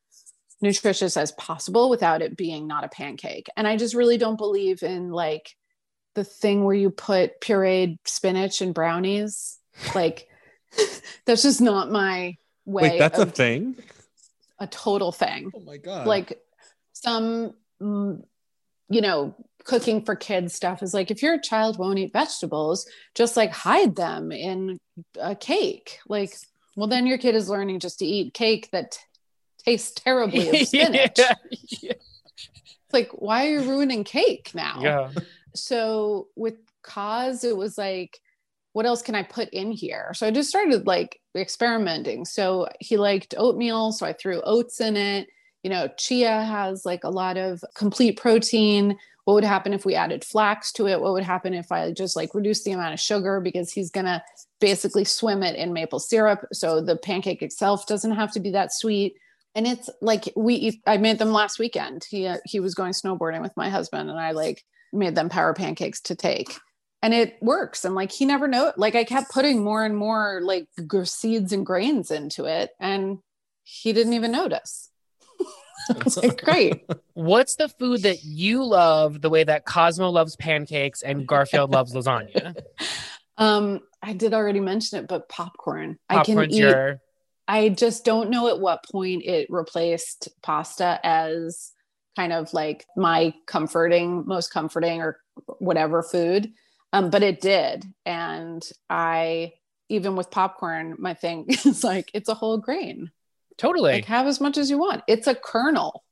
nutritious 0.62 1.18
as 1.18 1.32
possible 1.34 1.90
without 1.90 2.22
it 2.22 2.36
being 2.36 2.68
not 2.68 2.84
a 2.84 2.90
pancake? 2.90 3.48
And 3.56 3.68
i 3.68 3.78
just 3.78 3.96
really 3.96 4.18
don't 4.18 4.38
believe 4.38 4.84
in 4.84 5.12
like 5.12 5.56
the 6.16 6.24
thing 6.24 6.64
where 6.64 6.76
you 6.76 6.90
put 6.90 7.40
pureed 7.42 7.98
spinach 8.06 8.62
and 8.62 8.74
brownies 8.74 9.58
like 9.94 10.28
that's 11.26 11.44
just 11.44 11.62
not 11.62 11.92
my 11.92 12.38
way 12.66 12.92
Wait, 12.92 13.00
that's 13.00 13.20
a 13.20 13.26
thing? 13.26 13.76
a 14.60 14.68
total 14.68 15.12
thing 15.12 15.52
Oh 15.56 15.60
my 15.60 15.78
god. 15.78 16.08
like 16.08 16.42
some 16.94 17.54
mm, 17.82 18.24
you 18.90 19.02
know 19.02 19.36
cooking 19.64 20.04
for 20.04 20.16
kids 20.16 20.54
stuff 20.54 20.82
is 20.82 20.94
like 20.94 21.12
if 21.12 21.22
your 21.22 21.38
child 21.40 21.78
won't 21.78 22.00
eat 22.00 22.14
vegetables 22.14 22.88
just 23.14 23.36
like 23.36 23.52
hide 23.52 23.96
them 23.96 24.32
in 24.32 24.80
a 25.20 25.36
cake 25.36 26.00
like 26.08 26.34
well 26.76 26.88
then 26.88 27.06
your 27.06 27.18
kid 27.18 27.36
is 27.36 27.50
learning 27.50 27.80
just 27.80 28.00
to 28.00 28.06
eat 28.06 28.34
cake 28.34 28.70
that 28.72 28.92
t- 28.92 29.00
tastes 29.66 29.92
terribly 29.92 30.50
of 30.50 30.56
spinach 30.68 31.20
yeah. 31.82 31.92
it's 31.92 32.94
like 32.94 33.10
why 33.12 33.46
are 33.46 33.60
you 33.60 33.70
ruining 33.70 34.06
cake 34.06 34.52
now 34.56 34.80
yeah. 34.82 35.10
so 35.54 36.30
with 36.36 36.56
cause 36.82 37.44
it 37.44 37.56
was 37.56 37.78
like 37.78 38.20
what 38.78 38.86
else 38.86 39.02
can 39.02 39.16
i 39.16 39.24
put 39.24 39.50
in 39.50 39.72
here? 39.72 40.12
So 40.14 40.28
i 40.28 40.32
just 40.32 40.50
started 40.50 40.86
like 40.86 41.20
experimenting. 41.36 42.26
So 42.26 42.70
he 42.80 42.96
liked 42.96 43.34
oatmeal 43.36 43.92
so 43.92 44.06
i 44.06 44.14
threw 44.14 44.40
oats 44.42 44.80
in 44.80 44.96
it. 44.96 45.30
You 45.64 45.72
know 45.72 45.90
chia 45.98 46.44
has 46.44 46.86
like 46.86 47.04
a 47.04 47.10
lot 47.10 47.38
of 47.38 47.66
complete 47.74 48.20
protein. 48.20 48.96
What 49.26 49.34
would 49.34 49.44
happen 49.44 49.74
if 49.74 49.84
we 49.84 49.96
added 49.96 50.24
flax 50.24 50.72
to 50.74 50.88
it? 50.88 51.02
What 51.02 51.14
would 51.14 51.24
happen 51.24 51.56
if 51.56 51.72
i 51.72 51.92
just 51.92 52.16
like 52.16 52.36
reduced 52.36 52.66
the 52.66 52.74
amount 52.74 52.94
of 52.94 53.00
sugar? 53.00 53.42
Because 53.42 53.72
he's 53.72 53.90
gonna 53.90 54.24
basically 54.62 55.06
swim 55.06 55.42
it 55.42 55.56
in 55.56 55.74
maple 55.74 56.00
syrup 56.00 56.46
so 56.54 56.80
the 56.80 56.98
pancake 56.98 57.42
itself 57.42 57.88
doesn't 57.88 58.12
have 58.12 58.32
to 58.34 58.40
be 58.40 58.52
that 58.52 58.72
sweet. 58.72 59.16
And 59.56 59.66
it's 59.66 59.90
like 60.02 60.32
we 60.36 60.80
i 60.86 60.98
made 60.98 61.18
them 61.18 61.32
last 61.32 61.58
weekend. 61.58 62.06
He 62.08 62.32
he 62.46 62.60
was 62.60 62.76
going 62.76 62.94
snowboarding 62.94 63.42
with 63.42 63.58
my 63.58 63.70
husband 63.72 64.12
and 64.12 64.20
i 64.20 64.34
like 64.34 64.64
made 64.94 65.16
them 65.16 65.30
power 65.30 65.56
pancakes 65.56 66.00
to 66.02 66.16
take 66.16 66.60
and 67.02 67.14
it 67.14 67.38
works 67.42 67.86
and 67.86 67.96
like 67.96 68.12
he 68.12 68.26
never 68.26 68.48
know 68.48 68.72
like 68.78 68.96
i 68.96 69.04
kept 69.04 69.32
putting 69.32 69.64
more 69.64 69.86
and 69.86 69.98
more 69.98 70.42
like 70.44 70.68
seeds 71.04 71.54
and 71.54 71.66
grains 71.66 72.12
into 72.12 72.46
it 72.46 72.72
and 72.80 73.20
he 73.64 73.94
didn't 73.94 74.14
even 74.14 74.32
notice 74.32 74.90
it's 75.90 76.18
like 76.18 76.42
great 76.44 76.86
What's 77.14 77.56
the 77.56 77.68
food 77.68 78.04
that 78.04 78.24
you 78.24 78.64
love 78.64 79.22
the 79.22 79.30
way 79.30 79.44
that 79.44 79.66
Cosmo 79.66 80.10
loves 80.10 80.36
pancakes 80.36 81.02
and 81.02 81.28
Garfield 81.28 81.72
loves 81.72 81.94
lasagna? 81.94 82.56
um 83.38 83.82
i 84.02 84.14
did 84.14 84.34
already 84.34 84.60
mention 84.60 85.00
it 85.00 85.08
but 85.08 85.30
popcorn 85.30 85.98
i 86.10 86.24
can 86.24 86.44
eat 86.44 86.58
your 86.58 87.02
I 87.48 87.70
just 87.70 88.04
don't 88.04 88.30
know 88.30 88.50
at 88.50 88.60
what 88.60 88.84
point 88.92 89.24
it 89.24 89.48
replaced 89.50 90.28
pasta 90.44 91.00
as 91.04 91.72
kind 92.16 92.34
of 92.34 92.52
like 92.54 92.86
my 92.98 93.34
comforting, 93.46 94.26
most 94.26 94.52
comforting 94.52 95.02
or 95.02 95.20
whatever 95.60 96.04
food. 96.04 96.52
Um, 96.94 97.10
but 97.10 97.24
it 97.24 97.42
did. 97.42 97.86
And 98.06 98.68
I, 98.90 99.54
even 99.90 100.16
with 100.16 100.32
popcorn, 100.32 100.96
my 100.98 101.14
thing 101.14 101.46
is 101.50 101.84
like, 101.84 102.12
it's 102.14 102.30
a 102.30 102.34
whole 102.34 102.58
grain. 102.58 103.12
totally. 103.58 103.94
Like, 103.94 104.06
have 104.06 104.28
as 104.28 104.40
much 104.40 104.58
as 104.58 104.70
you 104.70 104.78
want. 104.78 105.04
It's 105.08 105.28
a 105.28 105.36
kernel. 105.36 106.04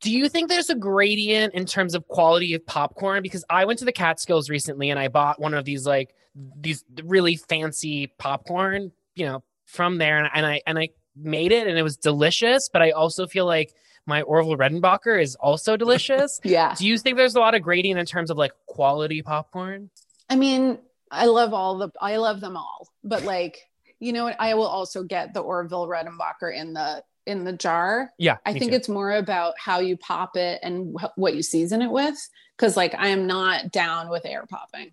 Do 0.00 0.10
you 0.10 0.28
think 0.28 0.48
there's 0.48 0.70
a 0.70 0.74
gradient 0.74 1.54
in 1.54 1.64
terms 1.64 1.94
of 1.94 2.06
quality 2.08 2.54
of 2.54 2.66
popcorn? 2.66 3.22
Because 3.22 3.44
I 3.48 3.64
went 3.64 3.78
to 3.80 3.84
the 3.84 3.92
Catskills 3.92 4.50
recently 4.50 4.90
and 4.90 4.98
I 4.98 5.08
bought 5.08 5.40
one 5.40 5.54
of 5.54 5.64
these 5.64 5.86
like 5.86 6.14
these 6.34 6.84
really 7.04 7.36
fancy 7.36 8.08
popcorn, 8.18 8.92
you 9.14 9.26
know, 9.26 9.42
from 9.66 9.98
there, 9.98 10.18
and, 10.18 10.28
and 10.34 10.46
I 10.46 10.62
and 10.66 10.78
I 10.78 10.88
made 11.16 11.52
it 11.52 11.66
and 11.66 11.78
it 11.78 11.82
was 11.82 11.96
delicious. 11.96 12.68
But 12.72 12.82
I 12.82 12.90
also 12.90 13.26
feel 13.26 13.46
like 13.46 13.74
my 14.08 14.22
Orville 14.22 14.56
Redenbacher 14.56 15.20
is 15.20 15.36
also 15.36 15.76
delicious. 15.76 16.40
Yeah. 16.48 16.74
Do 16.74 16.86
you 16.86 16.96
think 16.96 17.18
there's 17.18 17.34
a 17.34 17.40
lot 17.40 17.54
of 17.54 17.62
gradient 17.62 18.00
in 18.00 18.06
terms 18.06 18.30
of 18.30 18.38
like 18.38 18.52
quality 18.66 19.20
popcorn? 19.20 19.90
I 20.30 20.36
mean, 20.36 20.78
I 21.10 21.26
love 21.26 21.52
all 21.52 21.76
the, 21.76 21.90
I 22.00 22.16
love 22.16 22.40
them 22.40 22.56
all, 22.56 22.88
but 23.04 23.22
like, 23.24 23.68
you 24.00 24.14
know 24.14 24.24
what? 24.24 24.36
I 24.38 24.54
will 24.54 24.66
also 24.66 25.02
get 25.02 25.34
the 25.34 25.40
Orville 25.40 25.86
Redenbacher 25.86 26.54
in 26.56 26.72
the, 26.72 27.04
in 27.26 27.44
the 27.44 27.52
jar. 27.52 28.12
Yeah, 28.18 28.38
I 28.46 28.54
think 28.54 28.70
too. 28.70 28.76
it's 28.76 28.88
more 28.88 29.12
about 29.12 29.54
how 29.58 29.80
you 29.80 29.98
pop 29.98 30.36
it 30.36 30.60
and 30.62 30.96
wh- 30.98 31.16
what 31.18 31.34
you 31.34 31.42
season 31.42 31.82
it 31.82 31.90
with 31.90 32.16
because 32.56 32.76
like 32.76 32.94
I 32.94 33.08
am 33.08 33.26
not 33.26 33.70
down 33.70 34.08
with 34.08 34.24
air 34.24 34.46
popping. 34.48 34.92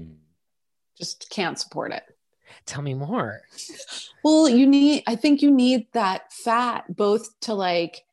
Mm. 0.00 0.14
Just 0.96 1.28
can't 1.28 1.58
support 1.58 1.92
it. 1.92 2.02
Tell 2.64 2.82
me 2.82 2.94
more. 2.94 3.42
Well, 4.24 4.48
you 4.48 4.66
need, 4.66 5.04
I 5.06 5.16
think 5.16 5.42
you 5.42 5.50
need 5.50 5.86
that 5.92 6.32
fat 6.32 6.84
both 6.94 7.38
to 7.40 7.54
like 7.54 8.04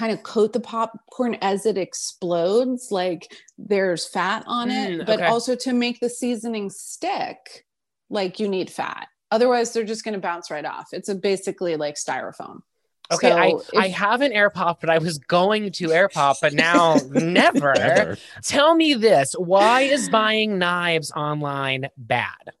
kind 0.00 0.12
of 0.12 0.22
coat 0.22 0.54
the 0.54 0.60
popcorn 0.60 1.36
as 1.42 1.66
it 1.66 1.76
explodes, 1.76 2.90
like 2.90 3.30
there's 3.58 4.06
fat 4.06 4.42
on 4.46 4.70
it, 4.70 5.00
Mm, 5.00 5.06
but 5.06 5.22
also 5.22 5.54
to 5.56 5.74
make 5.74 6.00
the 6.00 6.08
seasoning 6.08 6.70
stick, 6.70 7.66
like 8.08 8.40
you 8.40 8.48
need 8.48 8.70
fat. 8.70 9.08
Otherwise, 9.30 9.72
they're 9.74 9.84
just 9.84 10.02
going 10.02 10.14
to 10.14 10.20
bounce 10.20 10.50
right 10.50 10.64
off. 10.64 10.88
It's 10.92 11.10
a 11.10 11.14
basically 11.14 11.76
like 11.76 11.96
styrofoam. 11.96 12.60
Okay, 13.12 13.28
So 13.28 13.36
I, 13.36 13.46
if- 13.48 13.68
I 13.76 13.88
have 13.88 14.22
an 14.22 14.32
air 14.32 14.48
pop, 14.48 14.80
but 14.80 14.88
I 14.88 14.98
was 14.98 15.18
going 15.18 15.70
to 15.72 15.92
air 15.92 16.08
pop, 16.08 16.38
but 16.40 16.54
now 16.54 16.96
never. 17.10 17.74
Never. 17.74 18.16
Tell 18.42 18.74
me 18.74 18.94
this: 18.94 19.34
Why 19.34 19.82
is 19.82 20.08
buying 20.08 20.58
knives 20.58 21.12
online 21.12 21.88
bad? 21.98 22.54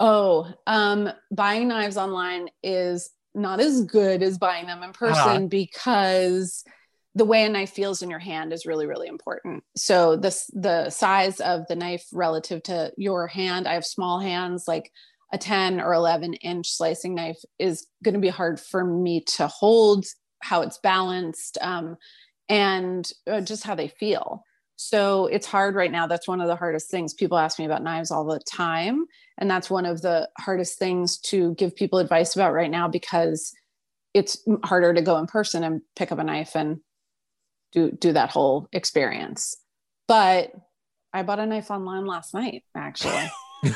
Oh, 0.00 0.52
um, 0.66 1.08
buying 1.30 1.68
knives 1.68 1.96
online 1.96 2.48
is 2.64 3.10
not 3.34 3.60
as 3.60 3.84
good 3.84 4.22
as 4.22 4.38
buying 4.38 4.66
them 4.66 4.82
in 4.82 4.92
person 4.92 5.46
because 5.48 6.64
the 7.14 7.24
way 7.24 7.44
a 7.44 7.48
knife 7.48 7.70
feels 7.70 8.02
in 8.02 8.10
your 8.10 8.20
hand 8.20 8.52
is 8.52 8.66
really, 8.66 8.86
really 8.86 9.08
important. 9.08 9.64
So 9.76 10.16
this 10.16 10.48
the 10.52 10.90
size 10.90 11.40
of 11.40 11.66
the 11.66 11.74
knife 11.74 12.06
relative 12.12 12.62
to 12.64 12.92
your 12.96 13.26
hand. 13.26 13.66
I 13.66 13.74
have 13.74 13.84
small 13.84 14.20
hands, 14.20 14.64
like 14.68 14.92
a 15.32 15.38
10 15.38 15.80
or 15.80 15.92
11 15.92 16.34
inch 16.34 16.70
slicing 16.70 17.14
knife 17.14 17.40
is 17.58 17.86
going 18.04 18.14
to 18.14 18.20
be 18.20 18.28
hard 18.28 18.60
for 18.60 18.84
me 18.84 19.22
to 19.22 19.46
hold 19.46 20.06
how 20.42 20.62
it's 20.62 20.78
balanced 20.78 21.58
um, 21.60 21.96
and 22.48 23.10
uh, 23.26 23.40
just 23.40 23.64
how 23.64 23.74
they 23.74 23.88
feel. 23.88 24.44
So 24.76 25.26
it's 25.26 25.46
hard 25.46 25.74
right 25.74 25.92
now. 25.92 26.06
That's 26.06 26.26
one 26.26 26.40
of 26.40 26.48
the 26.48 26.56
hardest 26.56 26.90
things. 26.90 27.12
People 27.12 27.38
ask 27.38 27.58
me 27.58 27.66
about 27.66 27.82
knives 27.82 28.10
all 28.10 28.24
the 28.24 28.40
time. 28.50 29.04
And 29.36 29.50
that's 29.50 29.68
one 29.68 29.84
of 29.84 30.00
the 30.00 30.28
hardest 30.38 30.78
things 30.78 31.18
to 31.18 31.54
give 31.56 31.76
people 31.76 31.98
advice 31.98 32.34
about 32.34 32.54
right 32.54 32.70
now 32.70 32.88
because 32.88 33.52
it's 34.14 34.42
harder 34.64 34.94
to 34.94 35.02
go 35.02 35.18
in 35.18 35.26
person 35.26 35.64
and 35.64 35.82
pick 35.96 36.10
up 36.12 36.18
a 36.18 36.24
knife 36.24 36.56
and 36.56 36.80
do 37.72 37.90
do 37.90 38.12
that 38.12 38.30
whole 38.30 38.68
experience. 38.72 39.56
But 40.08 40.52
I 41.12 41.22
bought 41.22 41.38
a 41.38 41.46
knife 41.46 41.70
online 41.70 42.06
last 42.06 42.34
night, 42.34 42.64
actually. 42.74 43.30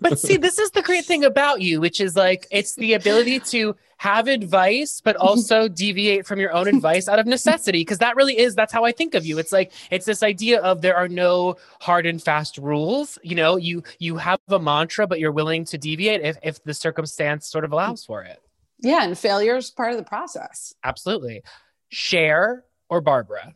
But 0.00 0.18
see, 0.18 0.36
this 0.36 0.58
is 0.58 0.70
the 0.70 0.82
great 0.82 1.04
thing 1.04 1.24
about 1.24 1.60
you, 1.60 1.80
which 1.80 2.00
is 2.00 2.16
like 2.16 2.46
it's 2.50 2.74
the 2.74 2.94
ability 2.94 3.40
to 3.40 3.76
have 3.98 4.28
advice, 4.28 5.00
but 5.00 5.16
also 5.16 5.68
deviate 5.82 6.26
from 6.26 6.40
your 6.40 6.52
own 6.52 6.68
advice 6.68 7.08
out 7.08 7.18
of 7.18 7.26
necessity. 7.26 7.80
Because 7.80 7.98
that 7.98 8.16
really 8.16 8.38
is 8.38 8.54
that's 8.54 8.72
how 8.72 8.84
I 8.84 8.92
think 8.92 9.14
of 9.14 9.24
you. 9.24 9.38
It's 9.38 9.52
like 9.52 9.72
it's 9.90 10.06
this 10.06 10.22
idea 10.22 10.60
of 10.60 10.82
there 10.82 10.96
are 10.96 11.08
no 11.08 11.56
hard 11.80 12.06
and 12.06 12.22
fast 12.22 12.58
rules. 12.58 13.18
You 13.22 13.36
know, 13.36 13.56
you 13.56 13.82
you 13.98 14.16
have 14.16 14.40
a 14.48 14.58
mantra, 14.58 15.06
but 15.06 15.20
you're 15.20 15.32
willing 15.32 15.64
to 15.66 15.78
deviate 15.78 16.22
if 16.22 16.36
if 16.42 16.62
the 16.64 16.74
circumstance 16.74 17.46
sort 17.46 17.64
of 17.64 17.72
allows 17.72 18.04
for 18.04 18.22
it. 18.22 18.40
yeah, 18.80 19.04
and 19.04 19.16
failure 19.16 19.56
is 19.56 19.70
part 19.70 19.92
of 19.92 19.98
the 19.98 20.04
process. 20.04 20.74
Absolutely. 20.82 21.42
Cher 21.88 22.64
or 22.88 23.00
Barbara? 23.00 23.54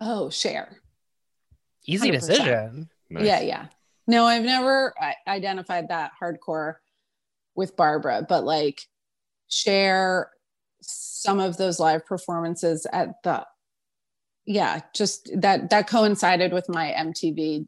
Oh, 0.00 0.30
Cher. 0.30 0.76
Easy 1.86 2.10
100%. 2.10 2.12
decision. 2.12 2.88
Nice. 3.10 3.24
Yeah, 3.24 3.40
yeah. 3.40 3.66
No, 4.06 4.24
I've 4.24 4.44
never 4.44 4.94
identified 5.26 5.88
that 5.88 6.12
hardcore 6.20 6.76
with 7.54 7.76
Barbara, 7.76 8.24
but 8.28 8.44
like 8.44 8.82
Cher 9.48 10.30
some 10.80 11.40
of 11.40 11.56
those 11.56 11.80
live 11.80 12.06
performances 12.06 12.86
at 12.92 13.22
the 13.24 13.44
yeah, 14.44 14.80
just 14.94 15.28
that 15.40 15.70
that 15.70 15.88
coincided 15.88 16.52
with 16.52 16.68
my 16.68 16.94
MTV 16.96 17.66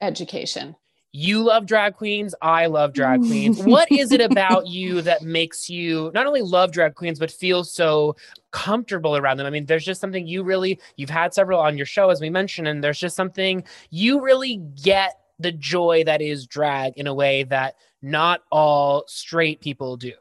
education. 0.00 0.74
You 1.16 1.42
love 1.42 1.64
drag 1.64 1.94
queens. 1.94 2.34
I 2.42 2.66
love 2.66 2.92
drag 2.92 3.20
queens. 3.20 3.62
what 3.64 3.90
is 3.90 4.12
it 4.12 4.20
about 4.20 4.66
you 4.66 5.00
that 5.00 5.22
makes 5.22 5.70
you 5.70 6.10
not 6.12 6.26
only 6.26 6.42
love 6.42 6.72
drag 6.72 6.94
queens, 6.94 7.18
but 7.18 7.30
feel 7.30 7.64
so 7.64 8.16
comfortable 8.50 9.16
around 9.16 9.38
them? 9.38 9.46
I 9.46 9.50
mean, 9.50 9.64
there's 9.64 9.86
just 9.86 9.98
something 9.98 10.26
you 10.26 10.42
really, 10.42 10.78
you've 10.96 11.08
had 11.08 11.32
several 11.32 11.58
on 11.58 11.78
your 11.78 11.86
show, 11.86 12.10
as 12.10 12.20
we 12.20 12.28
mentioned, 12.28 12.68
and 12.68 12.84
there's 12.84 12.98
just 12.98 13.16
something 13.16 13.64
you 13.88 14.20
really 14.20 14.56
get 14.82 15.18
the 15.38 15.52
joy 15.52 16.04
that 16.04 16.20
is 16.20 16.46
drag 16.46 16.98
in 16.98 17.06
a 17.06 17.14
way 17.14 17.44
that 17.44 17.76
not 18.02 18.42
all 18.52 19.04
straight 19.06 19.62
people 19.62 19.96
do. 19.96 20.12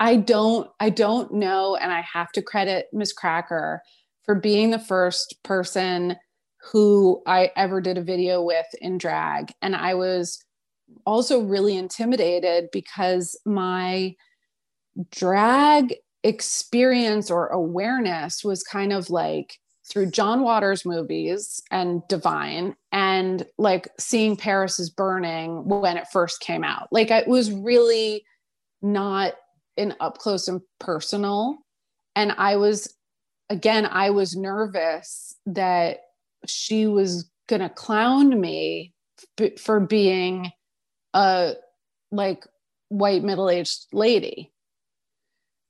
I 0.00 0.16
don't 0.16 0.68
I 0.80 0.90
don't 0.90 1.34
know 1.34 1.76
and 1.76 1.92
I 1.92 2.00
have 2.00 2.32
to 2.32 2.42
credit 2.42 2.88
Miz 2.92 3.12
Cracker 3.12 3.80
for 4.24 4.34
being 4.34 4.70
the 4.70 4.78
first 4.80 5.40
person 5.44 6.16
who 6.72 7.22
I 7.26 7.52
ever 7.56 7.80
did 7.80 7.98
a 7.98 8.02
video 8.02 8.42
with 8.42 8.66
in 8.80 8.98
drag 8.98 9.52
and 9.62 9.76
I 9.76 9.94
was 9.94 10.42
also 11.04 11.40
really 11.40 11.76
intimidated 11.76 12.68
because 12.72 13.38
my 13.44 14.14
drag 15.10 15.94
experience 16.22 17.30
or 17.30 17.48
awareness 17.48 18.44
was 18.44 18.62
kind 18.62 18.92
of 18.92 19.10
like 19.10 19.58
through 19.88 20.10
John 20.10 20.42
Waters 20.42 20.84
movies 20.84 21.62
and 21.70 22.02
Divine 22.08 22.74
and 22.90 23.46
like 23.58 23.88
seeing 23.98 24.36
Paris 24.36 24.80
is 24.80 24.90
burning 24.90 25.68
when 25.68 25.96
it 25.96 26.08
first 26.12 26.40
came 26.40 26.64
out. 26.64 26.88
Like 26.90 27.10
it 27.10 27.28
was 27.28 27.52
really 27.52 28.24
not 28.82 29.34
an 29.76 29.94
up 30.00 30.18
close 30.18 30.48
and 30.48 30.60
personal. 30.80 31.58
And 32.16 32.32
I 32.36 32.56
was, 32.56 32.92
again, 33.48 33.86
I 33.86 34.10
was 34.10 34.34
nervous 34.34 35.36
that 35.46 35.98
she 36.50 36.86
was 36.86 37.30
going 37.48 37.62
to 37.62 37.68
clown 37.68 38.40
me 38.40 38.92
f- 39.38 39.58
for 39.58 39.80
being 39.80 40.50
a 41.14 41.54
like 42.10 42.44
white 42.88 43.22
middle 43.22 43.50
aged 43.50 43.86
lady. 43.92 44.52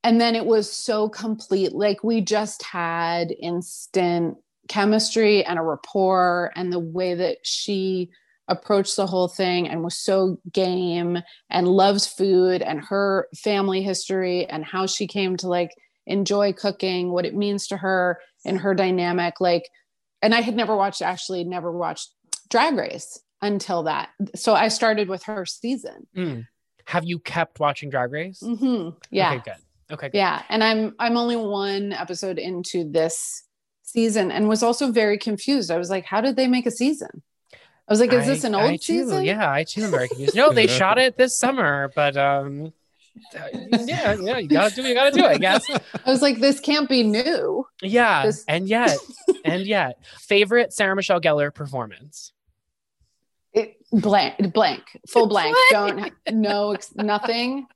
And 0.04 0.20
then 0.20 0.36
it 0.36 0.46
was 0.46 0.72
so 0.72 1.08
complete. 1.08 1.72
Like 1.72 2.04
we 2.04 2.20
just 2.20 2.62
had 2.62 3.34
instant 3.40 4.36
chemistry 4.68 5.44
and 5.44 5.58
a 5.58 5.62
rapport, 5.62 6.52
and 6.56 6.72
the 6.72 6.78
way 6.78 7.14
that 7.14 7.38
she 7.42 8.10
approached 8.48 8.94
the 8.96 9.06
whole 9.06 9.28
thing 9.28 9.68
and 9.68 9.82
was 9.82 9.96
so 9.96 10.38
game 10.52 11.18
and 11.50 11.66
loves 11.66 12.06
food 12.06 12.62
and 12.62 12.80
her 12.84 13.26
family 13.34 13.82
history 13.82 14.46
and 14.46 14.64
how 14.64 14.86
she 14.86 15.06
came 15.06 15.36
to 15.36 15.48
like 15.48 15.72
enjoy 16.06 16.52
cooking, 16.52 17.10
what 17.10 17.26
it 17.26 17.34
means 17.34 17.66
to 17.66 17.76
her 17.76 18.20
and 18.44 18.60
her 18.60 18.74
dynamic. 18.74 19.40
Like, 19.40 19.68
and 20.22 20.34
I 20.34 20.40
had 20.40 20.56
never 20.56 20.76
watched, 20.76 21.02
actually, 21.02 21.44
never 21.44 21.70
watched 21.70 22.12
Drag 22.50 22.76
Race 22.76 23.18
until 23.42 23.84
that. 23.84 24.10
So 24.34 24.54
I 24.54 24.68
started 24.68 25.08
with 25.08 25.24
her 25.24 25.44
season. 25.46 26.06
Mm. 26.16 26.46
Have 26.86 27.04
you 27.04 27.18
kept 27.18 27.60
watching 27.60 27.90
Drag 27.90 28.12
Race? 28.12 28.40
hmm 28.40 28.90
Yeah. 29.10 29.32
Okay, 29.32 29.42
good. 29.44 29.94
Okay, 29.94 30.08
good. 30.08 30.18
Yeah, 30.18 30.42
and 30.48 30.62
I'm 30.64 30.94
I'm 30.98 31.16
only 31.16 31.36
one 31.36 31.92
episode 31.92 32.38
into 32.38 32.90
this 32.90 33.44
season 33.82 34.30
and 34.32 34.48
was 34.48 34.62
also 34.62 34.90
very 34.90 35.18
confused. 35.18 35.70
I 35.70 35.78
was 35.78 35.90
like, 35.90 36.04
how 36.04 36.20
did 36.20 36.36
they 36.36 36.48
make 36.48 36.66
a 36.66 36.70
season? 36.70 37.22
I 37.52 37.92
was 37.92 38.00
like, 38.00 38.12
is 38.12 38.26
this 38.26 38.42
an 38.42 38.54
old 38.54 38.64
I 38.64 38.76
too, 38.76 39.04
season? 39.04 39.24
Yeah, 39.24 39.50
I 39.50 39.62
too 39.62 39.84
am 39.84 39.92
very 39.92 40.08
confused. 40.08 40.34
No, 40.36 40.52
they 40.52 40.66
shot 40.66 40.98
it 40.98 41.16
this 41.16 41.38
summer, 41.38 41.92
but 41.94 42.16
um, 42.16 42.72
yeah, 43.32 44.14
yeah, 44.20 44.38
you 44.38 44.48
gotta 44.48 44.74
do 44.74 44.82
what 44.82 44.88
you 44.88 44.94
gotta 44.94 45.10
do, 45.10 45.24
it, 45.24 45.28
I 45.28 45.38
guess. 45.38 45.68
I 46.06 46.10
was 46.10 46.22
like, 46.22 46.38
this 46.40 46.60
can't 46.60 46.88
be 46.88 47.02
new. 47.02 47.66
Yeah, 47.82 48.26
This- 48.26 48.44
and 48.48 48.68
yet, 48.68 48.96
and 49.44 49.66
yet, 49.66 49.98
favorite 50.20 50.72
Sarah 50.72 50.94
Michelle 50.96 51.20
Gellar 51.20 51.52
performance. 51.54 52.32
It, 53.52 53.76
blank, 53.90 54.52
blank, 54.52 54.82
full 55.08 55.28
blank. 55.28 55.56
Don't 55.70 56.12
no 56.30 56.76
nothing. 56.96 57.66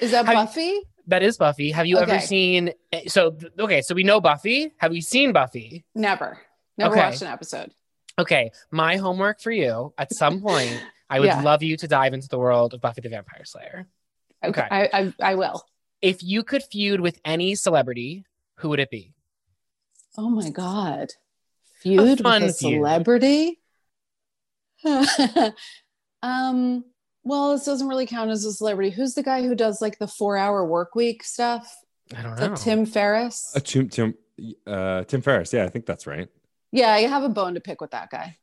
Is 0.00 0.10
that 0.10 0.26
Have 0.26 0.34
you- 0.34 0.40
Buffy? 0.44 0.80
That 1.06 1.22
is 1.24 1.36
Buffy. 1.38 1.70
Have 1.72 1.86
you 1.86 1.98
ever 1.98 2.20
seen? 2.20 2.72
Eh, 2.92 3.02
so 3.08 3.36
okay, 3.58 3.82
so 3.82 3.94
we 3.94 4.04
know 4.04 4.20
Buffy. 4.20 4.72
Have 4.78 4.94
you 4.94 5.02
seen 5.02 5.32
Buffy? 5.32 5.84
Never, 5.94 6.38
never 6.78 6.92
Okay. 6.94 7.00
watched 7.04 7.22
an 7.22 7.28
episode. 7.28 7.72
Okay, 8.18 8.50
my 8.70 8.96
homework 8.96 9.40
for 9.40 9.50
you 9.50 9.92
at 9.98 10.12
some 10.14 10.40
point. 10.40 10.80
I 11.08 11.18
would 11.18 11.26
Yeah. 11.26 11.40
love 11.42 11.62
you 11.64 11.76
to 11.78 11.88
dive 11.88 12.14
into 12.14 12.28
the 12.28 12.38
world 12.38 12.74
of 12.74 12.80
Buffy 12.80 13.00
the 13.00 13.08
Vampire 13.08 13.44
Slayer. 13.44 13.86
Okay. 14.44 14.66
I, 14.70 14.88
I 14.92 15.14
I 15.20 15.34
will. 15.34 15.62
If 16.00 16.22
you 16.22 16.42
could 16.42 16.62
feud 16.62 17.00
with 17.00 17.20
any 17.24 17.54
celebrity, 17.54 18.24
who 18.56 18.70
would 18.70 18.80
it 18.80 18.90
be? 18.90 19.12
Oh 20.16 20.30
my 20.30 20.50
god, 20.50 21.08
feud 21.80 22.20
fun 22.20 22.42
with 22.42 22.50
a 22.50 22.54
celebrity. 22.54 23.60
um. 26.22 26.84
Well, 27.22 27.52
this 27.52 27.66
doesn't 27.66 27.86
really 27.86 28.06
count 28.06 28.30
as 28.30 28.46
a 28.46 28.52
celebrity. 28.52 28.88
Who's 28.88 29.12
the 29.14 29.22
guy 29.22 29.42
who 29.42 29.54
does 29.54 29.82
like 29.82 29.98
the 29.98 30.08
four-hour 30.08 30.64
work 30.64 30.94
week 30.94 31.22
stuff? 31.22 31.76
I 32.16 32.22
don't 32.22 32.40
know. 32.40 32.56
Tim 32.56 32.86
Ferriss? 32.86 33.52
Uh, 33.54 33.60
Tim, 33.60 33.88
Tim, 33.90 34.14
uh, 34.66 35.04
Tim 35.04 35.20
Ferriss. 35.20 35.52
Yeah, 35.52 35.64
I 35.64 35.68
think 35.68 35.84
that's 35.84 36.06
right. 36.06 36.28
Yeah, 36.72 36.92
I 36.92 37.00
have 37.00 37.22
a 37.22 37.28
bone 37.28 37.54
to 37.54 37.60
pick 37.60 37.80
with 37.80 37.90
that 37.90 38.10
guy. 38.10 38.38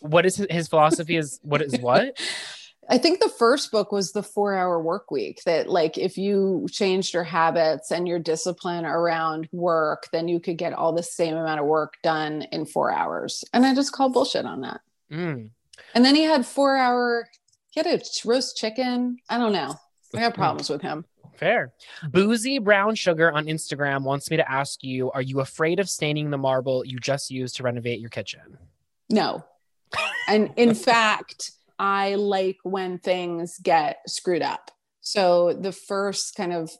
What 0.00 0.26
is 0.26 0.36
his, 0.36 0.46
his 0.50 0.68
philosophy? 0.68 1.16
Is 1.16 1.40
what 1.42 1.62
is 1.62 1.78
what? 1.78 2.20
I 2.88 2.98
think 2.98 3.20
the 3.20 3.28
first 3.28 3.72
book 3.72 3.90
was 3.90 4.12
the 4.12 4.22
four 4.22 4.54
hour 4.54 4.80
work 4.80 5.10
week 5.10 5.42
that 5.44 5.68
like 5.68 5.98
if 5.98 6.16
you 6.16 6.66
changed 6.70 7.14
your 7.14 7.24
habits 7.24 7.90
and 7.90 8.06
your 8.06 8.18
discipline 8.18 8.84
around 8.84 9.48
work, 9.52 10.08
then 10.12 10.28
you 10.28 10.38
could 10.38 10.56
get 10.56 10.72
all 10.72 10.92
the 10.92 11.02
same 11.02 11.36
amount 11.36 11.60
of 11.60 11.66
work 11.66 11.94
done 12.02 12.42
in 12.52 12.64
four 12.64 12.92
hours. 12.92 13.44
And 13.52 13.66
I 13.66 13.74
just 13.74 13.92
called 13.92 14.12
bullshit 14.12 14.46
on 14.46 14.60
that. 14.60 14.80
Mm. 15.10 15.50
And 15.94 16.04
then 16.04 16.14
he 16.14 16.22
had 16.22 16.46
four 16.46 16.76
hour, 16.76 17.28
he 17.70 17.80
had 17.80 17.86
a 17.86 18.00
roast 18.24 18.56
chicken. 18.56 19.18
I 19.28 19.38
don't 19.38 19.52
know. 19.52 19.74
I 20.14 20.20
got 20.20 20.34
problems 20.36 20.70
with 20.70 20.82
him. 20.82 21.04
Fair. 21.36 21.72
Boozy 22.08 22.58
Brown 22.58 22.94
Sugar 22.94 23.30
on 23.30 23.46
Instagram 23.46 24.02
wants 24.02 24.30
me 24.30 24.38
to 24.38 24.50
ask 24.50 24.82
you 24.82 25.10
Are 25.10 25.22
you 25.22 25.40
afraid 25.40 25.80
of 25.80 25.88
staining 25.88 26.30
the 26.30 26.38
marble 26.38 26.84
you 26.84 26.98
just 26.98 27.30
used 27.30 27.56
to 27.56 27.62
renovate 27.62 28.00
your 28.00 28.10
kitchen? 28.10 28.56
No. 29.10 29.44
And 30.28 30.52
in 30.56 30.74
fact, 30.74 31.52
I 31.78 32.14
like 32.14 32.58
when 32.62 32.98
things 32.98 33.58
get 33.62 33.98
screwed 34.06 34.42
up. 34.42 34.70
So 35.00 35.52
the 35.52 35.72
first 35.72 36.34
kind 36.34 36.52
of 36.52 36.70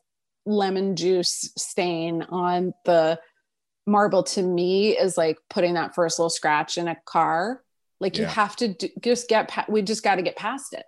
lemon 0.44 0.96
juice 0.96 1.52
stain 1.56 2.22
on 2.22 2.72
the 2.84 3.20
marble 3.86 4.22
to 4.24 4.42
me 4.42 4.96
is 4.96 5.16
like 5.16 5.38
putting 5.48 5.74
that 5.74 5.94
first 5.94 6.18
little 6.18 6.30
scratch 6.30 6.78
in 6.78 6.88
a 6.88 6.96
car. 7.04 7.62
Like 8.00 8.18
you 8.18 8.24
have 8.26 8.56
to 8.56 8.68
do, 8.68 8.88
just 9.00 9.28
get, 9.28 9.48
pa- 9.48 9.66
we 9.68 9.82
just 9.82 10.02
got 10.02 10.16
to 10.16 10.22
get 10.22 10.36
past 10.36 10.74
it. 10.74 10.84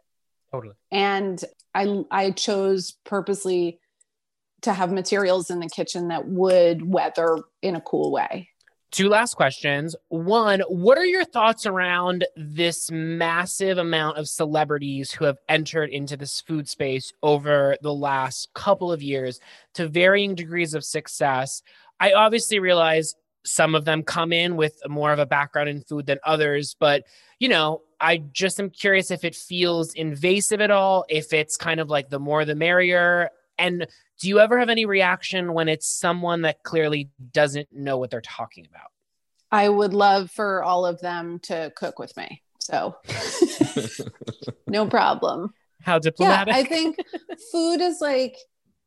Totally. 0.53 0.75
And 0.91 1.43
I, 1.75 2.03
I 2.11 2.31
chose 2.33 2.97
purposely 3.05 3.81
to 4.63 4.73
have 4.73 4.93
materials 4.93 5.51
in 5.51 5.61
the 5.61 5.69
kitchen 5.69 6.09
that 6.09 6.27
would 6.27 6.83
weather 6.83 7.39
in 7.63 7.77
a 7.77 7.81
cool 7.81 8.11
way. 8.11 8.49
Two 8.91 9.11
last 9.11 9.35
questions. 9.35 9.95
One, 10.09 10.61
what 10.69 10.97
are 10.97 11.05
your 11.05 11.25
thoughts 11.25 11.67
around 11.67 12.27
this 12.37 12.91
massive 12.91 13.77
amount 13.77 14.17
of 14.17 14.29
celebrities 14.29 15.13
who 15.13 15.27
have 15.27 15.37
entered 15.49 15.91
into 15.91 16.17
this 16.17 16.41
food 16.41 16.67
space 16.67 17.13
over 17.23 17.77
the 17.83 17.93
last 17.93 18.49
couple 18.55 18.91
of 18.91 19.03
years 19.03 19.41
to 19.75 19.89
varying 19.89 20.35
degrees 20.35 20.73
of 20.73 20.85
success? 20.85 21.61
I 22.01 22.13
obviously 22.13 22.61
realize 22.61 23.15
some 23.45 23.75
of 23.75 23.85
them 23.85 24.03
come 24.03 24.33
in 24.33 24.57
with 24.57 24.81
more 24.89 25.13
of 25.13 25.19
a 25.19 25.27
background 25.27 25.69
in 25.69 25.83
food 25.83 26.07
than 26.07 26.19
others, 26.25 26.75
but 26.79 27.05
you 27.41 27.49
know, 27.49 27.83
I 28.01 28.19
just 28.33 28.59
am 28.59 28.71
curious 28.71 29.11
if 29.11 29.23
it 29.23 29.35
feels 29.35 29.93
invasive 29.95 30.63
at 30.63 30.71
all, 30.71 31.05
if 31.11 31.35
it's 31.35 31.59
kind 31.59 31.79
of 31.81 31.91
like 31.91 32.09
the 32.09 32.19
more 32.19 32.45
the 32.45 32.55
merrier. 32.55 33.31
And 33.59 33.87
do 34.19 34.29
you 34.29 34.41
ever 34.41 34.59
have 34.59 34.69
any 34.69 34.85
reaction 34.85 35.53
when 35.53 35.69
it's 35.69 35.87
someone 35.87 36.43
that 36.43 36.63
clearly 36.63 37.11
doesn't 37.33 37.69
know 37.73 37.97
what 37.99 38.11
they're 38.11 38.21
talking 38.21 38.67
about? 38.69 38.91
I 39.51 39.69
would 39.69 39.95
love 39.95 40.31
for 40.31 40.63
all 40.63 40.85
of 40.85 41.01
them 41.01 41.39
to 41.45 41.73
cook 41.77 41.99
with 41.99 42.17
me. 42.17 42.43
So 42.59 42.97
no 44.67 44.87
problem. 44.87 45.55
How 45.83 45.99
diplomatic? 45.99 46.53
Yeah, 46.53 46.61
I 46.61 46.65
think 46.65 46.99
food 47.53 47.81
is 47.81 48.01
like 48.01 48.37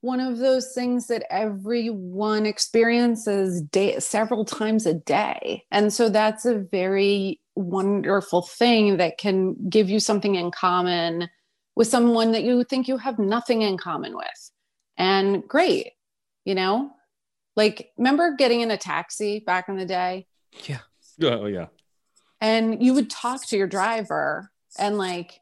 one 0.02 0.20
of 0.20 0.40
those 0.40 0.74
things 0.74 1.08
that 1.08 1.24
everyone 1.30 2.46
experiences 2.46 3.62
day, 3.62 4.00
several 4.00 4.46
times 4.46 4.86
a 4.86 4.96
day. 4.96 5.64
And 5.72 5.94
so 5.94 6.10
that's 6.10 6.46
a 6.46 6.60
very 6.60 7.40
wonderful 7.56 8.42
thing 8.42 8.98
that 8.98 9.18
can 9.18 9.56
give 9.70 9.90
you 9.90 10.00
something 10.00 10.36
in 10.36 10.52
common 10.52 11.30
with 11.76 11.88
someone 11.88 12.32
that 12.34 12.44
you 12.44 12.64
think 12.64 12.88
you 12.88 12.98
have 12.98 13.20
nothing 13.20 13.62
in 13.62 13.78
common 13.78 14.16
with. 14.16 14.51
And 15.02 15.48
great, 15.48 15.94
you 16.46 16.56
know? 16.56 16.92
Like 17.56 17.92
remember 17.98 18.36
getting 18.38 18.62
in 18.62 18.72
a 18.72 18.78
taxi 18.78 19.40
back 19.40 19.68
in 19.68 19.76
the 19.76 19.86
day? 19.86 20.28
yeah. 20.66 20.80
Oh 21.24 21.46
yeah. 21.46 21.68
and 22.40 22.84
you 22.84 22.94
would 22.94 23.10
talk 23.10 23.46
to 23.48 23.58
your 23.58 23.68
driver 23.68 24.52
and 24.80 24.98
like 24.98 25.40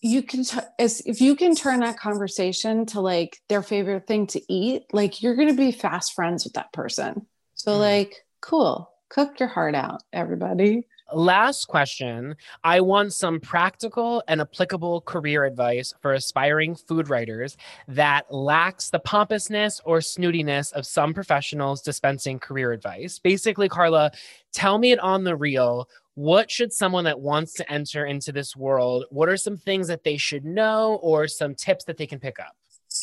you 0.00 0.22
can 0.22 0.44
t- 0.44 0.58
as 0.78 1.00
if 1.04 1.20
you 1.20 1.36
can 1.36 1.54
turn 1.54 1.80
that 1.80 1.98
conversation 1.98 2.86
to 2.86 3.00
like 3.00 3.38
their 3.48 3.62
favorite 3.62 4.06
thing 4.06 4.26
to 4.28 4.40
eat 4.52 4.84
like 4.92 5.22
you're 5.22 5.34
going 5.34 5.48
to 5.48 5.54
be 5.54 5.72
fast 5.72 6.14
friends 6.14 6.44
with 6.44 6.54
that 6.54 6.72
person 6.72 7.26
so 7.54 7.72
mm. 7.72 7.80
like 7.80 8.24
cool 8.40 8.90
cook 9.10 9.38
your 9.38 9.48
heart 9.48 9.74
out 9.74 10.02
everybody 10.12 10.86
Last 11.12 11.66
question. 11.66 12.36
I 12.64 12.80
want 12.80 13.12
some 13.12 13.40
practical 13.40 14.22
and 14.28 14.40
applicable 14.40 15.02
career 15.02 15.44
advice 15.44 15.92
for 16.00 16.12
aspiring 16.14 16.74
food 16.74 17.08
writers 17.08 17.56
that 17.88 18.32
lacks 18.32 18.90
the 18.90 18.98
pompousness 18.98 19.80
or 19.84 19.98
snootiness 19.98 20.72
of 20.72 20.86
some 20.86 21.14
professionals 21.14 21.82
dispensing 21.82 22.38
career 22.38 22.72
advice. 22.72 23.18
Basically, 23.18 23.68
Carla, 23.68 24.10
tell 24.52 24.78
me 24.78 24.92
it 24.92 25.00
on 25.00 25.24
the 25.24 25.36
real. 25.36 25.88
What 26.14 26.50
should 26.50 26.72
someone 26.72 27.04
that 27.04 27.20
wants 27.20 27.54
to 27.54 27.72
enter 27.72 28.04
into 28.04 28.32
this 28.32 28.54
world, 28.54 29.04
what 29.10 29.28
are 29.28 29.36
some 29.36 29.56
things 29.56 29.88
that 29.88 30.04
they 30.04 30.16
should 30.16 30.44
know 30.44 30.98
or 31.02 31.26
some 31.28 31.54
tips 31.54 31.84
that 31.84 31.96
they 31.96 32.06
can 32.06 32.20
pick 32.20 32.38
up? 32.38 32.56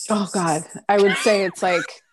oh 0.09 0.29
god 0.33 0.63
i 0.87 0.97
would 0.97 1.15
say 1.17 1.43
it's 1.45 1.63
like 1.63 2.03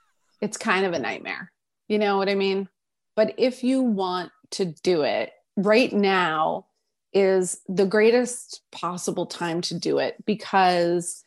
it's 0.41 0.57
kind 0.57 0.87
of 0.87 0.93
a 0.93 0.99
nightmare 0.99 1.53
you 1.89 1.99
know 1.99 2.17
what 2.17 2.29
i 2.29 2.35
mean 2.35 2.69
but 3.15 3.35
if 3.39 3.63
you 3.63 3.83
want 3.83 4.31
to 4.51 4.65
do 4.83 5.03
it 5.03 5.31
right 5.57 5.93
now 5.93 6.67
is 7.13 7.61
the 7.69 7.87
greatest 7.87 8.63
possible 8.73 9.27
time 9.27 9.61
to 9.63 9.79
do 9.79 9.99
it 9.99 10.17
because 10.27 11.25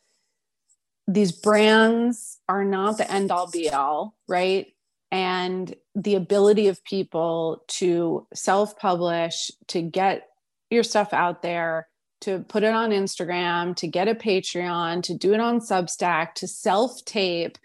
these 1.08 1.32
brands 1.32 2.38
are 2.48 2.64
not 2.64 2.98
the 2.98 3.12
end 3.12 3.32
all 3.32 3.50
be 3.50 3.70
all 3.70 4.16
right 4.28 4.68
and 5.12 5.76
the 5.96 6.14
ability 6.14 6.68
of 6.68 6.84
people 6.84 7.64
to 7.68 8.28
self 8.34 8.78
publish 8.78 9.50
to 9.68 9.82
get 9.82 10.28
your 10.70 10.84
stuff 10.84 11.14
out 11.14 11.42
there 11.42 11.88
to 12.22 12.40
put 12.40 12.64
it 12.64 12.74
on 12.74 12.92
Instagram, 12.92 13.76
to 13.78 13.88
get 13.88 14.08
a 14.08 14.16
Patreon, 14.16 15.04
to 15.04 15.18
do 15.18 15.34
it 15.34 15.40
on 15.40 15.60
Substack, 15.60 16.34
to 16.36 16.48
self 16.48 17.04
tape. 17.06 17.58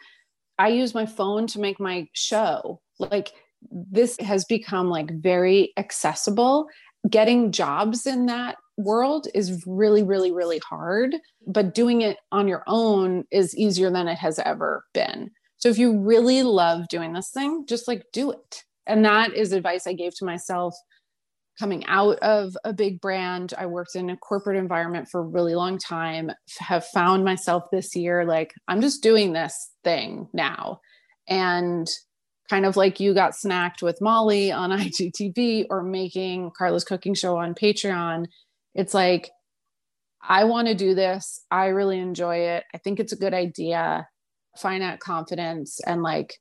I 0.59 0.69
use 0.69 0.95
my 0.95 1.07
phone 1.07 1.47
to 1.49 1.61
make 1.61 1.81
my 1.81 2.09
show. 2.12 2.81
Like 2.99 3.32
this 3.70 4.16
has 4.20 4.45
become 4.45 4.89
like 4.89 5.11
very 5.20 5.73
accessible. 5.77 6.66
Getting 7.09 7.53
jobs 7.53 8.07
in 8.07 8.27
that 8.27 8.57
world 8.77 9.28
is 9.35 9.62
really, 9.66 10.03
really, 10.03 10.32
really 10.32 10.59
hard, 10.59 11.15
but 11.47 11.74
doing 11.74 12.03
it 12.03 12.19
on 12.32 12.49
your 12.49 12.65
own 12.66 13.24
is 13.31 13.57
easier 13.57 13.91
than 13.91 14.09
it 14.09 14.19
has 14.19 14.39
ever 14.39 14.85
been. 14.95 15.31
So 15.59 15.69
if 15.69 15.78
you 15.78 15.99
really 15.99 16.43
love 16.43 16.89
doing 16.89 17.12
this 17.12 17.31
thing, 17.31 17.65
just 17.66 17.89
like 17.89 18.05
do 18.12 18.31
it. 18.31 18.65
And 18.86 19.05
that 19.05 19.35
is 19.35 19.53
advice 19.53 19.86
I 19.86 19.93
gave 19.93 20.15
to 20.16 20.24
myself 20.24 20.74
coming 21.59 21.85
out 21.86 22.19
of 22.19 22.57
a 22.65 22.73
big 22.73 23.01
brand. 23.01 23.55
I 23.57 23.66
worked 23.66 23.95
in 23.95 24.11
a 24.11 24.16
corporate 24.16 24.57
environment 24.57 25.09
for 25.09 25.20
a 25.20 25.27
really 25.27 25.55
long 25.55 25.78
time, 25.78 26.32
have 26.59 26.85
found 26.86 27.24
myself 27.24 27.65
this 27.70 27.95
year 27.95 28.24
like, 28.24 28.53
I'm 28.69 28.81
just 28.81 29.03
doing 29.03 29.32
this 29.32 29.70
thing 29.85 30.28
now. 30.32 30.81
And 31.28 31.89
kind 32.48 32.66
of 32.66 32.76
like 32.76 33.00
you 33.00 33.14
got 33.14 33.32
snacked 33.32 33.82
with 33.82 34.00
Molly 34.00 34.52
on 34.52 34.70
IGTV 34.78 35.66
or 35.70 35.82
making 35.82 36.50
Carla's 36.56 36.84
cooking 36.84 37.14
show 37.14 37.36
on 37.36 37.54
Patreon. 37.54 38.26
It's 38.74 38.94
like, 38.94 39.30
I 40.26 40.44
want 40.44 40.68
to 40.68 40.74
do 40.74 40.94
this. 40.94 41.44
I 41.50 41.66
really 41.66 41.98
enjoy 41.98 42.36
it. 42.36 42.64
I 42.74 42.78
think 42.78 42.98
it's 42.98 43.12
a 43.12 43.16
good 43.16 43.34
idea. 43.34 44.08
Find 44.56 44.82
that 44.82 45.00
confidence 45.00 45.80
and 45.86 46.02
like 46.02 46.38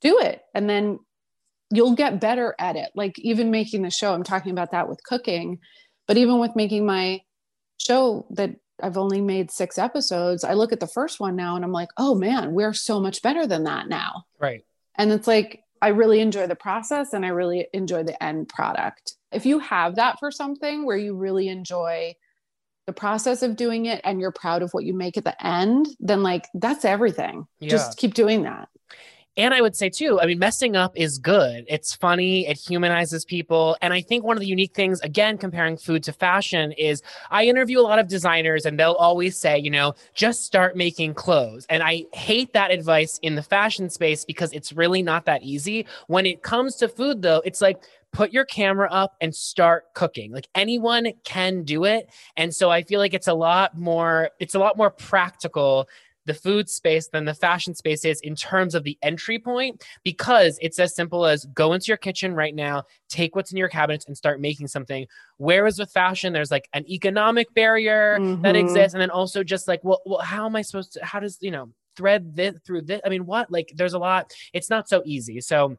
do 0.00 0.18
it. 0.20 0.42
And 0.54 0.68
then 0.70 1.00
you'll 1.70 1.94
get 1.96 2.20
better 2.20 2.54
at 2.58 2.76
it. 2.76 2.90
Like 2.94 3.18
even 3.18 3.50
making 3.50 3.82
the 3.82 3.90
show, 3.90 4.14
I'm 4.14 4.22
talking 4.22 4.52
about 4.52 4.70
that 4.70 4.88
with 4.88 5.02
cooking, 5.02 5.58
but 6.06 6.16
even 6.16 6.38
with 6.38 6.54
making 6.54 6.86
my 6.86 7.22
show 7.78 8.26
that 8.30 8.54
I've 8.80 8.98
only 8.98 9.20
made 9.20 9.50
six 9.50 9.78
episodes, 9.78 10.44
I 10.44 10.52
look 10.52 10.72
at 10.72 10.80
the 10.80 10.86
first 10.86 11.18
one 11.18 11.34
now 11.34 11.56
and 11.56 11.64
I'm 11.64 11.72
like, 11.72 11.88
oh 11.96 12.14
man, 12.14 12.52
we're 12.52 12.74
so 12.74 13.00
much 13.00 13.22
better 13.22 13.46
than 13.46 13.64
that 13.64 13.88
now. 13.88 14.24
Right. 14.38 14.64
And 14.98 15.12
it's 15.12 15.26
like, 15.26 15.62
I 15.82 15.88
really 15.88 16.20
enjoy 16.20 16.46
the 16.46 16.56
process 16.56 17.12
and 17.12 17.24
I 17.24 17.28
really 17.28 17.68
enjoy 17.72 18.02
the 18.02 18.20
end 18.22 18.48
product. 18.48 19.14
If 19.30 19.44
you 19.44 19.58
have 19.58 19.96
that 19.96 20.18
for 20.18 20.30
something 20.30 20.86
where 20.86 20.96
you 20.96 21.14
really 21.14 21.48
enjoy 21.48 22.14
the 22.86 22.92
process 22.92 23.42
of 23.42 23.56
doing 23.56 23.86
it 23.86 24.00
and 24.04 24.20
you're 24.20 24.32
proud 24.32 24.62
of 24.62 24.70
what 24.72 24.84
you 24.84 24.94
make 24.94 25.16
at 25.16 25.24
the 25.24 25.46
end, 25.46 25.88
then 26.00 26.22
like 26.22 26.46
that's 26.54 26.84
everything. 26.84 27.46
Yeah. 27.60 27.68
Just 27.68 27.98
keep 27.98 28.14
doing 28.14 28.44
that. 28.44 28.68
And 29.36 29.52
I 29.52 29.60
would 29.60 29.76
say 29.76 29.90
too, 29.90 30.18
I 30.20 30.26
mean, 30.26 30.38
messing 30.38 30.76
up 30.76 30.96
is 30.96 31.18
good. 31.18 31.66
It's 31.68 31.94
funny, 31.94 32.46
it 32.46 32.56
humanizes 32.56 33.24
people. 33.24 33.76
And 33.82 33.92
I 33.92 34.00
think 34.00 34.24
one 34.24 34.36
of 34.36 34.40
the 34.40 34.46
unique 34.46 34.74
things, 34.74 35.00
again, 35.00 35.36
comparing 35.36 35.76
food 35.76 36.02
to 36.04 36.12
fashion, 36.12 36.72
is 36.72 37.02
I 37.30 37.44
interview 37.44 37.78
a 37.78 37.82
lot 37.82 37.98
of 37.98 38.08
designers 38.08 38.64
and 38.64 38.78
they'll 38.78 38.92
always 38.92 39.36
say, 39.36 39.58
you 39.58 39.70
know, 39.70 39.94
just 40.14 40.44
start 40.44 40.76
making 40.76 41.14
clothes. 41.14 41.66
And 41.68 41.82
I 41.82 42.04
hate 42.14 42.54
that 42.54 42.70
advice 42.70 43.18
in 43.22 43.34
the 43.34 43.42
fashion 43.42 43.90
space 43.90 44.24
because 44.24 44.52
it's 44.52 44.72
really 44.72 45.02
not 45.02 45.26
that 45.26 45.42
easy. 45.42 45.86
When 46.06 46.24
it 46.24 46.42
comes 46.42 46.76
to 46.76 46.88
food, 46.88 47.20
though, 47.20 47.42
it's 47.44 47.60
like, 47.60 47.82
put 48.12 48.32
your 48.32 48.46
camera 48.46 48.88
up 48.90 49.14
and 49.20 49.34
start 49.34 49.92
cooking. 49.92 50.32
Like 50.32 50.48
anyone 50.54 51.12
can 51.24 51.64
do 51.64 51.84
it. 51.84 52.08
And 52.38 52.54
so 52.54 52.70
I 52.70 52.82
feel 52.82 52.98
like 52.98 53.12
it's 53.12 53.28
a 53.28 53.34
lot 53.34 53.76
more, 53.76 54.30
it's 54.40 54.54
a 54.54 54.58
lot 54.58 54.78
more 54.78 54.90
practical 54.90 55.86
the 56.26 56.34
food 56.34 56.68
space 56.68 57.08
than 57.08 57.24
the 57.24 57.34
fashion 57.34 57.74
space 57.74 58.04
is 58.04 58.20
in 58.20 58.34
terms 58.34 58.74
of 58.74 58.84
the 58.84 58.98
entry 59.02 59.38
point 59.38 59.84
because 60.04 60.58
it's 60.60 60.78
as 60.78 60.94
simple 60.94 61.24
as 61.24 61.44
go 61.46 61.72
into 61.72 61.86
your 61.88 61.96
kitchen 61.96 62.34
right 62.34 62.54
now, 62.54 62.82
take 63.08 63.34
what's 63.34 63.52
in 63.52 63.56
your 63.56 63.68
cabinets 63.68 64.06
and 64.06 64.16
start 64.16 64.40
making 64.40 64.68
something. 64.68 65.06
Whereas 65.38 65.78
with 65.78 65.90
fashion, 65.90 66.32
there's 66.32 66.50
like 66.50 66.68
an 66.72 66.86
economic 66.90 67.52
barrier 67.54 68.18
mm-hmm. 68.18 68.42
that 68.42 68.56
exists. 68.56 68.94
And 68.94 69.00
then 69.00 69.10
also 69.10 69.42
just 69.42 69.68
like, 69.68 69.82
well, 69.82 70.02
well, 70.04 70.20
how 70.20 70.46
am 70.46 70.56
I 70.56 70.62
supposed 70.62 70.92
to, 70.94 71.04
how 71.04 71.20
does, 71.20 71.38
you 71.40 71.50
know, 71.50 71.70
thread 71.96 72.36
this 72.36 72.56
through 72.66 72.82
this? 72.82 73.00
I 73.04 73.08
mean, 73.08 73.24
what? 73.24 73.50
Like, 73.50 73.72
there's 73.74 73.94
a 73.94 73.98
lot, 73.98 74.32
it's 74.52 74.68
not 74.68 74.88
so 74.88 75.02
easy. 75.04 75.40
So, 75.40 75.76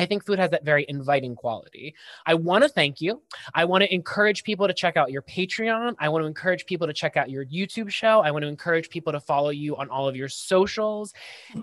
I 0.00 0.06
think 0.06 0.24
food 0.24 0.38
has 0.38 0.50
that 0.50 0.64
very 0.64 0.86
inviting 0.88 1.34
quality. 1.34 1.94
I 2.24 2.32
want 2.32 2.64
to 2.64 2.70
thank 2.70 3.02
you. 3.02 3.20
I 3.54 3.66
want 3.66 3.82
to 3.82 3.94
encourage 3.94 4.44
people 4.44 4.66
to 4.66 4.72
check 4.72 4.96
out 4.96 5.12
your 5.12 5.20
Patreon. 5.20 5.94
I 5.98 6.08
want 6.08 6.22
to 6.22 6.26
encourage 6.26 6.64
people 6.64 6.86
to 6.86 6.94
check 6.94 7.18
out 7.18 7.28
your 7.28 7.44
YouTube 7.44 7.90
show. 7.90 8.20
I 8.20 8.30
want 8.30 8.42
to 8.42 8.48
encourage 8.48 8.88
people 8.88 9.12
to 9.12 9.20
follow 9.20 9.50
you 9.50 9.76
on 9.76 9.90
all 9.90 10.08
of 10.08 10.16
your 10.16 10.30
socials. 10.30 11.12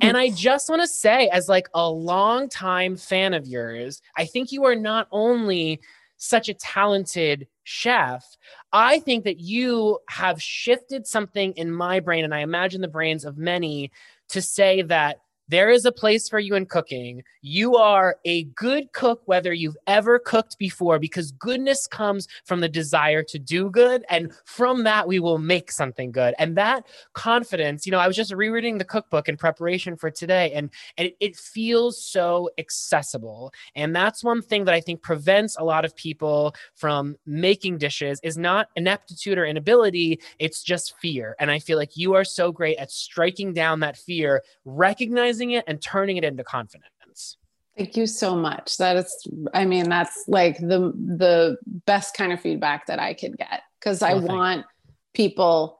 and 0.01 0.15
I 0.15 0.29
just 0.35 0.69
want 0.69 0.83
to 0.83 0.87
say, 0.87 1.29
as 1.29 1.49
like 1.49 1.67
a 1.73 1.89
long-time 1.89 2.95
fan 2.95 3.33
of 3.33 3.47
yours, 3.47 4.03
I 4.15 4.25
think 4.25 4.51
you 4.51 4.65
are 4.65 4.75
not 4.75 5.07
only 5.11 5.79
such 6.17 6.47
a 6.47 6.53
talented 6.53 7.47
chef, 7.63 8.23
I 8.71 8.99
think 8.99 9.23
that 9.23 9.39
you 9.39 9.97
have 10.09 10.39
shifted 10.39 11.07
something 11.07 11.53
in 11.53 11.71
my 11.71 12.01
brain, 12.01 12.23
and 12.23 12.35
I 12.35 12.39
imagine 12.39 12.81
the 12.81 12.87
brains 12.87 13.25
of 13.25 13.39
many, 13.39 13.91
to 14.29 14.41
say 14.41 14.83
that 14.83 15.21
there 15.47 15.69
is 15.69 15.85
a 15.85 15.91
place 15.91 16.27
for 16.27 16.39
you 16.39 16.55
in 16.55 16.65
cooking. 16.65 17.23
You 17.41 17.75
are 17.75 18.17
a 18.25 18.43
good 18.45 18.91
cook, 18.93 19.21
whether 19.25 19.53
you've 19.53 19.77
ever 19.87 20.19
cooked 20.19 20.57
before, 20.57 20.99
because 20.99 21.31
goodness 21.31 21.87
comes 21.87 22.27
from 22.45 22.59
the 22.59 22.67
desire 22.69 23.23
to 23.23 23.39
do 23.39 23.69
good. 23.69 24.03
And 24.09 24.33
from 24.45 24.83
that, 24.83 25.07
we 25.07 25.19
will 25.19 25.37
make 25.37 25.71
something 25.71 26.11
good. 26.11 26.35
And 26.37 26.57
that 26.57 26.85
confidence, 27.13 27.85
you 27.85 27.91
know, 27.91 27.99
I 27.99 28.07
was 28.07 28.15
just 28.15 28.33
rereading 28.33 28.77
the 28.77 28.83
cookbook 28.83 29.29
in 29.29 29.37
preparation 29.37 29.95
for 29.95 30.11
today, 30.11 30.51
and, 30.53 30.69
and 30.97 31.07
it, 31.07 31.17
it 31.19 31.35
feels 31.35 32.03
so 32.03 32.49
accessible. 32.57 33.53
And 33.75 33.95
that's 33.95 34.23
one 34.23 34.41
thing 34.41 34.65
that 34.65 34.73
I 34.73 34.81
think 34.81 35.01
prevents 35.01 35.57
a 35.57 35.63
lot 35.63 35.85
of 35.85 35.95
people 35.95 36.55
from 36.75 37.15
making 37.25 37.77
dishes 37.77 38.19
is 38.23 38.37
not 38.37 38.67
ineptitude 38.75 39.37
or 39.37 39.45
inability, 39.45 40.19
it's 40.39 40.61
just 40.61 40.97
fear. 40.99 41.35
And 41.39 41.49
I 41.49 41.59
feel 41.59 41.77
like 41.77 41.95
you 41.95 42.13
are 42.15 42.25
so 42.25 42.51
great 42.51 42.77
at 42.77 42.91
striking 42.91 43.53
down 43.53 43.79
that 43.79 43.97
fear, 43.97 44.43
recognizing 44.65 45.36
it 45.51 45.63
and 45.67 45.81
turning 45.81 46.17
it 46.17 46.23
into 46.23 46.43
confidence. 46.43 47.37
Thank 47.77 47.95
you 47.95 48.07
so 48.07 48.35
much. 48.35 48.77
That 48.77 48.97
is, 48.97 49.27
I 49.53 49.65
mean, 49.65 49.87
that's 49.87 50.23
like 50.27 50.57
the 50.57 50.93
the 50.95 51.57
best 51.85 52.15
kind 52.15 52.33
of 52.33 52.41
feedback 52.41 52.87
that 52.87 52.99
I 52.99 53.13
could 53.13 53.37
get 53.37 53.61
because 53.79 54.01
I 54.01 54.13
oh, 54.13 54.21
want 54.21 54.65
people 55.13 55.79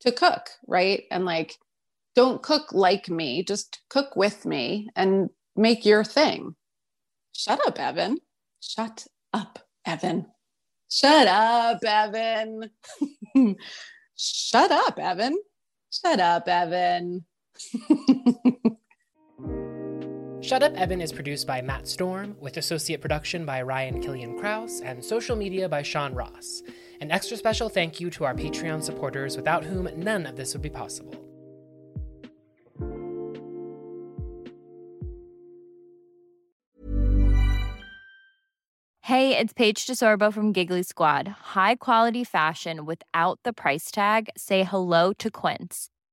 to 0.00 0.12
cook, 0.12 0.50
right? 0.66 1.04
And 1.10 1.24
like, 1.24 1.56
don't 2.14 2.42
cook 2.42 2.72
like 2.72 3.08
me, 3.08 3.44
just 3.44 3.80
cook 3.88 4.14
with 4.14 4.44
me 4.44 4.90
and 4.94 5.30
make 5.56 5.86
your 5.86 6.04
thing. 6.04 6.54
Shut 7.34 7.66
up, 7.66 7.80
Evan. 7.80 8.18
Shut 8.60 9.06
up, 9.32 9.58
Evan. 9.86 10.26
Shut 10.90 11.26
up, 11.26 11.78
Evan. 11.82 12.70
Shut 14.16 14.70
up, 14.70 14.98
Evan. 14.98 15.38
Shut 15.90 16.20
up, 16.20 16.46
Evan. 16.46 17.24
Shut 20.42 20.64
Up 20.64 20.74
Evan 20.74 21.00
is 21.00 21.12
produced 21.12 21.46
by 21.46 21.62
Matt 21.62 21.86
Storm, 21.86 22.36
with 22.40 22.56
associate 22.56 23.00
production 23.00 23.46
by 23.46 23.62
Ryan 23.62 24.02
Killian 24.02 24.36
Kraus 24.36 24.80
and 24.80 25.02
social 25.02 25.36
media 25.36 25.68
by 25.68 25.82
Sean 25.82 26.14
Ross. 26.14 26.62
An 27.00 27.12
extra 27.12 27.36
special 27.36 27.68
thank 27.68 28.00
you 28.00 28.10
to 28.10 28.24
our 28.24 28.34
Patreon 28.34 28.82
supporters, 28.82 29.36
without 29.36 29.62
whom 29.62 29.88
none 29.96 30.26
of 30.26 30.34
this 30.34 30.52
would 30.52 30.60
be 30.60 30.68
possible. 30.68 31.14
Hey, 39.02 39.38
it's 39.38 39.52
Paige 39.52 39.86
DeSorbo 39.86 40.32
from 40.32 40.52
Giggly 40.52 40.82
Squad. 40.82 41.28
High 41.54 41.76
quality 41.76 42.24
fashion 42.24 42.84
without 42.84 43.38
the 43.44 43.52
price 43.52 43.92
tag? 43.92 44.28
Say 44.36 44.64
hello 44.64 45.12
to 45.12 45.30
Quince. 45.30 45.91